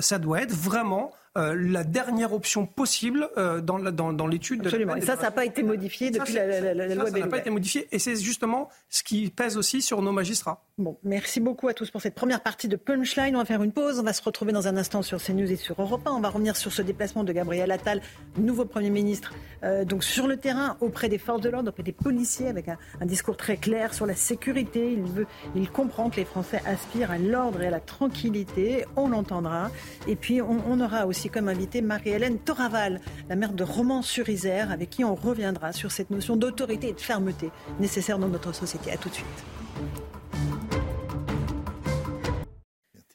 ça 0.00 0.18
doit 0.18 0.42
être 0.42 0.54
vraiment 0.54 1.12
euh, 1.36 1.54
la 1.54 1.84
dernière 1.84 2.32
option 2.32 2.66
possible 2.66 3.28
euh, 3.36 3.60
dans, 3.60 3.78
dans, 3.78 4.12
dans 4.12 4.26
l'étude. 4.26 4.64
Absolument. 4.64 4.96
Et 4.96 5.00
ça, 5.02 5.16
ça 5.16 5.22
n'a 5.22 5.30
pas 5.30 5.44
été 5.44 5.62
modifié 5.62 6.10
depuis 6.10 6.34
la, 6.34 6.46
la, 6.46 6.74
la, 6.74 6.94
loi 6.94 7.10
Ça 7.10 7.18
n'a 7.18 7.26
pas 7.26 7.38
été 7.38 7.50
modifié 7.50 7.88
et 7.92 7.98
c'est 7.98 8.16
justement 8.16 8.68
ce 8.88 9.02
qui 9.02 9.30
pèse 9.30 9.56
aussi 9.56 9.82
sur 9.82 10.02
nos 10.02 10.12
magistrats. 10.12 10.64
Bon, 10.78 10.96
merci 11.02 11.40
beaucoup 11.40 11.66
à 11.66 11.74
tous 11.74 11.90
pour 11.90 12.00
cette 12.00 12.14
première 12.14 12.40
partie 12.40 12.68
de 12.68 12.76
Punchline. 12.76 13.34
On 13.34 13.40
va 13.40 13.44
faire 13.44 13.64
une 13.64 13.72
pause. 13.72 13.98
On 13.98 14.04
va 14.04 14.12
se 14.12 14.22
retrouver 14.22 14.52
dans 14.52 14.68
un 14.68 14.76
instant 14.76 15.02
sur 15.02 15.20
CNews 15.20 15.50
et 15.50 15.56
sur 15.56 15.80
Europe 15.82 16.06
1. 16.06 16.12
On 16.12 16.20
va 16.20 16.28
revenir 16.28 16.54
sur 16.56 16.72
ce 16.72 16.82
déplacement 16.82 17.24
de 17.24 17.32
Gabriel 17.32 17.72
Attal, 17.72 18.00
nouveau 18.36 18.64
Premier 18.64 18.90
ministre, 18.90 19.34
euh, 19.64 19.84
donc 19.84 20.04
sur 20.04 20.28
le 20.28 20.36
terrain, 20.36 20.76
auprès 20.80 21.08
des 21.08 21.18
forces 21.18 21.40
de 21.40 21.50
l'ordre, 21.50 21.70
auprès 21.70 21.82
des 21.82 21.92
policiers, 21.92 22.46
avec 22.46 22.68
un, 22.68 22.78
un, 23.00 23.06
discours 23.06 23.36
très 23.36 23.56
clair 23.56 23.92
sur 23.92 24.06
la 24.06 24.14
sécurité. 24.14 24.92
Il, 24.92 25.02
veut, 25.02 25.26
il 25.56 25.68
comprend 25.68 26.10
que 26.10 26.16
les 26.16 26.24
Français 26.24 26.62
aspirent 26.64 27.10
à 27.10 27.18
l'ordre 27.18 27.60
et 27.60 27.66
à 27.66 27.70
la 27.70 27.80
tranquillité. 27.80 28.84
On 28.94 29.08
l'entendra. 29.08 29.72
Et 30.06 30.14
puis, 30.14 30.40
on, 30.40 30.62
on 30.68 30.80
aura 30.80 31.06
aussi 31.06 31.17
comme 31.26 31.48
invité 31.48 31.82
Marie-Hélène 31.82 32.38
Toraval, 32.38 33.00
la 33.28 33.34
maire 33.34 33.52
de 33.52 33.64
Romans-sur-Isère, 33.64 34.70
avec 34.70 34.90
qui 34.90 35.04
on 35.04 35.16
reviendra 35.16 35.72
sur 35.72 35.90
cette 35.90 36.10
notion 36.10 36.36
d'autorité 36.36 36.90
et 36.90 36.92
de 36.92 37.00
fermeté 37.00 37.50
nécessaire 37.80 38.20
dans 38.20 38.28
notre 38.28 38.54
société. 38.54 38.92
À 38.92 38.96
tout 38.96 39.08
de 39.08 39.14
suite. 39.14 39.44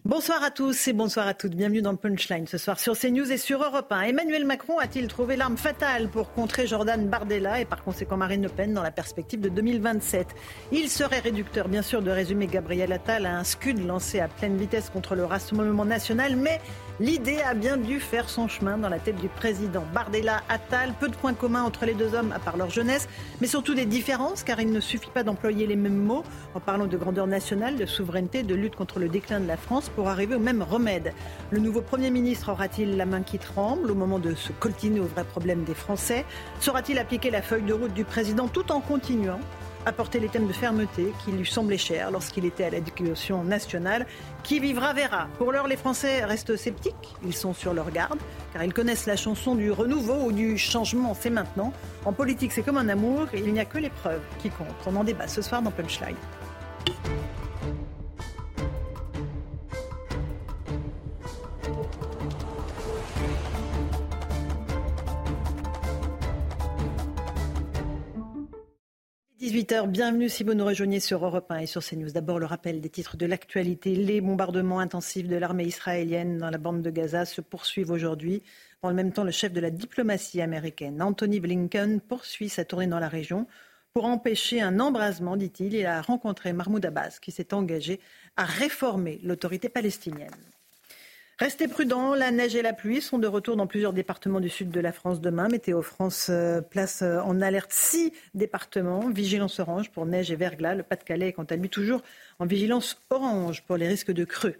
Bonsoir 0.05 0.43
à 0.43 0.51
tous 0.51 0.89
et 0.89 0.93
bonsoir 0.93 1.25
à 1.27 1.33
toutes. 1.33 1.55
Bienvenue 1.55 1.81
dans 1.81 1.95
Punchline 1.95 2.45
ce 2.45 2.59
soir 2.59 2.79
sur 2.79 2.95
CNews 2.95 3.31
et 3.31 3.37
sur 3.37 3.63
Europe 3.63 3.89
1. 3.89 4.01
Emmanuel 4.01 4.45
Macron 4.45 4.77
a-t-il 4.77 5.07
trouvé 5.07 5.35
l'arme 5.35 5.57
fatale 5.57 6.07
pour 6.07 6.33
contrer 6.33 6.67
Jordan 6.67 7.07
Bardella 7.07 7.61
et 7.61 7.65
par 7.65 7.83
conséquent 7.83 8.15
Marine 8.15 8.43
Le 8.43 8.49
Pen 8.49 8.73
dans 8.73 8.83
la 8.83 8.91
perspective 8.91 9.39
de 9.39 9.49
2027 9.49 10.27
Il 10.71 10.89
serait 10.89 11.19
réducteur, 11.19 11.67
bien 11.67 11.81
sûr, 11.81 12.01
de 12.01 12.11
résumer 12.11 12.47
Gabriel 12.47 12.91
Attal 12.91 13.25
à 13.25 13.37
un 13.37 13.43
scud 13.43 13.83
lancé 13.83 14.19
à 14.19 14.27
pleine 14.27 14.55
vitesse 14.55 14.91
contre 14.91 15.15
le 15.15 15.25
Rassemblement 15.25 15.85
national, 15.85 16.35
mais 16.35 16.59
L'idée 16.99 17.41
a 17.41 17.55
bien 17.55 17.77
dû 17.77 17.99
faire 17.99 18.29
son 18.29 18.47
chemin 18.47 18.77
dans 18.77 18.87
la 18.87 18.99
tête 18.99 19.15
du 19.15 19.27
président. 19.27 19.83
Bardella, 19.95 20.43
Attal, 20.47 20.93
peu 20.99 21.09
de 21.09 21.15
points 21.15 21.33
communs 21.33 21.63
entre 21.63 21.85
les 21.85 21.95
deux 21.95 22.13
hommes 22.13 22.31
à 22.31 22.37
part 22.37 22.55
leur 22.55 22.69
jeunesse, 22.69 23.09
mais 23.41 23.47
surtout 23.47 23.73
des 23.73 23.87
différences 23.87 24.43
car 24.43 24.61
il 24.61 24.71
ne 24.71 24.79
suffit 24.79 25.09
pas 25.09 25.23
d'employer 25.23 25.65
les 25.65 25.75
mêmes 25.75 25.97
mots 25.97 26.23
en 26.53 26.59
parlant 26.59 26.85
de 26.85 26.95
grandeur 26.95 27.25
nationale, 27.25 27.77
de 27.77 27.87
souveraineté, 27.87 28.43
de 28.43 28.53
lutte 28.53 28.75
contre 28.75 28.99
le 28.99 29.09
déclin 29.09 29.39
de 29.39 29.47
la 29.47 29.57
France 29.57 29.89
pour 29.89 30.07
arriver 30.07 30.35
au 30.35 30.39
même 30.39 30.61
remède. 30.61 31.13
Le 31.49 31.59
nouveau 31.59 31.81
Premier 31.81 32.11
ministre 32.11 32.51
aura-t-il 32.51 32.95
la 32.95 33.07
main 33.07 33.23
qui 33.23 33.39
tremble 33.39 33.89
au 33.89 33.95
moment 33.95 34.19
de 34.19 34.35
se 34.35 34.51
coltiner 34.51 34.99
aux 34.99 35.07
vrais 35.07 35.23
problèmes 35.23 35.63
des 35.63 35.73
Français? 35.73 36.25
Saura-t-il 36.59 36.99
appliquer 36.99 37.31
la 37.31 37.41
feuille 37.41 37.63
de 37.63 37.73
route 37.73 37.93
du 37.95 38.03
président 38.03 38.47
tout 38.47 38.71
en 38.71 38.81
continuant 38.81 39.39
apporter 39.85 40.19
les 40.19 40.29
thèmes 40.29 40.47
de 40.47 40.53
fermeté 40.53 41.13
qui 41.23 41.31
lui 41.31 41.45
semblaient 41.45 41.77
chers 41.77 42.11
lorsqu'il 42.11 42.45
était 42.45 42.65
à 42.65 42.69
l'éducation 42.69 43.43
nationale. 43.43 44.05
Qui 44.43 44.59
vivra 44.59 44.93
verra. 44.93 45.27
Pour 45.37 45.51
l'heure, 45.51 45.67
les 45.67 45.77
Français 45.77 46.25
restent 46.25 46.55
sceptiques. 46.57 47.15
Ils 47.25 47.33
sont 47.33 47.53
sur 47.53 47.73
leur 47.73 47.91
garde, 47.91 48.19
car 48.51 48.63
ils 48.63 48.73
connaissent 48.73 49.05
la 49.05 49.15
chanson 49.15 49.55
du 49.55 49.71
renouveau 49.71 50.25
ou 50.25 50.31
du 50.31 50.57
changement, 50.57 51.13
c'est 51.13 51.29
maintenant. 51.29 51.71
En 52.05 52.13
politique, 52.13 52.51
c'est 52.51 52.63
comme 52.63 52.77
un 52.77 52.89
amour, 52.89 53.27
il 53.33 53.53
n'y 53.53 53.59
a 53.59 53.65
que 53.65 53.77
l'épreuve 53.77 54.21
qui 54.39 54.49
compte. 54.49 54.67
On 54.85 54.95
en 54.95 55.03
débat 55.03 55.27
ce 55.27 55.41
soir 55.41 55.61
dans 55.61 55.71
Punchline. 55.71 56.15
18h, 69.53 69.87
bienvenue 69.87 70.29
si 70.29 70.43
vous 70.43 70.55
nous 70.55 70.65
rejoignez 70.65 70.99
sur 70.99 71.23
Europe 71.23 71.51
1 71.51 71.59
et 71.59 71.65
sur 71.67 71.83
CNews. 71.83 72.09
D'abord 72.09 72.39
le 72.39 72.47
rappel 72.47 72.81
des 72.81 72.89
titres 72.89 73.17
de 73.17 73.27
l'actualité. 73.27 73.93
Les 73.93 74.19
bombardements 74.19 74.79
intensifs 74.79 75.27
de 75.27 75.35
l'armée 75.35 75.65
israélienne 75.65 76.39
dans 76.39 76.49
la 76.49 76.57
bande 76.57 76.81
de 76.81 76.89
Gaza 76.89 77.23
se 77.25 77.39
poursuivent 77.39 77.91
aujourd'hui. 77.91 78.41
Dans 78.81 78.89
le 78.89 78.95
même 78.95 79.11
temps, 79.11 79.23
le 79.23 79.29
chef 79.29 79.53
de 79.53 79.59
la 79.59 79.69
diplomatie 79.69 80.41
américaine, 80.41 81.03
Anthony 81.03 81.39
Blinken, 81.39 82.01
poursuit 82.01 82.49
sa 82.49 82.65
tournée 82.65 82.87
dans 82.87 82.97
la 82.97 83.09
région. 83.09 83.45
Pour 83.93 84.05
empêcher 84.05 84.59
un 84.59 84.79
embrasement, 84.79 85.37
dit-il, 85.37 85.75
il 85.75 85.85
a 85.85 86.01
rencontré 86.01 86.51
Mahmoud 86.51 86.83
Abbas 86.83 87.19
qui 87.21 87.31
s'est 87.31 87.53
engagé 87.53 87.99
à 88.35 88.45
réformer 88.45 89.19
l'autorité 89.21 89.69
palestinienne. 89.69 90.31
Restez 91.43 91.67
prudents, 91.67 92.15
la 92.15 92.31
neige 92.31 92.55
et 92.55 92.61
la 92.61 92.71
pluie 92.71 93.01
sont 93.01 93.17
de 93.17 93.27
retour 93.27 93.57
dans 93.57 93.67
plusieurs 93.67 93.91
départements 93.91 94.39
du 94.39 94.47
sud 94.47 94.69
de 94.69 94.79
la 94.79 94.93
France 94.93 95.19
demain. 95.19 95.49
Météo 95.49 95.81
France 95.81 96.27
euh, 96.29 96.61
place 96.61 97.01
euh, 97.01 97.19
en 97.19 97.41
alerte 97.41 97.73
six 97.73 98.13
départements, 98.33 99.09
vigilance 99.09 99.59
orange 99.59 99.91
pour 99.91 100.05
neige 100.05 100.31
et 100.31 100.37
verglas. 100.37 100.73
Le 100.73 100.83
Pas-de-Calais 100.83 101.27
est 101.27 101.33
quant 101.33 101.43
à 101.43 101.57
lui 101.57 101.67
toujours 101.67 102.01
en 102.39 102.45
vigilance 102.45 102.97
orange 103.09 103.61
pour 103.63 103.75
les 103.75 103.89
risques 103.89 104.13
de 104.13 104.23
creux. 104.23 104.55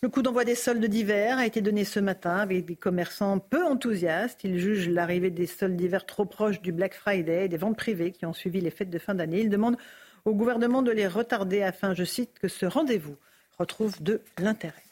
Le 0.00 0.08
coup 0.08 0.22
d'envoi 0.22 0.46
des 0.46 0.54
soldes 0.54 0.82
d'hiver 0.82 1.36
a 1.36 1.44
été 1.44 1.60
donné 1.60 1.84
ce 1.84 2.00
matin 2.00 2.36
avec 2.36 2.64
des 2.64 2.76
commerçants 2.76 3.38
peu 3.38 3.62
enthousiastes. 3.62 4.44
Ils 4.44 4.58
jugent 4.58 4.88
l'arrivée 4.88 5.28
des 5.28 5.46
soldes 5.46 5.76
d'hiver 5.76 6.06
trop 6.06 6.24
proches 6.24 6.62
du 6.62 6.72
Black 6.72 6.94
Friday 6.94 7.44
et 7.44 7.48
des 7.48 7.58
ventes 7.58 7.76
privées 7.76 8.12
qui 8.12 8.24
ont 8.24 8.32
suivi 8.32 8.62
les 8.62 8.70
fêtes 8.70 8.88
de 8.88 8.98
fin 8.98 9.14
d'année. 9.14 9.40
Ils 9.40 9.50
demandent 9.50 9.76
au 10.24 10.32
gouvernement 10.32 10.80
de 10.80 10.90
les 10.90 11.06
retarder 11.06 11.60
afin, 11.60 11.92
je 11.92 12.04
cite, 12.04 12.38
que 12.40 12.48
ce 12.48 12.64
rendez-vous 12.64 13.16
retrouve 13.58 14.02
de 14.02 14.22
l'intérêt. 14.38 14.87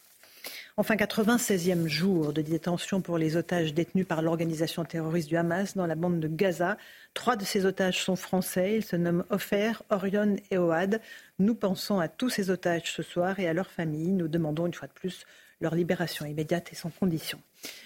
Enfin, 0.78 0.94
96e 0.94 1.86
jour 1.86 2.34
de 2.34 2.42
détention 2.42 3.00
pour 3.00 3.16
les 3.16 3.38
otages 3.38 3.72
détenus 3.72 4.06
par 4.06 4.20
l'organisation 4.20 4.84
terroriste 4.84 5.26
du 5.26 5.38
Hamas 5.38 5.74
dans 5.74 5.86
la 5.86 5.94
bande 5.94 6.20
de 6.20 6.28
Gaza. 6.28 6.76
Trois 7.14 7.36
de 7.36 7.46
ces 7.46 7.64
otages 7.64 8.04
sont 8.04 8.14
français. 8.14 8.76
Ils 8.76 8.84
se 8.84 8.94
nomment 8.94 9.24
Ofer, 9.30 9.72
Orion 9.88 10.36
et 10.50 10.58
Oad. 10.58 11.00
Nous 11.38 11.54
pensons 11.54 11.98
à 11.98 12.08
tous 12.08 12.28
ces 12.28 12.50
otages 12.50 12.92
ce 12.92 13.02
soir 13.02 13.40
et 13.40 13.48
à 13.48 13.54
leurs 13.54 13.70
familles. 13.70 14.12
Nous 14.12 14.28
demandons 14.28 14.66
une 14.66 14.74
fois 14.74 14.86
de 14.86 14.92
plus 14.92 15.24
leur 15.62 15.74
libération 15.74 16.26
immédiate 16.26 16.70
et 16.70 16.76
sans 16.76 16.90
condition. 16.90 17.40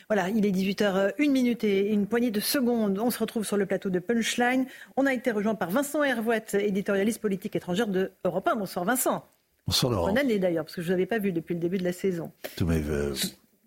Voilà, 0.08 0.28
il 0.28 0.44
est 0.44 0.50
18h, 0.50 1.12
1 1.16 1.30
minute 1.30 1.62
et 1.62 1.92
une 1.92 2.08
poignée 2.08 2.32
de 2.32 2.40
secondes. 2.40 2.98
On 2.98 3.12
se 3.12 3.20
retrouve 3.20 3.46
sur 3.46 3.56
le 3.56 3.66
plateau 3.66 3.90
de 3.90 4.00
Punchline. 4.00 4.66
On 4.96 5.06
a 5.06 5.14
été 5.14 5.30
rejoint 5.30 5.54
par 5.54 5.70
Vincent 5.70 6.02
Hervouette, 6.02 6.54
éditorialiste 6.54 7.20
politique 7.20 7.54
étrangère 7.54 7.86
de 7.86 8.10
Europe 8.24 8.48
1. 8.48 8.56
Bonsoir 8.56 8.84
Vincent. 8.84 9.24
Bonsoir 9.66 9.92
Laurent. 9.92 10.08
Bonne 10.08 10.18
année 10.18 10.38
d'ailleurs, 10.38 10.64
parce 10.64 10.74
que 10.74 10.82
je 10.82 10.88
ne 10.88 10.92
vous 10.92 10.94
avais 10.94 11.06
pas 11.06 11.18
vu 11.18 11.32
depuis 11.32 11.54
le 11.54 11.60
début 11.60 11.78
de 11.78 11.84
la 11.84 11.92
saison. 11.92 12.32
Tout 12.56 12.66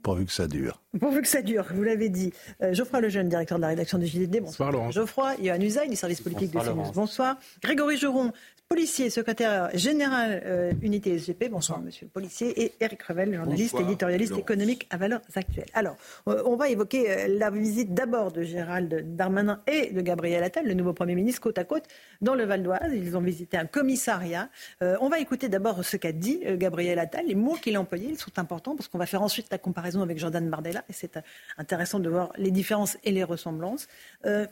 pourvu 0.03 0.25
que 0.25 0.31
ça 0.31 0.47
dure. 0.47 0.81
Pourvu 0.99 1.21
que 1.21 1.27
ça 1.27 1.41
dure, 1.41 1.65
vous 1.73 1.81
l'avez 1.81 2.09
dit. 2.09 2.31
Euh, 2.61 2.73
Geoffroy 2.73 3.01
Lejeune, 3.01 3.29
directeur 3.29 3.57
de 3.57 3.63
la 3.63 3.69
rédaction 3.69 3.97
du 3.97 4.05
JDD. 4.05 4.41
Bonsoir, 4.41 4.71
Laurent. 4.71 4.91
Geoffroy, 4.91 5.35
Yohann 5.41 5.63
Usaï, 5.63 5.89
du 5.89 5.95
service 5.95 6.21
politique 6.21 6.51
de 6.51 6.59
CNews. 6.59 6.91
Bonsoir. 6.93 7.37
Grégory 7.63 7.97
Geron, 7.97 8.31
policier, 8.73 9.11
secrétaire 9.11 9.69
général 9.75 10.41
euh, 10.45 10.71
unité 10.81 11.17
SGP. 11.19 11.49
Bonsoir, 11.51 11.79
monsieur 11.79 12.07
le 12.07 12.09
policier. 12.09 12.63
Et 12.63 12.73
Eric 12.79 13.03
Revel, 13.03 13.31
journaliste, 13.35 13.79
éditorialiste 13.79 14.35
économique 14.35 14.87
à 14.89 14.97
valeurs 14.97 15.21
actuelles. 15.35 15.67
Alors, 15.75 15.95
euh, 16.27 16.41
on 16.47 16.55
va 16.55 16.69
évoquer 16.69 17.11
euh, 17.11 17.37
la 17.37 17.51
visite 17.51 17.93
d'abord 17.93 18.31
de 18.31 18.41
Gérald 18.41 19.15
Darmanin 19.15 19.61
et 19.67 19.91
de 19.91 20.01
Gabriel 20.01 20.43
Attal, 20.43 20.65
le 20.65 20.73
nouveau 20.73 20.93
Premier 20.93 21.13
ministre, 21.13 21.41
côte 21.41 21.59
à 21.59 21.65
côte 21.65 21.83
dans 22.21 22.33
le 22.33 22.45
Val 22.45 22.63
d'Oise. 22.63 22.91
Ils 22.93 23.15
ont 23.15 23.21
visité 23.21 23.57
un 23.57 23.67
commissariat. 23.67 24.49
on 24.81 25.07
va 25.07 25.19
écouter 25.19 25.49
d'abord 25.49 25.85
ce 25.85 25.97
qu'a 25.97 26.11
dit 26.11 26.41
Gabriel 26.55 26.97
Attal. 26.97 27.27
Les 27.27 27.35
mots 27.35 27.53
qu'il 27.53 27.75
a 27.75 27.79
employés, 27.79 28.09
ils 28.09 28.17
sont 28.17 28.39
importants 28.39 28.75
parce 28.75 28.87
qu'on 28.87 28.97
va 28.97 29.05
faire 29.05 29.21
ensuite 29.21 29.47
la 29.51 29.59
comparaison 29.59 29.92
avec 30.01 30.17
Jordan 30.17 30.49
Bardella. 30.49 30.83
Et 30.89 30.93
c'est 30.93 31.19
intéressant 31.57 31.99
de 31.99 32.09
voir 32.09 32.31
les 32.37 32.51
différences 32.51 32.97
et 33.03 33.11
les 33.11 33.23
ressemblances. 33.23 33.87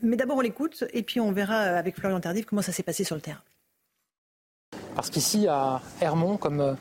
mais 0.02 0.18
d'abord, 0.18 0.38
on 0.38 0.42
l'écoute 0.42 0.84
et 0.94 1.04
puis 1.04 1.20
on 1.20 1.32
verra 1.32 1.56
avec 1.56 1.98
Florian 1.98 2.20
Tardif 2.20 2.46
comment 2.46 2.62
ça 2.62 2.72
s'est 2.72 2.84
passé 2.84 3.04
sur 3.04 3.16
le 3.16 3.22
terrain. 3.22 3.42
Parce 4.96 5.10
qu'ici, 5.10 5.48
à 5.48 5.82
Hermont, 6.02 6.38
comme 6.38 6.60
euh, 6.60 6.74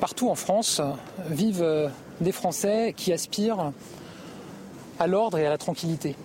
partout 0.00 0.30
en 0.30 0.34
France, 0.34 0.80
vivent 1.28 1.62
euh, 1.62 1.88
des 2.20 2.32
Français 2.32 2.94
qui 2.96 3.12
aspirent 3.12 3.72
à 4.98 5.06
l'ordre 5.06 5.38
et 5.38 5.46
à 5.46 5.50
la 5.50 5.58
tranquillité. 5.58 6.16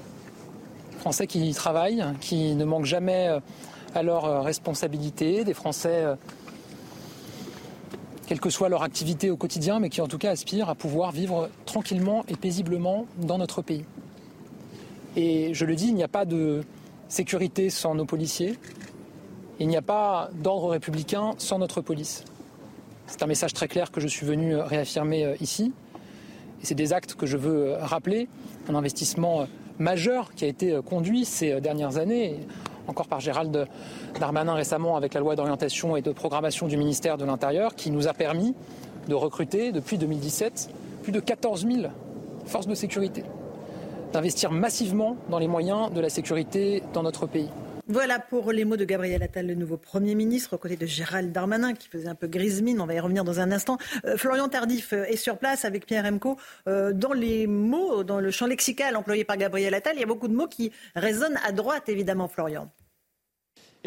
Français 0.99 1.27
qui 1.27 1.53
travaillent, 1.53 2.03
qui 2.21 2.55
ne 2.55 2.65
manquent 2.65 2.85
jamais 2.85 3.27
euh, 3.27 3.39
à 3.93 4.03
leurs 4.03 4.43
responsabilités, 4.43 5.43
des 5.43 5.53
Français, 5.53 6.05
quelle 8.27 8.39
que 8.39 8.49
soit 8.49 8.69
leur 8.69 8.83
activité 8.83 9.29
au 9.29 9.37
quotidien, 9.37 9.79
mais 9.79 9.89
qui 9.89 10.01
en 10.01 10.07
tout 10.07 10.17
cas 10.17 10.31
aspirent 10.31 10.69
à 10.69 10.75
pouvoir 10.75 11.11
vivre 11.11 11.49
tranquillement 11.65 12.25
et 12.27 12.35
paisiblement 12.35 13.05
dans 13.17 13.37
notre 13.37 13.61
pays. 13.61 13.85
Et 15.15 15.53
je 15.53 15.65
le 15.65 15.75
dis, 15.75 15.87
il 15.87 15.95
n'y 15.95 16.03
a 16.03 16.07
pas 16.07 16.25
de 16.25 16.63
sécurité 17.07 17.69
sans 17.69 17.95
nos 17.95 18.05
policiers, 18.05 18.57
il 19.59 19.67
n'y 19.67 19.77
a 19.77 19.81
pas 19.81 20.29
d'ordre 20.33 20.69
républicain 20.69 21.33
sans 21.37 21.59
notre 21.59 21.81
police. 21.81 22.25
C'est 23.07 23.21
un 23.21 23.27
message 23.27 23.53
très 23.53 23.67
clair 23.67 23.91
que 23.91 24.01
je 24.01 24.07
suis 24.07 24.25
venu 24.25 24.55
réaffirmer 24.55 25.25
euh, 25.25 25.35
ici. 25.39 25.71
Et 26.61 26.65
c'est 26.65 26.75
des 26.75 26.91
actes 26.91 27.13
que 27.13 27.25
je 27.25 27.37
veux 27.37 27.73
euh, 27.73 27.77
rappeler. 27.77 28.27
Un 28.67 28.75
investissement 28.75 29.41
euh, 29.41 29.45
majeur 29.77 30.33
qui 30.33 30.43
a 30.43 30.47
été 30.47 30.79
conduit 30.83 31.23
ces 31.23 31.61
dernières 31.61 31.97
années. 31.97 32.39
Encore 32.87 33.07
par 33.07 33.19
Gérald 33.19 33.67
Darmanin 34.19 34.53
récemment 34.53 34.95
avec 34.95 35.13
la 35.13 35.19
loi 35.19 35.35
d'orientation 35.35 35.95
et 35.95 36.01
de 36.01 36.11
programmation 36.11 36.67
du 36.67 36.77
ministère 36.77 37.17
de 37.17 37.25
l'Intérieur, 37.25 37.75
qui 37.75 37.91
nous 37.91 38.07
a 38.07 38.13
permis 38.13 38.55
de 39.07 39.15
recruter 39.15 39.71
depuis 39.71 39.97
2017 39.97 40.69
plus 41.03 41.11
de 41.11 41.19
14 41.19 41.67
000 41.67 41.87
forces 42.45 42.67
de 42.67 42.75
sécurité, 42.75 43.23
d'investir 44.13 44.51
massivement 44.51 45.17
dans 45.29 45.39
les 45.39 45.47
moyens 45.47 45.91
de 45.91 46.01
la 46.01 46.09
sécurité 46.09 46.83
dans 46.93 47.03
notre 47.03 47.27
pays. 47.27 47.49
Voilà 47.87 48.17
pour 48.17 48.51
les 48.51 48.65
mots 48.65 48.77
de 48.77 48.83
Gabriel 48.83 49.21
Attal, 49.21 49.45
le 49.45 49.53
nouveau 49.53 49.77
Premier 49.77 50.15
ministre, 50.15 50.53
aux 50.53 50.57
côtés 50.57 50.75
de 50.75 50.87
Gérald 50.87 51.31
Darmanin, 51.31 51.75
qui 51.75 51.87
faisait 51.87 52.07
un 52.07 52.15
peu 52.15 52.25
grise 52.25 52.63
mine. 52.63 52.81
On 52.81 52.87
va 52.87 52.95
y 52.95 52.99
revenir 52.99 53.23
dans 53.23 53.39
un 53.39 53.51
instant. 53.51 53.77
Euh, 54.05 54.17
Florian 54.17 54.49
Tardif 54.49 54.91
euh, 54.93 55.03
est 55.03 55.17
sur 55.17 55.37
place 55.37 55.65
avec 55.65 55.85
Pierre 55.85 56.05
Emco. 56.05 56.35
Euh, 56.67 56.93
dans 56.93 57.13
les 57.13 57.45
mots, 57.45 58.03
dans 58.03 58.19
le 58.19 58.31
champ 58.31 58.47
lexical 58.47 58.95
employé 58.95 59.23
par 59.23 59.37
Gabriel 59.37 59.75
Attal, 59.75 59.93
il 59.97 59.99
y 59.99 60.03
a 60.03 60.07
beaucoup 60.07 60.27
de 60.27 60.33
mots 60.33 60.47
qui 60.47 60.71
résonnent 60.95 61.37
à 61.45 61.51
droite, 61.51 61.87
évidemment, 61.87 62.27
Florian. 62.27 62.71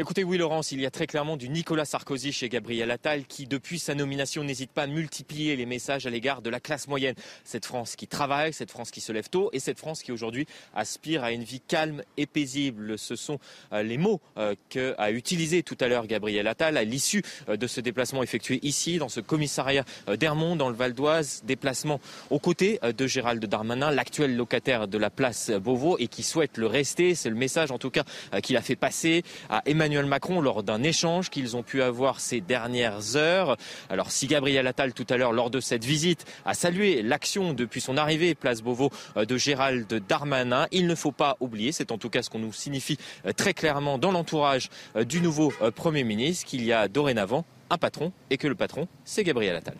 Écoutez, 0.01 0.22
oui, 0.22 0.38
Laurence, 0.38 0.70
il 0.70 0.80
y 0.80 0.86
a 0.86 0.92
très 0.92 1.09
clairement 1.09 1.36
du 1.36 1.49
Nicolas 1.49 1.84
Sarkozy 1.84 2.30
chez 2.30 2.49
Gabriel 2.49 2.92
Attal 2.92 3.24
qui, 3.24 3.46
depuis 3.46 3.80
sa 3.80 3.96
nomination, 3.96 4.44
n'hésite 4.44 4.70
pas 4.70 4.84
à 4.84 4.86
multiplier 4.86 5.57
les 5.57 5.66
messages 5.66 6.07
à 6.07 6.11
l'égard 6.11 6.40
de 6.40 6.51
la 6.51 6.61
classe 6.61 6.86
moyenne. 6.86 7.16
Cette 7.42 7.66
France 7.66 7.96
qui 7.96 8.07
travaille, 8.07 8.53
cette 8.53 8.70
France 8.70 8.92
qui 8.92 9.01
se 9.01 9.11
lève 9.11 9.28
tôt 9.28 9.51
et 9.53 9.59
cette 9.59 9.80
France 9.80 10.05
qui 10.05 10.12
aujourd'hui 10.12 10.46
aspire 10.72 11.24
à 11.24 11.32
une 11.32 11.42
vie 11.42 11.61
calme 11.61 12.05
et 12.16 12.26
paisible. 12.26 12.96
Ce 12.96 13.16
sont 13.16 13.40
euh, 13.72 13.82
les 13.82 13.99
mots 13.99 14.20
euh, 14.36 14.55
qu'a 14.68 15.11
utilisé 15.11 15.64
tout 15.64 15.76
à 15.80 15.88
l'heure 15.88 16.07
Gabriel 16.07 16.46
Attal 16.46 16.76
à 16.76 16.84
l'issue 16.84 17.24
euh, 17.49 17.57
de 17.57 17.66
ce 17.66 17.80
déplacement 17.80 18.22
effectué 18.22 18.61
ici, 18.62 18.99
dans 18.99 19.09
ce 19.09 19.18
commissariat 19.18 19.84
d'Hermont, 20.16 20.55
dans 20.55 20.68
le 20.68 20.76
Val 20.76 20.92
d'Oise. 20.92 21.42
Déplacement 21.44 21.99
aux 22.30 22.38
côtés 22.38 22.78
de 22.84 23.07
Gérald 23.09 23.44
Darmanin, 23.44 23.90
l'actuel 23.90 24.36
locataire 24.36 24.86
de 24.86 24.96
la 24.96 25.11
place 25.11 25.51
Beauvau 25.51 25.96
et 25.99 26.07
qui 26.07 26.22
souhaite 26.22 26.57
le 26.57 26.68
rester. 26.68 27.16
C'est 27.16 27.30
le 27.30 27.34
message, 27.34 27.72
en 27.72 27.78
tout 27.78 27.90
cas, 27.90 28.05
qu'il 28.44 28.57
a 28.57 28.62
fait 28.62 28.76
passer 28.76 29.24
à 29.51 29.62
Emmanuel 29.66 29.88
Emmanuel 29.89 30.05
Macron 30.05 30.43
lors 30.43 30.62
d'un 30.62 30.82
échange 30.82 31.30
qu'ils 31.30 31.57
ont 31.57 31.62
pu 31.62 31.80
avoir 31.80 32.20
ces 32.20 32.43
dernières 32.43 33.16
heures. 33.16 33.57
Alors 33.89 34.11
si 34.11 34.26
Gabriel 34.26 34.66
Attal 34.66 34.93
tout 34.93 35.07
à 35.09 35.16
l'heure 35.16 35.32
lors 35.32 35.49
de 35.49 35.61
cette 35.61 35.82
visite 35.82 36.26
a 36.45 36.53
salué 36.53 37.01
l'action 37.01 37.55
depuis 37.55 37.80
son 37.80 37.97
arrivée 37.97 38.34
place 38.34 38.61
Beauvau 38.61 38.91
euh, 39.16 39.24
de 39.24 39.39
Gérald 39.39 39.86
Darmanin, 40.07 40.66
il 40.72 40.86
ne 40.86 40.95
faut 40.95 41.11
pas 41.11 41.39
oublier, 41.41 41.72
c'est 41.72 41.91
en 41.91 41.97
tout 41.97 42.11
cas 42.11 42.22
ce 42.22 42.28
qu'on 42.28 42.39
nous 42.39 42.53
signifie 42.53 42.99
euh, 43.24 43.32
très 43.32 43.55
clairement 43.55 43.97
dans 43.97 44.12
l'entourage 44.12 44.68
euh, 44.95 45.05
du 45.05 45.22
nouveau 45.22 45.55
Premier 45.74 46.05
ministre, 46.05 46.45
qu'il 46.45 46.62
y 46.66 46.72
a 46.74 46.86
dorénavant 46.86 47.47
un 47.70 47.78
patron 47.78 48.12
et 48.28 48.36
que 48.36 48.47
le 48.47 48.55
patron 48.55 48.89
c'est 49.07 49.24
Gabriel 49.24 49.57
Attal. 49.57 49.76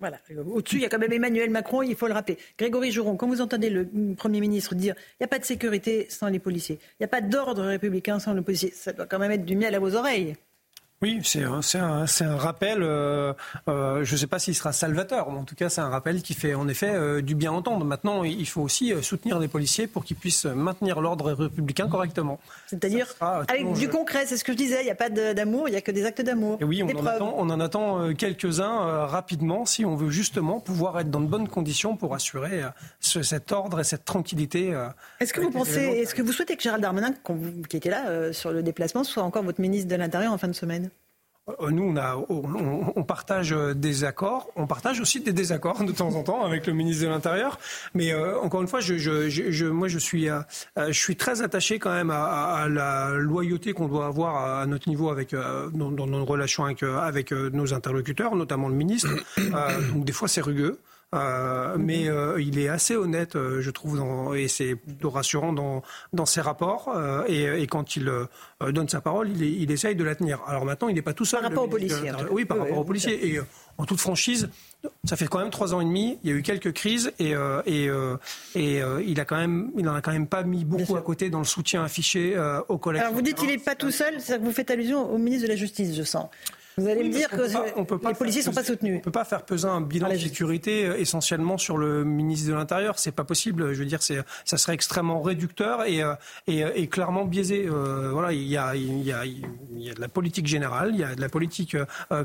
Voilà. 0.00 0.18
Au-dessus, 0.52 0.76
il 0.76 0.82
y 0.82 0.84
a 0.84 0.88
quand 0.88 0.98
même 0.98 1.12
Emmanuel 1.12 1.50
Macron, 1.50 1.82
il 1.82 1.96
faut 1.96 2.06
le 2.06 2.14
rappeler. 2.14 2.38
Grégory 2.56 2.92
Jouron, 2.92 3.16
quand 3.16 3.26
vous 3.26 3.40
entendez 3.40 3.70
le 3.70 3.88
Premier 4.16 4.40
ministre 4.40 4.74
dire 4.74 4.94
il 5.12 5.22
n'y 5.22 5.24
a 5.24 5.28
pas 5.28 5.38
de 5.38 5.44
sécurité 5.44 6.06
sans 6.08 6.28
les 6.28 6.38
policiers, 6.38 6.78
il 6.82 7.02
n'y 7.02 7.04
a 7.04 7.08
pas 7.08 7.20
d'ordre 7.20 7.64
républicain 7.64 8.18
sans 8.18 8.32
les 8.34 8.42
policiers, 8.42 8.70
ça 8.70 8.92
doit 8.92 9.06
quand 9.06 9.18
même 9.18 9.32
être 9.32 9.44
du 9.44 9.56
miel 9.56 9.74
à 9.74 9.80
vos 9.80 9.94
oreilles. 9.94 10.36
Oui, 11.00 11.20
c'est 11.22 11.44
un, 11.44 11.60
un, 11.74 12.06
un, 12.20 12.36
rappel, 12.36 12.82
euh, 12.82 13.32
euh, 13.68 14.02
je 14.02 14.14
ne 14.14 14.18
sais 14.18 14.26
pas 14.26 14.40
s'il 14.40 14.56
sera 14.56 14.72
salvateur, 14.72 15.30
mais 15.30 15.38
en 15.38 15.44
tout 15.44 15.54
cas 15.54 15.68
c'est 15.68 15.80
un 15.80 15.90
rappel 15.90 16.22
qui 16.22 16.34
fait 16.34 16.54
en 16.54 16.66
effet 16.66 16.90
euh, 16.92 17.22
du 17.22 17.36
bien 17.36 17.52
entendre. 17.52 17.84
Maintenant, 17.84 18.24
il 18.24 18.48
faut 18.48 18.62
aussi 18.62 18.92
soutenir 19.00 19.38
les 19.38 19.46
policiers 19.46 19.86
pour 19.86 20.04
qu'ils 20.04 20.16
puissent 20.16 20.46
maintenir 20.46 21.00
l'ordre 21.00 21.32
républicain 21.32 21.86
correctement. 21.88 22.40
C'est-à-dire 22.66 23.06
avec 23.20 23.72
du 23.74 23.88
concret, 23.88 24.26
c'est 24.26 24.36
ce 24.36 24.42
que 24.42 24.50
je 24.50 24.56
disais, 24.56 24.80
il 24.80 24.86
n'y 24.86 24.90
a 24.90 24.96
pas 24.96 25.08
d'amour, 25.08 25.68
il 25.68 25.70
n'y 25.70 25.76
a 25.76 25.82
que 25.82 25.92
des 25.92 26.04
actes 26.04 26.20
d'amour. 26.20 26.58
oui, 26.62 26.82
on 26.82 26.88
en, 26.88 27.06
attend, 27.06 27.34
on 27.36 27.48
en, 27.48 27.60
attend, 27.60 28.14
quelques-uns 28.14 29.06
rapidement 29.06 29.66
si 29.66 29.84
on 29.84 29.94
veut 29.94 30.10
justement 30.10 30.58
pouvoir 30.58 30.98
être 30.98 31.12
dans 31.12 31.20
de 31.20 31.28
bonnes 31.28 31.48
conditions 31.48 31.96
pour 31.96 32.16
assurer 32.16 32.62
cet 32.98 33.52
ordre 33.52 33.78
et 33.78 33.84
cette 33.84 34.04
tranquillité. 34.04 34.76
est-ce 35.20 35.32
que 35.32 35.42
vous 35.42 35.52
pensez, 35.52 35.80
est-ce 35.80 36.16
que 36.16 36.22
vous 36.22 36.32
souhaitez 36.32 36.56
que 36.56 36.62
Gérald 36.62 36.82
Darmanin, 36.82 37.14
qui 37.68 37.76
était 37.76 37.90
là 37.90 38.32
sur 38.32 38.50
le 38.50 38.64
déplacement, 38.64 39.04
soit 39.04 39.22
encore 39.22 39.44
votre 39.44 39.60
ministre 39.60 39.88
de 39.88 39.94
l'Intérieur 39.94 40.32
en 40.32 40.38
fin 40.38 40.48
de 40.48 40.54
semaine? 40.54 40.87
Nous, 41.70 41.94
on, 42.28 43.04
partage 43.04 43.54
des 43.74 44.04
accords, 44.04 44.50
on 44.56 44.66
partage 44.66 45.00
aussi 45.00 45.20
des 45.20 45.32
désaccords 45.32 45.84
de 45.84 45.92
temps 45.92 46.14
en 46.14 46.22
temps 46.22 46.44
avec 46.44 46.66
le 46.66 46.72
ministre 46.72 47.04
de 47.04 47.08
l'Intérieur. 47.08 47.58
Mais 47.94 48.12
euh, 48.12 48.38
encore 48.40 48.62
une 48.62 48.68
fois, 48.68 48.80
je, 48.80 49.68
moi, 49.68 49.88
je 49.88 49.98
suis, 49.98 50.28
euh, 50.28 50.40
très 51.18 51.42
attaché 51.42 51.78
quand 51.78 51.92
même 51.92 52.10
à, 52.10 52.66
la 52.68 53.10
loyauté 53.10 53.72
qu'on 53.72 53.88
doit 53.88 54.06
avoir 54.06 54.60
à 54.60 54.66
notre 54.66 54.88
niveau 54.88 55.10
avec, 55.10 55.34
dans, 55.34 55.90
dans, 55.90 56.06
nos 56.06 56.24
relations 56.24 56.64
avec, 56.64 56.82
avec 56.82 57.32
nos 57.32 57.74
interlocuteurs, 57.74 58.36
notamment 58.36 58.68
le 58.68 58.74
ministre. 58.74 59.10
donc 59.92 60.04
des 60.04 60.12
fois, 60.12 60.28
c'est 60.28 60.40
rugueux. 60.40 60.78
Euh, 61.14 61.76
mais 61.78 62.06
euh, 62.08 62.40
il 62.40 62.58
est 62.58 62.68
assez 62.68 62.94
honnête, 62.94 63.34
euh, 63.34 63.62
je 63.62 63.70
trouve, 63.70 63.96
dans, 63.96 64.34
et 64.34 64.46
c'est 64.46 64.74
plutôt 64.74 65.08
rassurant 65.08 65.54
dans, 65.54 65.82
dans 66.12 66.26
ses 66.26 66.42
rapports. 66.42 66.94
Et, 67.26 67.44
et, 67.62 67.66
quand 67.66 67.96
il 67.96 68.10
donne 68.60 68.88
sa 68.88 69.00
parole, 69.00 69.30
il, 69.30 69.42
il, 69.42 69.70
essaye 69.70 69.96
de 69.96 70.04
la 70.04 70.14
tenir. 70.14 70.42
Alors 70.46 70.66
maintenant, 70.66 70.88
il 70.88 70.94
n'est 70.94 71.02
pas 71.02 71.14
tout 71.14 71.24
seul. 71.24 71.40
Par 71.40 71.50
rapport 71.50 71.64
aux 71.64 71.68
policiers. 71.68 72.12
Oui, 72.30 72.44
par 72.44 72.58
rapport 72.58 72.78
aux 72.78 72.84
policiers. 72.84 73.26
Et 73.26 73.40
en 73.78 73.84
toute 73.84 74.00
franchise, 74.00 74.50
ça 75.04 75.16
fait 75.16 75.28
quand 75.28 75.38
même 75.38 75.50
trois 75.50 75.74
ans 75.74 75.80
et 75.80 75.84
demi. 75.84 76.18
Il 76.24 76.30
y 76.30 76.32
a 76.32 76.36
eu 76.36 76.42
quelques 76.42 76.72
crises 76.72 77.12
et, 77.18 77.34
et, 77.66 77.88
et 78.54 78.82
il 79.06 79.20
a 79.20 79.24
quand 79.24 79.36
même, 79.36 79.70
il 79.76 79.84
n'en 79.84 79.94
a 79.94 80.02
quand 80.02 80.12
même 80.12 80.26
pas 80.26 80.42
mis 80.42 80.64
beaucoup 80.64 80.96
à 80.96 81.02
côté 81.02 81.30
dans 81.30 81.38
le 81.38 81.44
soutien 81.44 81.84
affiché 81.84 82.36
aux 82.68 82.78
collègues. 82.78 83.02
Alors 83.02 83.14
vous 83.14 83.22
dites 83.22 83.36
qu'il 83.36 83.48
n'est 83.48 83.58
pas 83.58 83.74
tout 83.74 83.90
seul, 83.90 84.20
c'est 84.20 84.38
que 84.38 84.44
vous 84.44 84.52
faites 84.52 84.70
allusion 84.70 85.10
au 85.10 85.16
ministre 85.16 85.46
de 85.46 85.52
la 85.52 85.56
Justice, 85.56 85.94
je 85.94 86.02
sens. 86.02 86.28
Vous 86.78 86.88
allez 86.88 87.04
me 87.04 87.12
dire 87.12 87.28
que 87.28 88.08
les 88.08 88.14
policiers 88.14 88.40
ne 88.42 88.46
sont 88.46 88.52
pas 88.52 88.64
soutenus. 88.64 88.94
On 88.94 88.98
ne 88.98 89.02
peut 89.02 89.10
pas 89.10 89.24
faire 89.24 89.44
peser 89.44 89.66
un 89.66 89.80
bilan 89.80 90.08
de 90.10 90.16
sécurité 90.16 90.86
euh, 90.86 90.98
essentiellement 90.98 91.58
sur 91.58 91.76
le 91.76 92.04
ministre 92.04 92.48
de 92.48 92.54
l'Intérieur. 92.54 92.98
C'est 92.98 93.12
pas 93.12 93.24
possible. 93.24 93.72
Je 93.72 93.78
veux 93.78 93.84
dire, 93.84 94.00
ça 94.02 94.56
serait 94.56 94.74
extrêmement 94.74 95.20
réducteur 95.20 95.84
et, 95.84 96.02
euh, 96.02 96.14
et, 96.46 96.64
euh, 96.64 96.70
et 96.74 96.86
clairement 96.86 97.24
biaisé. 97.24 97.66
voilà, 97.66 98.32
il 98.32 98.42
y, 98.44 98.56
a, 98.56 98.74
il, 98.74 99.02
y 99.02 99.12
a, 99.12 99.24
il 99.24 99.42
y 99.76 99.90
a 99.90 99.94
de 99.94 100.00
la 100.00 100.08
politique 100.08 100.46
générale, 100.46 100.90
il 100.92 101.00
y 101.00 101.04
a 101.04 101.14
de 101.14 101.20
la 101.20 101.28
politique 101.28 101.76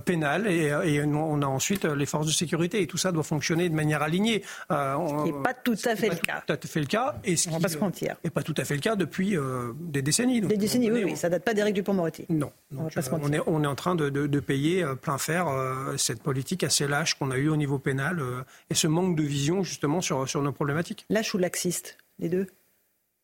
pénale 0.05 0.47
et, 0.47 0.67
et, 0.85 1.03
on 1.03 1.41
a 1.41 1.45
ensuite 1.45 1.85
les 1.85 2.05
forces 2.05 2.27
de 2.27 2.31
sécurité 2.31 2.81
et 2.81 2.87
tout 2.87 2.97
ça 2.97 3.11
doit 3.11 3.23
fonctionner 3.23 3.69
de 3.69 3.75
manière 3.75 4.01
alignée. 4.01 4.43
ce 4.69 5.25
n'est 5.25 5.43
pas 5.43 5.53
tout 5.53 5.77
à 5.85 5.95
fait 5.95 6.09
le 6.09 6.15
cas. 6.15 6.43
Tout 6.45 6.53
à 6.53 6.57
fait 6.67 6.79
le 6.79 6.85
cas. 6.85 7.15
Et 7.23 7.35
ce 7.35 7.49
on 7.49 7.53
va 7.53 7.59
pas 7.59 7.67
se 7.69 7.77
mentir. 7.77 8.15
Et 8.23 8.29
pas 8.29 8.43
tout 8.43 8.55
à 8.57 8.63
fait 8.63 8.75
le 8.75 8.81
cas 8.81 8.95
depuis 8.95 9.35
des 9.79 10.01
décennies. 10.01 10.41
des 10.41 10.57
décennies, 10.57 10.91
oui, 10.91 11.03
oui. 11.03 11.15
Ça 11.15 11.29
date 11.29 11.43
pas 11.43 11.53
d'Éric 11.53 11.75
Dupond-Moretti. 11.75 12.25
Non. 12.29 12.51
on, 12.75 12.87
on, 13.21 13.33
est, 13.33 13.39
on 13.47 13.63
est 13.63 13.67
en 13.67 13.75
train 13.75 13.95
de, 13.95 14.09
de, 14.09 14.27
de 14.27 14.39
payer 14.43 14.83
euh, 14.83 14.95
plein 14.95 15.17
fer 15.17 15.47
euh, 15.47 15.97
cette 15.97 16.21
politique 16.21 16.63
assez 16.63 16.87
lâche 16.87 17.15
qu'on 17.15 17.31
a 17.31 17.37
eue 17.37 17.49
au 17.49 17.55
niveau 17.55 17.79
pénal 17.79 18.19
euh, 18.19 18.43
et 18.69 18.75
ce 18.75 18.87
manque 18.87 19.15
de 19.15 19.23
vision 19.23 19.63
justement 19.63 20.01
sur, 20.01 20.27
sur 20.29 20.41
nos 20.41 20.51
problématiques. 20.51 21.05
Lâche 21.09 21.33
ou 21.33 21.37
laxiste, 21.37 21.97
les 22.19 22.29
deux? 22.29 22.47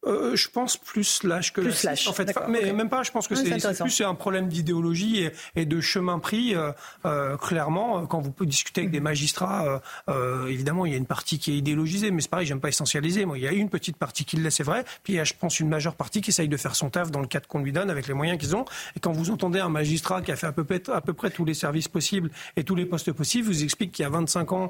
Euh, 0.05 0.35
je 0.35 0.49
pense 0.49 0.77
plus 0.77 1.23
lâche 1.23 1.51
que 1.51 1.59
plus 1.59 1.83
lâche. 1.83 2.07
En 2.07 2.13
fait, 2.13 2.33
mais 2.47 2.71
même 2.71 2.89
pas. 2.89 3.03
Je 3.03 3.11
pense 3.11 3.27
que 3.27 3.35
c'est 3.35 3.81
plus 3.81 4.01
un 4.01 4.15
problème 4.15 4.47
d'idéologie 4.47 5.23
et, 5.23 5.31
et, 5.55 5.65
de 5.65 5.81
chemin 5.81 6.19
pris. 6.19 6.55
Euh, 6.55 6.71
euh, 7.05 7.35
clairement, 7.37 8.05
quand 8.05 8.21
vous 8.21 8.33
discuter 8.45 8.81
avec 8.81 8.91
des 8.91 9.01
magistrats, 9.01 9.81
euh, 10.07 10.47
évidemment, 10.47 10.85
il 10.85 10.93
y 10.93 10.95
a 10.95 10.97
une 10.97 11.05
partie 11.05 11.37
qui 11.37 11.51
est 11.51 11.57
idéologisée, 11.57 12.11
mais 12.11 12.21
c'est 12.21 12.29
pareil. 12.29 12.45
J'aime 12.45 12.61
pas 12.61 12.69
essentialiser. 12.69 13.25
Moi, 13.25 13.37
il 13.37 13.43
y 13.43 13.47
a 13.47 13.51
une 13.51 13.69
petite 13.69 13.97
partie 13.97 14.23
qui 14.23 14.37
l'est, 14.37 14.49
c'est 14.49 14.63
vrai. 14.63 14.85
Puis 15.03 15.13
il 15.13 15.15
y 15.17 15.19
a, 15.19 15.25
je 15.25 15.33
pense, 15.37 15.59
une 15.59 15.67
majeure 15.67 15.95
partie 15.95 16.21
qui 16.21 16.29
essaye 16.29 16.47
de 16.47 16.57
faire 16.57 16.75
son 16.75 16.89
taf 16.89 17.11
dans 17.11 17.19
le 17.19 17.27
cadre 17.27 17.47
qu'on 17.47 17.59
lui 17.59 17.73
donne 17.73 17.89
avec 17.89 18.07
les 18.07 18.13
moyens 18.13 18.39
qu'ils 18.39 18.55
ont. 18.55 18.65
Et 18.95 19.01
quand 19.01 19.11
vous 19.11 19.31
entendez 19.31 19.59
un 19.59 19.69
magistrat 19.69 20.21
qui 20.21 20.31
a 20.31 20.37
fait 20.37 20.47
à 20.47 20.53
peu 20.53 20.63
près, 20.63 20.81
à 20.89 21.01
peu 21.01 21.13
près 21.13 21.29
tous 21.29 21.43
les 21.43 21.53
services 21.53 21.89
possibles 21.89 22.31
et 22.55 22.63
tous 22.63 22.75
les 22.75 22.85
postes 22.85 23.11
possibles, 23.11 23.47
vous 23.47 23.63
explique 23.63 23.91
qu'il 23.91 24.03
y 24.03 24.05
a 24.05 24.09
25 24.09 24.51
ans, 24.53 24.69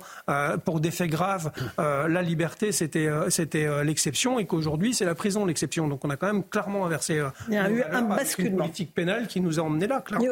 pour 0.66 0.80
des 0.80 0.92
faits 0.92 1.10
graves, 1.10 1.52
la 1.78 2.22
liberté 2.22 2.72
c'était 2.72 3.10
c'était 3.30 3.84
l'exception 3.84 4.40
et 4.40 4.46
qu'aujourd'hui 4.46 4.94
c'est 4.94 5.06
la 5.06 5.16
prison 5.20 5.46
l'exception. 5.46 5.88
Donc 5.88 6.04
on 6.06 6.10
a 6.10 6.18
quand 6.18 6.28
même 6.28 6.44
clairement 6.44 6.86
inversé 6.86 7.20
euh, 7.20 7.30
Il 7.50 7.54
y 7.54 7.58
a 7.58 7.70
eu 7.70 7.84
un 7.84 8.02
basculement. 8.04 8.52
Une 8.52 8.58
politique 8.58 8.94
pénale 8.94 9.28
qui 9.28 9.42
nous 9.42 9.60
a 9.60 9.64
emmenés 9.64 9.88
là, 9.88 10.02
clairement. 10.02 10.26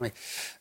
Oui. 0.00 0.08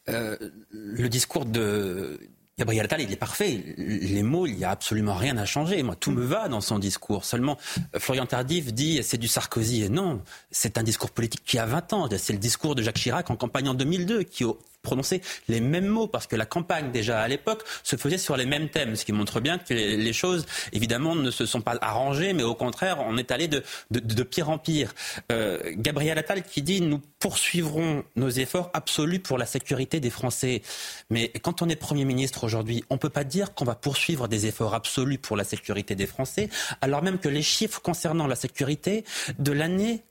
Euh, 0.09 0.37
le 0.69 1.09
discours 1.09 1.45
de 1.45 2.19
Gabriel 2.59 2.85
Attal, 2.85 3.01
il 3.01 3.11
est 3.11 3.15
parfait. 3.15 3.73
Les 3.77 4.21
mots, 4.21 4.45
il 4.45 4.55
n'y 4.55 4.63
a 4.63 4.69
absolument 4.69 5.15
rien 5.15 5.37
à 5.37 5.45
changer. 5.45 5.81
Moi, 5.81 5.95
tout 5.95 6.11
me 6.11 6.23
va 6.23 6.47
dans 6.47 6.61
son 6.61 6.77
discours. 6.77 7.25
Seulement, 7.25 7.57
Florian 7.97 8.27
Tardif 8.27 8.71
dit 8.71 9.01
c'est 9.01 9.17
du 9.17 9.27
Sarkozy. 9.27 9.83
Et 9.83 9.89
non, 9.89 10.21
c'est 10.51 10.77
un 10.77 10.83
discours 10.83 11.09
politique 11.09 11.43
qui 11.43 11.57
a 11.57 11.65
20 11.65 11.93
ans. 11.93 12.09
C'est 12.15 12.33
le 12.33 12.39
discours 12.39 12.75
de 12.75 12.83
Jacques 12.83 12.99
Chirac 12.99 13.31
en 13.31 13.35
campagne 13.35 13.69
en 13.69 13.73
2002 13.73 14.23
qui, 14.23 14.45
prononcer 14.81 15.21
les 15.47 15.61
mêmes 15.61 15.87
mots 15.87 16.07
parce 16.07 16.27
que 16.27 16.35
la 16.35 16.45
campagne 16.45 16.91
déjà 16.91 17.21
à 17.21 17.27
l'époque 17.27 17.63
se 17.83 17.95
faisait 17.95 18.17
sur 18.17 18.37
les 18.37 18.45
mêmes 18.45 18.69
thèmes, 18.69 18.95
ce 18.95 19.05
qui 19.05 19.13
montre 19.13 19.39
bien 19.39 19.57
que 19.57 19.73
les 19.73 20.13
choses 20.13 20.45
évidemment 20.73 21.15
ne 21.15 21.31
se 21.31 21.45
sont 21.45 21.61
pas 21.61 21.77
arrangées, 21.81 22.33
mais 22.33 22.43
au 22.43 22.55
contraire 22.55 22.97
on 22.99 23.17
est 23.17 23.31
allé 23.31 23.47
de, 23.47 23.63
de, 23.91 23.99
de 23.99 24.23
pire 24.23 24.49
en 24.49 24.57
pire. 24.57 24.93
Euh, 25.31 25.59
Gabriel 25.75 26.17
Attal 26.17 26.43
qui 26.43 26.61
dit 26.61 26.81
nous 26.81 27.01
poursuivrons 27.19 28.03
nos 28.15 28.29
efforts 28.29 28.71
absolus 28.73 29.19
pour 29.19 29.37
la 29.37 29.45
sécurité 29.45 29.99
des 29.99 30.09
Français. 30.09 30.61
Mais 31.09 31.29
quand 31.29 31.61
on 31.61 31.69
est 31.69 31.75
Premier 31.75 32.05
ministre 32.05 32.43
aujourd'hui, 32.43 32.83
on 32.89 32.95
ne 32.95 32.99
peut 32.99 33.09
pas 33.09 33.23
dire 33.23 33.53
qu'on 33.53 33.65
va 33.65 33.75
poursuivre 33.75 34.27
des 34.27 34.47
efforts 34.47 34.73
absolus 34.73 35.17
pour 35.17 35.37
la 35.37 35.43
sécurité 35.43 35.95
des 35.95 36.07
Français, 36.07 36.49
alors 36.81 37.03
même 37.03 37.19
que 37.19 37.29
les 37.29 37.43
chiffres 37.43 37.81
concernant 37.81 38.27
la 38.27 38.35
sécurité 38.35 39.05
de 39.39 39.51
l'année 39.51 40.03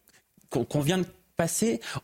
qu'on 0.51 0.81
vient 0.81 0.99
de 0.99 1.07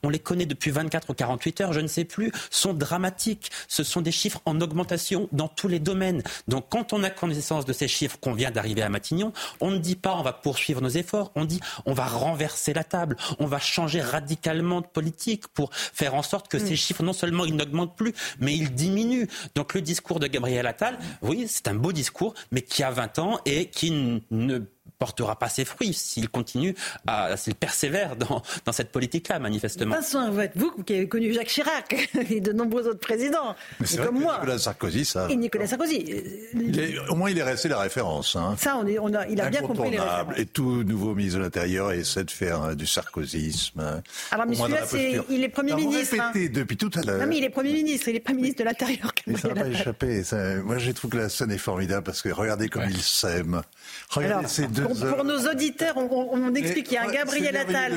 on 0.03 0.09
les 0.09 0.19
connaît 0.19 0.47
depuis 0.47 0.71
24 0.71 1.11
ou 1.11 1.15
48 1.15 1.61
heures, 1.61 1.73
je 1.73 1.81
ne 1.81 1.87
sais 1.87 2.05
plus, 2.05 2.33
sont 2.51 2.75
dramatiques. 2.75 3.51
Ce 3.69 3.85
sont 3.85 4.01
des 4.01 4.13
chiffres 4.13 4.41
en 4.45 4.61
augmentation 4.61 5.29
dans 5.33 5.49
tous 5.49 5.69
les 5.69 5.79
domaines. 5.79 6.23
Donc 6.49 6.67
quand 6.71 6.93
on 6.93 7.03
a 7.03 7.11
connaissance 7.11 7.65
de 7.65 7.73
ces 7.73 7.89
chiffres 7.89 8.19
qu'on 8.21 8.33
vient 8.33 8.51
d'arriver 8.51 8.83
à 8.83 8.89
Matignon, 8.89 9.33
on 9.61 9.71
ne 9.71 9.79
dit 9.79 9.97
pas 9.97 10.15
on 10.17 10.23
va 10.23 10.33
poursuivre 10.33 10.81
nos 10.81 10.89
efforts, 10.89 11.33
on 11.35 11.45
dit 11.45 11.61
on 11.85 11.93
va 11.93 12.07
renverser 12.07 12.73
la 12.73 12.85
table, 12.85 13.17
on 13.39 13.47
va 13.47 13.59
changer 13.59 14.01
radicalement 14.01 14.81
de 14.81 14.87
politique 14.87 15.49
pour 15.49 15.71
faire 15.73 16.15
en 16.15 16.23
sorte 16.23 16.49
que 16.49 16.57
mm. 16.57 16.67
ces 16.67 16.77
chiffres, 16.77 17.03
non 17.03 17.13
seulement 17.13 17.45
ils 17.45 17.57
n'augmentent 17.57 17.97
plus, 17.97 18.15
mais 18.41 18.55
ils 18.55 18.73
diminuent. 18.73 19.27
Donc 19.55 19.75
le 19.75 19.83
discours 19.83 20.21
de 20.21 20.27
Gabriel 20.27 20.67
Attal, 20.67 20.99
oui, 21.23 21.47
c'est 21.49 21.69
un 21.69 21.75
beau 21.75 21.93
discours, 21.93 22.35
mais 22.53 22.63
qui 22.63 22.83
a 22.83 22.91
20 22.91 23.19
ans 23.19 23.41
et 23.45 23.69
qui 23.69 24.21
ne 24.31 24.61
portera 24.99 25.39
pas 25.39 25.49
ses 25.49 25.65
fruits 25.65 25.95
s'il 25.95 26.29
continue, 26.29 26.75
à, 27.07 27.37
s'il 27.37 27.55
persévère 27.55 28.17
dans, 28.17 28.43
dans 28.65 28.73
cette 28.73 28.91
politique-là, 28.91 29.39
manifestement. 29.39 29.97
Vincent, 29.97 30.31
vous, 30.55 30.73
qui 30.85 30.95
avez 30.95 31.09
connu 31.09 31.33
Jacques 31.33 31.49
Chirac 31.49 32.11
et 32.31 32.41
de 32.41 32.53
nombreux 32.53 32.87
autres 32.87 33.01
présidents, 33.01 33.55
Mais 33.81 33.87
c'est 33.87 34.03
comme 34.03 34.21
moi. 34.21 34.39
Nicolas 34.41 34.59
Sarkozy, 34.59 35.05
ça. 35.05 35.27
Et 35.31 35.37
Nicolas 35.37 35.67
Sarkozy. 35.67 35.97
est, 35.97 36.99
au 37.09 37.15
moins, 37.15 37.31
il 37.31 37.39
est 37.39 37.43
resté 37.43 37.69
la 37.69 37.79
référence. 37.79 38.37
Hein. 38.37 38.55
Ça, 38.59 38.77
on, 38.77 38.87
est, 38.87 38.99
on 38.99 39.13
a, 39.15 39.27
il 39.27 39.41
a 39.41 39.51
bien 39.51 39.63
compris 39.63 39.91
les 39.91 39.99
références. 39.99 40.39
Et 40.39 40.47
tout 40.47 40.83
nouveau 40.85 41.15
ministre 41.15 41.39
de 41.39 41.45
l'Intérieur 41.45 41.93
essaie 41.93 42.25
de 42.25 42.31
faire 42.31 42.63
hein, 42.63 42.75
du 42.75 42.87
sarkozysme. 42.87 43.81
Hein. 43.81 44.03
Alors, 44.31 44.47
mais 44.47 44.57
celui-là, 44.57 45.25
il 45.31 45.45
est 45.45 45.49
Premier 45.49 45.75
ministre. 45.75 46.17
Répété 46.17 46.49
depuis 46.49 46.77
tout 46.77 46.91
à 46.95 47.03
l'heure. 47.03 47.21
Non, 47.21 47.27
mais 47.27 47.39
il 47.39 47.45
est 47.45 47.51
Premier 47.51 47.73
ministre, 47.73 48.09
il 48.09 48.15
n'est 48.15 48.21
pas 48.21 48.33
ministre 48.33 48.61
de 48.61 48.65
l'Intérieur. 48.65 49.13
Ça 49.41 49.49
n'a 49.49 49.55
pas 49.55 49.69
échappé. 49.69 50.23
moi, 50.65 50.79
j'ai 50.79 50.95
trouvé 50.95 51.17
que 51.19 51.23
la 51.23 51.29
scène 51.29 51.51
est 51.51 51.59
formidable 51.59 52.05
parce 52.05 52.23
que 52.23 52.29
regardez 52.29 52.69
comme 52.69 52.89
il 52.89 53.01
s'aime. 53.01 53.63
Regardez 54.11 54.49
ces 54.49 54.67
deux 54.67 54.86
pour, 54.87 55.17
pour 55.17 55.25
nos 55.25 55.49
auditeurs, 55.49 55.97
on, 55.97 56.55
explique 56.55 56.87
qu'il 56.87 56.95
y 56.95 56.99
a 56.99 57.05
un 57.05 57.13
Gabriel 57.13 57.57
Attal 57.57 57.95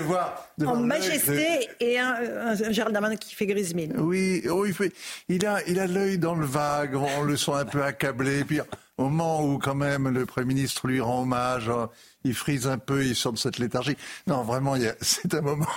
en 0.65 0.75
majesté 0.77 1.69
et 1.79 1.97
un, 1.99 2.55
Gérald 2.71 2.93
Darmanin 2.93 3.15
qui 3.15 3.35
fait 3.35 3.45
grise 3.45 3.73
mine. 3.73 3.95
Oui, 3.97 4.43
oh, 4.49 4.65
il, 4.65 4.73
fait, 4.73 4.91
il 5.27 5.45
a 5.45 5.59
il 5.67 5.79
a 5.79 5.87
l'œil 5.87 6.17
dans 6.17 6.35
le 6.35 6.45
vague, 6.45 6.95
on 6.95 7.23
le 7.23 7.37
sent 7.37 7.53
un 7.53 7.65
peu 7.65 7.83
accablé. 7.83 8.43
Puis 8.43 8.59
au 8.97 9.03
moment 9.03 9.45
où 9.45 9.57
quand 9.57 9.75
même 9.75 10.09
le 10.09 10.25
Premier 10.25 10.47
ministre 10.47 10.87
lui 10.87 11.01
rend 11.01 11.21
hommage, 11.21 11.69
hein, 11.69 11.89
il 12.23 12.33
frise 12.33 12.67
un 12.67 12.77
peu, 12.77 13.05
il 13.05 13.15
sort 13.15 13.33
de 13.33 13.37
cette 13.37 13.59
léthargie. 13.59 13.95
Non, 14.27 14.43
vraiment, 14.43 14.75
c'est 15.01 15.33
un 15.33 15.41
moment. 15.41 15.67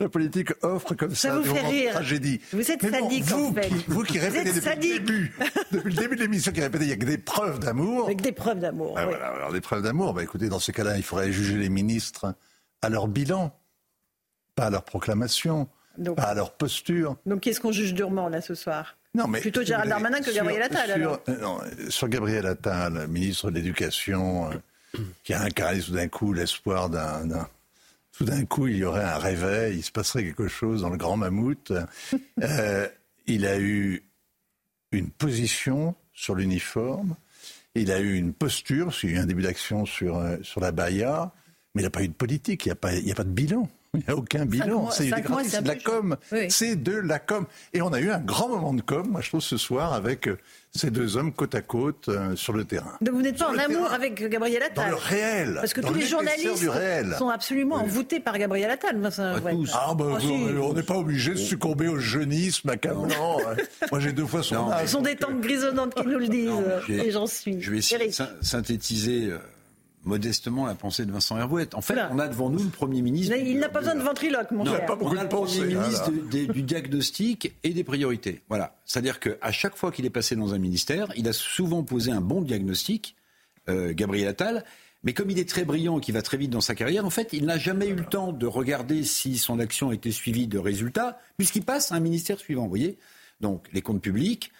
la 0.00 0.08
politique 0.08 0.50
offre 0.62 0.94
comme 0.94 1.14
ça, 1.14 1.28
ça 1.30 1.38
vous 1.38 1.54
fait 1.54 1.66
rire. 1.66 1.92
tragédie. 1.92 2.40
Vous 2.52 2.70
êtes 2.70 2.82
sadique, 2.82 3.24
vous, 3.24 3.46
en 3.46 3.54
fait. 3.54 3.70
Vous 3.88 4.02
qui 4.02 4.18
répétez 4.18 4.52
depuis 4.52 4.68
le 4.70 4.98
début, 4.98 5.36
depuis 5.72 5.90
le 5.94 5.96
début 6.00 6.16
de 6.16 6.22
l'émission, 6.22 6.52
qui 6.52 6.60
répétez, 6.60 6.84
il 6.84 6.90
y 6.90 6.92
a 6.92 6.96
que 6.96 7.04
des 7.04 7.18
preuves 7.18 7.58
d'amour. 7.58 8.04
Avec 8.06 8.20
des 8.20 8.32
preuves 8.32 8.58
d'amour. 8.58 8.94
Ah, 8.98 9.06
voilà, 9.06 9.28
alors 9.28 9.52
des 9.52 9.60
preuves 9.60 9.82
d'amour. 9.82 10.14
Bah, 10.14 10.22
écoutez, 10.22 10.48
dans 10.48 10.60
ces 10.60 10.72
cas-là, 10.72 10.96
il 10.96 11.02
faudrait 11.02 11.32
juger 11.32 11.56
les 11.56 11.68
ministres 11.70 12.34
à 12.82 12.88
leur 12.90 13.08
bilan, 13.08 13.58
pas 14.54 14.66
à 14.66 14.70
leur 14.70 14.84
proclamation, 14.84 15.68
pas 16.16 16.22
à 16.24 16.34
leur 16.34 16.52
posture. 16.52 17.16
Donc, 17.26 17.40
qu'est-ce 17.40 17.60
qu'on 17.60 17.72
juge 17.72 17.94
durement 17.94 18.28
là 18.28 18.40
ce 18.40 18.54
soir? 18.54 18.96
Non, 19.14 19.26
mais 19.26 19.40
Plutôt 19.40 19.62
Gérald 19.64 19.88
Darmanin 19.88 20.20
que 20.20 20.32
Gabriel 20.32 20.62
Attal. 20.62 21.00
Sur, 21.00 21.20
euh, 21.28 21.36
non, 21.40 21.58
sur 21.88 22.08
Gabriel 22.08 22.46
Attal, 22.46 23.08
ministre 23.08 23.50
de 23.50 23.56
l'Éducation, 23.56 24.50
euh, 24.50 24.54
qui 25.24 25.32
a 25.34 25.42
incarné 25.42 25.80
tout 25.80 25.92
d'un 25.92 26.08
coup 26.08 26.32
l'espoir 26.32 26.90
d'un. 26.90 27.48
Tout 28.12 28.24
d'un 28.24 28.44
coup, 28.46 28.66
il 28.66 28.78
y 28.78 28.84
aurait 28.84 29.04
un 29.04 29.18
réveil, 29.18 29.78
il 29.78 29.82
se 29.82 29.92
passerait 29.92 30.24
quelque 30.24 30.48
chose 30.48 30.80
dans 30.80 30.90
le 30.90 30.96
grand 30.96 31.16
mammouth. 31.16 31.72
Euh, 32.42 32.88
il 33.26 33.46
a 33.46 33.58
eu 33.58 34.02
une 34.92 35.10
position 35.10 35.94
sur 36.14 36.34
l'uniforme, 36.34 37.16
il 37.74 37.90
a 37.92 38.00
eu 38.00 38.14
une 38.14 38.32
posture, 38.32 38.92
qu'il 38.92 39.10
y 39.10 39.12
a 39.12 39.16
eu 39.16 39.18
un 39.18 39.26
début 39.26 39.42
d'action 39.42 39.84
sur, 39.84 40.20
sur 40.42 40.60
la 40.60 40.72
Baïa, 40.72 41.32
mais 41.74 41.82
il 41.82 41.84
n'a 41.84 41.90
pas 41.90 42.02
eu 42.02 42.08
de 42.08 42.14
politique, 42.14 42.64
il 42.64 42.68
n'y 42.68 43.10
a, 43.10 43.12
a 43.12 43.14
pas 43.14 43.24
de 43.24 43.30
bilan. 43.30 43.68
Il 43.94 44.00
n'y 44.00 44.12
a 44.12 44.16
aucun 44.16 44.44
bilan. 44.44 44.90
C'est 44.90 45.06
de 45.06 45.66
la 45.66 45.76
com. 45.76 46.16
C'est 46.50 46.76
de 46.76 46.92
la 46.92 47.18
com. 47.18 47.46
Et 47.72 47.80
on 47.80 47.90
a 47.94 48.00
eu 48.00 48.10
un 48.10 48.18
grand 48.18 48.48
moment 48.48 48.74
de 48.74 48.82
com, 48.82 49.08
moi 49.08 49.22
je 49.22 49.28
trouve, 49.28 49.40
ce 49.40 49.56
soir, 49.56 49.94
avec 49.94 50.28
euh, 50.28 50.36
ces 50.74 50.90
deux 50.90 51.16
hommes 51.16 51.32
côte 51.32 51.54
à 51.54 51.62
côte 51.62 52.10
euh, 52.10 52.36
sur 52.36 52.52
le 52.52 52.66
terrain. 52.66 52.92
Donc 53.00 53.14
vous 53.14 53.22
n'êtes 53.22 53.38
pas 53.38 53.48
en 53.48 53.56
amour 53.56 53.90
avec 53.90 54.28
Gabriel 54.28 54.62
Attal 54.62 54.84
Dans 54.84 54.90
le 54.90 55.02
réel. 55.02 55.54
Parce 55.54 55.72
que 55.72 55.80
tous 55.80 55.94
les 55.94 56.04
journalistes 56.04 56.68
sont 57.16 57.30
absolument 57.30 57.76
envoûtés 57.76 58.20
par 58.20 58.36
Gabriel 58.36 58.70
Attal. 58.70 59.00
Ah, 59.18 59.40
bah, 59.42 59.50
ah 59.72 59.94
on 59.98 60.74
n'est 60.74 60.82
pas 60.82 60.96
obligé 60.96 61.32
de 61.32 61.38
succomber 61.38 61.88
au 61.88 61.98
jeunisme 61.98 62.68
accablant. 62.68 63.38
Moi 63.90 64.00
j'ai 64.00 64.12
deux 64.12 64.26
fois 64.26 64.42
son 64.42 64.70
âge. 64.70 64.86
Ce 64.86 64.92
sont 64.92 65.02
des 65.02 65.16
temps 65.16 65.32
grisonnantes 65.32 65.94
qui 65.94 66.06
nous 66.06 66.18
le 66.18 66.28
disent. 66.28 66.50
et 66.90 67.10
j'en 67.10 67.26
suis. 67.26 67.58
Je 67.62 67.70
vais 67.70 67.78
essayer 67.78 68.06
de 68.06 68.12
synthétiser 68.42 69.30
euh, 69.30 69.38
modestement 70.08 70.66
la 70.66 70.74
pensée 70.74 71.06
de 71.06 71.12
Vincent 71.12 71.38
Herbouet. 71.38 71.72
En 71.74 71.80
fait, 71.80 71.98
on 72.10 72.18
a 72.18 72.26
devant 72.26 72.50
nous 72.50 72.64
le 72.64 72.70
Premier 72.70 73.02
ministre. 73.02 73.36
il 73.36 73.58
n'a 73.58 73.68
pas 73.68 73.80
besoin 73.80 73.94
de 73.94 74.00
ventriloque, 74.00 74.50
mon 74.50 74.64
cher. 74.64 74.84
on 75.00 75.16
a 75.16 75.22
le 75.22 75.28
Premier 75.28 75.64
ministre 75.66 76.10
du 76.10 76.62
diagnostic 76.62 77.54
et 77.62 77.70
des 77.70 77.84
priorités. 77.84 78.42
Voilà. 78.48 78.76
C'est-à-dire 78.84 79.20
qu'à 79.20 79.52
chaque 79.52 79.76
fois 79.76 79.92
qu'il 79.92 80.06
est 80.06 80.10
passé 80.10 80.34
dans 80.34 80.54
un 80.54 80.58
ministère, 80.58 81.12
il 81.16 81.28
a 81.28 81.32
souvent 81.32 81.84
posé 81.84 82.10
un 82.10 82.20
bon 82.20 82.40
diagnostic, 82.40 83.14
euh, 83.68 83.92
Gabriel 83.94 84.28
Attal. 84.28 84.64
Mais 85.04 85.12
comme 85.12 85.30
il 85.30 85.38
est 85.38 85.48
très 85.48 85.64
brillant 85.64 85.98
et 85.98 86.00
qu'il 86.00 86.14
va 86.14 86.22
très 86.22 86.36
vite 86.36 86.50
dans 86.50 86.60
sa 86.60 86.74
carrière, 86.74 87.06
en 87.06 87.10
fait, 87.10 87.32
il 87.32 87.44
n'a 87.44 87.58
jamais 87.58 87.86
eu 87.86 87.94
le 87.94 88.04
temps 88.04 88.32
de 88.32 88.46
regarder 88.46 89.04
si 89.04 89.38
son 89.38 89.60
action 89.60 89.92
était 89.92 90.10
suivie 90.10 90.48
de 90.48 90.58
résultats, 90.58 91.20
puisqu'il 91.36 91.62
passe 91.62 91.92
à 91.92 91.94
un 91.94 92.00
ministère 92.00 92.38
suivant. 92.38 92.62
Vous 92.62 92.70
voyez 92.70 92.98
Donc, 93.40 93.66
les 93.72 93.80
comptes 93.80 94.02
publics, 94.02 94.50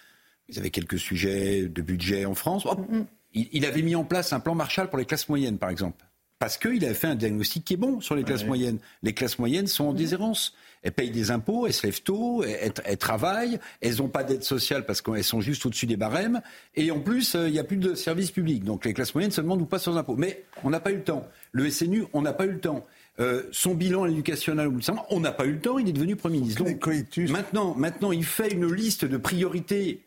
vous 0.48 0.58
avez 0.58 0.70
quelques 0.70 0.98
sujets 0.98 1.62
de 1.62 1.82
budget 1.82 2.24
en 2.24 2.34
France. 2.34 2.64
Mm, 2.64 3.02
il, 3.34 3.66
avait 3.66 3.82
mis 3.82 3.94
en 3.94 4.04
place 4.04 4.32
un 4.32 4.40
plan 4.40 4.54
Marshall 4.54 4.88
pour 4.88 4.98
les 4.98 5.04
classes 5.04 5.28
moyennes, 5.28 5.58
par 5.58 5.70
exemple. 5.70 6.04
Parce 6.38 6.56
qu'il 6.56 6.84
avait 6.84 6.94
fait 6.94 7.08
un 7.08 7.16
diagnostic 7.16 7.64
qui 7.64 7.74
est 7.74 7.78
bon 7.78 8.00
sur 8.00 8.14
les 8.14 8.22
classes 8.22 8.44
moyennes. 8.44 8.78
Les 9.02 9.12
classes 9.12 9.40
moyennes 9.40 9.66
sont 9.66 9.86
en 9.86 9.92
déshérence. 9.92 10.54
Elles 10.82 10.92
payent 10.92 11.10
des 11.10 11.32
impôts, 11.32 11.66
elles 11.66 11.72
se 11.72 11.84
lèvent 11.84 12.02
tôt, 12.02 12.44
elles, 12.44 12.96
travaillent, 12.96 13.58
elles 13.80 13.96
n'ont 13.96 14.08
pas 14.08 14.22
d'aide 14.22 14.44
sociale 14.44 14.86
parce 14.86 15.02
qu'elles 15.02 15.24
sont 15.24 15.40
juste 15.40 15.66
au-dessus 15.66 15.86
des 15.86 15.96
barèmes. 15.96 16.40
Et 16.76 16.92
en 16.92 17.00
plus, 17.00 17.34
euh, 17.34 17.48
il 17.48 17.52
n'y 17.52 17.58
a 17.58 17.64
plus 17.64 17.76
de 17.76 17.96
services 17.96 18.30
publics. 18.30 18.62
Donc 18.62 18.84
les 18.84 18.94
classes 18.94 19.12
moyennes 19.16 19.32
se 19.32 19.40
demandent 19.40 19.62
où 19.62 19.66
pas 19.66 19.80
leurs 19.84 19.96
impôts. 19.96 20.14
Mais 20.14 20.44
on 20.62 20.70
n'a 20.70 20.78
pas 20.78 20.92
eu 20.92 20.96
le 20.96 21.02
temps. 21.02 21.26
Le 21.50 21.68
SNU, 21.68 22.04
on 22.12 22.22
n'a 22.22 22.32
pas 22.32 22.46
eu 22.46 22.52
le 22.52 22.60
temps. 22.60 22.86
Euh, 23.18 23.42
son 23.50 23.74
bilan 23.74 24.06
éducationnel, 24.06 24.70
on 25.10 25.18
n'a 25.18 25.32
pas 25.32 25.44
eu 25.44 25.54
le 25.54 25.60
temps, 25.60 25.78
il 25.78 25.88
est 25.88 25.92
devenu 25.92 26.14
Premier 26.14 26.38
ministre. 26.38 26.62
maintenant, 27.32 27.74
maintenant, 27.74 28.12
il 28.12 28.24
fait 28.24 28.52
une 28.52 28.72
liste 28.72 29.04
de 29.04 29.16
priorités 29.16 30.04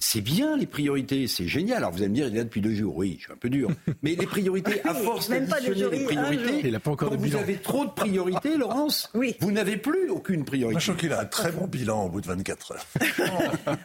c'est 0.00 0.20
bien 0.20 0.56
les 0.56 0.66
priorités, 0.66 1.26
c'est 1.26 1.48
génial. 1.48 1.78
Alors 1.78 1.90
vous 1.90 1.98
allez 1.98 2.08
me 2.08 2.14
dire, 2.14 2.28
il 2.28 2.34
est 2.34 2.38
là 2.38 2.44
depuis 2.44 2.60
deux 2.60 2.74
jours. 2.74 2.96
Oui, 2.96 3.16
je 3.18 3.24
suis 3.24 3.32
un 3.32 3.36
peu 3.36 3.50
dur. 3.50 3.68
Mais 4.02 4.14
les 4.14 4.26
priorités, 4.26 4.80
à 4.86 4.94
force 4.94 5.28
d'additionner 5.28 5.98
les 5.98 6.04
priorités, 6.04 6.68
il 6.68 6.74
a 6.74 6.80
pas 6.80 6.90
encore 6.92 7.10
quand 7.10 7.16
vous 7.16 7.36
avez 7.36 7.56
trop 7.56 7.84
de 7.84 7.90
priorités, 7.90 8.56
Laurence, 8.56 9.10
oui. 9.14 9.36
vous 9.40 9.52
n'avez 9.52 9.76
plus 9.76 10.10
aucune 10.10 10.44
priorité. 10.44 10.80
je 10.80 10.86
trouve 10.86 10.96
qu'il 10.96 11.12
a 11.12 11.20
un 11.20 11.24
très 11.24 11.50
bon 11.50 11.66
bilan 11.66 12.06
au 12.06 12.08
bout 12.08 12.20
de 12.20 12.26
24 12.26 12.72
heures. 12.72 12.86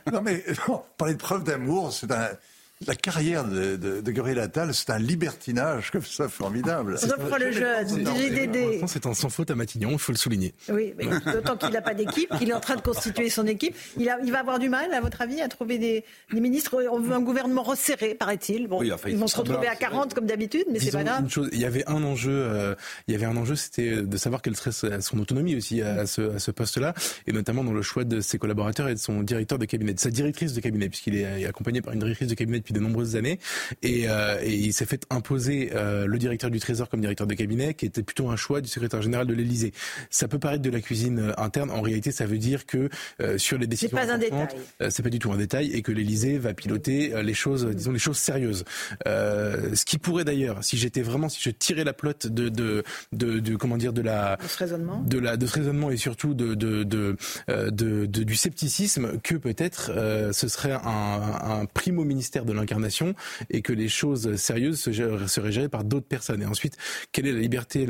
non, 0.13 0.21
mais 0.21 0.43
parler 0.97 1.13
de 1.13 1.19
preuve 1.19 1.43
d'amour, 1.43 1.91
c'est 1.93 2.11
un 2.11 2.29
la 2.87 2.95
carrière 2.95 3.43
de, 3.43 3.75
de, 3.75 3.99
de 3.99 4.11
Gabriel 4.11 4.39
Attal, 4.39 4.73
c'est 4.73 4.89
un 4.89 4.99
libertinage 4.99 5.91
comme 5.91 6.01
ça 6.01 6.29
formidable. 6.29 6.95
On 7.03 7.21
reprend 7.21 7.37
le 7.37 7.51
jeu 7.51 7.65
JDD. 7.85 8.87
C'est 8.87 9.05
un 9.05 9.13
sans 9.13 9.27
faute 9.27 9.51
à 9.51 9.55
Matignon, 9.55 9.91
il 9.91 9.99
faut 9.99 10.13
le 10.13 10.17
souligner. 10.17 10.53
Oui, 10.69 10.93
d'autant 11.25 11.57
qu'il 11.57 11.71
n'a 11.71 11.81
pas 11.81 11.93
d'équipe, 11.93 12.29
qu'il 12.37 12.49
est 12.49 12.53
en 12.53 12.61
train 12.61 12.77
de 12.77 12.81
constituer 12.81 13.29
son 13.29 13.45
équipe. 13.47 13.75
Il, 13.97 14.07
a, 14.07 14.17
il, 14.23 14.31
va 14.31 14.39
avoir 14.39 14.59
du 14.59 14.69
mal, 14.69 14.93
à 14.93 15.01
votre 15.01 15.21
avis, 15.21 15.41
à 15.41 15.49
trouver 15.49 15.77
des, 15.77 16.05
des 16.31 16.39
ministres? 16.39 16.81
On 16.89 17.01
veut 17.01 17.13
un 17.13 17.19
gouvernement 17.19 17.63
resserré, 17.63 18.15
paraît-il. 18.15 18.67
Bon, 18.67 18.81
ils 18.81 19.17
vont 19.17 19.27
se 19.27 19.37
retrouver 19.37 19.67
à 19.67 19.75
40 19.75 20.13
comme 20.13 20.25
d'habitude, 20.25 20.65
mais 20.71 20.79
c'est 20.79 20.91
pas 20.91 21.03
grave. 21.03 21.27
il 21.51 21.59
y 21.59 21.65
avait 21.65 21.83
un 21.89 22.01
enjeu, 22.03 22.31
euh, 22.31 22.75
il 23.09 23.11
y 23.11 23.15
avait 23.15 23.25
un 23.25 23.35
enjeu, 23.35 23.55
c'était 23.55 24.03
de 24.03 24.17
savoir 24.17 24.41
quelle 24.41 24.55
serait 24.55 25.01
son 25.01 25.19
autonomie 25.19 25.57
aussi 25.57 25.81
à 25.81 26.05
ce, 26.05 26.35
à 26.35 26.39
ce 26.39 26.51
poste-là, 26.51 26.93
et 27.27 27.33
notamment 27.33 27.65
dans 27.65 27.73
le 27.73 27.81
choix 27.81 28.05
de 28.05 28.21
ses 28.21 28.37
collaborateurs 28.37 28.87
et 28.87 28.93
de 28.93 28.99
son 28.99 29.21
directeur 29.21 29.59
de 29.59 29.65
cabinet, 29.65 29.93
de 29.93 29.99
sa 29.99 30.11
directrice 30.11 30.53
de 30.53 30.61
cabinet, 30.61 30.87
puisqu'il 30.87 31.17
est 31.17 31.45
accompagné 31.45 31.81
par 31.81 31.93
une 31.93 31.99
directrice 31.99 32.29
de 32.29 32.35
cabinet 32.35 32.61
de 32.73 32.79
nombreuses 32.79 33.15
années. 33.15 33.39
Et, 33.81 34.09
euh, 34.09 34.39
et 34.41 34.53
il 34.53 34.73
s'est 34.73 34.85
fait 34.85 35.05
imposer 35.09 35.71
euh, 35.73 36.05
le 36.05 36.17
directeur 36.17 36.49
du 36.49 36.59
Trésor 36.59 36.89
comme 36.89 37.01
directeur 37.01 37.27
de 37.27 37.33
cabinet, 37.33 37.73
qui 37.73 37.85
était 37.85 38.03
plutôt 38.03 38.29
un 38.29 38.35
choix 38.35 38.61
du 38.61 38.69
secrétaire 38.69 39.01
général 39.01 39.27
de 39.27 39.33
l'Élysée. 39.33 39.73
Ça 40.09 40.27
peut 40.27 40.39
paraître 40.39 40.61
de 40.61 40.69
la 40.69 40.81
cuisine 40.81 41.19
euh, 41.19 41.33
interne. 41.37 41.71
En 41.71 41.81
réalité, 41.81 42.11
ça 42.11 42.25
veut 42.25 42.37
dire 42.37 42.65
que 42.65 42.89
sur 43.37 43.57
les 43.57 43.67
décisions 43.67 43.97
c'est 43.99 44.07
pas 44.07 44.13
un 44.13 44.17
détail. 44.17 44.47
c'est 44.89 45.03
pas 45.03 45.09
du 45.09 45.19
tout 45.19 45.31
un 45.31 45.37
détail, 45.37 45.71
et 45.71 45.81
que 45.81 45.91
l'Élysée 45.91 46.37
va 46.37 46.53
piloter 46.53 47.13
les 47.21 47.33
choses, 47.33 47.65
disons 47.65 47.91
les 47.91 47.99
choses 47.99 48.17
sérieuses. 48.17 48.65
ce 49.05 49.85
qui 49.85 49.97
pourrait 49.97 50.23
d'ailleurs, 50.23 50.63
si 50.63 50.77
j'étais 50.77 51.01
vraiment, 51.01 51.29
si 51.29 51.41
je 51.41 51.49
tirais 51.49 51.83
la 51.83 51.93
plotte 51.93 52.27
de 52.27 52.49
de, 52.49 52.83
de, 53.13 53.39
de 53.39 53.55
comment 53.55 53.77
dire 53.77 53.93
de 53.93 54.01
la 54.01 54.37
de 54.37 54.47
ce 54.47 54.57
raisonnement, 54.57 55.03
de 55.05 55.19
la 55.19 55.37
de 55.37 55.45
ce 55.45 55.53
raisonnement 55.53 55.91
et 55.91 55.97
surtout 55.97 56.33
de 56.33 56.55
de, 56.55 56.83
de, 56.83 57.15
de, 57.47 58.05
du 58.05 58.35
scepticisme 58.35 59.19
que 59.21 59.35
peut-être 59.35 59.91
ce 60.33 60.47
serait 60.47 60.73
un, 60.73 60.81
un 60.83 61.65
primo 61.65 62.03
ministère 62.03 62.45
de 62.45 62.53
incarnation 62.59 63.15
et 63.49 63.61
que 63.61 63.73
les 63.73 63.89
choses 63.89 64.35
sérieuses 64.35 64.79
seraient 64.79 65.51
gérées 65.51 65.69
par 65.69 65.83
d'autres 65.83 66.07
personnes. 66.07 66.41
Et 66.41 66.45
ensuite, 66.45 66.77
quelle 67.11 67.27
est 67.27 67.33
la 67.33 67.39
liberté? 67.39 67.87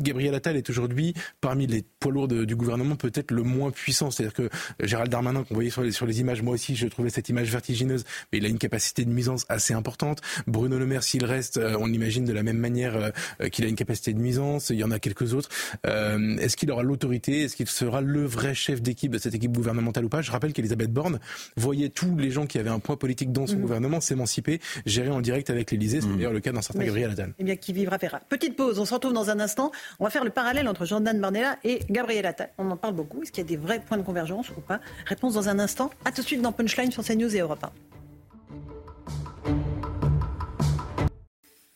Gabriel 0.00 0.34
Attal 0.34 0.56
est 0.56 0.68
aujourd'hui 0.70 1.14
parmi 1.40 1.66
les 1.66 1.84
poids 2.00 2.12
lourds 2.12 2.28
du 2.28 2.56
gouvernement 2.56 2.96
peut-être 2.96 3.30
le 3.30 3.42
moins 3.42 3.70
puissant. 3.70 4.10
C'est-à-dire 4.10 4.34
que 4.34 4.48
Gérald 4.82 5.10
Darmanin, 5.10 5.44
qu'on 5.44 5.54
voyait 5.54 5.70
sur 5.70 5.82
les, 6.06 6.20
images, 6.20 6.42
moi 6.42 6.54
aussi, 6.54 6.76
je 6.76 6.86
trouvais 6.86 7.10
cette 7.10 7.28
image 7.28 7.50
vertigineuse, 7.50 8.04
mais 8.32 8.38
il 8.38 8.44
a 8.44 8.48
une 8.48 8.58
capacité 8.58 9.04
de 9.04 9.10
nuisance 9.10 9.44
assez 9.48 9.74
importante. 9.74 10.20
Bruno 10.46 10.78
Le 10.78 10.86
Maire, 10.86 11.02
s'il 11.02 11.24
reste, 11.24 11.56
euh, 11.58 11.76
on 11.78 11.86
l'imagine 11.86 12.24
de 12.24 12.32
la 12.32 12.42
même 12.42 12.58
manière 12.58 13.12
euh, 13.40 13.48
qu'il 13.48 13.64
a 13.64 13.68
une 13.68 13.76
capacité 13.76 14.12
de 14.12 14.18
nuisance. 14.18 14.70
Il 14.70 14.76
y 14.76 14.84
en 14.84 14.90
a 14.90 14.98
quelques 14.98 15.34
autres. 15.34 15.48
Euh, 15.86 16.36
est-ce 16.38 16.56
qu'il 16.56 16.70
aura 16.70 16.82
l'autorité? 16.82 17.42
Est-ce 17.42 17.56
qu'il 17.56 17.68
sera 17.68 18.00
le 18.00 18.24
vrai 18.24 18.54
chef 18.54 18.82
d'équipe 18.82 19.12
de 19.12 19.18
cette 19.18 19.34
équipe 19.34 19.52
gouvernementale 19.52 20.04
ou 20.04 20.08
pas? 20.08 20.22
Je 20.22 20.30
rappelle 20.30 20.52
qu'Elisabeth 20.52 20.92
Borne 20.92 21.18
voyait 21.56 21.88
tous 21.88 22.16
les 22.16 22.30
gens 22.30 22.46
qui 22.46 22.58
avaient 22.58 22.70
un 22.70 22.80
poids 22.80 22.98
politique 22.98 23.25
dans 23.26 23.46
son 23.46 23.56
mmh. 23.56 23.60
gouvernement 23.60 24.00
s'émanciper, 24.00 24.60
gérer 24.84 25.10
en 25.10 25.20
direct 25.20 25.50
avec 25.50 25.70
l'Élysée. 25.70 26.00
C'est 26.00 26.08
mmh. 26.08 26.16
d'ailleurs 26.16 26.32
le 26.32 26.40
cas 26.40 26.52
d'un 26.52 26.62
certain 26.62 26.84
Gabriel 26.84 27.10
Attal. 27.10 27.34
Eh 27.38 27.44
bien, 27.44 27.56
qui 27.56 27.72
vivra 27.72 27.96
verra. 27.96 28.20
Petite 28.28 28.56
pause. 28.56 28.78
On 28.78 28.84
se 28.84 28.94
retrouve 28.94 29.12
dans 29.12 29.30
un 29.30 29.40
instant. 29.40 29.70
On 29.98 30.04
va 30.04 30.10
faire 30.10 30.24
le 30.24 30.30
parallèle 30.30 30.68
entre 30.68 30.84
Jordan 30.84 31.20
Bardella 31.20 31.58
et 31.64 31.80
Gabriel 31.90 32.26
Attal. 32.26 32.50
On 32.58 32.70
en 32.70 32.76
parle 32.76 32.94
beaucoup. 32.94 33.22
Est-ce 33.22 33.32
qu'il 33.32 33.42
y 33.42 33.46
a 33.46 33.48
des 33.48 33.56
vrais 33.56 33.80
points 33.80 33.98
de 33.98 34.02
convergence 34.02 34.50
ou 34.50 34.60
pas? 34.60 34.80
Réponse 35.06 35.34
dans 35.34 35.48
un 35.48 35.58
instant. 35.58 35.90
À 36.04 36.12
tout 36.12 36.22
de 36.22 36.26
suite 36.26 36.42
dans 36.42 36.52
Punchline 36.52 36.92
sur 36.92 37.04
CNews 37.04 37.34
et 37.34 37.40
Europe 37.40 37.64
1. 37.64 37.95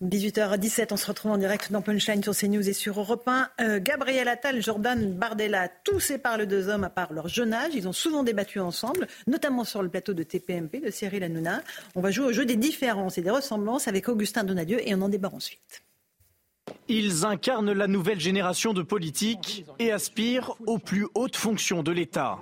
18h17, 0.03 0.89
on 0.93 0.97
se 0.97 1.07
retrouve 1.07 1.33
en 1.33 1.37
direct 1.37 1.71
dans 1.73 1.83
Punchline 1.83 2.23
sur 2.23 2.35
CNews 2.35 2.67
et 2.67 2.73
sur 2.73 2.99
Europe 2.99 3.29
1. 3.29 3.51
Euh, 3.61 3.81
Gabriel 3.83 4.29
Attal, 4.29 4.63
Jordan 4.63 5.13
Bardella, 5.13 5.69
tous 5.85 6.01
séparent 6.01 6.39
les 6.39 6.47
deux 6.47 6.69
hommes 6.69 6.85
à 6.85 6.89
part 6.89 7.13
leur 7.13 7.29
jeune 7.29 7.53
âge. 7.53 7.73
Ils 7.75 7.87
ont 7.87 7.93
souvent 7.93 8.23
débattu 8.23 8.61
ensemble, 8.61 9.09
notamment 9.27 9.63
sur 9.65 9.83
le 9.83 9.91
plateau 9.91 10.15
de 10.15 10.23
TPMP 10.23 10.81
de 10.81 10.91
Cyril 10.91 11.23
Hanouna. 11.23 11.61
On 11.95 12.01
va 12.01 12.11
jouer 12.11 12.25
au 12.25 12.33
jeu 12.33 12.47
des 12.47 12.57
différences 12.57 13.19
et 13.19 13.21
des 13.21 13.29
ressemblances 13.29 13.89
avec 13.89 14.09
Augustin 14.09 14.43
Donadieu 14.43 14.81
et 14.89 14.95
on 14.95 15.03
en 15.03 15.11
débat 15.11 15.31
ensuite. 15.35 15.83
Ils 16.89 17.27
incarnent 17.27 17.73
la 17.73 17.87
nouvelle 17.87 18.21
génération 18.21 18.73
de 18.73 18.81
politiques 18.81 19.67
et 19.79 19.93
aspirent 19.93 20.55
aux 20.67 20.79
plus 20.79 21.07
hautes 21.15 21.37
fonctions 21.37 21.83
de 21.83 21.93
l'État. 21.93 22.39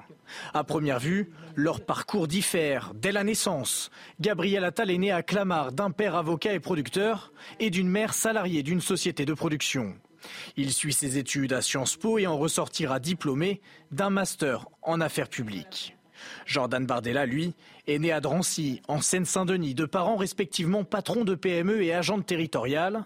À 0.55 0.63
première 0.63 1.01
vue, 1.01 1.33
leur 1.59 1.81
parcours 1.81 2.29
diffère 2.29 2.93
dès 2.95 3.11
la 3.11 3.25
naissance. 3.25 3.91
Gabriel 4.21 4.65
Attal 4.65 4.93
est 4.93 4.99
né 4.99 5.11
à 5.11 5.25
Clamart 5.25 5.73
d'un 5.73 5.91
père 5.91 6.15
avocat 6.15 6.53
et 6.53 6.61
producteur 6.61 7.33
et 7.59 7.71
d'une 7.71 7.89
mère 7.89 8.15
salariée 8.15 8.63
d'une 8.63 8.81
société 8.81 9.25
de 9.25 9.35
production. 9.35 9.97
Il 10.57 10.73
suit 10.73 10.93
ses 10.93 11.19
études 11.19 11.53
à 11.53 11.61
Sciences 11.61 11.97
Po 11.97 12.19
et 12.19 12.29
en 12.29 12.39
ressortira 12.39 13.01
diplômé 13.01 13.61
d'un 13.91 14.09
master 14.09 14.67
en 14.83 15.01
affaires 15.01 15.29
publiques. 15.29 15.97
Jordan 16.47 16.87
Bardella, 16.87 17.27
lui, 17.27 17.55
est 17.89 17.99
né 17.99 18.13
à 18.13 18.21
Drancy, 18.21 18.81
en 18.87 19.01
Seine-Saint-Denis, 19.01 19.75
de 19.75 19.85
parents 19.85 20.17
respectivement 20.17 20.85
patrons 20.85 21.25
de 21.25 21.35
PME 21.35 21.83
et 21.83 21.93
agents 21.93 22.23
territoriales. 22.23 23.05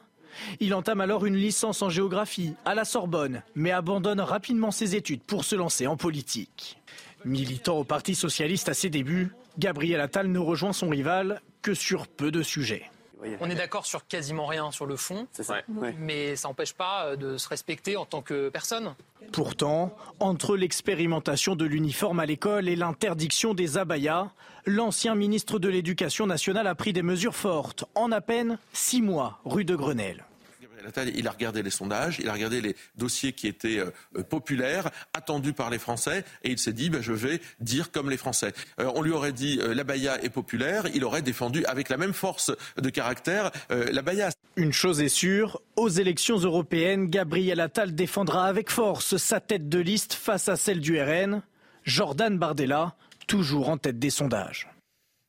Il 0.60 0.74
entame 0.74 1.00
alors 1.00 1.24
une 1.24 1.36
licence 1.36 1.80
en 1.80 1.88
géographie 1.88 2.54
à 2.66 2.74
la 2.74 2.84
Sorbonne, 2.84 3.42
mais 3.54 3.70
abandonne 3.70 4.20
rapidement 4.20 4.70
ses 4.70 4.94
études 4.94 5.22
pour 5.22 5.44
se 5.44 5.56
lancer 5.56 5.86
en 5.86 5.96
politique. 5.96 6.81
Militant 7.24 7.78
au 7.78 7.84
Parti 7.84 8.14
socialiste 8.14 8.68
à 8.68 8.74
ses 8.74 8.90
débuts, 8.90 9.32
Gabriel 9.58 10.00
Attal 10.00 10.28
ne 10.28 10.38
rejoint 10.38 10.72
son 10.72 10.88
rival 10.88 11.40
que 11.62 11.74
sur 11.74 12.08
peu 12.08 12.30
de 12.30 12.42
sujets. 12.42 12.90
On 13.40 13.48
est 13.48 13.54
d'accord 13.54 13.86
sur 13.86 14.06
quasiment 14.06 14.46
rien 14.46 14.72
sur 14.72 14.86
le 14.86 14.96
fond, 14.96 15.28
mais 15.98 16.34
ça 16.34 16.48
n'empêche 16.48 16.72
pas 16.72 17.06
euh, 17.06 17.16
de 17.16 17.36
se 17.36 17.48
respecter 17.48 17.96
en 17.96 18.04
tant 18.04 18.20
que 18.20 18.48
personne. 18.48 18.94
Pourtant, 19.30 19.94
entre 20.18 20.56
l'expérimentation 20.56 21.54
de 21.54 21.64
l'uniforme 21.64 22.18
à 22.18 22.26
l'école 22.26 22.68
et 22.68 22.74
l'interdiction 22.74 23.54
des 23.54 23.78
abayas, 23.78 24.30
l'ancien 24.66 25.14
ministre 25.14 25.60
de 25.60 25.68
l'Éducation 25.68 26.26
nationale 26.26 26.66
a 26.66 26.74
pris 26.74 26.92
des 26.92 27.02
mesures 27.02 27.36
fortes 27.36 27.84
en 27.94 28.10
à 28.10 28.20
peine 28.20 28.58
six 28.72 29.02
mois 29.02 29.38
rue 29.44 29.64
de 29.64 29.76
Grenelle 29.76 30.24
il 31.14 31.28
a 31.28 31.30
regardé 31.30 31.62
les 31.62 31.70
sondages, 31.70 32.18
il 32.20 32.28
a 32.28 32.32
regardé 32.32 32.60
les 32.60 32.76
dossiers 32.96 33.32
qui 33.32 33.46
étaient 33.46 33.78
euh, 33.78 33.90
euh, 34.16 34.22
populaires, 34.22 34.90
attendus 35.14 35.52
par 35.52 35.70
les 35.70 35.78
Français, 35.78 36.24
et 36.42 36.50
il 36.50 36.58
s'est 36.58 36.72
dit 36.72 36.90
ben, 36.90 37.02
je 37.02 37.12
vais 37.12 37.40
dire 37.60 37.90
comme 37.90 38.10
les 38.10 38.16
Français. 38.16 38.52
Euh, 38.80 38.90
on 38.94 39.02
lui 39.02 39.12
aurait 39.12 39.32
dit 39.32 39.56
la 39.56 39.74
l'abaya 39.74 40.22
est 40.22 40.30
populaire, 40.30 40.86
il 40.94 41.04
aurait 41.04 41.22
défendu 41.22 41.64
avec 41.66 41.88
la 41.88 41.96
même 41.96 42.12
force 42.12 42.52
de 42.80 42.88
caractère 42.88 43.50
la 43.68 43.90
l'abaya. 43.90 44.30
Une 44.56 44.72
chose 44.72 45.00
est 45.00 45.08
sûre, 45.08 45.60
aux 45.76 45.88
élections 45.88 46.38
européennes, 46.38 47.06
Gabriel 47.06 47.60
Attal 47.60 47.94
défendra 47.94 48.46
avec 48.46 48.70
force 48.70 49.16
sa 49.16 49.40
tête 49.40 49.68
de 49.68 49.78
liste 49.78 50.12
face 50.12 50.48
à 50.48 50.56
celle 50.56 50.80
du 50.80 51.00
RN. 51.00 51.42
Jordan 51.84 52.38
Bardella, 52.38 52.94
toujours 53.26 53.70
en 53.70 53.76
tête 53.76 53.98
des 53.98 54.10
sondages. 54.10 54.68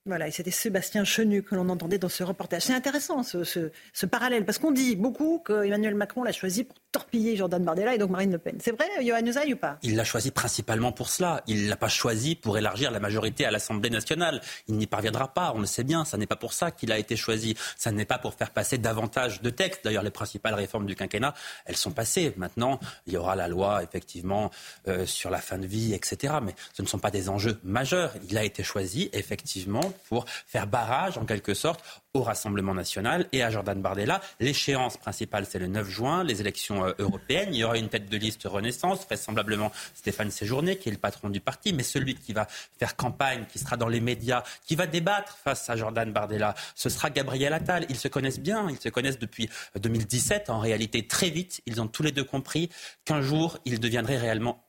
Voilà, 0.06 0.28
et 0.28 0.32
c'était 0.32 0.52
Sébastien 0.52 1.06
Chenu 1.06 1.44
que 1.44 1.56
l'on 1.56 1.70
entendait 1.70 1.98
dans 1.98 2.10
ce 2.10 2.26
reportage. 2.26 2.64
C'est 2.64 2.74
intéressant 2.74 3.24
ce, 3.24 4.06
parallèle, 4.06 4.44
parce 4.44 4.58
qu'on 4.58 4.72
dit 4.72 4.98
beaucoup 4.98 5.42
qu'Emmanuel 5.48 5.96
Macron 5.96 6.24
l'a 6.24 6.34
choisi 6.34 6.66
pour 6.66 6.76
torpiller 6.92 7.38
Jordan 7.38 7.64
Bardella 7.64 7.96
et 7.96 7.98
donc 7.98 8.10
Marine 8.10 8.34
Le 8.34 8.38
Pen. 8.38 8.58
C'est 8.62 8.72
vrai, 8.72 8.86
Johan 9.02 9.26
Usaï 9.26 9.54
ou 9.54 9.56
pas? 9.56 9.78
Il 9.82 9.96
l'a 9.96 10.04
choisi 10.04 10.32
principalement 10.32 10.92
pour 10.92 11.08
cela. 11.08 11.42
Il 11.48 11.64
ne 11.64 11.70
l'a 11.70 11.78
pas 11.78 11.88
choisi 11.88 12.36
pour 12.36 12.58
élargir 12.58 12.92
la 12.92 13.00
majorité 13.00 13.46
à 13.46 13.52
l'Assemblée 13.52 13.90
nationale. 13.90 14.42
Il 14.68 14.76
n'y 14.76 14.88
parviendra 14.88 15.34
pas, 15.34 15.54
on 15.56 15.60
le 15.60 15.66
sait 15.66 15.86
bien. 15.86 16.04
Ça 16.04 16.18
n'est 16.18 16.28
pas 16.28 16.36
pour 16.36 16.52
ça 16.52 16.70
qu'il 16.72 16.92
a 16.92 17.00
été 17.00 17.16
choisi. 17.16 17.56
Ça 17.78 17.94
n'est 17.94 18.04
pas 18.04 18.18
pour 18.18 18.34
faire 18.34 18.52
passer 18.52 18.78
davantage 18.78 19.42
de 19.42 19.50
textes. 19.50 19.86
D'ailleurs, 19.86 20.04
les 20.04 20.12
principales 20.12 20.54
réformes 20.54 20.86
du 20.86 20.98
quinquennat, 20.98 21.34
elles 21.66 21.78
sont 21.78 21.92
passées. 21.92 22.34
Maintenant, 22.36 22.78
il 23.08 23.14
y 23.14 23.18
aura 23.18 23.38
la 23.38 23.48
loi, 23.48 23.82
effectivement, 23.82 24.52
euh, 24.90 25.06
sur 25.06 25.30
la 25.30 25.40
fin 25.40 25.58
de 25.58 25.66
vie, 25.66 25.94
etc. 25.94 26.34
Mais 26.44 26.56
ce 26.74 26.82
ne 26.82 26.88
sont 26.88 27.00
pas 27.00 27.10
des 27.10 27.30
enjeux 27.30 27.58
majeurs. 27.64 28.14
Il 28.30 28.38
a 28.38 28.44
été 28.44 28.64
choisi, 28.64 29.10
effectivement, 29.14 29.93
pour 30.10 30.26
faire 30.28 30.68
barrage, 30.68 31.18
en 31.18 31.26
quelque 31.26 31.53
sorte, 31.53 31.84
au 32.14 32.22
Rassemblement 32.22 32.76
national 32.76 33.28
et 33.32 33.41
à 33.41 33.49
Jordan 33.49 33.82
Bardella. 33.82 34.22
L'échéance 34.40 34.98
principale, 34.98 35.45
c'est 35.49 35.57
le 35.57 35.68
9 35.68 35.90
juin, 35.90 36.24
les 36.24 36.41
élections 36.41 36.86
euh, 36.86 36.94
européennes. 36.99 37.49
Il 37.52 37.57
y 37.57 37.64
aura 37.64 37.78
une 37.78 37.90
tête 37.90 38.07
de 38.07 38.18
liste 38.18 38.44
Renaissance, 38.45 39.06
vraisemblablement 39.06 39.72
Stéphane 39.95 40.30
Séjourné, 40.30 40.78
qui 40.78 40.90
est 40.90 40.91
le 40.91 40.99
patron 40.99 41.30
du 41.30 41.40
parti, 41.40 41.74
mais 41.74 41.82
celui 41.82 42.15
qui 42.15 42.34
va 42.34 42.48
faire 42.78 42.95
campagne, 42.95 43.45
qui 43.52 43.57
sera 43.57 43.78
dans 43.78 43.88
les 43.88 43.99
médias, 43.99 44.44
qui 44.65 44.76
va 44.76 44.86
débattre 44.86 45.38
face 45.44 45.70
à 45.70 45.76
Jordan 45.76 46.11
Bardella, 46.11 46.53
ce 46.76 46.90
sera 46.90 47.10
Gabriel 47.10 47.53
Attal. 47.53 47.86
Ils 47.90 47.98
se 47.98 48.07
connaissent 48.07 48.40
bien, 48.40 48.70
ils 48.70 48.80
se 48.80 48.90
connaissent 48.90 49.20
depuis 49.20 49.49
2017. 49.80 50.52
En 50.52 50.60
réalité, 50.60 51.07
très 51.07 51.30
vite, 51.32 51.61
ils 51.65 51.82
ont 51.82 51.88
tous 51.88 52.03
les 52.03 52.11
deux 52.11 52.24
compris 52.24 52.70
qu'un 53.06 53.22
jour, 53.22 53.57
ils 53.65 53.80
deviendraient 53.80 54.18
réellement 54.18 54.64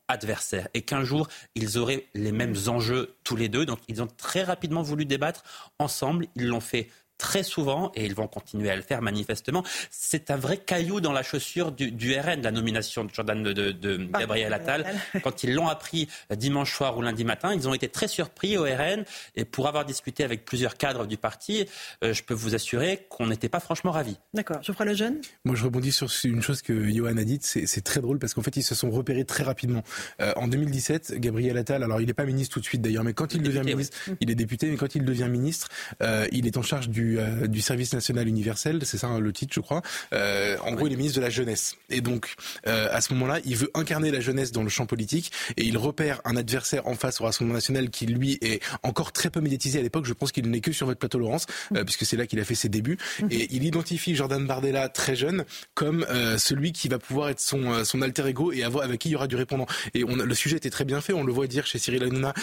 et 0.74 0.82
qu'un 0.82 1.04
jour 1.04 1.28
ils 1.54 1.78
auraient 1.78 2.06
les 2.14 2.32
mêmes 2.32 2.54
enjeux 2.66 3.16
tous 3.24 3.36
les 3.36 3.48
deux. 3.48 3.66
Donc 3.66 3.78
ils 3.88 4.02
ont 4.02 4.06
très 4.06 4.42
rapidement 4.42 4.82
voulu 4.82 5.04
débattre 5.04 5.42
ensemble. 5.78 6.26
Ils 6.36 6.46
l'ont 6.46 6.60
fait 6.60 6.88
très 7.24 7.42
souvent, 7.42 7.90
et 7.94 8.04
ils 8.04 8.14
vont 8.14 8.26
continuer 8.26 8.68
à 8.68 8.76
le 8.76 8.82
faire 8.82 9.00
manifestement, 9.00 9.64
c'est 9.90 10.30
un 10.30 10.36
vrai 10.36 10.58
caillou 10.58 11.00
dans 11.00 11.10
la 11.10 11.22
chaussure 11.22 11.72
du, 11.72 11.90
du 11.90 12.14
RN, 12.14 12.42
la 12.42 12.50
nomination 12.50 13.02
de 13.02 13.10
Jordan 13.14 13.42
de, 13.42 13.96
Gabriel 14.12 14.52
Attal. 14.52 14.84
Quand 15.22 15.42
ils 15.42 15.54
l'ont 15.54 15.68
appris 15.68 16.06
dimanche 16.36 16.74
soir 16.74 16.98
ou 16.98 17.00
lundi 17.00 17.24
matin, 17.24 17.54
ils 17.54 17.66
ont 17.66 17.72
été 17.72 17.88
très 17.88 18.08
surpris 18.08 18.58
au 18.58 18.64
RN, 18.64 19.04
et 19.36 19.46
pour 19.46 19.68
avoir 19.68 19.86
discuté 19.86 20.22
avec 20.22 20.44
plusieurs 20.44 20.76
cadres 20.76 21.06
du 21.06 21.16
parti, 21.16 21.66
euh, 22.02 22.12
je 22.12 22.22
peux 22.22 22.34
vous 22.34 22.54
assurer 22.54 23.06
qu'on 23.08 23.26
n'était 23.28 23.48
pas 23.48 23.60
franchement 23.60 23.90
ravis. 23.90 24.18
D'accord. 24.34 24.58
Je 24.60 24.72
ferai 24.72 24.84
le 24.84 24.94
jeune 24.94 25.22
Moi, 25.46 25.56
je 25.56 25.64
rebondis 25.64 25.92
sur 25.92 26.08
une 26.24 26.42
chose 26.42 26.60
que 26.60 26.90
Johan 26.90 27.16
a 27.16 27.24
dite, 27.24 27.44
c'est 27.44 27.84
très 27.84 28.02
drôle, 28.02 28.18
parce 28.18 28.34
qu'en 28.34 28.42
fait, 28.42 28.58
ils 28.58 28.62
se 28.62 28.74
sont 28.74 28.90
repérés 28.90 29.24
très 29.24 29.44
rapidement. 29.44 29.82
Euh, 30.20 30.34
en 30.36 30.46
2017, 30.46 31.14
Gabriel 31.20 31.56
Attal, 31.56 31.82
alors 31.82 32.02
il 32.02 32.06
n'est 32.06 32.12
pas 32.12 32.26
ministre 32.26 32.52
tout 32.52 32.60
de 32.60 32.66
suite 32.66 32.82
d'ailleurs, 32.82 33.04
mais 33.04 33.14
quand 33.14 33.32
il, 33.32 33.42
devient 33.42 33.62
ministre, 33.64 33.96
il 34.20 34.30
est 34.30 34.34
député, 34.34 34.68
mais 34.68 34.76
quand 34.76 34.94
il 34.94 35.06
devient 35.06 35.28
ministre, 35.30 35.70
euh, 36.02 36.26
il 36.30 36.46
est 36.46 36.58
en 36.58 36.62
charge 36.62 36.90
du 36.90 37.13
euh, 37.18 37.46
du, 37.46 37.60
service 37.60 37.92
national 37.92 38.28
universel, 38.28 38.80
c'est 38.84 38.98
ça 38.98 39.08
hein, 39.08 39.20
le 39.20 39.32
titre, 39.32 39.52
je 39.54 39.60
crois. 39.60 39.82
Euh, 40.12 40.56
en 40.62 40.72
gros, 40.72 40.86
il 40.86 40.92
est 40.92 40.96
ministre 40.96 41.18
de 41.18 41.24
la 41.24 41.30
jeunesse. 41.30 41.76
Et 41.90 42.00
donc, 42.00 42.34
euh, 42.66 42.88
à 42.90 43.00
ce 43.00 43.12
moment-là, 43.14 43.40
il 43.44 43.56
veut 43.56 43.70
incarner 43.74 44.10
la 44.10 44.20
jeunesse 44.20 44.52
dans 44.52 44.62
le 44.62 44.68
champ 44.68 44.86
politique 44.86 45.32
et 45.56 45.64
il 45.64 45.78
repère 45.78 46.20
un 46.24 46.36
adversaire 46.36 46.86
en 46.86 46.94
face 46.94 47.20
au 47.20 47.24
Rassemblement 47.24 47.54
national 47.54 47.90
qui, 47.90 48.06
lui, 48.06 48.38
est 48.42 48.62
encore 48.82 49.12
très 49.12 49.30
peu 49.30 49.40
médiatisé 49.40 49.78
à 49.78 49.82
l'époque. 49.82 50.06
Je 50.06 50.12
pense 50.12 50.32
qu'il 50.32 50.48
n'est 50.50 50.60
que 50.60 50.72
sur 50.72 50.86
votre 50.86 50.98
plateau, 50.98 51.18
Laurence, 51.18 51.46
puisque 51.84 52.04
c'est 52.04 52.16
là 52.16 52.26
qu'il 52.26 52.40
a 52.40 52.44
fait 52.44 52.54
ses 52.54 52.68
débuts. 52.68 52.98
Et 53.30 53.48
il 53.54 53.64
identifie 53.64 54.14
Jordan 54.14 54.46
Bardella, 54.46 54.88
très 54.88 55.16
jeune, 55.16 55.44
comme 55.74 56.06
celui 56.38 56.72
qui 56.72 56.88
va 56.88 56.98
pouvoir 56.98 57.30
être 57.30 57.40
son, 57.40 57.84
son 57.84 58.02
alter 58.02 58.26
ego 58.26 58.52
et 58.52 58.62
avoir, 58.62 58.84
avec 58.84 59.00
qui 59.00 59.08
il 59.08 59.12
y 59.12 59.16
aura 59.16 59.26
du 59.26 59.36
répondant. 59.36 59.66
Et 59.94 60.04
on, 60.04 60.16
le 60.16 60.34
sujet 60.34 60.56
était 60.56 60.70
très 60.70 60.84
bien 60.84 61.00
fait. 61.00 61.12
On 61.12 61.24
le 61.24 61.32
voit 61.32 61.46
dire 61.46 61.66
chez 61.66 61.78
Cyril 61.78 62.02
Hanouna 62.04 62.34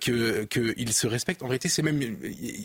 que 0.00 0.44
qu'il 0.44 0.92
se 0.92 1.06
respecte. 1.06 1.42
En 1.42 1.46
réalité, 1.46 1.68
c'est 1.68 1.82
même 1.82 2.00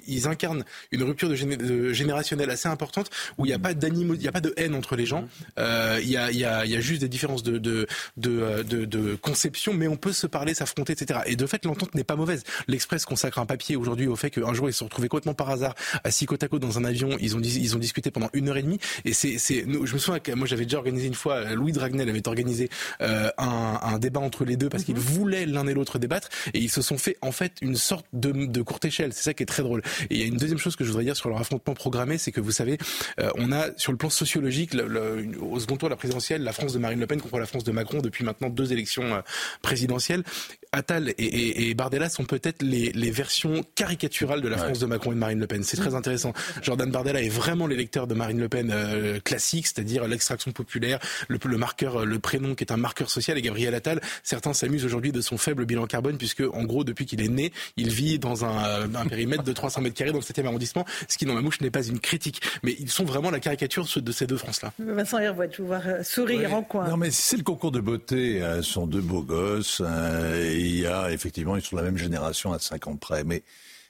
ils 0.07 0.27
incarnent 0.27 0.63
une 0.91 1.03
rupture 1.03 1.29
de 1.29 1.35
génération 1.35 1.44
générationnelle 1.93 2.49
assez 2.49 2.67
importante 2.67 3.09
où 3.37 3.45
il 3.45 3.49
n'y 3.49 3.53
a 3.53 3.59
pas 3.59 3.73
d'animo, 3.73 4.13
il 4.13 4.19
n'y 4.19 4.27
a 4.27 4.31
pas 4.31 4.41
de 4.41 4.53
haine 4.57 4.75
entre 4.75 4.95
les 4.95 5.05
gens. 5.05 5.27
Euh, 5.59 5.99
il 6.01 6.09
y, 6.09 6.17
a, 6.17 6.31
y, 6.31 6.43
a, 6.43 6.65
y, 6.65 6.75
a, 6.75 6.79
juste 6.79 7.01
des 7.01 7.09
différences 7.09 7.43
de, 7.43 7.57
de, 7.57 7.87
de, 8.17 8.63
de, 8.63 9.15
conception, 9.15 9.73
mais 9.73 9.87
on 9.87 9.97
peut 9.97 10.13
se 10.13 10.27
parler, 10.27 10.53
s'affronter, 10.53 10.93
etc. 10.93 11.21
Et 11.25 11.35
de 11.35 11.45
fait, 11.45 11.65
l'entente 11.65 11.95
n'est 11.95 12.03
pas 12.03 12.15
mauvaise. 12.15 12.43
L'Express 12.67 13.05
consacre 13.05 13.39
un 13.39 13.45
papier 13.45 13.75
aujourd'hui 13.75 14.07
au 14.07 14.15
fait 14.15 14.29
qu'un 14.29 14.53
jour 14.53 14.69
ils 14.69 14.73
se 14.73 14.79
sont 14.79 14.85
retrouvés 14.85 15.07
complètement 15.07 15.33
par 15.33 15.49
hasard 15.49 15.75
assis 16.03 16.25
côte 16.25 16.43
à 16.43 16.47
côte 16.47 16.61
dans 16.61 16.77
un 16.77 16.85
avion. 16.85 17.09
Ils 17.19 17.35
ont, 17.35 17.39
ils 17.39 17.75
ont 17.75 17.79
discuté 17.79 18.11
pendant 18.11 18.29
une 18.33 18.49
heure 18.49 18.57
et 18.57 18.63
demie. 18.63 18.79
Et 19.03 19.13
c'est, 19.13 19.37
je 19.37 19.65
me 19.65 19.99
souviens 19.99 20.19
que 20.19 20.31
moi 20.31 20.47
j'avais 20.47 20.65
déjà 20.65 20.77
organisé 20.77 21.07
une 21.07 21.13
fois, 21.13 21.53
Louis 21.53 21.71
Dragnel 21.71 22.09
avait 22.09 22.27
organisé 22.27 22.69
euh, 23.01 23.29
un, 23.37 23.79
un, 23.81 23.99
débat 23.99 24.19
entre 24.19 24.45
les 24.45 24.57
deux 24.57 24.69
parce 24.69 24.83
qu'ils 24.83 24.95
mhm. 24.95 25.01
voulaient 25.01 25.45
l'un 25.45 25.67
et 25.67 25.73
l'autre 25.73 25.99
débattre 25.99 26.29
et 26.53 26.59
ils 26.59 26.69
se 26.69 26.81
sont 26.81 26.97
fait 26.97 27.17
en 27.21 27.31
fait 27.31 27.53
une 27.61 27.75
sorte 27.75 28.05
de, 28.13 28.31
de 28.31 28.61
courte 28.61 28.85
échelle. 28.85 29.13
C'est 29.13 29.23
ça 29.23 29.33
qui 29.33 29.43
est 29.43 29.47
très 29.47 29.63
drôle. 29.63 29.81
Et 30.09 30.15
il 30.15 30.19
y 30.19 30.23
a 30.23 30.25
une 30.25 30.37
deuxième 30.37 30.59
chose 30.59 30.75
que 30.75 30.83
je 30.83 30.89
voudrais 30.89 31.05
dire 31.05 31.15
sur 31.15 31.29
leur 31.35 31.41
affrontement 31.41 31.73
programmé, 31.73 32.17
c'est 32.17 32.31
que 32.31 32.41
vous 32.41 32.51
savez, 32.51 32.77
euh, 33.19 33.29
on 33.35 33.51
a 33.51 33.67
sur 33.77 33.91
le 33.91 33.97
plan 33.97 34.09
sociologique, 34.09 34.73
le, 34.73 35.27
au 35.41 35.59
second 35.59 35.75
tour 35.77 35.89
de 35.89 35.93
la 35.93 35.97
présidentielle, 35.97 36.43
la 36.43 36.53
France 36.53 36.73
de 36.73 36.79
Marine 36.79 36.99
Le 36.99 37.07
Pen 37.07 37.21
contre 37.21 37.37
la 37.39 37.45
France 37.45 37.63
de 37.63 37.71
Macron 37.71 37.99
depuis 37.99 38.23
maintenant 38.23 38.49
deux 38.49 38.71
élections 38.71 39.15
euh, 39.15 39.21
présidentielles. 39.61 40.23
Attal 40.71 41.13
et, 41.17 41.69
et, 41.69 41.73
Bardella 41.73 42.09
sont 42.09 42.25
peut-être 42.25 42.61
les, 42.61 42.91
les, 42.91 43.11
versions 43.11 43.63
caricaturales 43.75 44.41
de 44.41 44.47
la 44.49 44.57
France 44.57 44.79
de 44.79 44.85
Macron 44.85 45.11
et 45.11 45.15
de 45.15 45.19
Marine 45.19 45.39
Le 45.39 45.47
Pen. 45.47 45.63
C'est 45.63 45.77
très 45.77 45.95
intéressant. 45.95 46.33
Jordan 46.61 46.91
Bardella 46.91 47.21
est 47.21 47.29
vraiment 47.29 47.65
l'électeur 47.65 48.07
de 48.07 48.13
Marine 48.13 48.39
Le 48.39 48.49
Pen 48.49 48.71
euh, 48.73 49.19
classique, 49.21 49.67
c'est-à-dire 49.67 50.05
l'extraction 50.05 50.51
populaire, 50.51 50.99
le, 51.29 51.39
le, 51.45 51.57
marqueur, 51.57 52.05
le 52.05 52.19
prénom 52.19 52.55
qui 52.55 52.65
est 52.65 52.73
un 52.73 52.77
marqueur 52.77 53.09
social. 53.09 53.37
Et 53.37 53.41
Gabriel 53.41 53.73
Attal, 53.73 54.01
certains 54.23 54.53
s'amusent 54.53 54.83
aujourd'hui 54.83 55.13
de 55.13 55.21
son 55.21 55.37
faible 55.37 55.65
bilan 55.65 55.85
carbone 55.85 56.17
puisque, 56.17 56.41
en 56.41 56.63
gros, 56.63 56.83
depuis 56.83 57.05
qu'il 57.05 57.21
est 57.21 57.29
né, 57.29 57.53
il 57.77 57.89
vit 57.89 58.19
dans 58.19 58.43
un, 58.43 58.93
un 58.93 59.07
périmètre 59.07 59.43
de 59.43 59.53
300 59.53 59.79
mètres 59.79 59.95
carrés 59.95 60.11
dans 60.11 60.19
le 60.19 60.23
7e 60.23 60.45
arrondissement, 60.45 60.85
ce 61.07 61.17
qui 61.17 61.24
dans 61.25 61.33
ma 61.33 61.41
mouche 61.41 61.61
n'est 61.61 61.71
pas 61.71 61.83
une 61.83 61.99
critique. 61.99 62.41
Mais 62.63 62.75
ils 62.79 62.89
sont 62.89 63.05
vraiment 63.05 63.31
la 63.31 63.39
caricature 63.39 63.85
de 63.95 64.11
ces 64.11 64.27
deux 64.27 64.37
France-là. 64.37 64.73
Vincent 64.79 65.19
Hervoit, 65.19 65.49
je 65.49 65.61
vous 65.61 65.67
voir 65.67 65.81
euh, 65.85 66.03
sourire 66.03 66.53
en 66.53 66.63
coin. 66.63 66.87
Non, 66.87 66.97
mais 66.97 67.11
c'est 67.11 67.37
le 67.37 67.43
concours 67.43 67.71
de 67.71 67.79
beauté. 67.79 68.43
Hein, 68.43 68.57
ce 68.57 68.71
sont 68.73 68.87
deux 68.87 69.01
beaux 69.01 69.23
gosses. 69.23 69.81
Hein, 69.81 70.35
il 70.41 70.79
y 70.79 70.87
a 70.87 71.11
effectivement, 71.11 71.55
ils 71.55 71.61
sont 71.61 71.75
de 71.75 71.81
la 71.81 71.87
même 71.87 71.97
génération 71.97 72.53
à 72.53 72.59
5 72.59 72.87
ans 72.87 72.95
près. 72.95 73.23
Mais 73.23 73.43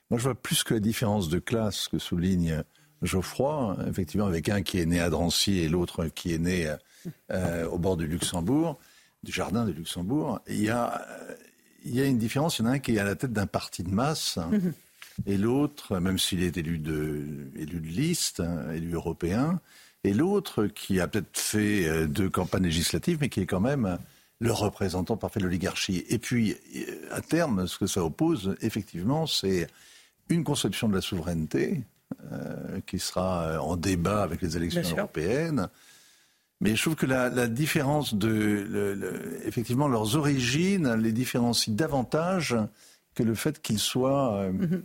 moi, 0.10 0.20
je 0.20 0.24
vois 0.24 0.36
plus 0.36 0.64
que 0.64 0.74
la 0.74 0.80
différence 0.80 1.30
de 1.30 1.40
classe 1.40 1.88
que 1.88 2.00
souligne 2.00 2.64
Geoffroy, 3.02 3.78
effectivement, 3.88 4.28
avec 4.28 4.50
un 4.50 4.62
qui 4.62 4.80
est 4.80 4.86
né 4.86 5.00
à 5.00 5.10
Drancy 5.10 5.60
et 5.60 5.70
l'autre 5.70 6.06
qui 6.08 6.34
est 6.34 6.38
né 6.38 6.74
euh, 7.32 7.68
au 7.68 7.78
bord 7.78 7.98
du 7.98 8.08
Luxembourg, 8.08 8.80
du 9.24 9.32
jardin 9.32 9.66
du 9.66 9.74
Luxembourg. 9.74 10.40
Il 10.48 10.62
y 10.62 10.70
a, 10.70 11.06
il 11.86 11.96
y 11.96 12.02
a 12.02 12.06
une 12.06 12.18
différence. 12.18 12.60
Il 12.60 12.64
y 12.64 12.66
en 12.66 12.72
a 12.72 12.74
un 12.74 12.80
qui 12.80 12.96
est 12.96 13.00
à 13.00 13.04
la 13.04 13.16
tête 13.16 13.34
d'un 13.34 13.48
parti 13.48 13.84
de 13.84 13.92
masse. 13.92 14.38
Mhm. 14.38 14.74
Et 15.26 15.38
l'autre, 15.38 16.00
même 16.00 16.20
s'il 16.20 16.44
est 16.44 16.58
élu 16.58 16.78
de, 16.78 17.50
élu 17.56 17.80
de 17.80 17.88
liste, 17.88 18.42
hein, 18.42 18.72
élu 18.74 18.94
européen, 18.94 19.60
et 20.04 20.14
l'autre 20.14 20.68
qui 20.68 21.00
a 21.00 21.08
peut-être 21.08 21.38
fait 21.38 21.88
euh, 21.88 22.08
deux 22.08 22.30
campagnes 22.30 22.64
législatives, 22.64 23.18
mais 23.22 23.30
qui 23.30 23.42
est 23.42 23.46
quand 23.46 23.62
même 23.62 23.98
le 24.40 24.52
représentant 24.52 25.18
parfait 25.18 25.40
de 25.40 25.46
l'oligarchie. 25.46 26.06
Et 26.10 26.20
puis, 26.20 26.56
à 27.12 27.22
terme, 27.22 27.68
ce 27.68 27.78
que 27.78 27.88
ça 27.88 28.04
oppose, 28.04 28.56
effectivement, 28.62 29.26
c'est 29.28 29.68
une 30.30 30.44
conception 30.44 30.90
de 30.90 30.96
la 30.96 31.02
souveraineté 31.02 31.84
euh, 32.32 32.80
qui 32.86 33.00
sera 33.00 33.44
euh, 33.44 33.58
en 33.60 33.78
débat 33.78 34.24
avec 34.24 34.42
les 34.42 34.58
élections 34.58 34.98
européennes. 34.98 35.70
Mais 36.62 36.76
je 36.76 36.82
trouve 36.82 36.96
que 36.96 37.06
la, 37.06 37.48
différence 37.48 38.14
de, 38.14 39.42
effectivement, 39.46 39.88
leurs 39.88 40.16
origines 40.16 40.94
les 40.96 41.12
différencie 41.12 41.76
davantage 41.76 42.56
que 43.14 43.24
le 43.24 43.36
fait 43.36 43.62
qu'ils 43.62 43.80
soient 43.80 44.36
euh, 44.36 44.52
mhm 44.52 44.84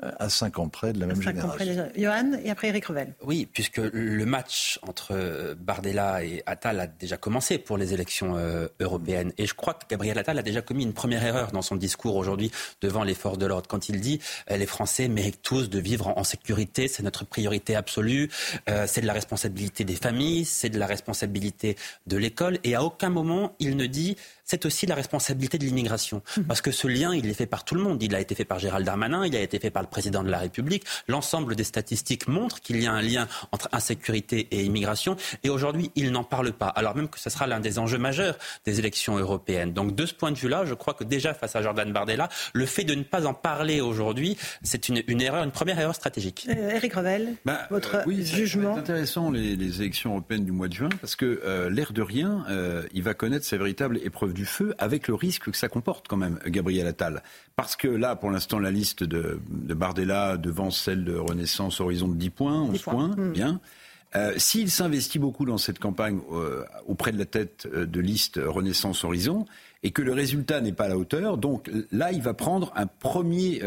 à 0.00 0.28
5 0.28 0.58
ans 0.58 0.68
près 0.68 0.92
de 0.92 1.00
la 1.00 1.06
même 1.06 1.20
génération. 1.20 1.88
Johan 1.96 2.32
et 2.42 2.50
après 2.50 2.68
Eric 2.68 2.86
Revel. 2.86 3.14
Oui, 3.22 3.46
puisque 3.46 3.78
le 3.78 4.24
match 4.26 4.78
entre 4.82 5.54
Bardella 5.54 6.24
et 6.24 6.42
Attal 6.46 6.80
a 6.80 6.86
déjà 6.86 7.16
commencé 7.16 7.58
pour 7.58 7.78
les 7.78 7.94
élections 7.94 8.36
euh, 8.36 8.68
européennes. 8.80 9.32
Et 9.38 9.46
je 9.46 9.54
crois 9.54 9.74
que 9.74 9.84
Gabriel 9.88 10.18
Attal 10.18 10.38
a 10.38 10.42
déjà 10.42 10.62
commis 10.62 10.82
une 10.82 10.92
première 10.92 11.24
erreur 11.24 11.52
dans 11.52 11.62
son 11.62 11.76
discours 11.76 12.16
aujourd'hui 12.16 12.50
devant 12.80 13.04
les 13.04 13.14
forces 13.14 13.38
de 13.38 13.46
l'ordre. 13.46 13.68
Quand 13.68 13.88
il 13.88 14.00
dit 14.00 14.20
euh, 14.50 14.56
les 14.56 14.66
Français 14.66 15.08
méritent 15.08 15.42
tous 15.42 15.70
de 15.70 15.78
vivre 15.78 16.08
en, 16.08 16.24
sécurité, 16.24 16.88
c'est 16.88 17.02
notre 17.02 17.24
priorité 17.24 17.74
absolue, 17.74 18.30
euh, 18.68 18.86
c'est 18.86 19.00
de 19.00 19.06
la 19.06 19.12
responsabilité 19.12 19.84
des 19.84 19.96
familles, 19.96 20.44
c'est 20.44 20.68
de 20.68 20.78
la 20.78 20.86
responsabilité 20.86 21.76
de 22.06 22.16
l'école. 22.16 22.58
Et 22.64 22.74
à 22.74 22.82
aucun 22.82 23.10
moment 23.10 23.54
il 23.58 23.76
ne 23.76 23.86
dit 23.86 24.16
c'est 24.52 24.66
aussi 24.66 24.84
la 24.84 24.94
responsabilité 24.94 25.56
de 25.56 25.64
l'immigration. 25.64 26.20
Mhm. 26.36 26.44
Parce 26.44 26.60
que 26.60 26.70
ce 26.70 26.86
lien, 26.86 27.14
il 27.14 27.26
est 27.26 27.32
fait 27.32 27.46
par 27.46 27.64
tout 27.64 27.74
le 27.74 27.80
monde. 27.80 28.02
Il 28.02 28.14
a 28.14 28.20
été 28.20 28.34
fait 28.34 28.44
par 28.44 28.58
Gérald 28.58 28.84
Darmanin, 28.84 29.24
il 29.24 29.34
a 29.34 29.40
été 29.40 29.58
fait 29.58 29.70
par 29.70 29.82
le 29.82 29.88
président 29.88 30.22
de 30.22 30.30
la 30.30 30.38
République. 30.38 30.84
L'ensemble 31.08 31.56
des 31.56 31.64
statistiques 31.64 32.28
montrent 32.28 32.60
qu'il 32.60 32.78
y 32.82 32.86
a 32.86 32.92
un 32.92 33.00
lien 33.00 33.28
entre 33.50 33.70
insécurité 33.72 34.48
et 34.50 34.62
immigration. 34.62 35.16
Et 35.42 35.48
aujourd'hui, 35.48 35.90
il 35.94 36.12
n'en 36.12 36.22
parle 36.22 36.52
pas. 36.52 36.66
Alors 36.66 36.94
même 36.94 37.08
que 37.08 37.18
ce 37.18 37.30
sera 37.30 37.46
l'un 37.46 37.60
des 37.60 37.78
enjeux 37.78 37.96
majeurs 37.96 38.36
des 38.66 38.78
élections 38.78 39.16
européennes. 39.16 39.72
Donc 39.72 39.94
de 39.94 40.04
ce 40.04 40.12
point 40.12 40.32
de 40.32 40.36
vue-là, 40.36 40.66
je 40.66 40.74
crois 40.74 40.92
que 40.92 41.04
déjà 41.04 41.32
face 41.32 41.56
à 41.56 41.62
Jordan 41.62 41.90
Bardella, 41.90 42.28
le 42.52 42.66
fait 42.66 42.84
de 42.84 42.94
ne 42.94 43.04
pas 43.04 43.24
en 43.24 43.32
parler 43.32 43.80
aujourd'hui, 43.80 44.36
c'est 44.62 44.90
une, 44.90 45.22
erreur, 45.22 45.44
une 45.44 45.50
première 45.50 45.78
erreur 45.78 45.94
stratégique. 45.94 46.46
Eric 46.46 46.94
euh, 46.94 46.98
Revel, 46.98 47.36
bah, 47.46 47.66
votre 47.70 47.94
euh, 47.94 48.02
oui, 48.06 48.22
jugement 48.22 48.74
C'est 48.74 48.80
intéressant 48.80 49.30
les, 49.30 49.80
élections 49.80 50.10
européennes 50.10 50.44
du 50.44 50.52
mois 50.52 50.68
de 50.68 50.74
juin 50.74 50.90
parce 51.00 51.16
que 51.16 51.40
euh, 51.42 51.70
l'air 51.70 51.94
de 51.94 52.02
rien, 52.02 52.44
il 52.92 53.02
va 53.02 53.14
connaître 53.14 53.46
sa 53.46 53.56
véritable 53.56 53.98
épreuve 54.04 54.34
du 54.34 54.41
feu 54.44 54.74
avec 54.78 55.08
le 55.08 55.14
risque 55.14 55.50
que 55.50 55.56
ça 55.56 55.68
comporte 55.68 56.08
quand 56.08 56.16
même, 56.16 56.38
Gabriel 56.46 56.86
Attal. 56.86 57.22
Parce 57.56 57.76
que 57.76 57.88
là, 57.88 58.16
pour 58.16 58.30
l'instant, 58.30 58.58
la 58.58 58.70
liste 58.70 59.04
de, 59.04 59.40
Bardella 59.48 60.36
devant 60.36 60.70
celle 60.70 61.04
de 61.04 61.16
Renaissance 61.16 61.80
Horizon 61.80 62.08
de 62.08 62.16
10 62.16 62.30
points, 62.30 62.62
11 62.62 62.82
points, 62.82 63.08
hmm. 63.16 63.32
bien. 63.32 63.60
Euh, 64.14 64.34
s'il 64.36 64.70
s'investit 64.70 65.18
beaucoup 65.18 65.46
dans 65.46 65.56
cette 65.56 65.78
campagne 65.78 66.20
euh, 66.32 66.64
auprès 66.86 67.12
de 67.12 67.18
la 67.18 67.24
tête 67.24 67.66
euh, 67.72 67.86
de 67.86 68.00
liste 68.00 68.38
Renaissance 68.44 69.04
Horizon 69.04 69.46
et 69.82 69.90
que 69.90 70.02
le 70.02 70.12
résultat 70.12 70.60
n'est 70.60 70.72
pas 70.72 70.84
à 70.84 70.88
la 70.88 70.98
hauteur, 70.98 71.38
donc 71.38 71.70
là, 71.90 72.12
il 72.12 72.20
va 72.20 72.34
prendre 72.34 72.72
un 72.76 72.86
premier 72.86 73.62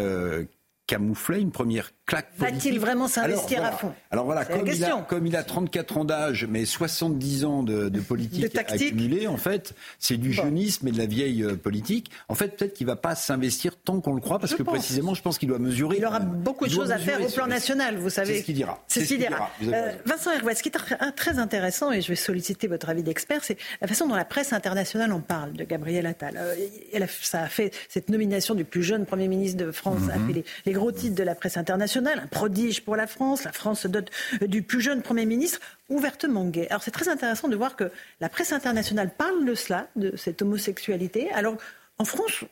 camouflet, 0.88 1.42
une 1.42 1.52
première 1.52 1.92
Va-t-il 2.38 2.80
vraiment 2.80 3.08
s'investir 3.08 3.66
à 3.66 3.72
fond? 3.72 3.92
Alors 4.12 4.26
voilà, 4.26 4.46
comme 4.46 4.68
il, 4.68 4.84
a, 4.84 5.02
comme 5.10 5.26
il, 5.26 5.36
a, 5.36 5.44
34 5.44 5.98
ans 5.98 6.06
d'âge, 6.06 6.46
mais 6.48 6.66
70 6.66 7.46
ans 7.46 7.64
de, 7.64 7.90
de 7.90 8.00
politique 8.00 8.54
de 8.54 8.60
accumulée, 8.60 9.28
en 9.28 9.38
fait, 9.38 9.74
c'est 9.98 10.18
du 10.18 10.32
jeunisme 10.32 10.88
et 10.88 10.92
de 10.92 11.00
la 11.00 11.08
vieille 11.08 11.44
euh, 11.44 11.56
politique. 11.56 12.12
En 12.30 12.36
fait, 12.36 12.56
peut-être 12.56 12.76
qu'il 12.76 12.86
ne 12.86 12.92
va 12.92 12.96
pas 12.96 13.16
s'investir 13.16 13.76
tant 13.76 14.02
qu'on 14.02 14.14
le 14.14 14.22
croit, 14.22 14.38
parce 14.38 14.54
que 14.54 14.62
précisément, 14.62 15.16
je 15.16 15.24
pense 15.24 15.40
qu'il 15.40 15.50
doit 15.50 15.58
mesurer. 15.58 15.98
Il 15.98 16.06
aura 16.06 16.20
beaucoup 16.20 16.68
de 16.68 16.72
choses 16.72 16.92
à 16.92 17.00
faire 17.00 17.22
au 17.22 17.28
plan 17.28 17.48
national, 17.48 17.98
vous 17.98 18.12
savez. 18.12 18.36
C'est 18.36 18.40
ce 18.42 18.46
qu'il 18.46 18.56
dira. 18.56 18.84
C'est 18.88 19.02
ce 19.02 19.08
qu'il 19.08 19.18
dira. 19.18 19.50
Euh, 19.64 19.92
Vincent 20.06 20.32
Hervé, 20.32 20.54
ce 20.54 20.62
qui 20.62 20.70
est 20.70 21.12
très 21.16 21.40
intéressant, 21.40 21.92
et 21.92 22.02
je 22.02 22.10
vais 22.10 22.16
solliciter 22.16 22.68
votre 22.68 22.88
avis 22.90 23.02
d'expert, 23.02 23.44
c'est 23.44 23.58
la 23.82 23.88
façon 23.88 24.08
dont 24.08 24.16
la 24.16 24.26
presse 24.26 24.54
internationale 24.54 25.12
en 25.12 25.22
parle 25.22 25.54
de 25.54 25.64
Gabriel 25.64 26.06
Attal. 26.06 26.36
Euh, 26.38 27.06
ça 27.22 27.42
a 27.42 27.48
fait 27.48 27.74
cette 27.90 28.10
nomination 28.10 28.54
du 28.54 28.64
plus 28.64 28.84
jeune 28.84 29.08
Premier 29.08 29.28
ministre 29.28 29.58
de 29.58 29.72
France, 29.72 30.02
a 30.14 30.18
mhm. 30.18 30.28
fait 30.28 30.34
les, 30.34 30.46
les 30.68 30.74
gros 30.74 30.92
titres 30.92 31.16
de 31.16 31.24
la 31.24 31.34
presse 31.34 31.58
internationale 31.58 31.95
un 31.98 32.28
prodige 32.28 32.84
pour 32.84 32.96
la 32.96 33.08
France. 33.08 33.44
La 33.44 33.52
France 33.52 33.82
se 33.82 33.88
dote 33.88 34.12
du 34.48 34.62
plus 34.62 34.82
jeune 34.82 35.02
Premier 35.02 35.26
ministre, 35.26 35.60
ouvertement 35.90 36.46
gay. 36.46 36.68
Alors 36.70 36.84
c'est 36.84 36.92
très 36.92 37.10
intéressant 37.10 37.48
de 37.48 37.56
voir 37.56 37.76
que 37.76 37.92
la 38.20 38.30
presse 38.30 38.52
internationale 38.52 39.12
parle 39.16 39.46
de 39.46 39.56
cela, 39.56 39.88
de 39.96 40.16
cette 40.16 40.42
homosexualité. 40.42 41.32
Alors 41.32 41.58
en 41.98 42.06
France, 42.06 42.44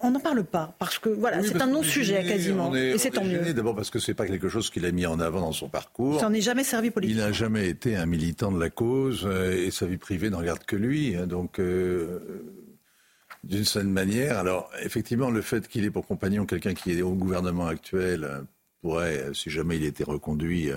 on 0.00 0.10
n'en 0.10 0.20
parle 0.20 0.44
pas 0.44 0.74
parce 0.78 0.98
que 0.98 1.08
voilà, 1.08 1.42
c'est 1.42 1.60
un 1.60 1.66
non-sujet 1.66 2.24
quasiment. 2.24 2.74
et 2.74 2.98
c'est 2.98 3.10
tant 3.10 3.24
mieux. 3.24 3.52
D'abord 3.52 3.74
parce 3.74 3.90
que 3.90 3.98
c'est 3.98 4.14
pas 4.14 4.26
quelque 4.26 4.48
chose 4.48 4.70
qu'il 4.70 4.84
a 4.84 4.92
mis 4.92 5.06
en 5.06 5.20
avant 5.20 5.40
dans 5.40 5.52
son 5.52 5.68
parcours. 5.68 6.20
Ça 6.20 6.28
n'en 6.28 6.34
est 6.34 6.40
jamais 6.40 6.64
servi 6.64 6.90
politiquement. 6.90 7.24
Il 7.24 7.26
n'a 7.26 7.32
jamais 7.32 7.68
été 7.68 7.96
un 7.96 8.06
militant 8.06 8.52
de 8.52 8.60
la 8.60 8.70
cause 8.70 9.24
euh, 9.24 9.52
et 9.52 9.70
sa 9.70 9.86
vie 9.86 9.96
privée 9.96 10.30
n'en 10.30 10.38
regarde 10.38 10.64
que 10.64 10.76
lui. 10.76 11.16
Hein. 11.16 11.26
donc. 11.26 11.58
Euh, 11.58 12.20
d'une 13.44 13.64
certaine 13.64 13.92
manière, 13.92 14.36
alors 14.36 14.68
effectivement, 14.82 15.30
le 15.30 15.42
fait 15.42 15.68
qu'il 15.68 15.84
ait 15.84 15.90
pour 15.90 16.06
compagnon 16.06 16.44
quelqu'un 16.44 16.74
qui 16.74 16.90
est 16.90 17.02
au 17.02 17.12
gouvernement 17.12 17.68
actuel 17.68 18.28
pourrait, 18.80 19.26
si 19.34 19.50
jamais 19.50 19.76
il 19.76 19.84
était 19.84 20.04
reconduit, 20.04 20.70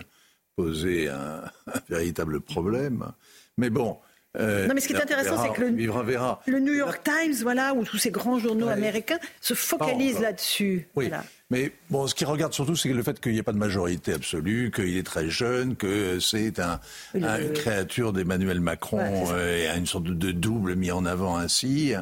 poser 0.56 1.10
un, 1.10 1.44
véritable 1.90 2.42
problème. 2.42 3.12
Mais 3.58 3.70
bon. 3.70 3.98
Euh, 4.38 4.66
non, 4.66 4.74
mais 4.74 4.80
ce 4.80 4.88
qui 4.88 4.94
est 4.94 5.02
intéressant, 5.02 5.44
c'est 5.44 5.52
que 5.52 5.62
le, 5.62 5.70
le, 5.72 6.60
New 6.60 6.74
York 6.74 7.02
Times, 7.04 7.36
voilà, 7.42 7.74
ou 7.74 7.84
tous 7.84 7.98
ces 7.98 8.12
grands 8.12 8.40
journaux 8.40 8.70
américains 8.70 9.20
se 9.42 9.54
focalisent 9.54 10.22
là-dessus. 10.22 10.88
Oui. 10.96 11.12
Mais 11.50 11.74
bon, 11.90 12.08
ce 12.08 12.16
qui 12.16 12.24
regarde 12.24 12.54
surtout, 12.54 12.78
c'est 12.78 12.94
le 12.94 13.04
fait 13.04 13.20
qu'il 13.20 13.34
n'y 13.34 13.40
ait 13.40 13.44
pas 13.44 13.52
de 13.52 13.58
majorité 13.58 14.14
absolue, 14.14 14.72
qu'il 14.74 14.96
est 14.96 15.06
très 15.06 15.30
jeune, 15.30 15.76
que 15.76 16.22
c'est 16.22 16.60
un, 16.62 16.80
une 17.14 17.52
créature 17.52 18.14
d'Emmanuel 18.14 18.62
Macron 18.62 19.36
et 19.36 19.68
une 19.68 19.86
sorte 19.86 20.06
de, 20.06 20.32
double 20.32 20.76
mis 20.76 20.92
en 20.92 21.06
avant 21.06 21.36
ainsi. 21.36 21.94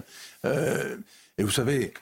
Euh, 0.45 0.97
et 1.39 1.43
vous 1.43 1.49
savez, 1.49 1.93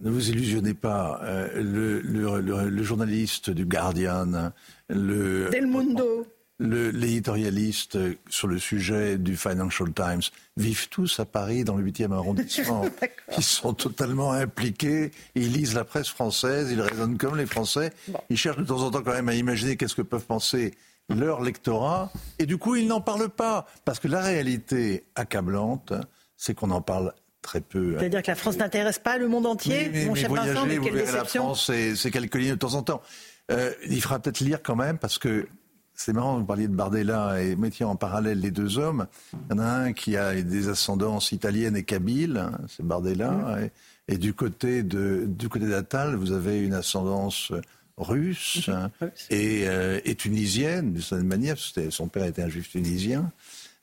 ne 0.00 0.10
vous 0.10 0.30
illusionnez 0.30 0.74
pas. 0.74 1.20
Euh, 1.22 1.62
le, 1.62 2.00
le, 2.00 2.68
le, 2.68 2.82
journaliste 2.82 3.50
du 3.50 3.64
Guardian, 3.64 4.52
le 4.88 5.50
Del 5.50 5.66
Mundo. 5.66 6.26
l'éditorialiste 6.58 7.98
sur 8.28 8.48
le 8.48 8.58
sujet 8.58 9.18
du 9.18 9.36
Financial 9.36 9.92
Times 9.92 10.22
vivent 10.56 10.88
tous 10.88 11.20
à 11.20 11.24
Paris 11.24 11.64
dans 11.64 11.76
le 11.76 11.84
8e 11.84 12.12
arrondissement. 12.12 12.84
ils 13.36 13.42
sont 13.42 13.74
totalement 13.74 14.32
impliqués, 14.32 15.10
ils 15.34 15.52
lisent 15.52 15.74
la 15.74 15.84
presse 15.84 16.08
française, 16.08 16.70
ils 16.70 16.80
raisonnent 16.80 17.18
comme 17.18 17.36
les 17.36 17.46
Français. 17.46 17.92
Ils 18.30 18.36
cherchent 18.38 18.58
de 18.58 18.64
temps 18.64 18.82
en 18.82 18.90
temps 18.90 19.02
quand 19.02 19.12
même 19.12 19.28
à 19.28 19.34
imaginer 19.34 19.76
qu'est-ce 19.76 19.94
que 19.94 20.02
peuvent 20.02 20.26
penser 20.26 20.74
leur 21.10 21.42
lectorat. 21.42 22.12
Et 22.38 22.46
du 22.46 22.56
coup, 22.56 22.76
ils 22.76 22.86
n'en 22.86 23.00
parlent 23.00 23.28
pas. 23.28 23.66
Parce 23.84 23.98
que 23.98 24.08
la 24.08 24.20
réalité 24.20 25.04
accablante, 25.14 25.92
c'est 26.36 26.54
qu'on 26.54 26.70
en 26.70 26.80
parle 26.80 27.12
très 27.42 27.60
peu. 27.60 27.96
C'est-à-dire 27.98 28.22
que 28.22 28.30
la 28.30 28.34
France 28.34 28.58
n'intéresse 28.58 28.98
pas 28.98 29.18
le 29.18 29.28
monde 29.28 29.46
entier 29.46 29.90
Mon 30.06 30.14
cher 30.14 30.32
Vincent, 30.32 30.66
mais 30.66 30.78
quelle 30.78 30.94
déception. 30.94 31.48
La 31.48 31.54
France, 31.54 31.70
c'est 31.94 32.10
quelques 32.10 32.34
lignes 32.36 32.50
de 32.50 32.56
temps 32.56 32.74
en 32.74 32.82
temps. 32.82 33.02
Euh, 33.50 33.72
il 33.88 34.00
faudra 34.00 34.20
peut-être 34.20 34.40
lire 34.40 34.62
quand 34.62 34.76
même, 34.76 34.98
parce 34.98 35.18
que 35.18 35.48
c'est 35.94 36.12
marrant, 36.12 36.38
vous 36.38 36.44
parliez 36.44 36.68
de 36.68 36.74
Bardella 36.74 37.42
et 37.42 37.56
mettiez 37.56 37.84
en 37.84 37.96
parallèle 37.96 38.40
les 38.40 38.50
deux 38.50 38.78
hommes. 38.78 39.06
Il 39.32 39.56
y 39.56 39.58
en 39.58 39.58
a 39.58 39.68
un 39.68 39.92
qui 39.92 40.16
a 40.16 40.40
des 40.40 40.68
ascendances 40.68 41.32
italiennes 41.32 41.76
et 41.76 41.82
kabyles, 41.82 42.38
hein, 42.38 42.58
c'est 42.68 42.84
Bardella. 42.84 43.30
Mmh. 43.30 43.68
Et, 44.08 44.18
du 44.18 44.34
côté 44.34 44.82
de, 44.82 45.24
du 45.26 45.48
côté 45.48 45.66
d'Attal, 45.68 46.16
vous 46.16 46.32
avez 46.32 46.58
une 46.60 46.74
ascendance 46.74 47.52
russe 47.96 48.68
mmh. 48.68 49.06
et, 49.30 49.68
euh, 49.68 50.00
et, 50.04 50.14
tunisienne, 50.14 50.94
d'une 50.94 51.02
certaine 51.02 51.28
manière, 51.28 51.56
son 51.58 52.08
père 52.08 52.24
était 52.24 52.42
un 52.42 52.48
juif 52.48 52.70
tunisien. 52.70 53.30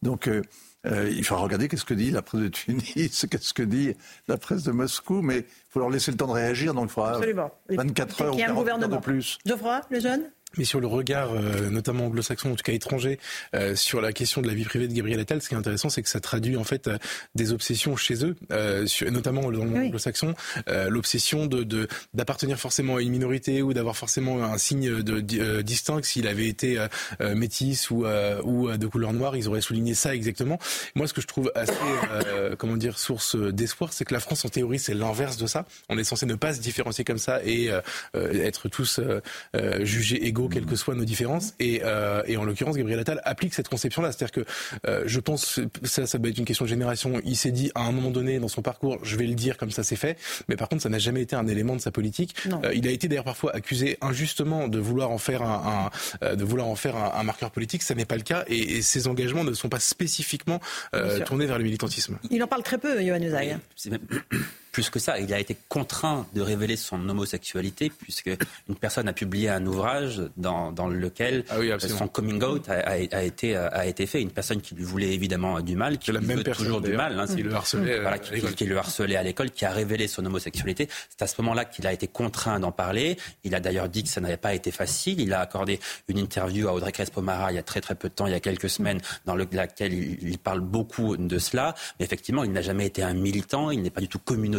Donc, 0.02 0.28
euh, 0.28 0.42
euh, 0.86 1.10
il 1.10 1.24
faut 1.24 1.36
regarder 1.36 1.68
qu'est-ce 1.68 1.86
que 1.86 1.94
dit 1.94 2.12
la 2.12 2.22
presse 2.22 2.42
de 2.42 2.48
Tunis, 2.50 3.26
qu'est-ce 3.32 3.54
que 3.54 3.64
dit 3.64 3.96
la 4.28 4.38
presse 4.38 4.64
de 4.64 4.72
Moscou, 4.72 5.22
mais 5.22 5.40
il 5.40 5.46
faut 5.70 5.80
leur 5.80 5.90
laisser 5.90 6.12
le 6.12 6.18
temps 6.18 6.28
de 6.28 6.34
réagir, 6.34 6.74
donc 6.74 6.86
il 6.86 6.94
faudra 6.94 7.20
24 7.70 8.22
heures 8.22 8.36
ou 8.36 8.38
40 8.38 8.68
heures 8.68 8.90
de 8.90 8.98
plus. 8.98 9.38
Geoffroy, 9.46 9.82
le 9.90 10.00
jeune? 10.00 10.32
Mais 10.56 10.64
sur 10.64 10.80
le 10.80 10.88
regard, 10.88 11.34
euh, 11.34 11.70
notamment 11.70 12.06
anglo-saxon, 12.06 12.52
en 12.52 12.56
tout 12.56 12.64
cas 12.64 12.72
étranger, 12.72 13.20
euh, 13.54 13.76
sur 13.76 14.02
la 14.02 14.14
question 14.14 14.42
de 14.42 14.48
la 14.48 14.54
vie 14.54 14.64
privée 14.64 14.88
de 14.88 14.94
Gabriel 14.94 15.20
Attal, 15.20 15.42
ce 15.42 15.50
qui 15.50 15.56
est 15.56 15.58
intéressant, 15.58 15.90
c'est 15.90 16.02
que 16.02 16.10
ça 16.10 16.20
traduit 16.20 16.56
en 16.56 16.64
fait 16.64 16.88
euh, 16.88 16.98
des 17.36 17.52
obsessions 17.52 17.96
chez 17.96 18.26
eux, 18.26 18.36
sur, 18.88 19.12
notamment 19.12 19.42
dans 19.42 19.50
le 19.50 19.58
monde 19.58 19.76
anglo-saxon, 19.76 20.34
l'obsession 20.90 21.46
de 21.46 21.88
d'appartenir 22.14 22.60
forcément 22.60 22.98
à 22.98 23.02
une 23.02 23.12
minorité 23.12 23.62
ou 23.62 23.74
d'avoir 23.74 23.96
forcément 23.96 24.44
un 24.44 24.58
signe 24.58 25.02
de, 25.02 25.20
distinct. 25.62 26.04
S'il 26.04 26.28
avait 26.28 26.48
été 26.48 26.78
métis 27.20 27.90
ou 27.90 28.06
ou 28.44 28.72
de 28.72 28.88
couleur 28.88 29.14
noire, 29.14 29.36
ils 29.36 29.48
auraient 29.48 29.62
souligné 29.62 29.94
ça 29.94 30.16
exactement. 30.16 30.60
Moi, 30.96 31.08
ce 31.08 31.14
que 31.14 31.22
je 31.22 31.28
trouve 31.28 31.52
assez, 31.56 31.74
comment 32.58 32.78
dire, 32.78 32.98
source 32.98 33.36
d'espoir, 33.36 33.94
c'est 33.94 34.06
que 34.06 34.14
la 34.14 34.20
France, 34.20 34.46
en 34.46 34.50
théorie, 34.50 34.80
c'est 34.80 34.94
l'inverse 34.94 35.38
de 35.38 35.48
ça. 35.48 35.66
On 35.90 35.98
est 35.98 36.04
censé 36.04 36.26
ne 36.26 36.36
pas 36.36 36.54
se 36.54 36.62
différencier 36.62 37.04
comme 37.04 37.18
ça 37.18 37.44
et 37.44 37.70
être 38.14 38.70
tous 38.70 39.00
jugés 39.84 40.26
égaux 40.26 40.37
quelles 40.48 40.66
que 40.66 40.76
soient 40.76 40.96
nos 40.96 41.06
différences. 41.06 41.54
Et, 41.60 41.82
euh, 41.84 42.22
et 42.28 42.38
en 42.38 42.44
l'occurrence, 42.44 42.78
Gabriel 42.78 43.00
Attal 43.00 43.22
applique 43.24 43.54
cette 43.54 43.68
conception-là. 43.68 44.12
C'est-à-dire 44.12 44.32
que 44.32 44.50
euh, 44.88 45.04
je 45.06 45.20
pense, 45.20 45.60
ça, 45.84 46.06
ça 46.06 46.18
doit 46.18 46.30
être 46.30 46.38
une 46.38 46.46
question 46.46 46.66
de 46.66 46.70
génération. 46.70 47.20
Il 47.26 47.36
s'est 47.36 47.52
dit 47.52 47.72
à 47.76 47.82
un 47.82 47.92
moment 47.92 48.12
donné 48.12 48.40
dans 48.40 48.48
son 48.48 48.62
parcours, 48.62 49.00
je 49.04 49.16
vais 49.16 49.26
le 49.26 49.34
dire 49.34 49.58
comme 49.58 49.72
ça 49.72 49.84
c'est 49.84 49.96
fait. 49.96 50.18
Mais 50.48 50.56
par 50.56 50.70
contre, 50.70 50.84
ça 50.84 50.90
n'a 50.90 51.00
jamais 51.00 51.22
été 51.22 51.36
un 51.36 51.48
élément 51.48 51.76
de 51.76 51.82
sa 51.82 51.92
politique. 51.92 52.36
Euh, 52.48 52.72
il 52.76 52.88
a 52.88 52.92
été 52.92 53.08
d'ailleurs 53.08 53.24
parfois 53.24 53.56
accusé 53.56 53.98
injustement 54.02 54.68
de 54.68 54.78
vouloir 54.78 55.12
en 55.12 55.18
faire 55.18 55.42
un, 55.42 55.90
un 56.22 56.36
de 56.36 56.44
vouloir 56.44 56.68
en 56.68 56.76
faire 56.76 56.96
un, 56.96 57.24
marqueur 57.24 57.52
politique. 57.52 57.82
Ça 57.82 57.96
n'est 57.96 58.06
pas 58.06 58.16
le 58.16 58.22
cas. 58.22 58.44
Et, 58.48 58.82
ses 58.82 59.08
engagements 59.08 59.44
ne 59.44 59.54
sont 59.54 59.70
pas 59.70 59.80
spécifiquement 59.80 60.60
tournés 61.26 61.46
vers 61.46 61.58
le 61.58 61.64
militantisme. 61.64 62.20
Il 62.30 62.44
en 62.44 62.48
parle 62.48 62.64
très 62.64 62.78
peu, 62.78 63.04
Johan 63.04 63.22
Usaï 63.22 63.58
plus 64.72 64.90
que 64.90 65.00
ça. 65.00 65.20
Il 65.20 65.34
a 65.34 65.40
été 65.40 65.58
contraint 65.70 66.26
de 66.34 66.42
révéler 66.42 66.76
son 66.76 67.08
homosexualité 67.10 67.90
puisque 67.90 68.30
une 68.70 68.76
personne 68.76 69.08
a 69.08 69.14
publié 69.14 69.50
un 69.50 69.66
ouvrage 69.66 70.22
dans, 70.38 70.72
dans 70.72 70.88
lequel 70.88 71.44
ah 71.50 71.80
son 71.80 72.08
coming 72.08 72.44
out 72.44 72.70
a, 72.70 72.92
a, 72.92 73.24
été, 73.24 73.56
a 73.56 73.86
été 73.86 74.06
fait. 74.06 74.22
Une 74.22 74.32
personne 74.32 74.62
qui 74.62 74.76
lui 74.76 74.84
voulait 74.84 75.14
évidemment 75.14 75.60
du 75.62 75.76
mal, 75.76 75.98
qui 75.98 76.12
lui 76.12 76.26
veut 76.26 76.44
toujours 76.44 76.82
du 76.82 76.94
mal, 76.94 77.20
hein, 77.20 77.26
qui, 77.28 77.44
le 77.44 77.54
harcelait, 77.54 78.00
voilà, 78.00 78.20
qui, 78.20 78.42
qui, 78.56 78.66
le 78.66 78.78
harcelait 78.78 79.16
à 79.16 79.24
l'école, 79.24 79.52
qui 79.52 79.66
a 79.66 79.72
révélé 79.72 80.08
son 80.08 80.26
homosexualité. 80.26 80.88
C'est 81.10 81.22
à 81.22 81.28
ce 81.28 81.42
moment-là 81.42 81.66
qu'il 81.66 81.88
a 81.88 81.94
été 81.94 82.08
contraint 82.08 82.60
d'en 82.60 82.72
parler. 82.72 83.18
Il 83.44 83.56
a 83.56 83.60
d'ailleurs 83.60 83.90
dit 83.90 84.04
que 84.04 84.10
ça 84.10 84.22
n'avait 84.22 84.38
pas 84.38 84.54
été 84.54 84.72
facile. 84.72 85.20
Il 85.20 85.34
a 85.34 85.40
accordé 85.40 85.80
une 86.08 86.18
interview 86.18 86.68
à 86.68 86.74
Audrey 86.74 86.92
Crespo-Mara 86.92 87.52
il 87.52 87.56
y 87.56 87.60
a 87.60 87.64
très 87.64 87.82
très 87.82 87.96
peu 87.96 88.10
de 88.10 88.14
temps, 88.14 88.28
il 88.28 88.34
y 88.34 88.36
a 88.36 88.40
quelques 88.40 88.70
semaines, 88.70 89.00
dans 89.26 89.36
laquelle 89.36 89.94
il, 89.94 90.18
il 90.22 90.38
parle 90.38 90.62
beaucoup 90.62 91.18
de 91.18 91.40
cela. 91.40 91.76
Mais 92.00 92.06
effectivement, 92.06 92.44
il 92.44 92.52
n'a 92.52 92.62
jamais 92.62 92.86
été 92.86 93.04
un 93.04 93.14
militant, 93.14 93.72
il 93.72 93.82
n'est 93.82 93.90
pas 93.90 94.02
du 94.02 94.08
tout 94.08 94.20
communautaire 94.20 94.57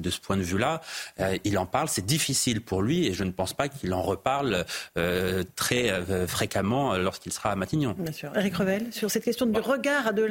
de 0.00 0.10
ce 0.10 0.20
point 0.20 0.36
de 0.36 0.42
vue-là. 0.42 0.80
Euh, 1.20 1.36
il 1.44 1.58
en 1.58 1.66
parle, 1.66 1.88
c'est 1.88 2.04
difficile 2.04 2.60
pour 2.60 2.82
lui 2.82 3.06
et 3.06 3.14
je 3.14 3.24
ne 3.24 3.30
pense 3.30 3.52
pas 3.52 3.68
qu'il 3.68 3.92
en 3.94 4.02
reparle 4.02 4.64
euh, 4.96 5.42
très 5.54 5.90
euh, 5.90 6.26
fréquemment 6.26 6.96
lorsqu'il 6.96 7.32
sera 7.32 7.50
à 7.50 7.56
Matignon. 7.56 7.94
Bien 7.98 8.12
sûr. 8.12 8.32
Eric 8.36 8.56
Revel, 8.56 8.86
sur 8.92 9.10
cette 9.10 9.24
question 9.24 9.46
du 9.46 9.60
regard 9.60 10.12
de, 10.12 10.24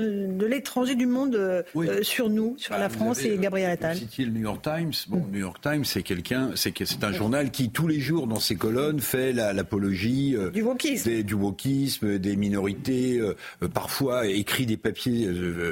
l'étranger 0.45 0.95
du 0.95 1.05
monde 1.05 1.65
sur 2.01 2.29
nous, 2.29 2.55
sur 2.57 2.73
la 2.73 2.87
bah, 2.87 2.89
France 2.89 3.23
et 3.23 3.37
Gabriel 3.37 3.71
Attal. 3.71 3.97
Vous 3.97 4.23
le 4.23 4.31
New 4.31 4.41
York 4.41 4.61
Times. 4.61 4.93
Bon, 5.07 5.25
New 5.31 5.39
York 5.39 5.57
Times, 5.61 5.85
c'est 5.85 6.03
quelqu'un, 6.03 6.51
c'est 6.55 6.73
c'est 6.85 7.03
un 7.03 7.11
journal 7.11 7.51
qui 7.51 7.69
tous 7.69 7.87
les 7.87 7.99
jours 7.99 8.27
dans 8.27 8.39
ses 8.39 8.55
colonnes 8.55 8.99
fait 8.99 9.33
l'apologie 9.33 10.35
du 10.53 10.61
wokisme, 10.61 11.09
des, 11.09 11.23
du 11.23 11.33
wokisme, 11.33 12.17
des 12.19 12.35
minorités, 12.35 13.21
parfois 13.73 14.27
écrit 14.27 14.65
des 14.65 14.77
papiers 14.77 15.29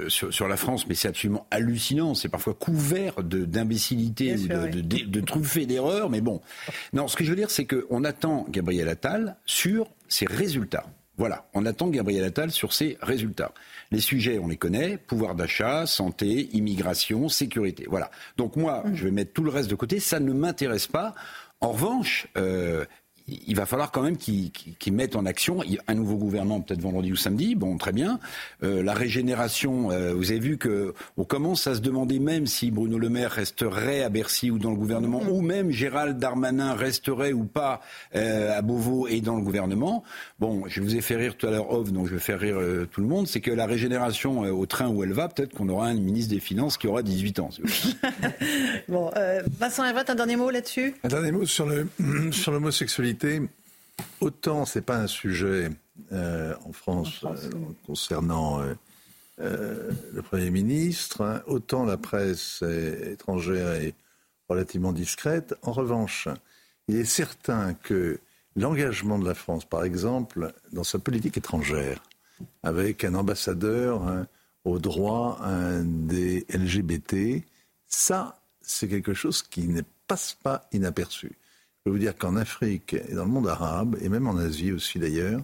sur, 0.07 0.33
sur 0.33 0.47
la 0.47 0.57
France, 0.57 0.87
mais 0.87 0.95
c'est 0.95 1.09
absolument 1.09 1.45
hallucinant. 1.51 2.15
C'est 2.15 2.29
parfois 2.29 2.53
couvert 2.53 3.23
de 3.23 3.32
d'imbécilité 3.37 4.35
ou 4.35 4.47
de, 4.47 4.81
de, 4.81 5.05
de, 5.05 5.21
truffer 5.21 5.65
d'erreurs, 5.65 6.09
mais 6.09 6.21
bon. 6.21 6.41
Non, 6.93 7.07
ce 7.07 7.15
que 7.15 7.23
je 7.23 7.29
veux 7.29 7.35
dire, 7.35 7.51
c'est 7.51 7.65
qu'on 7.65 8.03
attend 8.03 8.45
Gabriel 8.49 8.89
Attal 8.89 9.35
sur 9.45 9.87
ses 10.07 10.25
résultats. 10.25 10.85
Voilà, 11.17 11.45
on 11.53 11.65
attend 11.67 11.89
Gabriel 11.89 12.23
Attal 12.23 12.49
sur 12.49 12.73
ses 12.73 12.97
résultats. 13.01 13.53
Les 13.91 13.99
sujets, 13.99 14.39
on 14.39 14.47
les 14.47 14.57
connaît, 14.57 14.97
pouvoir 14.97 15.35
d'achat, 15.35 15.85
santé, 15.85 16.49
immigration, 16.53 17.29
sécurité. 17.29 17.85
Voilà. 17.87 18.09
Donc 18.37 18.55
moi, 18.55 18.83
mmh. 18.83 18.95
je 18.95 19.03
vais 19.03 19.11
mettre 19.11 19.33
tout 19.33 19.43
le 19.43 19.51
reste 19.51 19.69
de 19.69 19.75
côté, 19.75 19.99
ça 19.99 20.19
ne 20.19 20.33
m'intéresse 20.33 20.87
pas. 20.87 21.13
En 21.61 21.71
revanche, 21.71 22.27
euh, 22.35 22.85
il 23.27 23.55
va 23.55 23.65
falloir 23.65 23.91
quand 23.91 24.01
même 24.01 24.17
qu'ils 24.17 24.93
mettent 24.93 25.15
en 25.15 25.25
action 25.25 25.61
un 25.87 25.93
nouveau 25.93 26.17
gouvernement, 26.17 26.59
peut-être 26.59 26.81
vendredi 26.81 27.11
ou 27.11 27.15
samedi. 27.15 27.55
Bon, 27.55 27.77
très 27.77 27.93
bien. 27.93 28.19
Euh, 28.63 28.83
la 28.83 28.93
régénération, 28.93 29.91
euh, 29.91 30.13
vous 30.13 30.31
avez 30.31 30.39
vu 30.39 30.57
que 30.57 30.93
on 31.15 31.23
commence 31.23 31.65
à 31.67 31.75
se 31.75 31.79
demander 31.79 32.19
même 32.19 32.47
si 32.47 32.69
Bruno 32.69 32.97
Le 32.97 33.09
Maire 33.09 33.31
resterait 33.31 34.03
à 34.03 34.09
Bercy 34.09 34.51
ou 34.51 34.59
dans 34.59 34.71
le 34.71 34.75
gouvernement, 34.75 35.21
ou 35.29 35.41
même 35.41 35.71
Gérald 35.71 36.17
Darmanin 36.17 36.73
resterait 36.73 37.31
ou 37.31 37.45
pas 37.45 37.81
euh, 38.15 38.57
à 38.57 38.61
Beauvau 38.61 39.07
et 39.07 39.21
dans 39.21 39.37
le 39.37 39.41
gouvernement. 39.41 40.03
Bon, 40.39 40.63
je 40.67 40.81
vous 40.81 40.95
ai 40.95 41.01
fait 41.01 41.15
rire 41.15 41.37
tout 41.37 41.47
à 41.47 41.51
l'heure 41.51 41.71
off, 41.71 41.93
donc 41.93 42.07
je 42.07 42.15
vais 42.15 42.19
faire 42.19 42.39
rire 42.39 42.57
tout 42.91 42.99
le 42.99 43.07
monde. 43.07 43.27
C'est 43.27 43.41
que 43.41 43.51
la 43.51 43.65
régénération 43.65 44.41
au 44.41 44.65
train 44.65 44.89
où 44.89 45.03
elle 45.03 45.13
va, 45.13 45.29
peut-être 45.29 45.53
qu'on 45.53 45.69
aura 45.69 45.87
un 45.87 45.93
ministre 45.93 46.33
des 46.33 46.41
Finances 46.41 46.77
qui 46.77 46.87
aura 46.87 47.03
18 47.03 47.39
ans. 47.39 47.49
bon, 48.89 49.11
Vincent 49.59 49.85
Everett, 49.85 50.09
un 50.09 50.15
dernier 50.15 50.35
mot 50.35 50.49
là-dessus? 50.49 50.95
Un 51.03 51.07
dernier 51.07 51.31
mot 51.31 51.45
sur 51.45 51.65
le 51.65 51.87
sur 52.31 52.51
l'homosexualité 52.51 53.12
autant 54.19 54.65
c'est 54.65 54.81
pas 54.81 54.97
un 54.97 55.07
sujet 55.07 55.69
euh, 56.11 56.55
en 56.65 56.71
France, 56.71 57.23
euh, 57.23 57.49
concernant 57.85 58.61
euh, 59.39 59.91
le 60.11 60.21
Premier 60.21 60.49
ministre, 60.49 61.21
hein, 61.21 61.41
autant 61.47 61.85
la 61.85 61.97
presse 61.97 62.63
étrangère 62.63 63.73
est 63.73 63.95
relativement 64.49 64.91
discrète. 64.91 65.55
En 65.61 65.71
revanche, 65.71 66.27
il 66.87 66.97
est 66.97 67.05
certain 67.05 67.73
que 67.73 68.19
l'engagement 68.55 69.19
de 69.19 69.27
la 69.27 69.33
France, 69.33 69.65
par 69.65 69.83
exemple, 69.83 70.53
dans 70.71 70.83
sa 70.83 70.99
politique 70.99 71.37
étrangère, 71.37 72.01
avec 72.61 73.03
un 73.03 73.15
ambassadeur 73.15 74.07
hein, 74.07 74.27
au 74.65 74.79
droit 74.79 75.39
hein, 75.43 75.83
des 75.83 76.45
LGBT, 76.49 77.43
ça, 77.87 78.39
c'est 78.61 78.87
quelque 78.87 79.13
chose 79.13 79.43
qui 79.43 79.67
ne 79.67 79.81
passe 80.07 80.37
pas 80.41 80.67
inaperçu. 80.71 81.37
Je 81.85 81.89
peux 81.91 81.97
vous 81.97 82.01
dire 82.01 82.17
qu'en 82.17 82.37
Afrique 82.37 82.93
et 82.93 83.13
dans 83.13 83.25
le 83.25 83.29
monde 83.29 83.49
arabe, 83.49 83.97
et 84.01 84.07
même 84.07 84.25
en 84.25 84.37
Asie 84.37 84.71
aussi 84.71 84.99
d'ailleurs, 84.99 85.41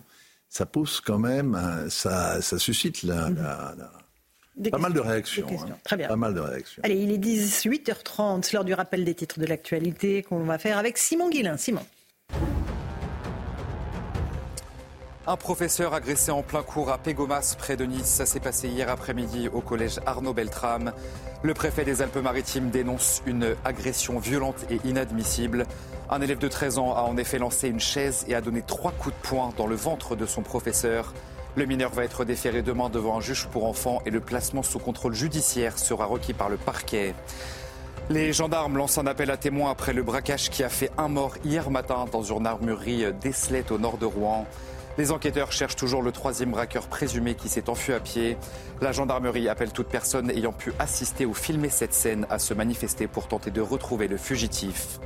ça 0.47 0.65
pose 0.65 1.01
quand 1.01 1.19
même, 1.19 1.59
ça, 1.89 2.41
ça 2.41 2.57
suscite 2.57 3.03
la, 3.03 3.29
mhm. 3.29 4.69
pas 4.71 4.77
mal 4.77 4.93
de 4.93 5.01
réactions. 5.01 5.45
Hein. 5.51 5.75
Très 5.83 5.97
bien. 5.97 6.07
Pas 6.07 6.15
mal 6.15 6.33
de 6.33 6.39
réactions. 6.39 6.81
Allez, 6.85 6.95
il 6.95 7.11
est 7.11 7.17
18h30, 7.17 8.53
l'heure 8.53 8.63
du 8.63 8.73
rappel 8.73 9.03
des 9.03 9.15
titres 9.15 9.37
de 9.37 9.45
l'actualité 9.45 10.23
qu'on 10.23 10.45
va 10.45 10.57
faire 10.57 10.77
avec 10.77 10.97
Simon 10.97 11.29
Guillain. 11.29 11.57
Simon. 11.57 11.85
Un 15.29 15.37
professeur 15.37 15.93
agressé 15.93 16.31
en 16.31 16.41
plein 16.41 16.63
cours 16.63 16.89
à 16.89 16.97
Pégomas, 16.97 17.53
près 17.55 17.77
de 17.77 17.85
Nice. 17.85 18.07
Ça 18.07 18.25
s'est 18.25 18.39
passé 18.39 18.67
hier 18.67 18.89
après-midi 18.89 19.47
au 19.47 19.61
collège 19.61 19.99
Arnaud 20.07 20.33
Beltrame. 20.33 20.91
Le 21.43 21.53
préfet 21.53 21.85
des 21.85 22.01
Alpes-Maritimes 22.01 22.71
dénonce 22.71 23.21
une 23.27 23.55
agression 23.63 24.17
violente 24.17 24.65
et 24.71 24.79
inadmissible. 24.85 25.67
Un 26.09 26.21
élève 26.21 26.39
de 26.39 26.47
13 26.47 26.79
ans 26.79 26.95
a 26.95 27.01
en 27.03 27.15
effet 27.15 27.37
lancé 27.37 27.69
une 27.69 27.79
chaise 27.79 28.25
et 28.27 28.33
a 28.33 28.41
donné 28.41 28.63
trois 28.63 28.91
coups 28.91 29.13
de 29.13 29.21
poing 29.21 29.53
dans 29.55 29.67
le 29.67 29.75
ventre 29.75 30.15
de 30.15 30.25
son 30.25 30.41
professeur. 30.41 31.13
Le 31.55 31.67
mineur 31.67 31.91
va 31.91 32.05
être 32.05 32.25
déféré 32.25 32.63
demain 32.63 32.89
devant 32.89 33.15
un 33.15 33.21
juge 33.21 33.45
pour 33.51 33.65
enfants 33.65 34.01
et 34.07 34.09
le 34.09 34.21
placement 34.21 34.63
sous 34.63 34.79
contrôle 34.79 35.13
judiciaire 35.13 35.77
sera 35.77 36.05
requis 36.05 36.33
par 36.33 36.49
le 36.49 36.57
parquet. 36.57 37.13
Les 38.09 38.33
gendarmes 38.33 38.77
lancent 38.77 38.97
un 38.97 39.05
appel 39.05 39.29
à 39.29 39.37
témoins 39.37 39.69
après 39.69 39.93
le 39.93 40.01
braquage 40.01 40.49
qui 40.49 40.63
a 40.63 40.69
fait 40.69 40.89
un 40.97 41.07
mort 41.07 41.35
hier 41.45 41.69
matin 41.69 42.07
dans 42.11 42.23
une 42.23 42.47
armurerie 42.47 43.13
d'Eslet 43.21 43.71
au 43.71 43.77
nord 43.77 43.99
de 43.99 44.07
Rouen. 44.07 44.47
Les 44.99 45.13
enquêteurs 45.13 45.53
cherchent 45.53 45.77
toujours 45.77 46.01
le 46.01 46.11
troisième 46.11 46.51
braqueur 46.51 46.87
présumé 46.87 47.33
qui 47.35 47.47
s'est 47.47 47.69
enfui 47.69 47.93
à 47.93 48.01
pied. 48.01 48.35
La 48.81 48.91
gendarmerie 48.91 49.47
appelle 49.47 49.71
toute 49.71 49.87
personne 49.87 50.29
ayant 50.29 50.51
pu 50.51 50.73
assister 50.77 51.25
ou 51.25 51.33
filmer 51.33 51.69
cette 51.69 51.93
scène 51.93 52.27
à 52.29 52.37
se 52.37 52.53
manifester 52.53 53.07
pour 53.07 53.29
tenter 53.29 53.49
de 53.49 53.61
retrouver 53.61 54.09
le 54.09 54.17
fugitif. 54.17 54.99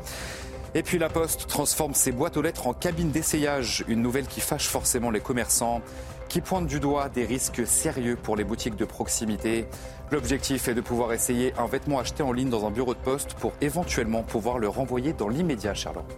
Et 0.74 0.82
puis 0.82 0.98
la 0.98 1.10
Poste 1.10 1.46
transforme 1.46 1.94
ses 1.94 2.12
boîtes 2.12 2.38
aux 2.38 2.42
lettres 2.42 2.66
en 2.66 2.74
cabine 2.74 3.12
d'essayage, 3.12 3.86
une 3.88 4.02
nouvelle 4.02 4.26
qui 4.26 4.42
fâche 4.42 4.68
forcément 4.68 5.12
les 5.12 5.22
commerçants, 5.22 5.84
qui 6.28 6.42
pointe 6.42 6.66
du 6.66 6.80
doigt 6.80 7.10
des 7.10 7.26
risques 7.26 7.68
sérieux 7.68 8.16
pour 8.16 8.36
les 8.36 8.44
boutiques 8.44 8.76
de 8.76 8.86
proximité. 8.86 9.68
L'objectif 10.10 10.68
est 10.70 10.74
de 10.74 10.82
pouvoir 10.82 11.14
essayer 11.14 11.54
un 11.60 11.68
vêtement 11.68 12.00
acheté 12.00 12.24
en 12.24 12.32
ligne 12.32 12.50
dans 12.50 12.66
un 12.66 12.72
bureau 12.72 12.96
de 12.96 13.00
poste 13.00 13.36
pour 13.36 13.54
éventuellement 13.62 14.24
pouvoir 14.24 14.58
le 14.58 14.70
renvoyer 14.70 15.14
dans 15.14 15.30
l'immédiat, 15.30 15.76
Charlotte. 15.76 16.18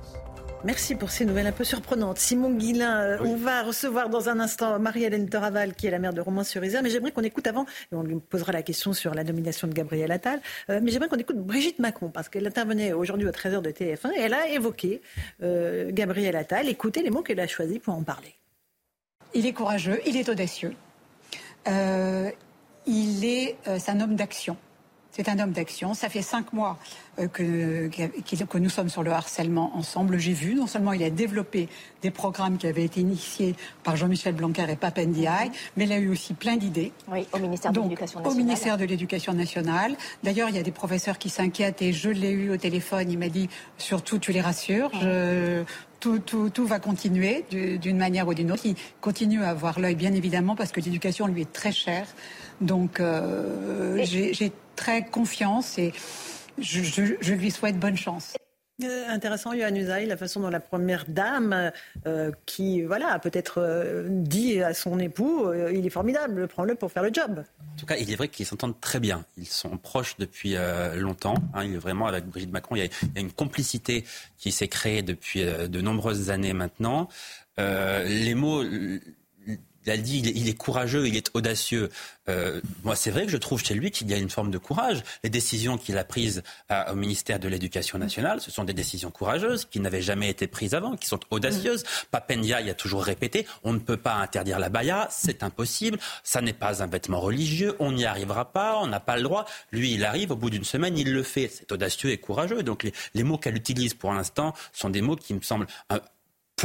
Merci 0.66 0.96
pour 0.96 1.12
ces 1.12 1.26
nouvelles 1.26 1.46
un 1.46 1.52
peu 1.52 1.64
surprenantes. 1.64 2.18
Simon 2.18 2.50
Guillain, 2.50 3.00
euh, 3.00 3.18
on 3.22 3.36
va 3.36 3.62
recevoir 3.62 4.10
dans 4.10 4.30
un 4.30 4.40
instant 4.40 4.80
Marie-Hélène 4.80 5.30
Toraval, 5.30 5.76
qui 5.76 5.86
est 5.86 5.92
la 5.92 6.00
maire 6.00 6.12
de 6.12 6.22
Romans-sur-Isère. 6.22 6.82
Mais 6.82 6.90
j'aimerais 6.90 7.12
qu'on 7.12 7.22
écoute 7.22 7.46
avant, 7.46 7.68
et 7.92 7.96
on 7.96 8.02
lui 8.02 8.16
posera 8.16 8.52
la 8.52 8.64
question 8.64 8.92
sur 8.92 9.14
la 9.14 9.24
nomination 9.24 9.68
de 9.68 9.74
Gabriel 9.74 10.12
Attal, 10.12 10.42
euh, 10.72 10.80
mais 10.82 10.90
j'aimerais 10.90 11.08
qu'on 11.08 11.18
écoute 11.18 11.38
Brigitte 11.38 11.78
Macron, 11.78 12.10
parce 12.10 12.30
qu'elle 12.30 12.48
intervenait 12.48 12.94
aujourd'hui 12.94 13.28
au 13.28 13.32
13h 13.32 13.62
de 13.62 13.70
TF1, 13.70 14.14
et 14.18 14.22
elle 14.22 14.34
a 14.34 14.48
évoqué 14.48 15.04
euh, 15.44 15.92
Gabriel 15.92 16.36
Attal. 16.36 16.68
Écoutez 16.68 17.04
les 17.04 17.12
mots 17.12 17.22
qu'elle 17.22 17.42
a 17.42 17.48
choisis 17.48 17.78
pour 17.78 17.94
en 17.94 18.02
parler. 18.02 18.34
Il 19.36 19.46
est 19.46 19.54
courageux, 19.54 20.02
il 20.08 20.18
est 20.18 20.28
audacieux. 20.30 20.74
il 21.68 23.26
est, 23.26 23.56
un 23.68 24.02
homme 24.02 24.16
d'action. 24.16 24.58
C'est 25.16 25.30
un 25.30 25.40
homme 25.40 25.54
d'action. 25.54 25.94
Ça 25.94 26.10
fait 26.10 26.22
cinq 26.22 26.52
mois 26.52 26.78
euh, 27.20 27.30
que, 27.30 27.88
que, 27.88 28.58
nous 28.58 28.70
sommes 28.70 28.90
sur 28.90 29.02
le 29.02 29.12
harcèlement 29.12 29.72
ensemble. 29.78 30.18
J'ai 30.18 30.34
vu, 30.34 30.56
non 30.56 30.68
seulement 30.68 30.92
il 30.92 31.02
a 31.04 31.10
développé 31.10 31.70
des 32.02 32.12
programmes 32.12 32.58
qui 32.58 32.68
avaient 32.68 32.84
été 32.84 33.00
initiés 33.00 33.56
par 33.86 33.96
Jean-Michel 33.96 34.36
Blanquer 34.36 34.66
et 34.70 34.76
Papendiaï, 34.76 35.52
mais 35.78 35.86
il 35.86 35.94
a 35.94 36.00
eu 36.00 36.10
aussi 36.10 36.34
plein 36.34 36.58
d'idées. 36.58 36.92
Oui, 37.10 37.26
au 37.32 37.40
ministère 37.40 37.72
de 37.72 37.80
l'Éducation 37.80 38.20
nationale. 38.20 38.34
Au 38.34 38.36
ministère 38.36 38.78
de 38.78 38.84
l'Éducation 38.84 39.34
nationale. 39.34 39.96
D'ailleurs, 40.22 40.50
il 40.50 40.56
y 40.58 40.60
a 40.60 40.64
des 40.64 40.72
professeurs 40.72 41.18
qui 41.18 41.30
s'inquiètent 41.30 41.82
et 41.82 41.94
je 41.94 42.10
l'ai 42.10 42.32
eu 42.32 42.52
au 42.52 42.58
téléphone. 42.58 43.10
Il 43.10 43.18
m'a 43.18 43.30
dit 43.30 43.48
surtout, 43.78 44.20
tu 44.20 44.34
les 44.34 44.42
rassures. 44.42 44.92
Je, 45.00 45.64
tout, 46.02 46.20
tout, 46.20 46.50
tout, 46.50 46.68
va 46.68 46.80
continuer 46.80 47.46
d'une 47.50 47.98
manière 47.98 48.28
ou 48.28 48.34
d'une 48.34 48.52
autre. 48.52 48.66
Il 48.66 48.76
continue 49.00 49.44
à 49.44 49.50
avoir 49.50 49.80
l'œil, 49.80 49.96
bien 49.96 50.14
évidemment, 50.14 50.58
parce 50.58 50.74
que 50.74 50.82
l'éducation 50.82 51.26
lui 51.28 51.44
est 51.44 51.54
très 51.54 51.72
chère. 51.72 52.06
Donc, 52.60 53.00
euh, 53.00 54.04
j'ai 54.04 54.52
très 54.76 55.06
confiance 55.06 55.78
et 55.78 55.94
je, 56.58 57.34
lui 57.34 57.52
souhaite 57.52 57.80
bonne 57.80 57.98
chance. 57.98 58.34
Euh, 58.84 59.08
intéressant, 59.08 59.54
Yohann 59.54 59.78
Usaï, 59.78 60.06
la 60.06 60.18
façon 60.18 60.42
dont 60.42 60.50
la 60.50 60.60
première 60.60 61.06
dame, 61.08 61.72
euh, 62.06 62.32
qui 62.46 62.82
voilà, 62.82 63.14
a 63.14 63.20
peut-être 63.20 64.06
dit 64.10 64.62
à 64.62 64.74
son 64.74 65.00
époux, 65.00 65.50
il 65.74 65.86
est 65.86 65.90
formidable, 65.90 66.48
prends-le 66.50 66.76
pour 66.76 66.92
faire 66.92 67.04
le 67.04 67.14
job. 67.14 67.44
En 67.74 67.80
tout 67.80 67.86
cas, 67.86 67.96
il 67.96 68.12
est 68.12 68.16
vrai 68.16 68.28
qu'ils 68.28 68.46
s'entendent 68.46 68.80
très 68.82 69.00
bien. 69.00 69.24
Ils 69.38 69.48
sont 69.48 69.78
proches 69.78 70.18
depuis 70.18 70.56
longtemps. 70.96 71.36
Hein. 71.54 71.64
il 71.64 71.76
est 71.76 71.78
vraiment 71.78 72.08
avec 72.08 72.26
Brigitte 72.26 72.52
Macron, 72.52 72.76
il 72.76 72.84
y, 72.84 72.88
a, 72.88 73.20
une 73.20 73.32
complicité 73.32 74.04
qui 74.38 74.52
s'est 74.52 74.68
créée 74.68 75.02
depuis 75.02 75.46
de 75.46 75.82
nombreuses 75.82 76.30
années 76.30 76.54
maintenant. 76.54 77.08
les 77.58 78.36
mots 78.36 78.62
il 79.86 79.92
a 79.92 79.98
dit 79.98 80.20
il 80.20 80.48
est, 80.48 80.54
courageux, 80.54 81.08
il 81.08 81.16
est 81.16 81.30
audacieux. 81.34 81.90
Euh, 82.28 82.62
moi, 82.84 82.96
c'est 82.96 83.12
vrai 83.12 83.26
que 83.26 83.32
je 83.32 83.38
trouve 83.38 83.64
chez 83.64 83.74
lui 83.76 83.92
qu'il 83.92 84.10
y 84.10 84.14
a 84.14 84.18
une 84.18 84.30
forme 84.30 84.52
de 84.52 84.58
courage. 84.58 85.04
Les 85.24 85.30
décisions 85.30 85.78
qu'il 85.78 85.98
a 85.98 86.04
prises 86.04 86.44
au 86.92 86.96
ministère 86.96 87.40
de 87.40 87.48
l'Éducation 87.48 87.98
nationale, 87.98 88.42
ce 88.42 88.52
sont 88.52 88.64
des 88.64 88.74
décisions 88.74 89.12
courageuses 89.12 89.66
qui 89.66 89.80
n'avaient 89.80 90.02
jamais 90.02 90.30
été 90.30 90.48
prises 90.48 90.74
avant, 90.74 90.96
qui 90.96 91.08
sont 91.08 91.20
audacieuses. 91.30 91.84
Mmh. 91.84 92.06
Papendia 92.12 92.62
y 92.62 92.70
a 92.70 92.74
toujours 92.74 93.04
répété 93.04 93.46
on 93.64 93.74
ne 93.74 93.80
peut 93.80 93.98
pas 93.98 94.16
interdire 94.16 94.60
la 94.60 94.70
baya, 94.70 95.08
c'est 95.10 95.44
impossible. 95.44 95.98
Ça 96.24 96.42
n'est 96.42 96.54
pas 96.54 96.84
un 96.84 96.88
vêtement 96.88 97.20
religieux, 97.20 97.76
on 97.80 97.92
n'y 97.92 98.06
arrivera 98.06 98.52
pas, 98.52 98.80
on 98.82 98.88
n'a 98.88 99.00
pas 99.00 99.18
le 99.18 99.24
droit. 99.24 99.46
Lui, 99.72 99.94
il 99.94 100.06
arrive 100.06 100.32
au 100.32 100.36
bout 100.36 100.50
d'une 100.50 100.64
semaine, 100.64 100.98
il 100.98 101.14
le 101.14 101.24
fait. 101.24 101.50
C'est 101.52 101.72
audacieux 101.72 102.12
et 102.12 102.18
courageux. 102.18 102.64
Donc 102.64 102.84
les, 102.84 102.94
les 103.14 103.24
mots 103.24 103.38
qu'elle 103.38 103.56
utilise 103.56 103.94
pour 103.94 104.14
l'instant 104.14 104.54
sont 104.74 104.90
des 104.90 105.02
mots 105.02 105.16
qui 105.16 105.34
me 105.34 105.42
semblent 105.42 105.68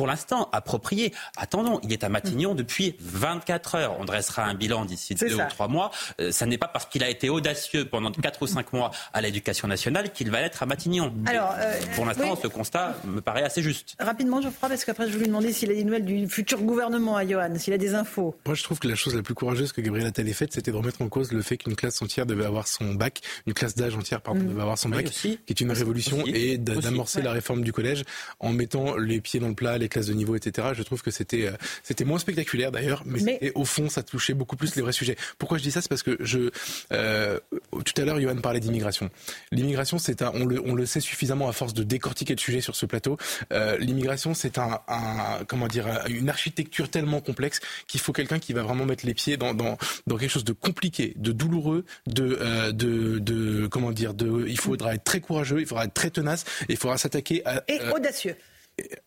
pour 0.01 0.07
l'instant 0.07 0.49
approprié. 0.53 1.13
Attendons, 1.37 1.79
il 1.83 1.93
est 1.93 2.05
à 2.05 2.09
Matignon 2.09 2.55
depuis 2.55 2.97
24 3.01 3.75
heures. 3.75 3.97
On 4.01 4.07
dressera 4.07 4.45
un 4.45 4.55
bilan 4.55 4.87
d'ici 4.87 5.15
deux 5.15 5.35
ou 5.35 5.43
trois 5.51 5.69
mois. 5.69 5.91
Euh, 6.23 6.33
ça 6.33 6.47
n'est 6.47 6.57
pas 6.57 6.69
parce 6.69 6.87
qu'il 6.87 7.05
a 7.05 7.11
été 7.11 7.29
audacieux 7.29 7.85
pendant 7.85 8.11
quatre 8.11 8.41
ou 8.41 8.47
cinq 8.47 8.73
mois 8.73 8.93
à 9.13 9.21
l'éducation 9.21 9.69
nationale 9.69 10.11
qu'il 10.11 10.31
va 10.31 10.41
être 10.41 10.63
à 10.63 10.67
Matignon. 10.67 11.13
Alors, 11.27 11.55
euh, 11.59 11.75
pour 11.97 12.07
l'instant, 12.07 12.35
ce 12.43 12.49
constat 12.49 12.97
me 13.05 13.21
paraît 13.21 13.43
assez 13.43 13.63
juste. 13.63 13.95
Rapidement, 14.01 14.41
Geoffroy, 14.41 14.71
parce 14.71 14.87
qu'après, 14.87 15.07
je 15.07 15.13
vais 15.13 15.19
lui 15.19 15.27
demander 15.27 15.53
s'il 15.53 15.71
a 15.71 15.75
des 15.75 15.85
nouvelles 15.85 16.07
du 16.07 16.27
futur 16.27 16.63
gouvernement 16.63 17.19
à 17.19 17.27
Johan, 17.27 17.53
s'il 17.59 17.75
a 17.75 17.79
des 17.79 17.95
infos. 17.95 18.35
Moi, 18.47 18.55
je 18.55 18.63
trouve 18.63 18.79
que 18.79 18.89
la 18.89 18.95
chose 18.95 19.15
la 19.15 19.23
plus 19.23 19.35
courageuse 19.35 19.73
que 19.73 19.83
Gabriel 19.83 20.07
Attal 20.07 20.27
ait 20.27 20.33
faite, 20.33 20.55
c'était 20.55 20.71
de 20.71 20.77
remettre 20.79 21.03
en 21.03 21.11
cause 21.11 21.31
le 21.31 21.43
fait 21.43 21.59
qu'une 21.59 21.77
classe 21.77 22.01
entière 22.01 22.25
devait 22.25 22.47
avoir 22.47 22.69
son 22.69 22.95
bac, 22.95 23.21
une 23.47 23.53
classe 23.53 23.75
d'âge 23.75 23.95
entière, 23.97 24.23
pardon, 24.23 24.41
mm. 24.41 24.49
devait 24.49 24.63
avoir 24.63 24.79
son 24.79 24.89
bac, 24.89 25.11
qui 25.11 25.39
est 25.47 25.61
une 25.61 25.73
révolution, 25.73 26.25
et 26.25 26.57
d'amorcer 26.57 27.21
la 27.21 27.33
réforme 27.33 27.65
du 27.65 27.75
collège 27.75 28.05
en 28.39 28.55
mettant 28.55 28.97
les 28.97 29.21
pieds 29.21 29.41
dans 29.41 29.49
le 29.49 29.55
plat, 29.55 29.77
les 29.77 29.90
classes 29.91 30.07
de 30.07 30.15
niveau, 30.15 30.35
etc. 30.37 30.69
Je 30.75 30.83
trouve 30.83 31.03
que 31.03 31.11
c'était 31.11 31.47
euh, 31.47 31.53
c'était 31.83 32.05
moins 32.05 32.19
spectaculaire 32.19 32.73
d'ailleurs, 32.73 33.03
mais, 33.05 33.53
au 33.55 33.65
fond, 33.65 33.89
ça 33.89 34.03
touchait 34.03 34.35
beaucoup 34.35 34.57
plus 34.57 34.75
les 34.77 34.83
vrais 34.83 34.93
sujets. 34.93 35.17
Pourquoi 35.39 35.59
je 35.59 35.63
dis 35.63 35.71
ça? 35.71 35.83
C'est 35.83 35.89
parce 35.89 36.03
que 36.03 36.17
je 36.21 36.51
euh, 36.93 37.39
tout 37.85 38.01
à 38.01 38.05
l'heure, 38.05 38.21
Johan 38.21 38.37
parlait 38.37 38.61
d'immigration. 38.61 39.11
L'immigration, 39.53 39.99
c'est 39.99 40.23
un, 40.23 40.33
on 40.35 40.45
le, 40.45 40.61
on 40.65 40.75
le 40.75 40.87
sait 40.87 41.01
suffisamment 41.01 41.49
à 41.49 41.53
force 41.53 41.75
de 41.75 41.83
décortiquer 41.83 42.35
le 42.35 42.41
sujet 42.41 42.61
sur 42.61 42.77
ce 42.77 42.87
plateau. 42.87 43.17
Euh, 43.53 43.77
l'immigration, 43.79 44.35
c'est 44.35 44.59
un, 44.59 44.81
un, 44.89 45.45
comment 45.47 45.69
dire, 45.69 45.87
une 46.09 46.29
architecture 46.29 46.91
tellement 46.91 47.21
complexe 47.21 47.61
qu'il 47.87 48.01
faut 48.01 48.13
quelqu'un 48.13 48.39
qui 48.39 48.53
va 48.53 48.63
vraiment 48.63 48.87
mettre 48.87 49.07
les 49.07 49.15
pieds 49.15 49.37
dans, 49.37 49.55
dans, 49.55 49.77
dans 50.07 50.17
quelque 50.17 50.31
chose 50.31 50.45
de 50.45 50.53
compliqué, 50.53 51.15
de 51.17 51.33
douloureux, 51.33 51.85
de, 52.07 52.39
euh, 52.41 52.73
de, 52.73 53.19
de 53.19 53.67
comment 53.67 53.93
dire, 53.93 54.15
de, 54.15 54.47
il 54.47 54.59
faudra 54.59 54.95
être 54.95 55.05
très 55.05 55.21
courageux, 55.21 55.61
il 55.61 55.67
faudra 55.67 55.85
être 55.85 55.95
très 55.95 56.11
tenace, 56.11 56.45
et 56.69 56.73
il 56.73 56.77
faudra 56.77 56.99
s'attaquer 56.99 57.43
à 57.47 57.63
et 57.69 57.79
audacieux. 57.95 58.37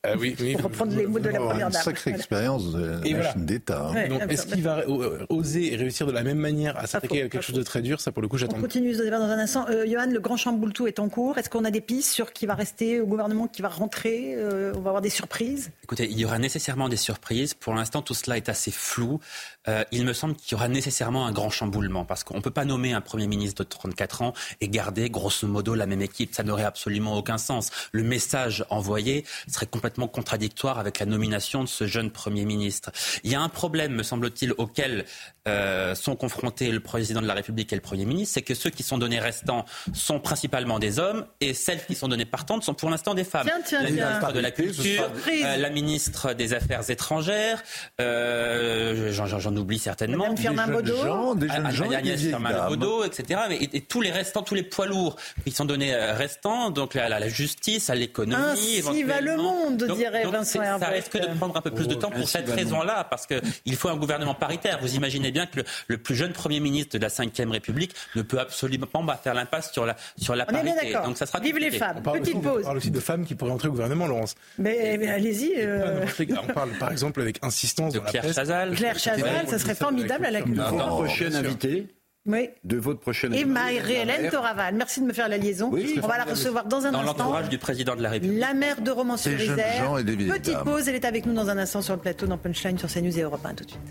Ah 0.04 0.14
oui, 0.18 0.36
oui. 0.40 0.54
Pour 0.54 0.64
reprendre 0.66 0.95
les 0.95 1.06
mots 1.06 1.20
de 1.20 1.30
la 1.30 1.40
première 1.40 1.70
dame. 1.70 1.82
Une 1.82 1.84
sacrée 1.84 2.12
expérience 2.12 2.72
de 2.72 3.02
la 3.04 3.34
d'État. 3.36 3.90
Hein. 3.90 4.28
Est-ce 4.30 4.48
qu'il 4.48 4.64
va 4.64 4.80
euh, 4.80 5.26
oser 5.30 5.74
et 5.74 5.76
réussir 5.76 6.08
de 6.08 6.12
la 6.12 6.24
même 6.24 6.38
manière 6.38 6.78
à 6.78 6.88
s'attaquer 6.88 7.24
à 7.24 7.30
quelque 7.30 7.41
chose 7.44 7.56
de 7.56 7.64
très 7.64 7.82
dur? 7.82 8.00
Ça, 8.00 8.12
pour 8.12 8.22
le 8.22 8.28
coup, 8.28 8.38
j'attends. 8.38 8.58
On 8.58 8.62
continue 8.62 8.94
ce 8.94 9.02
débat 9.02 9.20
dans 9.20 9.26
un 9.30 9.40
instant. 9.40 9.66
Euh, 9.70 9.86
Johan, 9.88 10.08
le 10.08 10.20
grand 10.20 10.38
chamboule-tout 10.38 10.88
est 10.88 11.00
en 11.00 11.10
cours. 11.10 11.38
Est-ce 11.38 11.50
qu'on 11.50 11.66
a 11.66 11.72
des 11.72 11.82
pistes 11.82 12.12
sur 12.12 12.34
qui 12.34 12.45
va 12.45 12.56
rester 12.56 13.02
au 13.02 13.06
gouvernement, 13.06 13.48
qui 13.48 13.62
va 13.62 13.70
rentrer 13.70 14.36
euh, 14.36 14.74
On 14.76 14.82
va 14.82 14.90
avoir 14.90 15.02
des 15.02 15.10
surprises? 15.10 15.72
Écoutez, 15.84 16.08
il 16.10 16.18
y 16.18 16.26
aura 16.26 16.40
nécessairement 16.40 16.90
des 16.90 16.98
surprises. 16.98 17.54
Pour 17.54 17.74
l'instant, 17.74 18.02
tout 18.02 18.14
cela 18.14 18.38
est 18.38 18.50
assez 18.50 18.72
flou. 18.72 19.20
Euh, 19.68 19.84
il 19.91 20.06
me 20.06 20.14
semble 20.14 20.36
qu'il 20.36 20.54
y 20.54 20.56
aura 20.56 20.68
nécessairement 20.68 21.26
un 21.26 21.32
grand 21.32 21.50
chamboulement 21.50 22.06
parce 22.06 22.24
qu'on 22.24 22.38
ne 22.38 22.41
peut 22.41 22.52
pas 22.52 22.66
nommer 22.66 22.94
un 22.94 23.02
Premier 23.02 23.28
ministre 23.28 23.64
de 23.64 23.70
34 23.70 24.22
ans 24.22 24.34
et 24.62 24.68
garder 24.68 25.10
grosso 25.10 25.48
modo 25.48 25.76
la 25.76 25.86
même 25.86 26.02
équipe. 26.02 26.34
Ça 26.34 26.44
n'aurait 26.44 26.64
absolument 26.64 27.18
aucun 27.18 27.38
sens. 27.38 27.72
Le 27.91 28.04
message 28.04 28.66
envoyé 28.70 29.26
serait 29.48 29.62
complètement 29.65 30.07
contradictoire 30.07 30.80
avec 30.80 30.99
la 30.99 31.06
nomination 31.06 31.64
de 31.64 31.69
ce 31.69 31.88
jeune 31.88 32.11
Premier 32.11 32.45
ministre. 32.45 32.91
Il 33.23 33.31
y 33.31 33.35
a 33.35 33.41
un 33.41 33.49
problème, 33.49 33.94
me 33.94 34.03
semble-t-il, 34.03 34.53
auquel 34.57 35.06
euh, 35.45 35.94
sont 35.94 36.15
confrontés 36.15 36.72
le 36.72 36.80
président 36.80 37.22
de 37.22 37.28
la 37.28 37.34
République 37.34 37.74
et 37.74 37.76
le 37.76 37.82
Premier 37.82 38.06
ministre, 38.06 38.36
c'est 38.36 38.44
que 38.44 38.53
ceux 38.53 38.70
qui 38.70 38.82
sont 38.82 38.98
donnés 38.98 39.20
restants 39.20 39.65
sont 39.91 40.22
principalement 40.22 40.80
des 40.80 40.99
hommes 40.99 41.26
et 41.41 41.53
celles 41.53 41.86
qui 41.86 41.95
sont 41.95 42.07
données 42.07 42.24
partantes 42.24 42.64
sont 42.64 42.74
pour 42.74 42.90
l'instant 42.90 43.14
des 43.14 43.26
femmes. 43.26 43.49
la 43.74 43.90
ministre 43.90 44.32
de 44.32 44.40
la 44.40 44.52
Culture, 44.52 45.11
euh, 45.28 45.57
la 45.57 45.70
ministre 45.70 46.32
des 46.32 46.53
Affaires 46.53 46.90
étrangères, 46.90 47.61
euh, 47.99 49.11
j'en 49.11 49.56
oublie 49.57 49.80
certainement. 49.80 50.30
Madame 50.30 50.38
Firmin 50.38 50.68
Baudot. 50.68 51.03
Gens, 51.03 51.36
des 51.36 51.49
jeunes 51.49 51.72
gens 51.72 51.91
Agnès 51.91 52.22
Firmin 52.22 52.70
Baudot, 52.70 53.03
etc. 53.03 53.41
Et, 53.60 53.82
tous 53.82 53.99
les 53.99 54.11
restants, 54.11 54.44
tous 54.44 54.56
les 54.56 54.64
poids 54.64 54.86
lourds 54.86 55.18
qui 55.44 55.52
sont 55.52 55.65
donnés 55.65 55.94
restants, 55.94 56.70
donc 56.70 56.95
à 56.95 57.10
la, 57.10 57.28
justice, 57.28 57.90
à 57.90 57.95
l'économie. 57.95 58.41
Ainsi 58.41 59.03
va 59.03 59.20
le 59.20 59.36
monde, 59.36 59.84
dirait 59.94 60.24
Vincent 60.24 60.80
Ça 60.80 60.88
risque 60.88 61.20
de 61.20 61.38
prendre 61.38 61.57
un 61.57 61.61
peu 61.61 61.72
plus 61.72 61.90
de 61.90 61.95
temps 61.95 62.11
pour 62.11 62.30
cette 62.30 62.49
raison-là, 62.49 63.06
parce 63.10 63.28
qu'il 63.28 63.76
faut 63.76 63.90
un 63.90 63.98
gouvernement 63.98 64.36
paritaire. 64.36 64.80
Vous 64.82 64.95
imaginez 64.95 65.32
bien 65.34 65.45
que 65.45 65.61
le, 65.88 65.97
plus 65.97 66.15
jeune 66.15 66.31
Premier 66.31 66.60
ministre 66.60 66.97
de 66.97 67.01
la 67.01 67.10
Ve 67.10 67.51
République 67.51 67.93
ne 68.15 68.22
peut 68.22 68.39
absolument 68.39 68.88
pas 68.88 69.18
faire 69.18 69.34
l'impasse 69.34 69.72
sur 69.72 69.85
la, 69.85 69.95
sur 70.18 70.35
la 70.35 70.45
parité. 70.45 70.93
Donc 71.05 71.18
ça 71.18 71.26
sera 71.26 71.39
Vive 71.39 71.57
les 71.57 71.72
femmes. 71.72 72.01
Petite 72.01 72.41
pause. 72.41 72.61
On 72.61 72.64
parle 72.64 72.77
aussi 72.77 72.91
de 72.91 72.99
femmes 72.99 73.26
qui 73.26 73.35
pourraient 73.35 73.51
entrer 73.51 73.68
au 73.68 73.72
gouvernement, 73.72 74.07
Laurence. 74.07 74.35
Mais, 74.57 75.07
allez-y. 75.07 75.53
Euh. 75.57 76.05
On 76.41 76.53
parle 76.53 76.72
par 76.80 76.91
exemple 76.91 77.22
avec 77.22 77.43
insistance 77.43 77.93
de 77.93 77.99
Claire 77.99 78.34
Chazal. 78.34 78.76
Claire 78.76 78.99
Chazal, 78.99 79.47
ça 79.47 79.60
serait 79.60 79.76
formidable 79.76 80.26
à 80.26 80.31
la 80.31 80.41
culture. 80.41 80.64
Prochaine 80.64 81.35
invitée 81.35 81.88
oui. 82.26 82.49
de 82.64 82.77
votre 82.77 82.99
prochaine 83.01 83.34
Et 83.34 83.43
Marie-Hélène 83.43 84.30
Toraval. 84.30 84.76
Merci 84.76 85.01
de 85.01 85.05
me 85.05 85.14
faire 85.14 85.27
la 85.27 85.38
liaison. 85.38 85.72
on 85.72 86.07
va 86.07 86.18
la 86.18 86.23
recevoir 86.23 86.65
dans 86.65 86.85
un 86.85 86.91
dans 86.91 86.99
instant. 86.99 87.14
Dans 87.14 87.23
l'entourage 87.23 87.49
du 87.49 87.57
président 87.57 87.95
de 87.95 88.01
la 88.01 88.11
République. 88.11 88.39
La 88.39 88.53
mère 88.53 88.81
de 88.81 88.91
Romans-sur-Isère. 88.91 89.93
Petite 90.03 90.60
pause, 90.60 90.88
elle 90.88 90.95
est 90.95 91.05
avec 91.05 91.26
nous 91.26 91.34
dans 91.34 91.49
un 91.49 91.57
instant 91.57 91.81
sur 91.81 91.95
le 91.95 91.99
plateau 91.99 92.26
dans 92.26 92.38
Punchline 92.38 92.77
sur 92.77 92.89
CNews 92.89 93.18
et 93.18 93.23
Europe 93.23 93.45
1 93.45 93.55
tout 93.55 93.65
de 93.65 93.72
suite. 93.72 93.81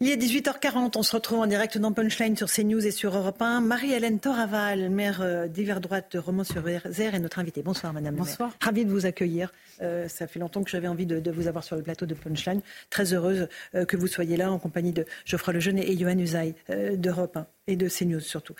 Il 0.00 0.10
est 0.10 0.16
18h40, 0.16 0.98
on 0.98 1.04
se 1.04 1.14
retrouve 1.14 1.38
en 1.38 1.46
direct 1.46 1.78
dans 1.78 1.92
Punchline 1.92 2.36
sur 2.36 2.50
CNews 2.50 2.84
et 2.84 2.90
sur 2.90 3.16
Europe 3.16 3.40
1. 3.40 3.60
Marie-Hélène 3.60 4.18
Toraval, 4.18 4.90
maire 4.90 5.20
euh, 5.22 5.46
d'hiver 5.46 5.80
droite 5.80 6.10
de 6.10 6.18
Romans-sur-Isère, 6.18 7.14
est 7.14 7.20
notre 7.20 7.38
invitée. 7.38 7.62
Bonsoir 7.62 7.92
Madame 7.92 8.16
Bonsoir. 8.16 8.50
Ravie 8.60 8.84
de 8.84 8.90
vous 8.90 9.06
accueillir. 9.06 9.52
Euh, 9.82 10.08
ça 10.08 10.26
fait 10.26 10.40
longtemps 10.40 10.64
que 10.64 10.70
j'avais 10.70 10.88
envie 10.88 11.06
de, 11.06 11.30
vous 11.30 11.46
avoir 11.46 11.62
sur 11.62 11.76
le 11.76 11.82
plateau 11.82 12.06
de 12.06 12.14
Punchline. 12.14 12.60
Très 12.90 13.14
heureuse 13.14 13.46
euh, 13.76 13.84
que 13.84 13.96
vous 13.96 14.08
soyez 14.08 14.36
là 14.36 14.50
en 14.50 14.58
compagnie 14.58 14.92
de 14.92 15.06
Geoffroy 15.26 15.54
Lejeune 15.54 15.78
et 15.78 15.96
Johan 15.96 16.18
Usaï 16.18 16.56
d'Europe 16.68 17.36
1 17.36 17.46
et 17.66 17.76
de 17.76 17.88
CNews 17.88 18.20
surtout. 18.20 18.54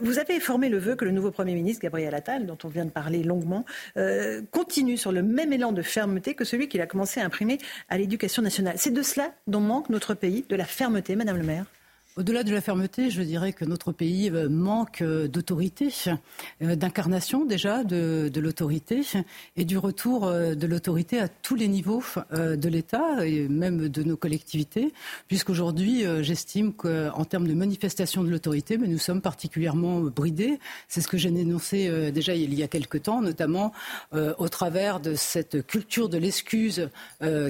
vous 0.00 0.18
avez 0.18 0.40
formé 0.40 0.68
le 0.68 0.78
vœu 0.78 0.94
que 0.96 1.04
le 1.04 1.10
nouveau 1.10 1.30
Premier 1.30 1.54
ministre, 1.54 1.82
Gabriel 1.82 2.14
Attal, 2.14 2.46
dont 2.46 2.58
on 2.64 2.68
vient 2.68 2.84
de 2.84 2.90
parler 2.90 3.22
longuement, 3.22 3.64
continue 4.50 4.96
sur 4.96 5.12
le 5.12 5.22
même 5.22 5.52
élan 5.52 5.72
de 5.72 5.82
fermeté 5.82 6.34
que 6.34 6.44
celui 6.44 6.68
qu'il 6.68 6.80
a 6.80 6.86
commencé 6.86 7.20
à 7.20 7.24
imprimer 7.24 7.58
à 7.88 7.98
l'éducation 7.98 8.42
nationale. 8.42 8.74
C'est 8.76 8.92
de 8.92 9.02
cela 9.02 9.32
dont 9.46 9.60
manque 9.60 9.90
notre 9.90 10.14
pays, 10.14 10.44
de 10.48 10.56
la 10.56 10.64
fermeté, 10.64 11.16
Madame 11.16 11.36
le 11.36 11.44
maire? 11.44 11.66
Au-delà 12.18 12.42
de 12.42 12.52
la 12.52 12.60
fermeté, 12.60 13.10
je 13.10 13.22
dirais 13.22 13.52
que 13.52 13.64
notre 13.64 13.92
pays 13.92 14.28
euh, 14.30 14.48
manque 14.48 15.02
euh, 15.02 15.28
d'autorité, 15.28 15.88
euh, 16.62 16.74
d'incarnation 16.74 17.44
déjà 17.44 17.84
de, 17.84 18.30
l'autorité 18.40 19.02
et 19.56 19.64
du 19.64 19.78
retour 19.78 20.30
de 20.30 20.66
l'autorité 20.66 21.20
à 21.20 21.28
tous 21.28 21.54
les 21.54 21.68
niveaux 21.68 22.02
de 22.30 22.68
l'État 22.68 23.26
et 23.26 23.48
même 23.48 23.88
de 23.88 24.02
nos 24.02 24.16
collectivités, 24.16 24.92
puisqu'aujourd'hui, 25.26 26.04
j'estime 26.22 26.72
qu'en 26.72 27.24
termes 27.24 27.48
de 27.48 27.54
manifestation 27.54 28.22
de 28.22 28.30
l'autorité, 28.30 28.78
nous 28.78 28.98
sommes 28.98 29.20
particulièrement 29.20 30.00
bridés. 30.00 30.58
C'est 30.86 31.00
ce 31.00 31.08
que 31.08 31.16
j'ai 31.16 31.30
dénoncé 31.30 32.10
déjà 32.12 32.34
il 32.34 32.54
y 32.54 32.62
a 32.62 32.68
quelque 32.68 32.98
temps, 32.98 33.20
notamment 33.20 33.72
au 34.12 34.48
travers 34.48 35.00
de 35.00 35.14
cette 35.14 35.66
culture 35.66 36.08
de 36.08 36.18
l'excuse 36.18 36.88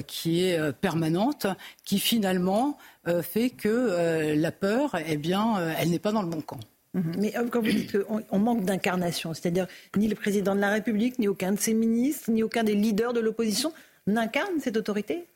qui 0.07 0.43
est 0.43 0.73
permanente, 0.73 1.47
qui 1.85 1.99
finalement 1.99 2.77
fait 3.21 3.49
que 3.49 3.67
euh, 3.67 4.35
la 4.35 4.51
peur, 4.51 4.95
eh 5.05 5.17
bien, 5.17 5.57
euh, 5.57 5.73
elle 5.77 5.89
n'est 5.89 5.99
pas 5.99 6.11
dans 6.11 6.21
le 6.21 6.29
bon 6.29 6.41
camp. 6.41 6.59
Mhm. 6.93 7.15
Mais 7.19 7.33
quand 7.51 7.61
vous 7.61 7.71
dites 7.71 7.97
qu'on 8.03 8.39
manque 8.39 8.63
d'incarnation, 8.63 9.33
c'est-à-dire 9.33 9.67
ni 9.95 10.07
le 10.07 10.15
président 10.15 10.55
de 10.55 10.59
la 10.59 10.69
République, 10.69 11.19
ni 11.19 11.27
aucun 11.27 11.51
de 11.51 11.59
ses 11.59 11.73
ministres, 11.73 12.31
ni 12.31 12.43
aucun 12.43 12.63
des 12.63 12.75
leaders 12.75 13.13
de 13.13 13.19
l'opposition 13.19 13.73
n'incarne 14.07 14.59
cette 14.59 14.77
autorité? 14.77 15.27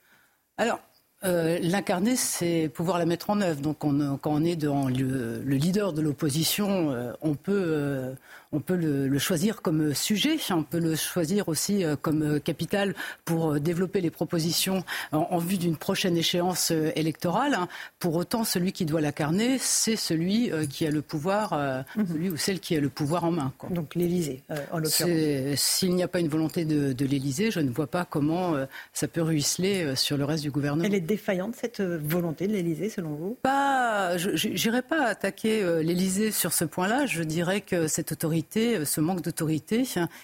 Alors, 0.57 0.79
l'incarner, 1.23 2.15
c'est 2.15 2.69
pouvoir 2.73 2.97
la 2.97 3.05
mettre 3.05 3.29
en 3.29 3.39
œuvre. 3.39 3.61
Donc, 3.61 3.79
quand 3.79 4.19
on 4.25 4.43
est 4.43 4.55
dans 4.55 4.87
le, 4.87 5.39
leader 5.43 5.93
de 5.93 6.01
l'opposition, 6.01 7.15
on 7.21 7.35
peut 7.35 8.13
on 8.53 8.59
peut 8.59 8.75
le, 8.75 9.19
choisir 9.19 9.61
comme 9.61 9.93
sujet, 9.93 10.37
on 10.51 10.63
peut 10.63 10.79
le 10.79 10.95
choisir 10.95 11.49
aussi 11.49 11.83
euh, 11.83 11.95
comme 11.99 12.21
euh, 12.21 12.39
capital 12.39 12.93
pour 13.25 13.53
euh, 13.53 13.59
développer 13.59 13.99
les 13.99 14.11
propositions 14.11 14.83
en, 15.11 15.39
vue 15.39 15.57
d'une 15.57 15.75
prochaine 15.75 16.15
échéance 16.15 16.71
électorale. 16.95 17.57
Pour 17.99 18.15
autant, 18.15 18.43
celui 18.43 18.71
qui 18.71 18.85
doit 18.85 19.01
l'incarner, 19.01 19.57
c'est 19.57 19.95
celui 19.95 20.51
qui 20.69 20.85
a 20.85 20.91
le 20.91 21.01
pouvoir, 21.01 21.53
mhm. 21.97 22.07
celui 22.07 22.29
ou 22.29 22.37
celle 22.37 22.59
qui 22.59 22.75
a 22.75 22.79
le 22.79 22.89
pouvoir 22.89 23.23
en 23.23 23.31
main. 23.31 23.53
Donc 23.71 23.95
l'Élysée, 23.95 24.43
en 24.71 24.77
l'occurrence. 24.77 25.59
S'il 25.59 25.95
n'y 25.95 26.03
a 26.03 26.07
pas 26.07 26.19
une 26.19 26.27
volonté 26.27 26.65
de, 26.65 26.93
de 26.93 27.05
l'Élysée, 27.05 27.49
je 27.49 27.59
ne 27.59 27.71
vois 27.71 27.87
pas 27.87 28.05
comment 28.05 28.55
ça 28.93 29.07
peut 29.07 29.21
ruisseler 29.21 29.95
sur 29.95 30.17
le 30.17 30.25
reste 30.25 30.43
du 30.43 30.51
gouvernement. 30.51 30.83
Elle 30.83 30.95
est 30.95 30.99
défaillante, 30.99 31.55
cette 31.55 31.81
volonté 31.81 32.47
de 32.47 32.53
l'Élysée, 32.53 32.89
selon 32.89 33.15
vous? 33.15 33.37
Pas, 33.41 34.17
je 34.17 34.47
n'irai 34.47 34.81
pas 34.81 35.05
attaquer 35.05 35.81
l'Élysée 35.81 36.31
sur 36.31 36.53
ce 36.53 36.65
point-là. 36.65 37.05
Je 37.05 37.23
dirais 37.23 37.61
que 37.61 37.87
cette 37.87 38.11
autorité 38.11 38.42
euh, 38.57 38.85
ce 38.85 39.01
manque 39.01 39.21
d'autorité, 39.21 39.83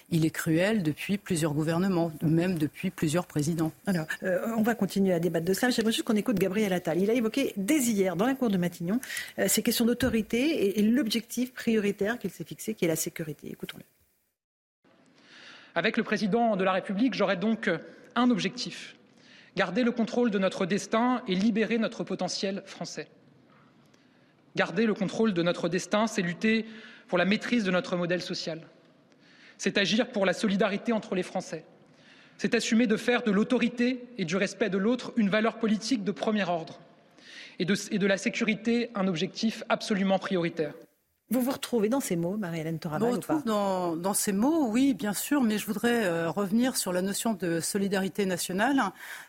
il 0.09 0.25
est 0.25 0.29
cruel 0.29 0.83
depuis 0.83 1.17
plusieurs 1.17 1.53
gouvernements, 1.53 2.11
même 2.21 2.57
depuis 2.57 2.89
plusieurs 2.89 3.25
présidents. 3.25 3.71
Alors, 3.85 4.05
euh, 4.23 4.39
on 4.57 4.61
va 4.61 4.75
continuer 4.75 5.13
à 5.13 5.19
débattre 5.19 5.45
de 5.45 5.53
ça. 5.53 5.69
J'aimerais 5.69 5.91
juste 5.91 6.05
qu'on 6.05 6.15
écoute 6.15 6.37
Gabriel 6.37 6.73
Attal. 6.73 6.99
Il 7.01 7.09
a 7.09 7.13
évoqué 7.13 7.53
dès 7.57 7.79
hier, 7.79 8.15
dans 8.15 8.25
la 8.25 8.35
cour 8.35 8.49
de 8.49 8.57
Matignon, 8.57 8.99
euh, 9.39 9.47
ces 9.47 9.61
questions 9.61 9.85
d'autorité 9.85 10.79
et, 10.79 10.83
l'objectif 10.83 11.53
prioritaire 11.53 12.17
qu'il 12.19 12.31
s'est 12.31 12.43
fixé, 12.43 12.73
qui 12.73 12.85
est 12.85 12.87
la 12.87 12.95
sécurité. 12.95 13.49
Écoutons-le. 13.51 13.83
Avec 15.75 15.97
le 15.97 16.03
président 16.03 16.55
de 16.55 16.63
la 16.63 16.71
République, 16.71 17.13
j'aurai 17.13 17.37
donc 17.37 17.69
un 18.15 18.29
objectif 18.29 18.95
garder 19.55 19.83
le 19.83 19.91
contrôle 19.91 20.31
de 20.31 20.39
notre 20.39 20.65
destin 20.65 21.21
et 21.27 21.35
libérer 21.35 21.77
notre 21.77 22.03
potentiel 22.03 22.63
français. 22.65 23.07
Garder 24.55 24.85
le 24.85 24.93
contrôle 24.93 25.33
de 25.33 25.43
notre 25.43 25.69
destin, 25.69 26.07
c'est 26.07 26.21
lutter 26.21 26.65
pour 27.09 27.17
la 27.17 27.25
maîtrise 27.25 27.65
de 27.65 27.71
notre 27.71 27.97
modèle 27.97 28.21
social. 28.21 28.61
C'est 29.57 29.77
agir 29.77 30.07
pour 30.07 30.25
la 30.25 30.31
solidarité 30.31 30.93
entre 30.93 31.15
les 31.15 31.23
Français. 31.23 31.65
C'est 32.37 32.55
assumer 32.55 32.87
de 32.87 32.95
faire 32.95 33.23
de 33.23 33.31
l'autorité 33.31 34.05
et 34.17 34.23
du 34.23 34.37
respect 34.37 34.69
de 34.69 34.77
l'autre 34.77 35.11
une 35.17 35.29
valeur 35.29 35.57
politique 35.57 36.05
de 36.05 36.13
premier 36.13 36.47
ordre 36.47 36.79
et 37.59 37.65
de, 37.65 38.07
la 38.07 38.17
sécurité 38.17 38.89
un 38.95 39.07
objectif 39.07 39.63
absolument 39.67 40.17
prioritaire. 40.17 40.73
Vous 41.31 41.41
vous 41.41 41.51
retrouvez 41.51 41.89
dans 41.89 41.99
ces 41.99 42.15
mots, 42.15 42.37
Marie-Hélène 42.37 42.79
Toraval, 42.79 43.13
ou 43.13 43.19
pas 43.19 43.43
dans, 43.45 43.95
dans, 43.95 44.15
ces 44.15 44.31
mots, 44.31 44.65
oui, 44.67 44.95
bien 44.95 45.13
sûr, 45.13 45.43
mais 45.43 45.59
je 45.59 45.67
voudrais 45.67 46.05
euh, 46.05 46.31
revenir 46.31 46.75
sur 46.75 46.91
la 46.91 47.03
notion 47.03 47.33
de 47.33 47.59
solidarité 47.59 48.25
nationale. 48.25 48.81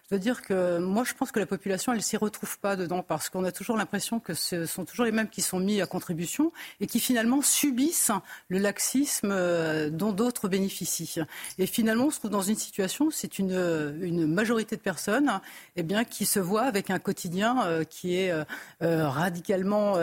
Je 0.09 0.15
veux 0.15 0.19
dire 0.19 0.41
que 0.41 0.79
moi, 0.79 1.05
je 1.05 1.13
pense 1.13 1.31
que 1.31 1.39
la 1.39 1.45
population, 1.45 1.93
elle 1.93 2.01
s'y 2.01 2.17
retrouve 2.17 2.59
pas 2.59 2.75
dedans, 2.75 3.03
parce 3.03 3.29
qu'on 3.29 3.45
a 3.45 3.53
toujours 3.53 3.77
l'impression 3.77 4.19
que 4.19 4.33
ce 4.33 4.65
sont 4.65 4.87
toujours 4.87 5.05
les 5.05 5.13
mêmes 5.13 5.29
qui 5.29 5.43
sont 5.43 5.61
mis 5.61 5.83
à 5.83 5.87
contribution 5.87 6.53
et 6.81 6.87
qui 6.87 7.01
finalement 7.01 7.43
subissent 7.43 8.13
le 8.49 8.57
laxisme 8.57 9.29
euh, 9.31 9.91
dont 9.91 10.13
d'autres 10.13 10.49
bénéficient. 10.49 11.21
Et 11.59 11.67
finalement, 11.67 12.07
on 12.07 12.11
se 12.11 12.19
trouve 12.19 12.31
dans 12.31 12.41
une 12.41 12.57
situation 12.57 13.07
où 13.07 13.11
c'est 13.11 13.39
une, 13.39 13.99
une 14.01 14.27
majorité 14.27 14.75
de 14.75 14.81
personnes 14.81 15.39
eh 15.77 15.83
bien, 15.83 16.05
qui 16.05 16.25
se 16.25 16.41
voient 16.41 16.63
avec 16.63 16.89
un 16.89 16.99
quotidien 16.99 17.63
euh, 17.67 17.85
qui 17.85 18.17
est 18.17 18.33
radicalement 18.81 19.97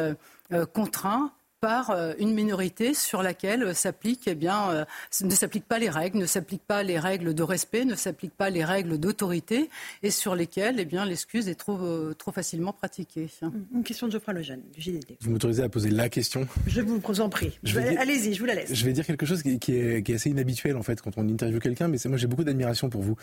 contraint 0.74 1.32
par 1.60 1.90
euh, 1.90 2.14
une 2.20 2.34
minorité 2.34 2.94
sur 2.94 3.24
laquelle 3.24 3.64
euh, 3.64 3.74
eh 4.28 4.36
bien, 4.36 4.70
euh, 4.70 4.86
ne 5.24 5.30
s'appliquent 5.30 5.68
pas 5.68 5.80
les 5.80 5.90
règles, 5.90 6.18
ne 6.20 6.26
s'appliquent 6.26 6.66
pas 6.66 6.84
les 6.84 7.00
règles 7.00 7.34
de 7.34 7.44
respect, 7.44 7.86
ne 7.86 7.96
s'appliquent 7.96 8.36
pas 8.36 8.50
les 8.50 8.64
règles 8.64 8.98
d'autorité, 8.98 9.70
et 10.04 10.12
sur 10.12 10.36
lesquelles, 10.36 10.76
eh 10.80 10.86
bien, 10.86 11.06
l'excuse 11.06 11.48
est 11.48 11.56
trop, 11.56 12.14
trop 12.14 12.32
facilement 12.32 12.74
pratiquée. 12.74 13.30
Une 13.74 13.84
question 13.84 14.08
de 14.08 14.12
Geoffroy 14.12 14.34
Lejeune, 14.34 14.62
du 14.74 14.82
JDD. 14.82 15.18
Vous 15.22 15.32
m'autorisez 15.32 15.64
à 15.64 15.70
poser 15.70 15.90
la 15.90 16.10
question? 16.10 16.48
Je 16.68 16.82
vous 16.82 17.22
en 17.22 17.30
prie. 17.30 17.58
Allez-y, 17.98 18.34
je 18.34 18.40
vous 18.40 18.46
la 18.46 18.56
laisse. 18.56 18.74
Je 18.74 18.86
vais 18.86 18.94
dire 18.94 19.06
quelque 19.06 19.26
chose 19.26 19.42
qui, 19.42 19.54
est, 19.54 19.60
qui, 19.60 19.74
est, 19.76 20.14
assez 20.14 20.30
inhabituel, 20.30 20.78
en 20.78 20.84
fait, 20.84 21.02
quand 21.02 21.18
on 21.18 21.28
interviewe 21.28 21.60
quelqu'un, 21.60 21.88
mais 21.88 21.98
moi, 22.06 22.18
j'ai 22.18 22.28
beaucoup 22.28 22.44
d'admiration 22.44 22.90
pour 22.90 23.02
vous, 23.02 23.16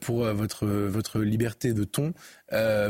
pour 0.00 0.24
votre, 0.24 0.66
votre 0.66 1.20
liberté 1.20 1.72
de 1.72 1.84
ton, 1.84 2.12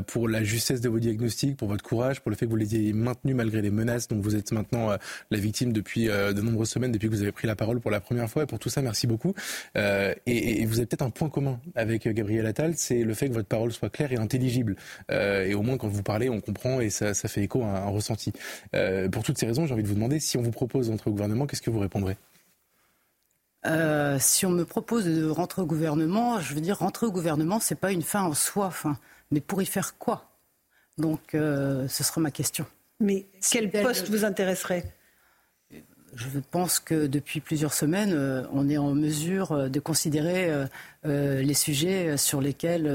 pour 0.06 0.28
la 0.28 0.42
justesse 0.42 0.80
de 0.80 0.88
vos 0.88 0.98
diagnostics, 0.98 1.56
pour 1.56 1.68
votre 1.68 1.84
courage, 1.84 2.20
pour 2.20 2.30
le 2.30 2.36
fait 2.36 2.46
que 2.46 2.50
vous 2.50 2.56
les 2.56 2.76
ayez 2.76 2.92
maintenus 2.92 3.34
malgré 3.34 3.62
les 3.62 3.70
menaces 3.70 4.08
dont 4.08 4.20
vous 4.20 4.36
êtes 4.36 4.52
maintenant 4.52 4.90
euh, 4.90 4.96
la 5.30 5.38
victime 5.38 5.72
depuis 5.72 6.08
euh, 6.08 6.32
de 6.32 6.40
nombreuses 6.42 6.70
semaines, 6.70 6.92
depuis 6.92 7.08
que 7.08 7.14
vous 7.14 7.22
avez 7.22 7.32
pris 7.32 7.46
la 7.46 7.56
parole 7.56 7.80
pour 7.80 7.90
la 7.90 8.00
première 8.00 8.28
fois. 8.28 8.44
Et 8.44 8.46
pour 8.46 8.58
tout 8.58 8.68
ça, 8.68 8.82
merci 8.82 9.06
beaucoup. 9.06 9.34
Euh, 9.76 10.14
et, 10.26 10.64
vous 10.66 10.78
avez 10.78 10.86
peut-être 10.86 11.02
un 11.02 11.10
point 11.10 11.28
commun 11.28 11.60
avec 11.74 12.06
Gabriel 12.08 12.46
Attal, 12.46 12.74
c'est 12.76 13.02
le 13.02 13.14
fait 13.14 13.28
que 13.28 13.34
votre 13.34 13.48
parole 13.48 13.72
soit 13.72 13.90
claire 13.90 14.12
et 14.12 14.16
intelligible. 14.16 14.76
et 15.10 15.54
au 15.54 15.62
moins, 15.62 15.76
quand 15.78 15.88
vous 15.88 16.02
parlez, 16.02 16.28
on 16.28 16.40
comprend 16.40 16.80
et 16.80 16.90
ça, 16.90 17.14
fait 17.14 17.42
écho 17.42 17.62
à 17.62 17.78
un, 17.78 17.88
ressenti. 17.88 18.32
pour 19.10 19.22
toutes 19.22 19.38
ces 19.38 19.46
raisons, 19.46 19.66
j'ai 19.66 19.72
envie 19.72 19.82
de 19.82 19.88
vous 19.88 19.94
demander 19.94 20.20
si 20.20 20.36
on 20.36 20.42
vous 20.42 20.50
propose 20.50 20.88
d'entrer 20.88 21.10
au 21.10 21.12
gouvernement, 21.12 21.46
qu'est-ce 21.46 21.62
que 21.62 21.70
vous 21.70 21.80
répondrez? 21.80 22.16
Si 24.18 24.46
on 24.46 24.50
me 24.50 24.64
propose 24.64 25.06
de 25.06 25.28
rentrer 25.28 25.62
au 25.62 25.66
gouvernement, 25.66 26.40
je 26.40 26.54
veux 26.54 26.60
dire 26.60 26.78
rentrer 26.78 27.06
au 27.06 27.12
gouvernement, 27.12 27.58
c'est 27.60 27.80
pas 27.80 27.92
une 27.92 28.02
fin 28.02 28.22
en 28.22 28.34
soi, 28.34 28.70
mais 29.30 29.40
pour 29.40 29.62
y 29.62 29.66
faire 29.66 29.96
quoi? 29.98 30.30
Donc, 30.98 31.20
ce 31.32 31.88
sera 31.88 32.20
ma 32.20 32.30
question. 32.30 32.66
Mais 33.00 33.26
quel 33.50 33.70
poste 33.70 34.08
vous 34.10 34.24
intéresserait? 34.24 34.84
Je 36.14 36.26
pense 36.50 36.80
que 36.80 37.06
depuis 37.06 37.40
plusieurs 37.40 37.72
semaines, 37.72 38.12
euh, 38.12 38.42
on 38.52 38.68
est 38.68 38.78
en 38.78 38.94
mesure 38.94 39.52
euh, 39.52 39.68
de 39.68 39.78
considérer 39.78 40.50
euh, 41.06 41.40
les 41.42 41.54
sujets 41.54 42.16
sur 42.16 42.40
lesquels 42.40 42.90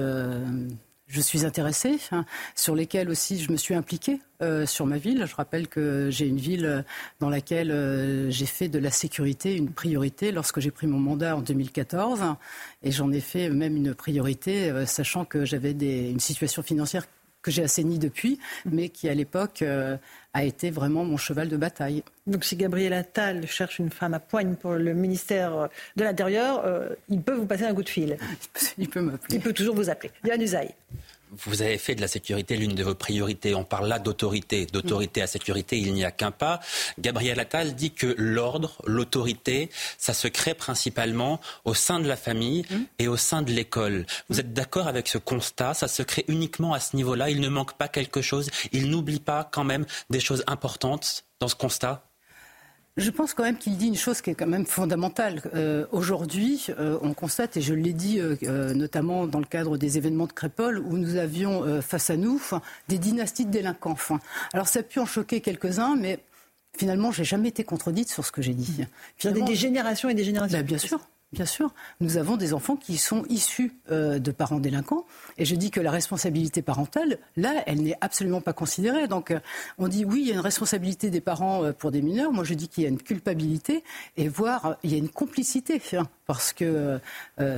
je 1.07 1.21
suis 1.21 1.45
intéressée, 1.45 1.99
hein, 2.11 2.25
sur 2.55 2.75
lesquels 2.75 3.09
aussi 3.09 3.39
je 3.39 3.51
me 3.51 3.57
suis 3.57 3.75
impliquée 3.75 4.19
sur 4.65 4.85
ma 4.85 4.97
ville. 4.97 5.25
Je 5.27 5.35
rappelle 5.35 5.67
que 5.67 6.09
j'ai 6.11 6.27
une 6.27 6.37
ville 6.37 6.83
dans 7.19 7.29
laquelle 7.29 8.29
j'ai 8.29 8.45
fait 8.45 8.67
de 8.67 8.79
la 8.79 8.91
sécurité 8.91 9.55
une 9.55 9.71
priorité 9.71 10.31
lorsque 10.31 10.59
j'ai 10.59 10.71
pris 10.71 10.87
mon 10.87 10.99
mandat 10.99 11.37
en 11.37 11.41
2014. 11.41 12.21
Et 12.83 12.91
j'en 12.91 13.11
ai 13.11 13.21
fait 13.21 13.49
même 13.49 13.75
une 13.75 13.93
priorité, 13.93 14.73
sachant 14.85 15.25
que 15.25 15.45
j'avais 15.45 15.71
une 15.71 16.19
situation 16.19 16.63
financière 16.63 17.05
que 17.45 17.51
j'ai 17.51 17.63
assaini 17.63 17.99
depuis, 17.99 18.39
mais 18.65 18.89
qui 18.89 19.07
à 19.07 19.13
l'époque 19.13 19.61
euh, 19.61 19.97
a 20.33 20.43
été 20.43 20.71
vraiment 20.71 21.05
mon 21.05 21.15
cheval 21.15 21.47
de 21.47 21.57
bataille. 21.57 22.01
Donc 22.25 22.43
si 22.43 22.55
Gabriel 22.55 22.91
Attal 22.91 23.45
cherche 23.45 23.77
une 23.77 23.91
femme 23.91 24.15
à 24.15 24.19
poigne 24.19 24.55
pour 24.55 24.73
le 24.73 24.93
ministère 24.95 25.69
de 25.95 26.03
l'Intérieur, 26.03 26.65
euh, 26.65 26.89
il 27.07 27.21
peut 27.21 27.35
vous 27.35 27.45
passer 27.45 27.65
un 27.65 27.75
coup 27.75 27.83
de 27.83 27.89
fil. 27.89 28.17
Il 28.79 28.89
peut 28.89 29.01
m'appeler. 29.01 29.35
Il 29.35 29.41
peut 29.41 29.53
toujours 29.53 29.75
vous 29.75 29.89
appeler. 29.91 30.11
Yann 30.25 30.41
Usaï. 30.41 30.73
Vous 31.31 31.61
avez 31.61 31.77
fait 31.77 31.95
de 31.95 32.01
la 32.01 32.07
sécurité 32.07 32.57
l'une 32.57 32.75
de 32.75 32.83
vos 32.83 32.95
priorités. 32.95 33.55
On 33.55 33.63
parle 33.63 33.87
là 33.87 33.99
d'autorité. 33.99 34.65
D'autorité 34.65 35.21
à 35.21 35.27
sécurité, 35.27 35.77
il 35.77 35.93
n'y 35.93 36.05
a 36.05 36.11
qu'un 36.11 36.31
pas. 36.31 36.59
Gabriel 36.99 37.39
Attal 37.39 37.75
dit 37.75 37.91
que 37.91 38.15
l'ordre, 38.17 38.81
l'autorité, 38.85 39.69
ça 39.97 40.13
se 40.13 40.27
crée 40.27 40.53
principalement 40.53 41.39
au 41.63 41.73
sein 41.73 41.99
de 41.99 42.07
la 42.07 42.15
famille 42.15 42.65
mm. 42.69 42.83
et 42.99 43.07
au 43.07 43.17
sein 43.17 43.41
de 43.41 43.51
l'école. 43.51 44.05
Vous 44.29 44.39
êtes 44.39 44.53
d'accord 44.53 44.87
avec 44.87 45.07
ce 45.07 45.17
constat? 45.17 45.73
Ça 45.73 45.87
se 45.87 46.03
crée 46.03 46.25
uniquement 46.27 46.73
à 46.73 46.79
ce 46.79 46.95
niveau-là? 46.95 47.29
Il 47.29 47.41
ne 47.41 47.49
manque 47.49 47.73
pas 47.73 47.87
quelque 47.87 48.21
chose? 48.21 48.49
Il 48.71 48.89
n'oublie 48.89 49.19
pas 49.19 49.49
quand 49.51 49.63
même 49.63 49.85
des 50.09 50.19
choses 50.19 50.43
importantes 50.47 51.25
dans 51.39 51.47
ce 51.47 51.55
constat? 51.55 52.03
Je 52.97 53.09
pense 53.09 53.33
quand 53.33 53.43
même 53.43 53.57
qu'il 53.57 53.75
dit 53.77 53.87
une 53.87 53.97
chose 53.97 54.21
qui 54.21 54.29
est 54.29 54.35
quand 54.35 54.47
même 54.47 54.65
fondamentale. 54.65 55.41
Euh, 55.53 55.85
aujourd'hui, 55.91 56.67
euh, 56.79 56.97
on 57.01 57.13
constate, 57.13 57.57
et 57.57 57.61
je 57.61 57.73
l'ai 57.73 57.93
dit 57.93 58.19
euh, 58.19 58.73
notamment 58.73 59.27
dans 59.27 59.39
le 59.39 59.45
cadre 59.45 59.77
des 59.77 59.97
événements 59.97 60.27
de 60.27 60.33
Crépole, 60.33 60.79
où 60.79 60.97
nous 60.97 61.17
avions 61.17 61.81
face 61.81 62.09
à 62.09 62.17
nous 62.17 62.41
des 62.87 62.97
dynasties 62.97 63.45
de 63.45 63.51
délinquants. 63.51 63.97
Alors 64.53 64.67
ça 64.67 64.79
a 64.79 64.83
pu 64.83 64.99
en 64.99 65.05
choquer 65.05 65.41
quelques-uns, 65.41 65.95
mais 65.95 66.19
finalement, 66.77 67.11
j'ai 67.11 67.23
jamais 67.23 67.49
été 67.49 67.63
contredite 67.63 68.09
sur 68.09 68.25
ce 68.25 68.31
que 68.31 68.41
j'ai 68.41 68.53
dit. 68.53 68.85
Finalement, 69.17 69.45
des 69.45 69.55
générations 69.55 70.09
et 70.09 70.13
des 70.13 70.23
générations. 70.23 70.57
Bah, 70.57 70.63
bien 70.63 70.77
sûr. 70.77 70.99
Bien 71.31 71.45
sûr, 71.45 71.73
nous 71.99 72.17
avons 72.17 72.37
des 72.37 72.53
enfants 72.53 72.75
qui 72.75 72.97
sont 72.97 73.25
issus 73.29 73.73
euh, 73.91 74.19
de 74.19 74.31
parents 74.31 74.59
délinquants. 74.59 75.05
Et 75.37 75.43
je 75.43 75.55
dis 75.55 75.71
que 75.71 75.81
la 75.81 75.91
responsabilité 75.91 76.61
parentale, 76.61 77.17
là, 77.35 77.63
elle 77.65 77.81
n'est 77.81 77.97
absolument 77.99 78.41
pas 78.41 78.53
considérée. 78.53 79.07
Donc, 79.07 79.31
euh, 79.31 79.39
on 79.77 79.87
dit 79.87 80.05
oui, 80.05 80.21
il 80.21 80.27
y 80.27 80.31
a 80.31 80.35
une 80.35 80.39
responsabilité 80.39 81.09
des 81.09 81.21
parents 81.21 81.63
euh, 81.63 81.73
pour 81.73 81.91
des 81.91 82.01
mineurs. 82.01 82.31
Moi, 82.31 82.43
je 82.43 82.53
dis 82.53 82.69
qu'il 82.69 82.83
y 82.83 82.85
a 82.85 82.89
une 82.89 83.01
culpabilité 83.01 83.83
et 84.17 84.29
voire 84.29 84.77
il 84.83 84.91
y 84.91 84.95
a 84.95 84.97
une 84.97 85.09
complicité. 85.09 85.81
Hein 85.93 86.07
parce 86.27 86.53
que 86.53 86.99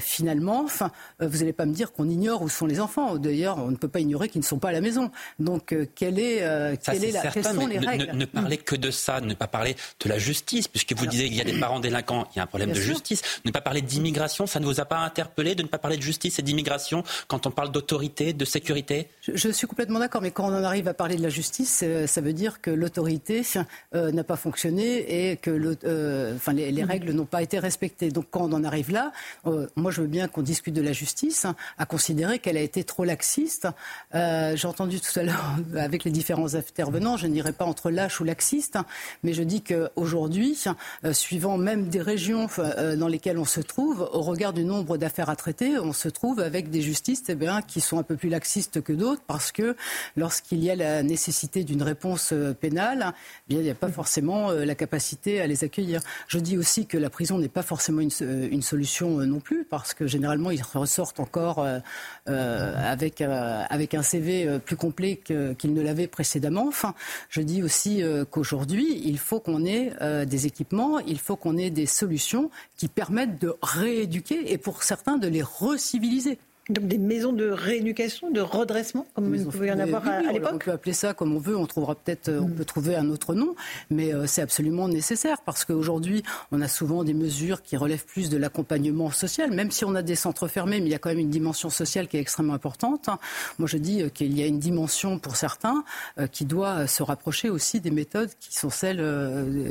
finalement, 0.01 0.61
enfin, 0.61 0.91
vous 1.21 1.37
n'allez 1.37 1.53
pas 1.53 1.65
me 1.65 1.71
dire 1.71 1.93
qu'on 1.93 2.09
ignore 2.09 2.41
où 2.41 2.49
sont 2.49 2.65
les 2.65 2.81
enfants. 2.81 3.15
D'ailleurs, 3.15 3.59
on 3.59 3.71
ne 3.71 3.77
peut 3.77 3.87
pas 3.87 4.01
ignorer 4.01 4.27
qu'ils 4.27 4.41
ne 4.41 4.45
sont 4.45 4.59
pas 4.59 4.69
à 4.69 4.71
la 4.73 4.81
maison. 4.81 5.09
Donc, 5.39 5.73
quelle 5.95 6.19
est, 6.19 6.43
quelle 6.83 7.05
est, 7.05 7.11
la, 7.11 7.31
quelles 7.31 7.45
sont 7.45 7.65
les 7.65 7.79
règles? 7.79 8.11
ne, 8.13 8.25
parler 8.25 8.57
que 8.57 8.75
de 8.75 8.91
ça, 8.91 9.21
ne 9.21 9.33
pas 9.35 9.47
parler 9.47 9.77
de 10.03 10.09
la 10.09 10.17
justice, 10.17 10.67
puisque 10.67 10.91
vous 10.97 11.05
disiez 11.05 11.27
qu'il 11.27 11.37
y 11.37 11.41
a 11.41 11.45
des 11.45 11.57
parents 11.57 11.79
délinquants, 11.79 12.27
il 12.35 12.39
y 12.39 12.41
a 12.41 12.43
un 12.43 12.47
problème 12.47 12.71
de 12.71 12.81
justice. 12.81 13.21
Ne 13.45 13.51
pas 13.57 13.61
parler 13.69 13.81
d'immigration, 13.81 14.45
ça 14.45 14.59
ne 14.59 14.65
vous 14.65 14.79
a 14.79 14.85
pas 14.85 14.97
interpellé 14.97 15.55
de 15.55 15.63
ne 15.63 15.67
pas 15.67 15.79
parler 15.79 15.97
de 15.97 16.01
justice 16.01 16.37
et 16.37 16.41
d'immigration 16.43 17.03
quand 17.27 17.47
on 17.47 17.51
parle 17.51 17.71
d'autorité, 17.71 18.33
de 18.33 18.45
sécurité? 18.45 19.09
Je, 19.33 19.49
suis 19.49 19.67
complètement 19.67 19.99
d'accord, 19.99 20.21
mais 20.21 20.31
quand 20.31 20.45
on 20.45 20.53
en 20.53 20.63
arrive 20.63 20.87
à 20.87 20.93
parler 20.93 21.15
de 21.15 21.23
la 21.23 21.29
justice, 21.29 21.85
ça 22.05 22.21
veut 22.21 22.33
dire 22.33 22.61
que 22.61 22.71
l'autorité 22.71 23.43
n'a 23.93 24.23
pas 24.23 24.35
fonctionné 24.35 25.31
et 25.31 25.37
que 25.37 26.35
enfin, 26.35 26.53
les, 26.53 26.71
les, 26.71 26.83
règles 26.83 27.11
n'ont 27.11 27.25
pas 27.25 27.41
été 27.41 27.59
respectées. 27.59 28.11
Donc, 28.11 28.25
quand 28.29 28.53
on 28.53 28.57
on 28.57 28.63
arrive 28.63 28.91
là, 28.91 29.11
euh, 29.45 29.67
moi 29.75 29.91
je 29.91 30.01
veux 30.01 30.07
bien 30.07 30.27
qu'on 30.27 30.41
discute 30.41 30.73
de 30.73 30.81
la 30.81 30.91
justice, 30.91 31.45
hein, 31.45 31.55
à 31.77 31.85
considérer 31.85 32.39
qu'elle 32.39 32.57
a 32.57 32.61
été 32.61 32.83
trop 32.83 33.03
laxiste. 33.03 33.67
Euh, 34.15 34.55
j'ai 34.55 34.67
entendu 34.67 34.99
tout 34.99 35.19
à 35.19 35.23
l'heure 35.23 35.55
avec 35.77 36.03
les 36.03 36.11
différents 36.11 36.55
intervenants, 36.55 37.17
je 37.17 37.27
n'irai 37.27 37.53
pas 37.53 37.65
entre 37.65 37.91
lâche 37.91 38.19
ou 38.19 38.23
laxiste, 38.23 38.75
hein, 38.75 38.85
mais 39.23 39.33
je 39.33 39.43
dis 39.43 39.61
qu'aujourd'hui, 39.61 40.57
euh, 41.05 41.13
suivant 41.13 41.57
même 41.57 41.87
des 41.87 42.01
régions 42.01 42.47
dans 42.97 43.07
lesquelles 43.07 43.37
on 43.37 43.45
se 43.45 43.59
trouve, 43.59 44.09
au 44.13 44.21
regard 44.21 44.53
du 44.53 44.63
nombre 44.63 44.97
d'affaires 44.97 45.29
à 45.29 45.35
traiter, 45.35 45.77
on 45.77 45.93
se 45.93 46.07
trouve 46.07 46.39
avec 46.39 46.69
des 46.69 46.81
justices 46.81 47.23
eh 47.29 47.35
qui 47.67 47.81
sont 47.81 47.99
un 47.99 48.03
peu 48.03 48.15
plus 48.15 48.29
laxistes 48.29 48.81
que 48.81 48.93
d'autres 48.93 49.16
parce 49.25 49.51
que 49.51 49.75
lorsqu'il 50.15 50.63
y 50.63 50.69
a 50.69 50.75
la 50.75 51.03
nécessité 51.03 51.63
d'une 51.63 51.83
réponse 51.83 52.33
pénale, 52.59 53.13
eh 53.13 53.53
bien, 53.53 53.59
il 53.59 53.63
n'y 53.63 53.69
a 53.69 53.75
pas 53.75 53.89
forcément 53.89 54.51
la 54.51 54.75
capacité 54.75 55.41
à 55.41 55.47
les 55.47 55.63
accueillir. 55.63 56.01
Je 56.27 56.39
dis 56.39 56.57
aussi 56.57 56.85
que 56.85 56.97
la 56.97 57.09
prison 57.09 57.37
n'est 57.37 57.47
pas 57.49 57.63
forcément 57.63 58.01
une, 58.01 58.11
une 58.51 58.61
solution 58.61 59.19
euh, 59.19 59.25
non 59.25 59.39
plus, 59.39 59.63
parce 59.63 59.93
que 59.93 60.07
généralement, 60.07 60.51
ils 60.51 60.61
ressortent 60.61 61.19
encore 61.19 61.59
euh, 61.59 61.79
euh, 62.29 62.91
avec, 62.91 63.21
avec 63.21 63.93
un 63.93 64.03
CV 64.03 64.59
plus 64.59 64.75
complet 64.75 65.17
qu'ils 65.17 65.73
ne 65.73 65.81
l'avaient 65.81 66.07
précédemment. 66.07 66.67
Enfin, 66.67 66.93
je 67.29 67.41
dis 67.41 67.63
aussi 67.63 68.03
qu'aujourd'hui, 68.31 69.01
il 69.05 69.17
faut 69.17 69.39
qu'on 69.39 69.65
ait 69.65 69.93
des 70.25 70.45
équipements, 70.45 70.99
il 70.99 71.19
faut 71.19 71.35
qu'on 71.35 71.57
ait 71.57 71.69
des 71.69 71.85
solutions 71.85 72.49
qui 72.77 72.87
permettent 72.87 73.41
de 73.41 73.55
rééduquer 73.61 74.51
et 74.51 74.57
pour 74.57 74.83
certains 74.83 75.17
de 75.17 75.27
les 75.27 75.41
reciviliser. 75.41 76.37
Donc 76.69 76.87
des 76.87 76.97
maisons 76.97 77.31
de 77.31 77.49
rééducation, 77.49 78.29
de 78.29 78.41
redressement, 78.41 79.07
comme 79.13 79.33
pouvait 79.45 79.67
y 79.67 79.71
en 79.71 79.79
avoir 79.79 80.05
à, 80.05 80.33
l'époque. 80.33 80.51
On 80.53 80.57
peut 80.57 80.71
appeler 80.71 80.93
ça 80.93 81.13
comme 81.13 81.33
on 81.33 81.39
veut. 81.39 81.55
On 81.55 81.65
trouvera 81.65 81.95
peut-être, 81.95 82.29
on 82.29 82.49
peut 82.49 82.65
trouver 82.65 82.95
un 82.95 83.09
autre 83.09 83.35
nom, 83.35 83.55
mais 83.89 84.13
euh, 84.13 84.27
c'est 84.27 84.41
absolument 84.41 84.89
nécessaire 84.89 85.41
parce 85.41 85.63
qu'aujourd'hui, 85.63 86.23
on 86.51 86.61
a 86.61 86.67
souvent 86.67 87.05
des 87.05 87.13
mesures 87.13 87.61
qui 87.63 87.77
relèvent 87.77 88.05
plus 88.05 88.29
de 88.29 88.37
l'accompagnement 88.37 89.11
social, 89.11 89.51
même 89.51 89.71
si 89.71 89.85
on 89.85 89.95
a 89.95 90.01
des 90.01 90.15
centres 90.15 90.47
fermés, 90.47 90.79
mais 90.79 90.87
il 90.87 90.91
y 90.91 90.95
a 90.95 90.99
quand 90.99 91.09
même 91.09 91.19
une 91.19 91.29
dimension 91.29 91.69
sociale 91.69 92.07
qui 92.07 92.17
est 92.17 92.21
extrêmement 92.21 92.53
importante. 92.53 93.09
Moi, 93.59 93.67
je 93.67 93.77
dis 93.77 94.01
euh, 94.01 94.09
qu'il 94.09 94.37
y 94.37 94.43
a 94.43 94.45
une 94.45 94.59
dimension 94.59 95.19
pour 95.19 95.37
certains 95.37 95.85
euh, 96.19 96.27
qui 96.27 96.43
doit 96.43 96.85
se 96.87 97.01
rapprocher 97.01 97.49
aussi 97.49 97.79
des 97.79 97.91
méthodes 97.91 98.29
qui 98.39 98.55
sont 98.57 98.69
celles 98.69 98.97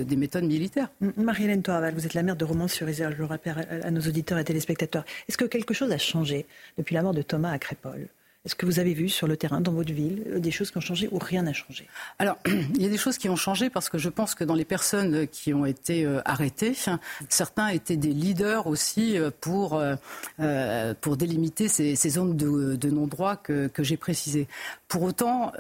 des 0.07 0.17
méthodes 0.17 0.45
militaires. 0.45 0.89
Marie-Hélène 1.17 1.63
Toraval, 1.63 1.95
vous 1.95 2.07
êtes 2.07 2.15
la 2.15 2.23
maire 2.23 2.37
de 2.37 2.45
Romans-sur-Isère, 2.45 3.13
je 3.13 3.19
le 3.19 3.25
rappelle 3.25 3.67
à 3.83 3.91
nos 3.91 4.01
auditeurs 4.01 4.39
et 4.39 4.45
téléspectateurs. 4.45 5.05
Est-ce 5.29 5.37
que 5.37 5.45
quelque 5.45 5.75
chose 5.75 5.91
a 5.93 5.99
changé 5.99 6.47
depuis 6.79 6.86
la 6.95 7.03
mort 7.03 7.15
de 7.15 7.23
Thomas 7.23 7.51
à 7.51 7.59
Crépole. 7.59 8.09
Est-ce 8.47 8.55
que 8.55 8.65
vous 8.65 8.79
avez 8.79 8.95
vu 8.95 9.09
sur 9.09 9.27
le 9.27 9.37
terrain, 9.37 9.61
dans 9.61 9.73
votre 9.73 9.93
ville, 9.93 10.23
euh, 10.29 10.39
des 10.39 10.53
choses 10.53 10.71
qui 10.71 10.79
ont 10.79 10.81
changé 10.81 11.09
ou 11.11 11.19
rien 11.19 11.43
n'a 11.43 11.53
changé? 11.53 11.89
Alors, 12.21 12.39
il 12.47 12.81
y 12.81 12.87
a 12.87 12.89
des 12.89 12.97
choses 12.97 13.19
qui 13.19 13.29
ont 13.29 13.35
changé 13.35 13.71
parce 13.71 13.89
que 13.89 13.99
je 13.99 14.09
pense 14.09 14.37
que 14.37 14.45
dans 14.45 14.55
les 14.55 14.65
personnes 14.65 15.27
qui 15.27 15.53
ont 15.53 15.67
été 15.67 16.07
euh, 16.07 16.21
arrêtées, 16.25 16.75
certains 17.29 17.69
étaient 17.69 17.97
des 17.97 18.13
leaders 18.13 18.69
aussi 18.69 19.19
euh, 19.19 19.33
pour, 19.41 19.83
pour 21.01 21.17
délimiter 21.17 21.67
ces, 21.67 21.97
zones 22.09 22.37
de, 22.37 22.89
non-droit 22.89 23.35
que, 23.35 23.67
que 23.67 23.83
j'ai 23.83 23.97
précisées. 23.97 24.47
Pour 24.89 25.03
autant, 25.03 25.53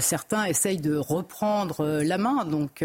certains 0.00 0.44
essayent 0.44 0.80
de 0.80 0.96
reprendre 0.96 2.00
la 2.02 2.18
main. 2.18 2.44
Donc, 2.44 2.84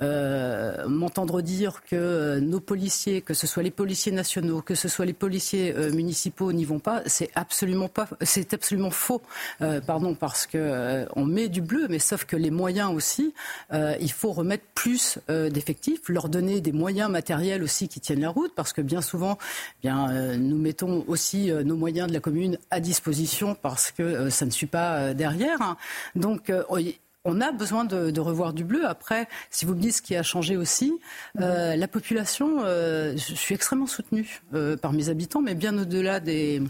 m'entendre 0.00 1.42
dire 1.42 1.82
que 1.88 2.38
nos 2.40 2.60
policiers, 2.60 3.20
que 3.20 3.34
ce 3.34 3.46
soit 3.46 3.62
les 3.62 3.70
policiers 3.70 4.12
nationaux, 4.12 4.62
que 4.62 4.74
ce 4.74 4.88
soit 4.88 5.06
les 5.06 5.12
policiers 5.12 5.74
municipaux, 5.92 6.52
n'y 6.52 6.64
vont 6.64 6.78
pas, 6.78 7.02
c'est 7.06 7.30
absolument 7.34 7.88
pas. 7.88 8.08
C'est 8.22 8.54
absolument 8.54 8.90
faux, 8.90 9.22
euh, 9.62 9.80
pardon, 9.80 10.14
parce 10.14 10.46
que 10.46 10.58
euh, 10.58 11.04
on 11.16 11.24
met 11.24 11.48
du 11.48 11.60
bleu, 11.60 11.86
mais 11.88 11.98
sauf 11.98 12.24
que 12.24 12.36
les 12.36 12.50
moyens 12.50 12.92
aussi, 12.94 13.34
euh, 13.72 13.96
il 14.00 14.12
faut 14.12 14.32
remettre 14.32 14.64
plus 14.74 15.18
d'effectifs, 15.28 16.08
leur 16.08 16.28
donner 16.28 16.60
des 16.60 16.72
moyens 16.72 17.10
matériels 17.10 17.62
aussi 17.62 17.88
qui 17.88 18.00
tiennent 18.00 18.20
la 18.20 18.30
route, 18.30 18.52
parce 18.54 18.72
que 18.72 18.80
bien 18.80 19.02
souvent, 19.02 19.38
eh 19.84 19.90
nous 19.90 20.56
mettons 20.56 21.04
aussi 21.06 21.52
nos 21.52 21.76
moyens 21.76 22.08
de 22.08 22.14
la 22.14 22.20
commune 22.20 22.58
à 22.70 22.80
disposition 22.80 23.54
parce 23.54 23.90
que 23.90 24.30
ça 24.30 24.46
ne 24.46 24.50
suit 24.50 24.66
pas 24.66 24.99
derrière. 25.14 25.60
Hein. 25.60 25.76
Donc 26.14 26.52
on 27.24 27.40
a 27.40 27.52
besoin 27.52 27.84
de, 27.84 28.20
revoir 28.20 28.52
du 28.52 28.64
bleu. 28.64 28.86
Après, 28.86 29.28
si 29.50 29.64
vous 29.64 29.74
me 29.74 29.80
dites 29.80 29.96
ce 29.96 30.02
qui 30.02 30.16
a 30.16 30.22
changé 30.22 30.56
aussi, 30.56 30.98
la 31.34 31.88
population, 31.88 32.60
je 32.64 33.34
suis 33.34 33.54
extrêmement 33.54 33.86
soutenue 33.86 34.42
par 34.80 34.92
mes 34.92 35.08
habitants, 35.08 35.42
mais 35.42 35.54
bien 35.54 35.76
au-delà 35.78 36.20
des, 36.20 36.62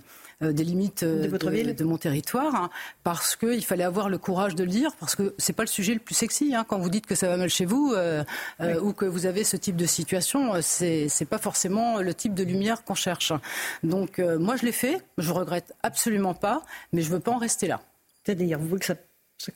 euh, 0.43 0.53
des 0.53 0.65
limites 0.65 1.05
de, 1.05 1.29
votre 1.29 1.51
ville 1.51 1.75
de 1.75 1.85
mon 1.85 1.99
territoire, 1.99 2.55
hein, 2.55 2.71
parce 3.05 3.37
qu'il 3.37 3.63
fallait 3.63 3.85
avoir 3.85 4.09
le 4.09 4.17
courage 4.17 4.55
de 4.55 4.65
le 4.65 4.71
dire, 4.71 4.93
parce 4.99 5.15
que 5.15 5.35
c'est 5.37 5.53
pas 5.53 5.65
le 5.65 5.69
sujet 5.69 5.93
le 5.93 6.01
plus 6.01 6.15
sexy. 6.15 6.55
Hein, 6.55 6.65
quand 6.67 6.79
vous 6.79 6.89
dites 6.89 7.05
que 7.05 7.15
ça 7.15 7.29
va 7.29 7.37
mal 7.37 7.51
chez 7.51 7.67
vous 7.67 7.93
euh, 7.95 8.25
euh, 8.63 8.81
ou 8.81 8.95
que 8.95 9.05
vous 9.05 9.27
avez 9.27 9.45
ce 9.45 9.59
type 9.59 9.77
de 9.77 9.85
situation, 9.85 10.53
c'est 10.63 11.11
c'est 11.11 11.27
pas 11.27 11.37
forcément 11.37 12.01
le 12.01 12.15
type 12.15 12.33
de 12.33 12.43
lumière 12.43 12.85
qu'on 12.85 12.95
cherche. 12.95 13.35
Donc 13.83 14.19
moi 14.19 14.57
je 14.57 14.65
l'ai 14.65 14.73
fait, 14.73 15.03
je 15.19 15.31
regrette 15.31 15.75
absolument 15.83 16.33
pas, 16.33 16.63
mais 16.95 17.03
je 17.03 17.11
veux 17.11 17.21
pas 17.21 17.33
en 17.33 17.39
rester 17.39 17.67
là. 17.67 17.83
C'est-à-dire, 18.25 18.59
vous 18.59 18.69
voulez 18.69 18.81
que 18.81 18.87
ça 18.87 18.97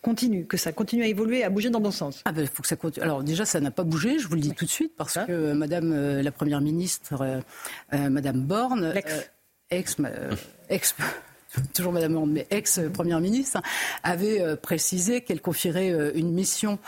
continue, 0.00 0.46
que 0.46 0.56
ça 0.56 0.72
continue 0.72 1.02
à 1.02 1.06
évoluer, 1.06 1.44
à 1.44 1.50
bouger 1.50 1.70
dans 1.70 1.78
le 1.78 1.84
bon 1.84 1.90
sens. 1.90 2.22
Ah 2.24 2.32
ben, 2.32 2.46
faut 2.46 2.62
que 2.62 2.68
ça 2.68 2.76
continue. 2.76 3.04
Alors 3.04 3.22
déjà, 3.22 3.44
ça 3.44 3.60
n'a 3.60 3.70
pas 3.70 3.84
bougé, 3.84 4.18
je 4.18 4.28
vous 4.28 4.34
le 4.34 4.40
dis 4.40 4.52
tout 4.52 4.64
de 4.64 4.70
suite, 4.70 4.94
parce 4.96 5.18
que 5.26 5.52
Madame 5.52 6.20
la 6.20 6.32
Première 6.32 6.60
ministre, 6.60 7.42
Madame 7.92 8.40
Borne, 8.40 8.92
ex, 9.70 9.96
euh, 10.00 10.34
ex 10.68 10.94
toujours 11.74 11.92
Madame 11.92 12.16
Hollande, 12.16 12.32
mais 12.32 12.46
ex-première 12.50 13.20
ministre, 13.20 13.60
avait 14.02 14.40
euh, 14.40 14.56
précisé 14.56 15.20
qu'elle 15.20 15.40
confierait 15.40 15.92
euh, 15.92 16.10
une 16.14 16.32
mission 16.32 16.78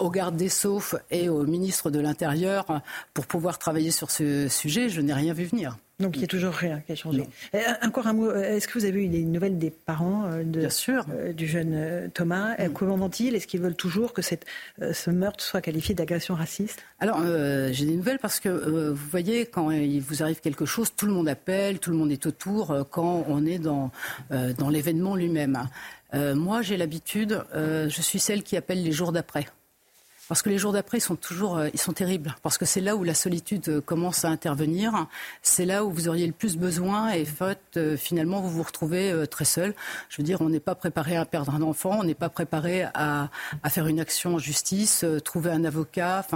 au 0.00 0.10
garde 0.10 0.36
des 0.36 0.48
Sceaux 0.48 0.82
et 1.10 1.28
au 1.28 1.44
ministre 1.44 1.90
de 1.90 2.00
l'Intérieur 2.00 2.82
pour 3.14 3.26
pouvoir 3.26 3.58
travailler 3.58 3.90
sur 3.90 4.10
ce 4.10 4.48
sujet. 4.48 4.88
Je 4.88 5.00
n'ai 5.00 5.14
rien 5.14 5.32
vu 5.32 5.44
venir. 5.44 5.78
Donc 6.00 6.16
il 6.16 6.20
n'y 6.20 6.24
a 6.24 6.28
toujours 6.28 6.54
rien 6.54 6.80
qui 6.80 6.92
a 6.92 6.96
changé. 6.96 7.24
Euh, 7.54 7.60
encore 7.82 8.06
un 8.06 8.12
mot, 8.12 8.30
euh, 8.30 8.56
est-ce 8.56 8.66
que 8.66 8.78
vous 8.78 8.84
avez 8.84 9.04
eu 9.04 9.08
des 9.08 9.22
nouvelles 9.22 9.58
des 9.58 9.70
parents 9.70 10.24
euh, 10.26 10.42
de, 10.42 10.60
Bien 10.60 10.70
sûr. 10.70 11.04
du 11.34 11.46
jeune 11.46 12.10
Thomas? 12.12 12.56
Mm. 12.58 12.72
Comment 12.72 12.96
vont-ils? 12.96 13.34
Est-ce 13.34 13.46
qu'ils 13.46 13.60
veulent 13.60 13.76
toujours 13.76 14.12
que 14.12 14.22
cette, 14.22 14.44
ce 14.80 15.10
meurtre 15.10 15.44
soit 15.44 15.60
qualifié 15.60 15.94
d'agression 15.94 16.34
raciste? 16.34 16.82
Alors 16.98 17.22
j'ai 17.72 17.86
des 17.86 17.96
nouvelles 17.96 18.18
parce 18.18 18.40
que 18.40 18.48
vous 18.48 19.08
voyez, 19.10 19.46
quand 19.46 19.70
il 19.70 20.00
vous 20.00 20.22
arrive 20.22 20.40
quelque 20.40 20.64
chose, 20.64 20.92
tout 20.96 21.06
le 21.06 21.12
monde 21.12 21.28
appelle, 21.28 21.78
tout 21.78 21.90
le 21.90 21.96
monde 21.96 22.10
est 22.10 22.26
autour 22.26 22.86
quand 22.90 23.24
on 23.28 23.44
est 23.46 23.58
dans, 23.58 23.90
dans 24.30 24.68
l'événement 24.68 25.16
lui-même. 25.16 25.68
moi 26.14 26.62
j'ai 26.62 26.76
l'habitude, 26.76 27.42
je 27.54 28.02
suis 28.02 28.18
celle 28.18 28.42
qui 28.42 28.56
appelle 28.56 28.82
les 28.82 28.92
jours 28.92 29.12
d'après. 29.12 29.46
Parce 30.32 30.40
que 30.40 30.48
les 30.48 30.56
jours 30.56 30.72
d'après, 30.72 30.96
ils 30.96 31.02
sont 31.02 31.14
toujours, 31.14 31.62
ils 31.74 31.78
sont 31.78 31.92
terribles. 31.92 32.34
Parce 32.42 32.56
que 32.56 32.64
c'est 32.64 32.80
là 32.80 32.96
où 32.96 33.04
la 33.04 33.12
solitude 33.12 33.82
commence 33.84 34.24
à 34.24 34.30
intervenir. 34.30 35.06
C'est 35.42 35.66
là 35.66 35.84
où 35.84 35.90
vous 35.90 36.08
auriez 36.08 36.26
le 36.26 36.32
plus 36.32 36.56
besoin 36.56 37.10
et 37.10 37.26
fait, 37.26 37.78
finalement, 37.98 38.40
vous 38.40 38.48
vous 38.48 38.62
retrouvez 38.62 39.26
très 39.30 39.44
seul. 39.44 39.74
Je 40.08 40.16
veux 40.16 40.22
dire, 40.22 40.40
on 40.40 40.48
n'est 40.48 40.58
pas 40.58 40.74
préparé 40.74 41.18
à 41.18 41.26
perdre 41.26 41.54
un 41.54 41.60
enfant, 41.60 41.98
on 42.00 42.04
n'est 42.04 42.14
pas 42.14 42.30
préparé 42.30 42.84
à, 42.94 43.28
faire 43.68 43.86
une 43.86 44.00
action 44.00 44.36
en 44.36 44.38
justice, 44.38 45.04
trouver 45.22 45.50
un 45.50 45.66
avocat, 45.66 46.26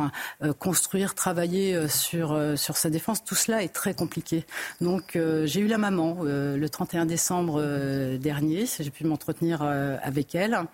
construire, 0.59 1.15
travailler 1.15 1.89
sur 1.89 2.37
sa 2.55 2.91
défense. 2.91 3.25
Tout 3.25 3.35
cela 3.35 3.63
est 3.63 3.73
très 3.73 3.95
compliqué. 3.95 4.45
Donc, 4.83 5.19
j'ai 5.45 5.61
eu 5.61 5.69
la 5.69 5.79
maman 5.79 6.19
le 6.23 6.69
31 6.69 7.07
décembre 7.07 7.63
dernier. 8.19 8.67
J'ai 8.67 8.91
pu 8.91 9.07
m'entretenir 9.07 9.63
avec 9.63 10.35
elle. 10.35 10.67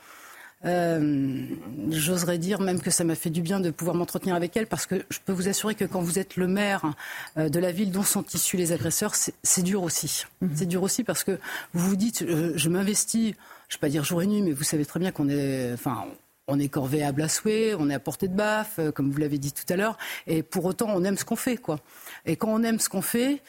Euh, 0.64 1.44
j'oserais 1.90 2.38
dire 2.38 2.60
même 2.60 2.80
que 2.80 2.90
ça 2.90 3.02
m'a 3.04 3.14
fait 3.14 3.30
du 3.30 3.42
bien 3.42 3.58
de 3.58 3.70
pouvoir 3.70 3.96
m'entretenir 3.96 4.34
avec 4.34 4.56
elle 4.56 4.66
parce 4.66 4.86
que 4.86 5.04
je 5.10 5.18
peux 5.24 5.32
vous 5.32 5.48
assurer 5.48 5.74
que 5.74 5.84
quand 5.84 6.00
vous 6.00 6.18
êtes 6.18 6.36
le 6.36 6.46
maire 6.46 6.94
euh, 7.36 7.48
de 7.48 7.58
la 7.58 7.72
ville 7.72 7.90
dont 7.90 8.02
sont 8.02 8.24
issus 8.32 8.56
les 8.56 8.72
agresseurs, 8.72 9.14
c'est 9.14 9.62
dur 9.62 9.82
aussi. 9.82 10.24
Mhm. 10.40 10.50
C'est 10.54 10.66
dur 10.66 10.82
aussi 10.82 11.04
parce 11.04 11.24
que 11.24 11.38
vous 11.72 11.88
vous 11.88 11.96
dites, 11.96 12.24
je, 12.28 12.68
m'investis, 12.68 13.34
je 13.68 13.76
ne 13.76 13.78
vais 13.78 13.80
pas 13.80 13.88
dire 13.88 14.04
jour 14.04 14.22
et 14.22 14.26
nuit, 14.26 14.42
mais 14.42 14.52
vous 14.52 14.62
savez 14.62 14.84
très 14.84 15.00
bien 15.00 15.10
qu'on 15.10 15.28
est, 15.28 15.72
enfin, 15.72 16.04
on 16.46 16.58
est 16.60 16.68
corvéable 16.68 17.22
à 17.22 17.28
souhait, 17.28 17.74
on 17.76 17.90
est 17.90 17.94
à 17.94 18.00
portée 18.00 18.28
de 18.28 18.34
baffe, 18.34 18.78
euh, 18.78 18.92
comme 18.92 19.10
vous 19.10 19.18
l'avez 19.18 19.38
dit 19.38 19.52
tout 19.52 19.70
à 19.72 19.76
l'heure, 19.76 19.98
et 20.26 20.42
pour 20.42 20.64
autant 20.64 20.86
on 20.90 21.02
aime 21.02 21.16
ce 21.16 21.24
qu'on 21.24 21.36
fait, 21.36 21.56
quoi. 21.56 21.80
Et 22.24 22.36
quand 22.36 22.48
on 22.48 22.62
aime 22.62 22.78
ce 22.78 22.88
qu'on 22.88 23.02
fait, 23.02 23.42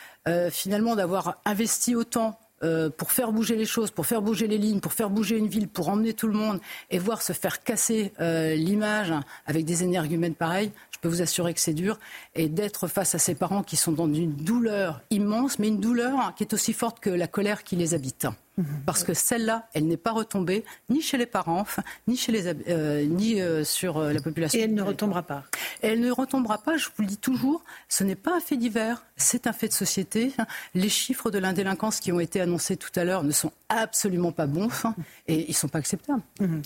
finalement 0.52 0.96
d'avoir 0.96 1.42
investi 1.44 1.96
autant 1.96 2.40
euh, 2.64 2.90
pour 2.90 3.12
faire 3.12 3.32
bouger 3.32 3.56
les 3.56 3.66
choses, 3.66 3.92
pour 3.92 4.06
faire 4.06 4.22
bouger 4.22 4.48
les 4.48 4.58
lignes, 4.58 4.80
pour 4.80 4.94
faire 4.94 5.10
bouger 5.10 5.38
une 5.38 5.48
ville, 5.48 5.68
pour 5.68 5.90
emmener 5.90 6.14
tout 6.14 6.28
le 6.28 6.34
monde 6.34 6.60
et 6.90 7.00
voir 7.00 7.22
se 7.22 7.34
faire 7.34 7.64
casser 7.64 8.14
euh, 8.20 8.56
l'image 8.56 9.14
avec 9.46 9.66
des 9.66 9.84
énergumènes 9.84 10.36
pareils, 10.36 10.72
je 10.92 11.00
peux 11.00 11.10
vous 11.10 11.22
assurer 11.22 11.54
que 11.54 11.60
c'est 11.60 11.74
dur. 11.74 12.00
Et 12.36 12.48
d'être 12.48 12.88
face 12.88 13.16
à 13.16 13.20
ces 13.20 13.36
parents 13.36 13.64
qui 13.64 13.76
sont 13.76 13.92
dans 13.92 14.12
une 14.12 14.34
douleur 14.34 15.02
immense, 15.10 15.60
mais 15.60 15.68
une 15.68 15.80
douleur 15.80 16.34
qui 16.36 16.44
est 16.44 16.54
aussi 16.54 16.74
forte 16.74 17.00
que 17.00 17.10
la 17.10 17.28
colère 17.28 17.64
qui 17.64 17.76
les 17.76 17.94
habite. 17.94 18.28
Mhm. 18.58 18.66
Parce 18.86 19.04
que 19.04 19.14
celle-là, 19.14 19.68
elle 19.74 19.88
n'est 19.88 19.98
pas 19.98 20.12
retombée 20.12 20.64
ni 20.90 21.02
chez 21.02 21.18
les 21.18 21.26
parents, 21.26 21.66
ni, 22.08 22.16
chez 22.16 22.32
les, 22.32 22.48
euh, 22.48 23.04
ni 23.06 23.42
euh, 23.42 23.64
sur 23.64 23.98
euh, 23.98 24.14
la 24.14 24.22
population. 24.22 24.60
Et 24.60 24.64
elle 24.64 24.74
ne 24.74 24.82
retombera 24.82 25.24
pas. 25.24 25.44
elle 25.82 26.00
ne 26.00 26.12
retombera 26.12 26.60
pas, 26.60 26.78
je 26.78 26.88
vous 26.88 27.02
le 27.02 27.08
dis 27.08 27.18
toujours, 27.18 27.64
ce 27.90 28.04
n'est 28.04 28.16
pas 28.16 28.38
un 28.38 28.40
fait 28.40 28.58
divers, 28.58 29.06
c'est 29.18 29.48
un 29.48 29.54
fait 29.54 29.68
de 29.68 29.74
société. 29.74 30.34
Les 30.76 30.90
chiffres 30.90 31.32
de 31.32 31.40
l'indélinquance 31.40 32.00
qui 32.00 32.12
ont 32.12 32.20
été 32.20 32.42
annoncés 32.42 32.78
tout 32.78 32.92
à 32.96 33.04
l'heure 33.04 33.24
ne 33.24 33.32
sont 33.32 33.52
absolument 33.70 34.32
pas 34.32 34.46
bons 34.46 34.70
et 35.28 35.46
ils 35.46 35.50
ne 35.50 35.54
sont 35.54 35.68
pas 35.68 35.80
acceptables. 35.80 36.22
Mhm. 36.40 36.62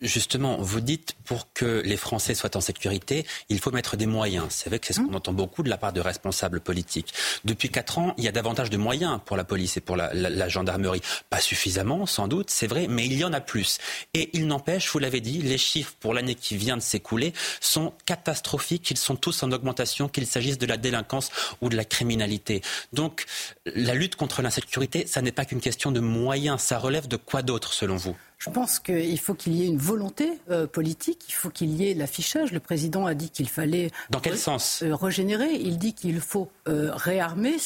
Justement, 0.00 0.58
vous 0.58 0.80
dites 0.80 1.14
pour 1.24 1.52
que 1.52 1.82
les 1.84 1.96
Français 1.96 2.34
soient 2.34 2.56
en 2.56 2.60
sécurité, 2.60 3.26
il 3.48 3.58
faut 3.58 3.70
mettre 3.70 3.96
des 3.96 4.06
moyens. 4.06 4.46
C'est 4.50 4.68
vrai 4.68 4.78
que 4.78 4.86
c'est 4.86 4.92
ce 4.92 5.00
qu'on 5.00 5.10
mmh. 5.10 5.16
entend 5.16 5.32
beaucoup 5.32 5.62
de 5.62 5.70
la 5.70 5.76
part 5.76 5.92
de 5.92 6.00
responsables 6.00 6.60
politiques. 6.60 7.12
Depuis 7.44 7.68
quatre 7.68 7.98
ans, 7.98 8.14
il 8.18 8.24
y 8.24 8.28
a 8.28 8.32
davantage 8.32 8.70
de 8.70 8.76
moyens 8.76 9.20
pour 9.24 9.36
la 9.36 9.44
police 9.44 9.76
et 9.76 9.80
pour 9.80 9.96
la, 9.96 10.48
gendarmerie. 10.48 11.00
Pas 11.30 11.40
suffisamment, 11.40 12.06
sans 12.06 12.28
doute, 12.28 12.50
c'est 12.50 12.66
vrai, 12.66 12.86
mais 12.88 13.06
il 13.06 13.14
y 13.14 13.24
en 13.24 13.32
a 13.32 13.40
plus. 13.40 13.78
Et 14.12 14.30
il 14.34 14.46
n'empêche, 14.46 14.90
vous 14.90 14.98
l'avez 14.98 15.20
dit, 15.20 15.42
les 15.42 15.58
chiffres 15.58 15.94
pour 15.98 16.14
l'année 16.14 16.34
qui 16.34 16.56
vient 16.56 16.76
de 16.76 16.82
s'écouler 16.82 17.32
sont 17.60 17.92
catastrophiques. 18.06 18.90
Ils 18.90 18.98
sont 18.98 19.16
tous 19.16 19.42
en 19.42 19.52
augmentation, 19.52 20.08
qu'il 20.08 20.26
s'agisse 20.26 20.58
de 20.58 20.66
la 20.66 20.76
délinquance 20.76 21.30
ou 21.60 21.68
de 21.68 21.76
la 21.76 21.84
criminalité. 21.84 22.62
Donc, 22.92 23.24
la 23.66 23.94
lutte 23.94 24.16
contre 24.16 24.42
l'insécurité, 24.42 25.06
ça 25.06 25.22
n'est 25.22 25.32
pas 25.32 25.44
qu'une 25.44 25.60
question 25.60 25.90
de 25.92 26.00
moyens. 26.00 26.60
Ça 26.60 26.78
relève 26.78 27.08
de 27.08 27.16
quoi 27.16 27.42
d'autre, 27.42 27.72
selon 27.72 27.96
vous? 27.96 28.16
Je 28.44 28.50
pense 28.50 28.78
qu'il 28.78 29.18
faut 29.18 29.32
qu'il 29.32 29.54
y 29.54 29.62
ait 29.62 29.68
une 29.68 29.78
volonté 29.78 30.38
euh, 30.50 30.66
politique, 30.66 31.24
il 31.28 31.32
faut 31.32 31.48
qu'il 31.48 31.70
y 31.70 31.90
ait 31.90 31.94
l'affichage. 31.94 32.52
Le 32.52 32.60
président 32.60 33.06
a 33.06 33.14
dit 33.14 33.30
qu'il 33.30 33.48
fallait. 33.48 33.90
Dans 34.10 34.20
quel 34.20 34.36
sens? 34.36 34.82
euh, 34.82 34.94
Régénérer. 34.94 35.54
Il 35.54 35.78
dit 35.78 35.94
qu'il 35.94 36.20
faut 36.20 36.50
euh, 36.68 36.90
réarmer. 36.94 37.56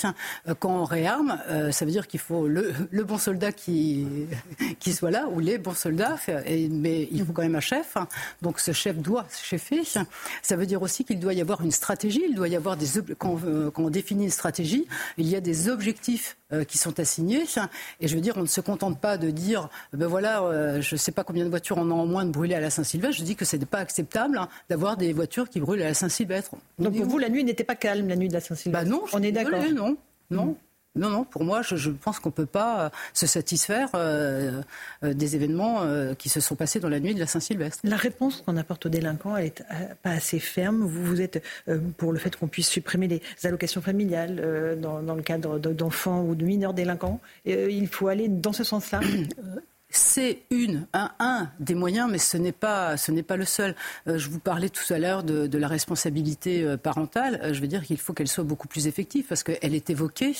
Quand 0.60 0.70
on 0.70 0.84
réarme, 0.84 1.40
ça 1.72 1.84
veut 1.84 1.90
dire 1.90 2.06
qu'il 2.06 2.20
faut 2.20 2.46
le, 2.46 2.72
bon 3.02 3.18
soldat 3.18 3.50
qui, 3.50 4.06
qui 4.78 4.92
soit 4.92 5.10
là, 5.10 5.26
ou 5.32 5.40
les 5.40 5.58
bons 5.58 5.76
soldats. 5.76 6.16
Et, 6.46 6.68
mais 6.68 7.08
il 7.10 7.24
faut 7.24 7.32
quand 7.32 7.42
même 7.42 7.56
un 7.56 7.60
chef. 7.60 7.96
Donc 8.42 8.60
ce 8.60 8.70
chef 8.70 8.96
doit 8.98 9.26
chefer. 9.42 9.82
Ça 10.42 10.56
veut 10.56 10.66
dire 10.66 10.82
aussi 10.82 11.04
qu'il 11.04 11.18
doit 11.18 11.34
y 11.34 11.40
avoir 11.40 11.62
une 11.62 11.72
stratégie. 11.72 12.22
Il 12.28 12.36
doit 12.36 12.48
y 12.48 12.56
avoir 12.56 12.76
des. 12.76 12.86
Quand, 13.18 13.40
quand 13.74 13.82
on 13.82 13.90
définit 13.90 14.24
une 14.24 14.30
stratégie, 14.30 14.86
il 15.16 15.26
y 15.28 15.34
a 15.34 15.40
des 15.40 15.68
objectifs 15.68 16.37
qui 16.66 16.78
sont 16.78 16.98
assignés. 16.98 17.44
Et 18.00 18.08
je 18.08 18.14
veux 18.14 18.20
dire, 18.20 18.34
on 18.36 18.42
ne 18.42 18.46
se 18.46 18.60
contente 18.60 19.00
pas 19.00 19.18
de 19.18 19.30
dire, 19.30 19.68
ben 19.92 20.06
voilà 20.06 20.42
euh, 20.42 20.80
je 20.80 20.94
ne 20.94 20.98
sais 20.98 21.12
pas 21.12 21.24
combien 21.24 21.44
de 21.44 21.50
voitures 21.50 21.76
on 21.78 21.90
a 21.90 21.94
en 21.94 22.06
moins 22.06 22.24
de 22.24 22.30
brûler 22.30 22.54
à 22.54 22.60
la 22.60 22.70
Saint-Sylvestre. 22.70 23.18
Je 23.18 23.24
dis 23.24 23.36
que 23.36 23.44
ce 23.44 23.56
n'est 23.56 23.66
pas 23.66 23.78
acceptable 23.78 24.38
hein, 24.38 24.48
d'avoir 24.68 24.96
des 24.96 25.12
voitures 25.12 25.48
qui 25.48 25.60
brûlent 25.60 25.82
à 25.82 25.86
la 25.86 25.94
Saint-Sylvestre. 25.94 26.56
Donc 26.78 26.96
pour 26.96 27.06
vous, 27.06 27.18
la 27.18 27.28
nuit 27.28 27.44
n'était 27.44 27.64
pas 27.64 27.74
calme, 27.76 28.08
la 28.08 28.16
nuit 28.16 28.28
de 28.28 28.34
la 28.34 28.40
Saint-Sylvestre? 28.40 28.84
Bah 28.84 28.90
Non, 28.90 29.04
on 29.12 29.22
est 29.22 29.32
d'accord. 29.32 29.62
Non, 29.74 29.96
non. 30.30 30.56
Non, 30.94 31.10
non, 31.10 31.24
pour 31.24 31.44
moi, 31.44 31.62
je, 31.62 31.90
pense 31.90 32.18
qu'on 32.18 32.30
ne 32.30 32.34
peut 32.34 32.46
pas 32.46 32.86
euh, 32.86 32.90
se 33.12 33.26
satisfaire 33.26 33.90
euh, 33.94 34.62
des 35.02 35.36
événements 35.36 35.82
qui 36.16 36.28
se 36.28 36.40
sont 36.40 36.56
passés 36.56 36.80
dans 36.80 36.88
la 36.88 36.98
nuit 36.98 37.14
de 37.14 37.20
la 37.20 37.26
Saint-Sylvestre. 37.26 37.80
La 37.84 37.96
réponse 37.96 38.42
qu'on 38.44 38.56
apporte 38.56 38.86
aux 38.86 38.88
délinquants, 38.88 39.36
elle 39.36 39.44
n'est 39.44 39.94
pas 40.02 40.10
assez 40.10 40.40
ferme. 40.40 40.80
Vous, 40.80 41.04
vous 41.04 41.20
êtes 41.20 41.42
pour 41.96 42.12
le 42.12 42.18
fait 42.18 42.34
qu'on 42.36 42.48
puisse 42.48 42.68
supprimer 42.68 43.06
les 43.06 43.22
allocations 43.44 43.80
familiales 43.80 44.78
dans, 44.80 45.02
dans, 45.02 45.14
le 45.14 45.22
cadre 45.22 45.58
d'enfants 45.58 46.22
ou 46.22 46.34
de 46.34 46.44
mineurs 46.44 46.74
délinquants. 46.74 47.20
il 47.44 47.88
faut 47.88 48.08
aller 48.08 48.28
dans 48.28 48.52
ce 48.52 48.64
sens-là 48.64 49.00
c'est 49.90 50.42
une, 50.50 50.86
un, 50.92 51.10
un, 51.18 51.48
des 51.60 51.74
moyens, 51.74 52.10
mais 52.10 52.18
ce 52.18 52.36
n'est 52.36 52.52
pas, 52.52 52.98
ce 52.98 53.10
n'est 53.10 53.22
pas 53.22 53.36
le 53.36 53.46
seul. 53.46 53.74
Euh, 54.06 54.18
je 54.18 54.28
vous 54.28 54.38
parlais 54.38 54.68
tout 54.68 54.92
à 54.92 54.98
l'heure 54.98 55.22
de, 55.22 55.46
de, 55.46 55.58
la 55.58 55.66
responsabilité 55.66 56.62
euh, 56.62 56.76
parentale. 56.76 57.40
Euh, 57.42 57.54
je 57.54 57.60
veux 57.60 57.68
dire 57.68 57.82
qu'il 57.82 57.96
faut 57.96 58.12
qu'elle 58.12 58.28
soit 58.28 58.44
beaucoup 58.44 58.68
plus 58.68 58.86
effective 58.86 59.24
parce 59.26 59.42
qu'elle 59.42 59.74
est 59.74 59.88
évoquée, 59.88 60.34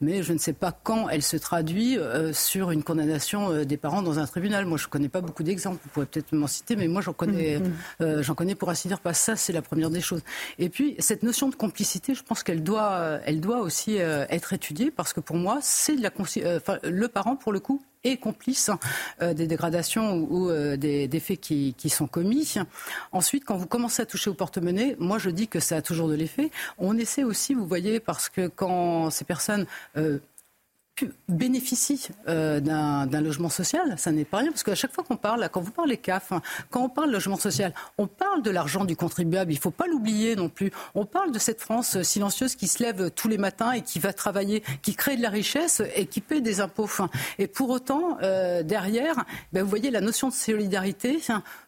mais 0.00 0.24
je 0.24 0.32
ne 0.32 0.38
sais 0.38 0.52
pas 0.52 0.72
quand 0.72 1.08
elle 1.08 1.22
se 1.22 1.36
traduit 1.36 1.96
sur 2.32 2.70
une 2.70 2.82
condamnation 2.82 3.64
des 3.64 3.76
parents 3.76 4.02
dans 4.02 4.18
un 4.18 4.26
tribunal. 4.26 4.66
Moi, 4.66 4.78
je 4.78 4.86
ne 4.86 4.90
connais 4.90 5.08
pas 5.08 5.20
beaucoup 5.20 5.42
d'exemples. 5.42 5.78
Vous 5.84 5.90
pourrez 5.90 6.06
peut-être 6.06 6.32
m'en 6.32 6.46
citer, 6.46 6.76
mais 6.76 6.88
moi, 6.88 7.00
j'en 7.00 7.12
connais, 7.12 7.60
mm-hmm. 8.00 8.22
j'en 8.22 8.34
connais 8.34 8.54
pour 8.54 8.70
ainsi 8.70 8.88
dire 8.88 9.00
pas. 9.00 9.14
Ça, 9.14 9.36
c'est 9.36 9.52
la 9.52 9.62
première 9.62 9.90
des 9.90 10.00
choses. 10.00 10.22
Et 10.58 10.68
puis, 10.68 10.96
cette 10.98 11.22
notion 11.22 11.48
de 11.48 11.54
complicité, 11.54 12.14
je 12.14 12.22
pense 12.22 12.42
qu'elle 12.42 12.62
doit, 12.62 13.20
elle 13.24 13.40
doit 13.40 13.60
aussi 13.60 13.96
être 13.96 14.52
étudiée 14.52 14.90
parce 14.90 15.12
que 15.12 15.20
pour 15.20 15.36
moi, 15.36 15.58
c'est 15.62 15.96
de 15.96 16.02
la, 16.02 16.10
enfin, 16.56 16.78
le 16.82 17.08
parent, 17.08 17.36
pour 17.36 17.52
le 17.52 17.60
coup, 17.60 17.82
et 18.04 18.16
complice 18.16 18.70
euh, 19.22 19.34
des 19.34 19.46
dégradations 19.46 20.14
ou, 20.14 20.50
euh, 20.50 20.76
des, 20.76 21.20
faits 21.20 21.40
qui, 21.40 21.74
sont 21.88 22.06
commis. 22.06 22.54
Ensuite, 23.12 23.44
quand 23.44 23.56
vous 23.56 23.66
commencez 23.66 24.02
à 24.02 24.06
toucher 24.06 24.30
au 24.30 24.34
porte-monnaie, 24.34 24.96
moi 24.98 25.18
je 25.18 25.30
dis 25.30 25.48
que 25.48 25.60
ça 25.60 25.76
a 25.76 25.82
toujours 25.82 26.08
de 26.08 26.14
l'effet. 26.14 26.50
On 26.78 26.96
essaie 26.96 27.24
aussi, 27.24 27.54
vous 27.54 27.66
voyez, 27.66 28.00
parce 28.00 28.28
que 28.28 28.46
quand 28.46 29.10
ces 29.10 29.24
personnes 29.24 29.66
euh, 29.96 30.18
bénéficie 31.28 32.08
euh, 32.28 32.60
d'un 32.60 33.20
logement 33.20 33.48
social, 33.48 33.94
ça 33.96 34.12
n'est 34.12 34.24
pas 34.24 34.38
rien, 34.38 34.50
parce 34.50 34.62
qu'à 34.62 34.74
chaque 34.74 34.92
fois 34.92 35.04
qu'on 35.04 35.16
parle, 35.16 35.48
quand 35.52 35.60
vous 35.60 35.70
parlez 35.70 35.96
CAF, 35.96 36.32
hein, 36.32 36.42
quand 36.70 36.82
on 36.82 36.88
parle 36.88 37.10
logement 37.10 37.36
social, 37.36 37.72
on 37.98 38.06
parle 38.06 38.42
de 38.42 38.50
l'argent 38.50 38.84
du 38.84 38.96
contribuable, 38.96 39.52
il 39.52 39.56
ne 39.56 39.60
faut 39.60 39.70
pas 39.70 39.86
l'oublier 39.86 40.36
non 40.36 40.48
plus. 40.48 40.70
On 40.94 41.04
parle 41.04 41.32
de 41.32 41.38
cette 41.38 41.60
France 41.60 42.02
silencieuse 42.02 42.54
qui 42.54 42.68
se 42.68 42.82
lève 42.82 43.10
tous 43.10 43.28
les 43.28 43.38
matins 43.38 43.72
et 43.72 43.82
qui 43.82 43.98
va 43.98 44.12
travailler, 44.12 44.62
qui 44.82 44.94
crée 44.94 45.16
de 45.16 45.22
la 45.22 45.30
richesse 45.30 45.82
et 45.94 46.06
qui 46.06 46.20
paie 46.20 46.40
des 46.40 46.60
impôts. 46.60 46.88
Et 47.38 47.46
pour 47.46 47.70
autant, 47.70 48.18
euh, 48.22 48.62
derrière, 48.62 49.24
ben, 49.52 49.62
vous 49.62 49.68
voyez 49.68 49.90
la 49.90 50.00
notion 50.00 50.28
de 50.28 50.34
solidarité, 50.34 51.18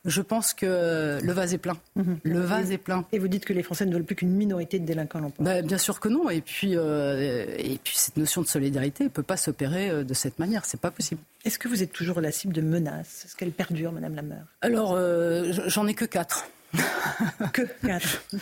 je 0.05 0.23
pense 0.23 0.55
que 0.55 1.19
le 1.23 1.33
vase 1.33 1.55
est 1.55 1.59
plein. 1.59 1.77
Mhm. 1.97 2.19
Le 2.23 2.41
vase 2.41 2.71
est 2.71 2.79
plein. 2.79 3.05
Et 3.13 3.19
vous 3.19 3.29
dites 3.29 3.45
que 3.45 3.53
les 3.53 3.63
Français 3.63 3.87
ne 3.87 3.93
veulent 3.93 4.05
plus 4.05 4.17
qu'une 4.17 4.31
minorité 4.31 4.79
de 4.79 4.87
délinquants 4.87 5.33
ben, 5.39 5.65
Bien 5.65 5.79
sûr 5.79 6.01
que 6.01 6.09
non. 6.09 6.31
Et 6.31 6.41
puis, 6.41 6.77
euh, 6.77 7.55
et 7.59 7.79
puis 7.83 7.95
cette 7.97 8.17
notion 8.17 8.43
de 8.43 8.47
solidarité 8.47 9.09
peut 9.09 9.20
pas 9.23 9.37
s'opérer 9.37 9.91
euh, 9.91 10.05
de 10.05 10.15
cette 10.15 10.39
manière. 10.39 10.65
C'est 10.65 10.81
pas 10.81 10.91
possible. 10.91 11.21
Est-ce 11.45 11.59
que 11.59 11.69
vous 11.69 11.83
êtes 11.83 11.93
toujours 11.93 12.21
la 12.21 12.33
cible 12.33 12.53
de 12.53 12.61
menaces? 12.61 13.25
Est-ce 13.25 13.37
qu'elle 13.37 13.53
perdure, 13.53 13.93
Madame 13.93 14.15
la 14.15 14.23
Alors, 14.61 14.95
euh, 14.95 15.53
j'en 15.67 15.87
ai 15.87 15.95
que 15.95 16.05
quatre. 16.05 16.47
que 17.53 17.63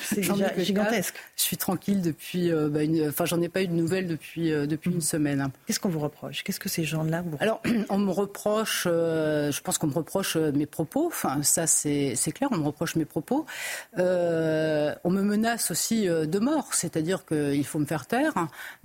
C'est 0.01 0.23
gigantesque. 0.65 1.15
Je 1.37 1.43
suis 1.43 1.57
tranquille 1.57 2.03
depuis. 2.03 2.51
Euh, 2.51 2.69
bah, 2.69 2.81
enfin, 3.09 3.25
j'en 3.25 3.41
ai 3.41 3.49
pas 3.49 3.63
eu 3.63 3.69
de 3.69 3.73
nouvelles 3.73 4.07
depuis, 4.07 4.51
depuis 4.51 4.91
une 4.91 5.01
semaine. 5.01 5.49
Qu'est-ce 5.67 5.81
qu'on 5.81 5.89
vous 5.89 6.01
reproche? 6.01 6.45
Qu'est-ce 6.45 6.61
que 6.61 6.69
ces 6.69 6.85
gens-là 6.85 7.23
vous 7.23 7.37
Alors, 7.41 7.63
on 7.89 7.99
me 7.99 8.11
reproche. 8.11 8.85
je 8.85 9.61
pense 9.61 9.79
qu'on 9.79 9.87
me 9.87 9.95
reproche 9.95 10.37
mes 10.37 10.67
propos. 10.67 11.07
Enfin, 11.07 11.43
ça, 11.43 11.67
c'est 11.67 12.33
clair. 12.35 12.49
On 12.53 12.59
me 12.59 12.65
reproche 12.65 12.97
mes 12.97 13.05
propos. 13.05 13.47
on 13.97 15.11
me 15.11 15.23
menace 15.23 15.71
aussi 15.71 16.07
de 16.07 16.39
mort, 16.39 16.75
c'est-à-dire 16.75 17.25
qu'il 17.25 17.67
faut 17.67 17.79
me 17.79 17.87
faire 17.87 18.07
taire. 18.07 18.35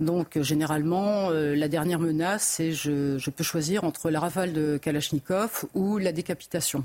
Donc, 0.00 0.40
généralement, 0.40 1.30
la 1.30 1.68
dernière 1.68 1.98
menace, 1.98 2.44
c'est 2.44 2.72
je, 2.72 3.18
je 3.18 3.30
peux 3.30 3.44
choisir 3.44 3.84
entre 3.84 4.10
la 4.10 4.20
rafale 4.20 4.52
de 4.52 4.78
Kalachnikov 4.78 5.66
ou 5.74 5.98
la 5.98 6.12
décapitation. 6.12 6.84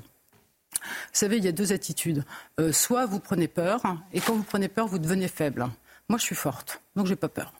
Vous 0.81 1.10
savez, 1.14 1.38
il 1.38 1.45
y 1.45 1.47
a 1.47 1.51
deux 1.51 1.73
attitudes. 1.73 2.23
Euh, 2.60 2.72
soit 2.72 3.06
vous 3.06 3.19
prenez 3.19 3.47
peur, 3.47 3.81
et 4.14 4.22
quand 4.22 4.35
vous 4.35 4.43
prenez 4.43 4.68
peur, 4.68 4.88
vous 4.88 4.99
devenez 4.99 5.27
faible. 5.27 5.68
Moi, 6.10 6.18
je 6.18 6.23
suis 6.23 6.35
forte, 6.35 6.81
donc 6.95 7.06
je 7.06 7.11
n'ai 7.11 7.18
pas 7.18 7.30
peur. 7.30 7.53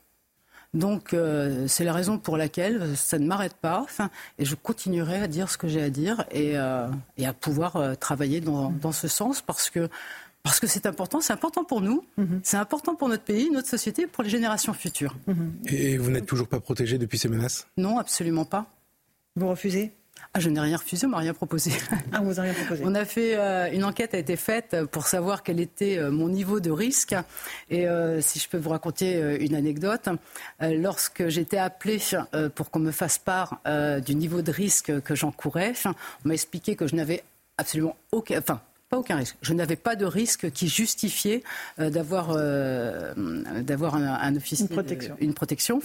Donc 0.74 1.14
euh, 1.14 1.68
c'est 1.68 1.84
la 1.84 1.94
raison 1.94 2.20
pour 2.20 2.38
laquelle 2.38 2.96
ça 2.96 3.18
ne 3.18 3.26
m'arrête 3.26 3.56
pas. 3.56 3.86
Et 4.38 4.46
je 4.46 4.56
continuerai 4.56 5.22
à 5.22 5.28
dire 5.28 5.50
ce 5.50 5.58
que 5.58 5.68
j'ai 5.68 5.82
à 5.82 5.90
dire 5.90 6.26
et, 6.32 6.58
euh, 6.58 6.88
et 7.18 7.26
à 7.26 7.34
pouvoir 7.34 7.76
euh, 7.76 7.96
travailler 7.96 8.40
dans, 8.42 8.70
dans, 8.70 8.92
ce 8.92 9.08
sens 9.08 9.42
parce 9.42 9.70
que 9.70 9.90
parce 10.44 10.60
que 10.60 10.68
c'est 10.68 10.86
important, 10.86 11.22
c'est 11.22 11.34
important 11.34 11.64
pour 11.64 11.82
nous, 11.82 12.06
mm-hmm. 12.18 12.40
c'est 12.44 12.58
important 12.58 12.96
pour 12.96 13.10
notre 13.10 13.24
pays, 13.24 13.50
notre 13.52 13.68
société, 13.68 14.08
pour 14.08 14.24
les 14.24 14.30
générations 14.30 14.74
futures. 14.74 15.16
Mm-hmm. 15.28 15.74
Et 15.74 15.98
vous 15.98 16.12
n'êtes 16.12 16.26
toujours 16.26 16.48
pas 16.48 16.60
protégé 16.60 16.98
depuis 16.98 17.18
ces 17.18 17.28
menaces? 17.28 17.68
Non, 17.76 17.98
absolument 17.98 18.46
pas. 18.46 18.68
Vous 19.36 19.50
refusez? 19.50 19.92
Ah, 20.34 20.40
je 20.40 20.50
n'ai 20.50 20.60
rien 20.60 20.78
refusé, 20.78 21.08
on 21.08 21.10
m'a 21.10 21.18
rien 21.18 21.34
proposé. 21.34 21.72
Ah, 22.12 22.22
vous 22.22 22.40
rien 22.40 22.54
proposé. 22.54 22.84
On 22.86 22.94
a 22.94 23.06
fait 23.06 23.36
euh, 23.36 23.72
une 23.72 23.84
enquête 23.84 24.14
a 24.14 24.20
été 24.20 24.36
faite 24.36 24.76
pour 24.92 25.08
savoir 25.08 25.42
quel 25.42 25.60
était 25.60 25.98
euh, 25.98 26.12
mon 26.12 26.30
niveau 26.30 26.60
de 26.60 26.70
risque. 26.70 27.16
Et 27.70 27.88
euh, 27.88 28.22
si 28.22 28.38
je 28.40 28.48
peux 28.48 28.58
vous 28.58 28.70
raconter 28.70 29.38
une 29.40 29.56
anecdote, 29.56 30.10
lorsque 30.62 31.30
j'étais 31.30 31.58
appelée 31.58 32.00
pour 32.56 32.70
qu'on 32.70 32.80
me 32.80 32.92
fasse 32.92 33.18
part 33.18 33.62
du 34.06 34.16
niveau 34.16 34.42
de 34.42 34.52
risque 34.52 35.02
que 35.02 35.16
j'encourais, 35.16 35.74
on 35.86 35.94
m'a 36.28 36.34
expliqué 36.34 36.76
que 36.76 36.88
je 36.88 36.96
n'avais 36.96 37.24
absolument 37.58 37.96
aucun, 38.12 38.38
enfin 38.38 38.62
pas 38.90 38.98
aucun 38.98 39.16
risque. 39.16 39.38
Je 39.42 39.54
n'avais 39.54 39.76
pas 39.76 39.96
de 39.96 40.06
risque 40.06 40.52
qui 40.52 40.68
justifiait 40.68 41.44
euh, 41.80 41.90
d'avoir 41.90 42.32
euh, 42.32 43.14
d'avoir 43.62 43.96
un, 43.96 44.06
un, 44.06 44.36
officier 44.36 44.66
une 44.66 44.76
protection. 44.76 45.16
une 45.20 45.34
protection. 45.34 45.80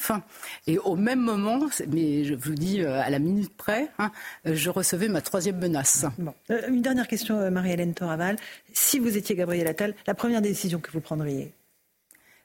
Et 0.66 0.78
au 0.78 0.96
même 0.96 1.20
moment, 1.20 1.60
mais 1.88 2.24
je 2.24 2.34
vous 2.34 2.54
dis 2.54 2.82
euh, 2.82 3.00
à 3.00 3.10
la 3.10 3.18
minute 3.18 3.54
près, 3.56 3.90
hein, 3.98 4.10
je 4.44 4.70
recevais 4.70 5.08
ma 5.08 5.20
troisième 5.20 5.58
menace. 5.58 6.06
Bon. 6.18 6.34
une 6.68 6.82
dernière 6.82 7.06
question, 7.08 7.50
Marie-Hélène 7.50 7.94
Toraval. 7.94 8.36
Si 8.72 8.98
vous 8.98 9.16
étiez 9.16 9.36
Gabriel 9.36 9.66
Attal, 9.66 9.94
la 10.06 10.14
première 10.14 10.40
décision 10.40 10.80
que 10.80 10.90
vous 10.90 11.00
prendriez? 11.00 11.52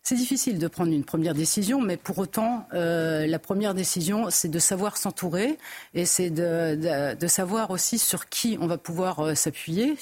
C'est 0.10 0.16
difficile 0.16 0.58
de 0.58 0.68
prendre 0.68 0.92
une 0.92 1.04
première 1.04 1.36
décision, 1.36 1.82
mais 1.82 1.96
pour 1.96 2.18
autant, 2.18 2.66
euh, 2.74 3.28
la 3.28 3.38
première 3.38 3.76
décision, 3.76 4.32
c'est 4.32 4.48
de 4.48 4.58
savoir 4.58 4.98
s'entourer 4.98 5.60
et 5.94 6.04
c'est 6.06 6.32
de, 6.32 7.28
savoir 7.28 7.70
aussi 7.70 8.00
sur 8.00 8.28
qui 8.28 8.58
on 8.60 8.66
va 8.66 8.80
pouvoir 8.80 9.20
euh, 9.20 9.36
s'appuyer, 9.36 9.96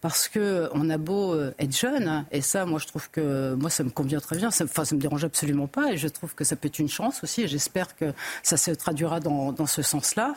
parce 0.00 0.30
que 0.30 0.70
on 0.72 0.88
a 0.88 0.96
beau 0.96 1.34
euh, 1.34 1.52
être 1.58 1.76
jeune, 1.76 2.24
et 2.32 2.40
ça, 2.40 2.64
moi, 2.64 2.78
je 2.78 2.86
trouve 2.86 3.10
que 3.10 3.52
moi, 3.52 3.68
ça 3.68 3.84
me 3.84 3.90
convient 3.90 4.20
très 4.20 4.38
bien. 4.38 4.50
Ça, 4.50 4.64
enfin, 4.64 4.86
ça 4.86 4.94
me 4.94 5.00
dérange 5.02 5.22
absolument 5.22 5.66
pas, 5.66 5.92
et 5.92 5.98
je 5.98 6.08
trouve 6.08 6.34
que 6.34 6.44
ça 6.44 6.56
peut 6.56 6.68
être 6.68 6.78
une 6.78 6.88
chance 6.88 7.22
aussi. 7.22 7.42
Et 7.42 7.48
j'espère 7.48 7.94
que 7.94 8.14
ça 8.42 8.56
se 8.56 8.70
traduira 8.70 9.20
dans, 9.20 9.66
ce 9.66 9.82
sens-là. 9.82 10.34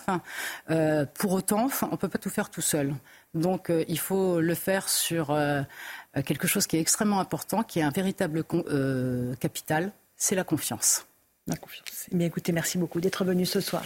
Pour 1.14 1.32
autant, 1.32 1.70
on 1.90 1.96
peut 1.96 2.10
pas 2.10 2.18
tout 2.18 2.30
faire 2.30 2.50
tout 2.50 2.60
seul. 2.60 2.94
Donc, 3.36 3.70
euh, 3.70 3.84
il 3.88 4.00
faut 4.00 4.40
le 4.40 4.56
faire 4.56 4.90
sur 4.90 5.32
euh, 5.32 5.62
quelque 6.26 6.48
chose 6.48 6.66
qui 6.66 6.78
est 6.78 6.82
extrêmement 6.82 7.20
important, 7.20 7.64
qui 7.64 7.80
est 7.80 7.84
un 7.84 7.92
véritable 7.92 8.44
euh, 8.54 9.36
capital, 9.36 9.92
c'est 10.16 10.36
la 10.36 10.46
confiance. 10.46 11.06
La 11.48 11.58
confiance. 11.58 12.08
Eh 12.12 12.16
bien, 12.16 12.26
écoutez, 12.26 12.52
merci 12.54 12.80
beaucoup 12.80 13.00
d'être 13.00 13.24
venu 13.24 13.46
ce 13.46 13.60
soir. 13.60 13.84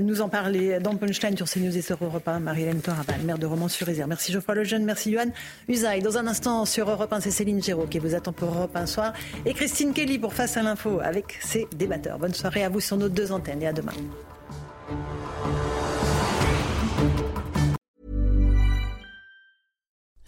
Nous 0.00 0.22
en 0.22 0.28
parler 0.28 0.80
dans 0.80 0.96
Punchline 0.96 1.36
sur 1.36 1.48
CNews 1.48 1.76
et 1.76 1.82
sur 1.82 2.02
Europe 2.02 2.26
1, 2.26 2.40
Marie-Hélène 2.40 2.80
Toraval, 2.80 3.20
maire 3.20 3.38
de 3.38 3.46
Romans-sur-Isère. 3.46 4.08
Merci 4.08 4.32
Geoffroy 4.32 4.56
Lejeune, 4.56 4.84
merci 4.84 5.12
Yohan 5.12 5.30
Usaï. 5.68 6.02
Dans 6.02 6.18
un 6.18 6.26
instant, 6.26 6.64
sur 6.64 6.90
Europe 6.90 7.12
1, 7.12 7.20
c'est 7.20 7.30
Céline 7.30 7.62
Géraud 7.62 7.86
qui 7.86 8.00
vous 8.00 8.16
attend 8.16 8.32
pour 8.32 8.52
Europe 8.52 8.74
1 8.74 8.86
soir. 8.86 9.12
Et 9.46 9.54
Christine 9.54 9.92
Kelly 9.92 10.18
pour 10.18 10.34
Face 10.34 10.56
à 10.56 10.62
l'info 10.62 10.98
avec 11.00 11.38
ses 11.40 11.68
débatteurs. 11.76 12.18
Bonne 12.18 12.34
soirée 12.34 12.64
à 12.64 12.68
vous 12.68 12.80
sur 12.80 12.96
nos 12.96 13.08
deux 13.08 13.30
antennes 13.30 13.62
et 13.62 13.68
à 13.68 13.72
demain. 13.72 13.92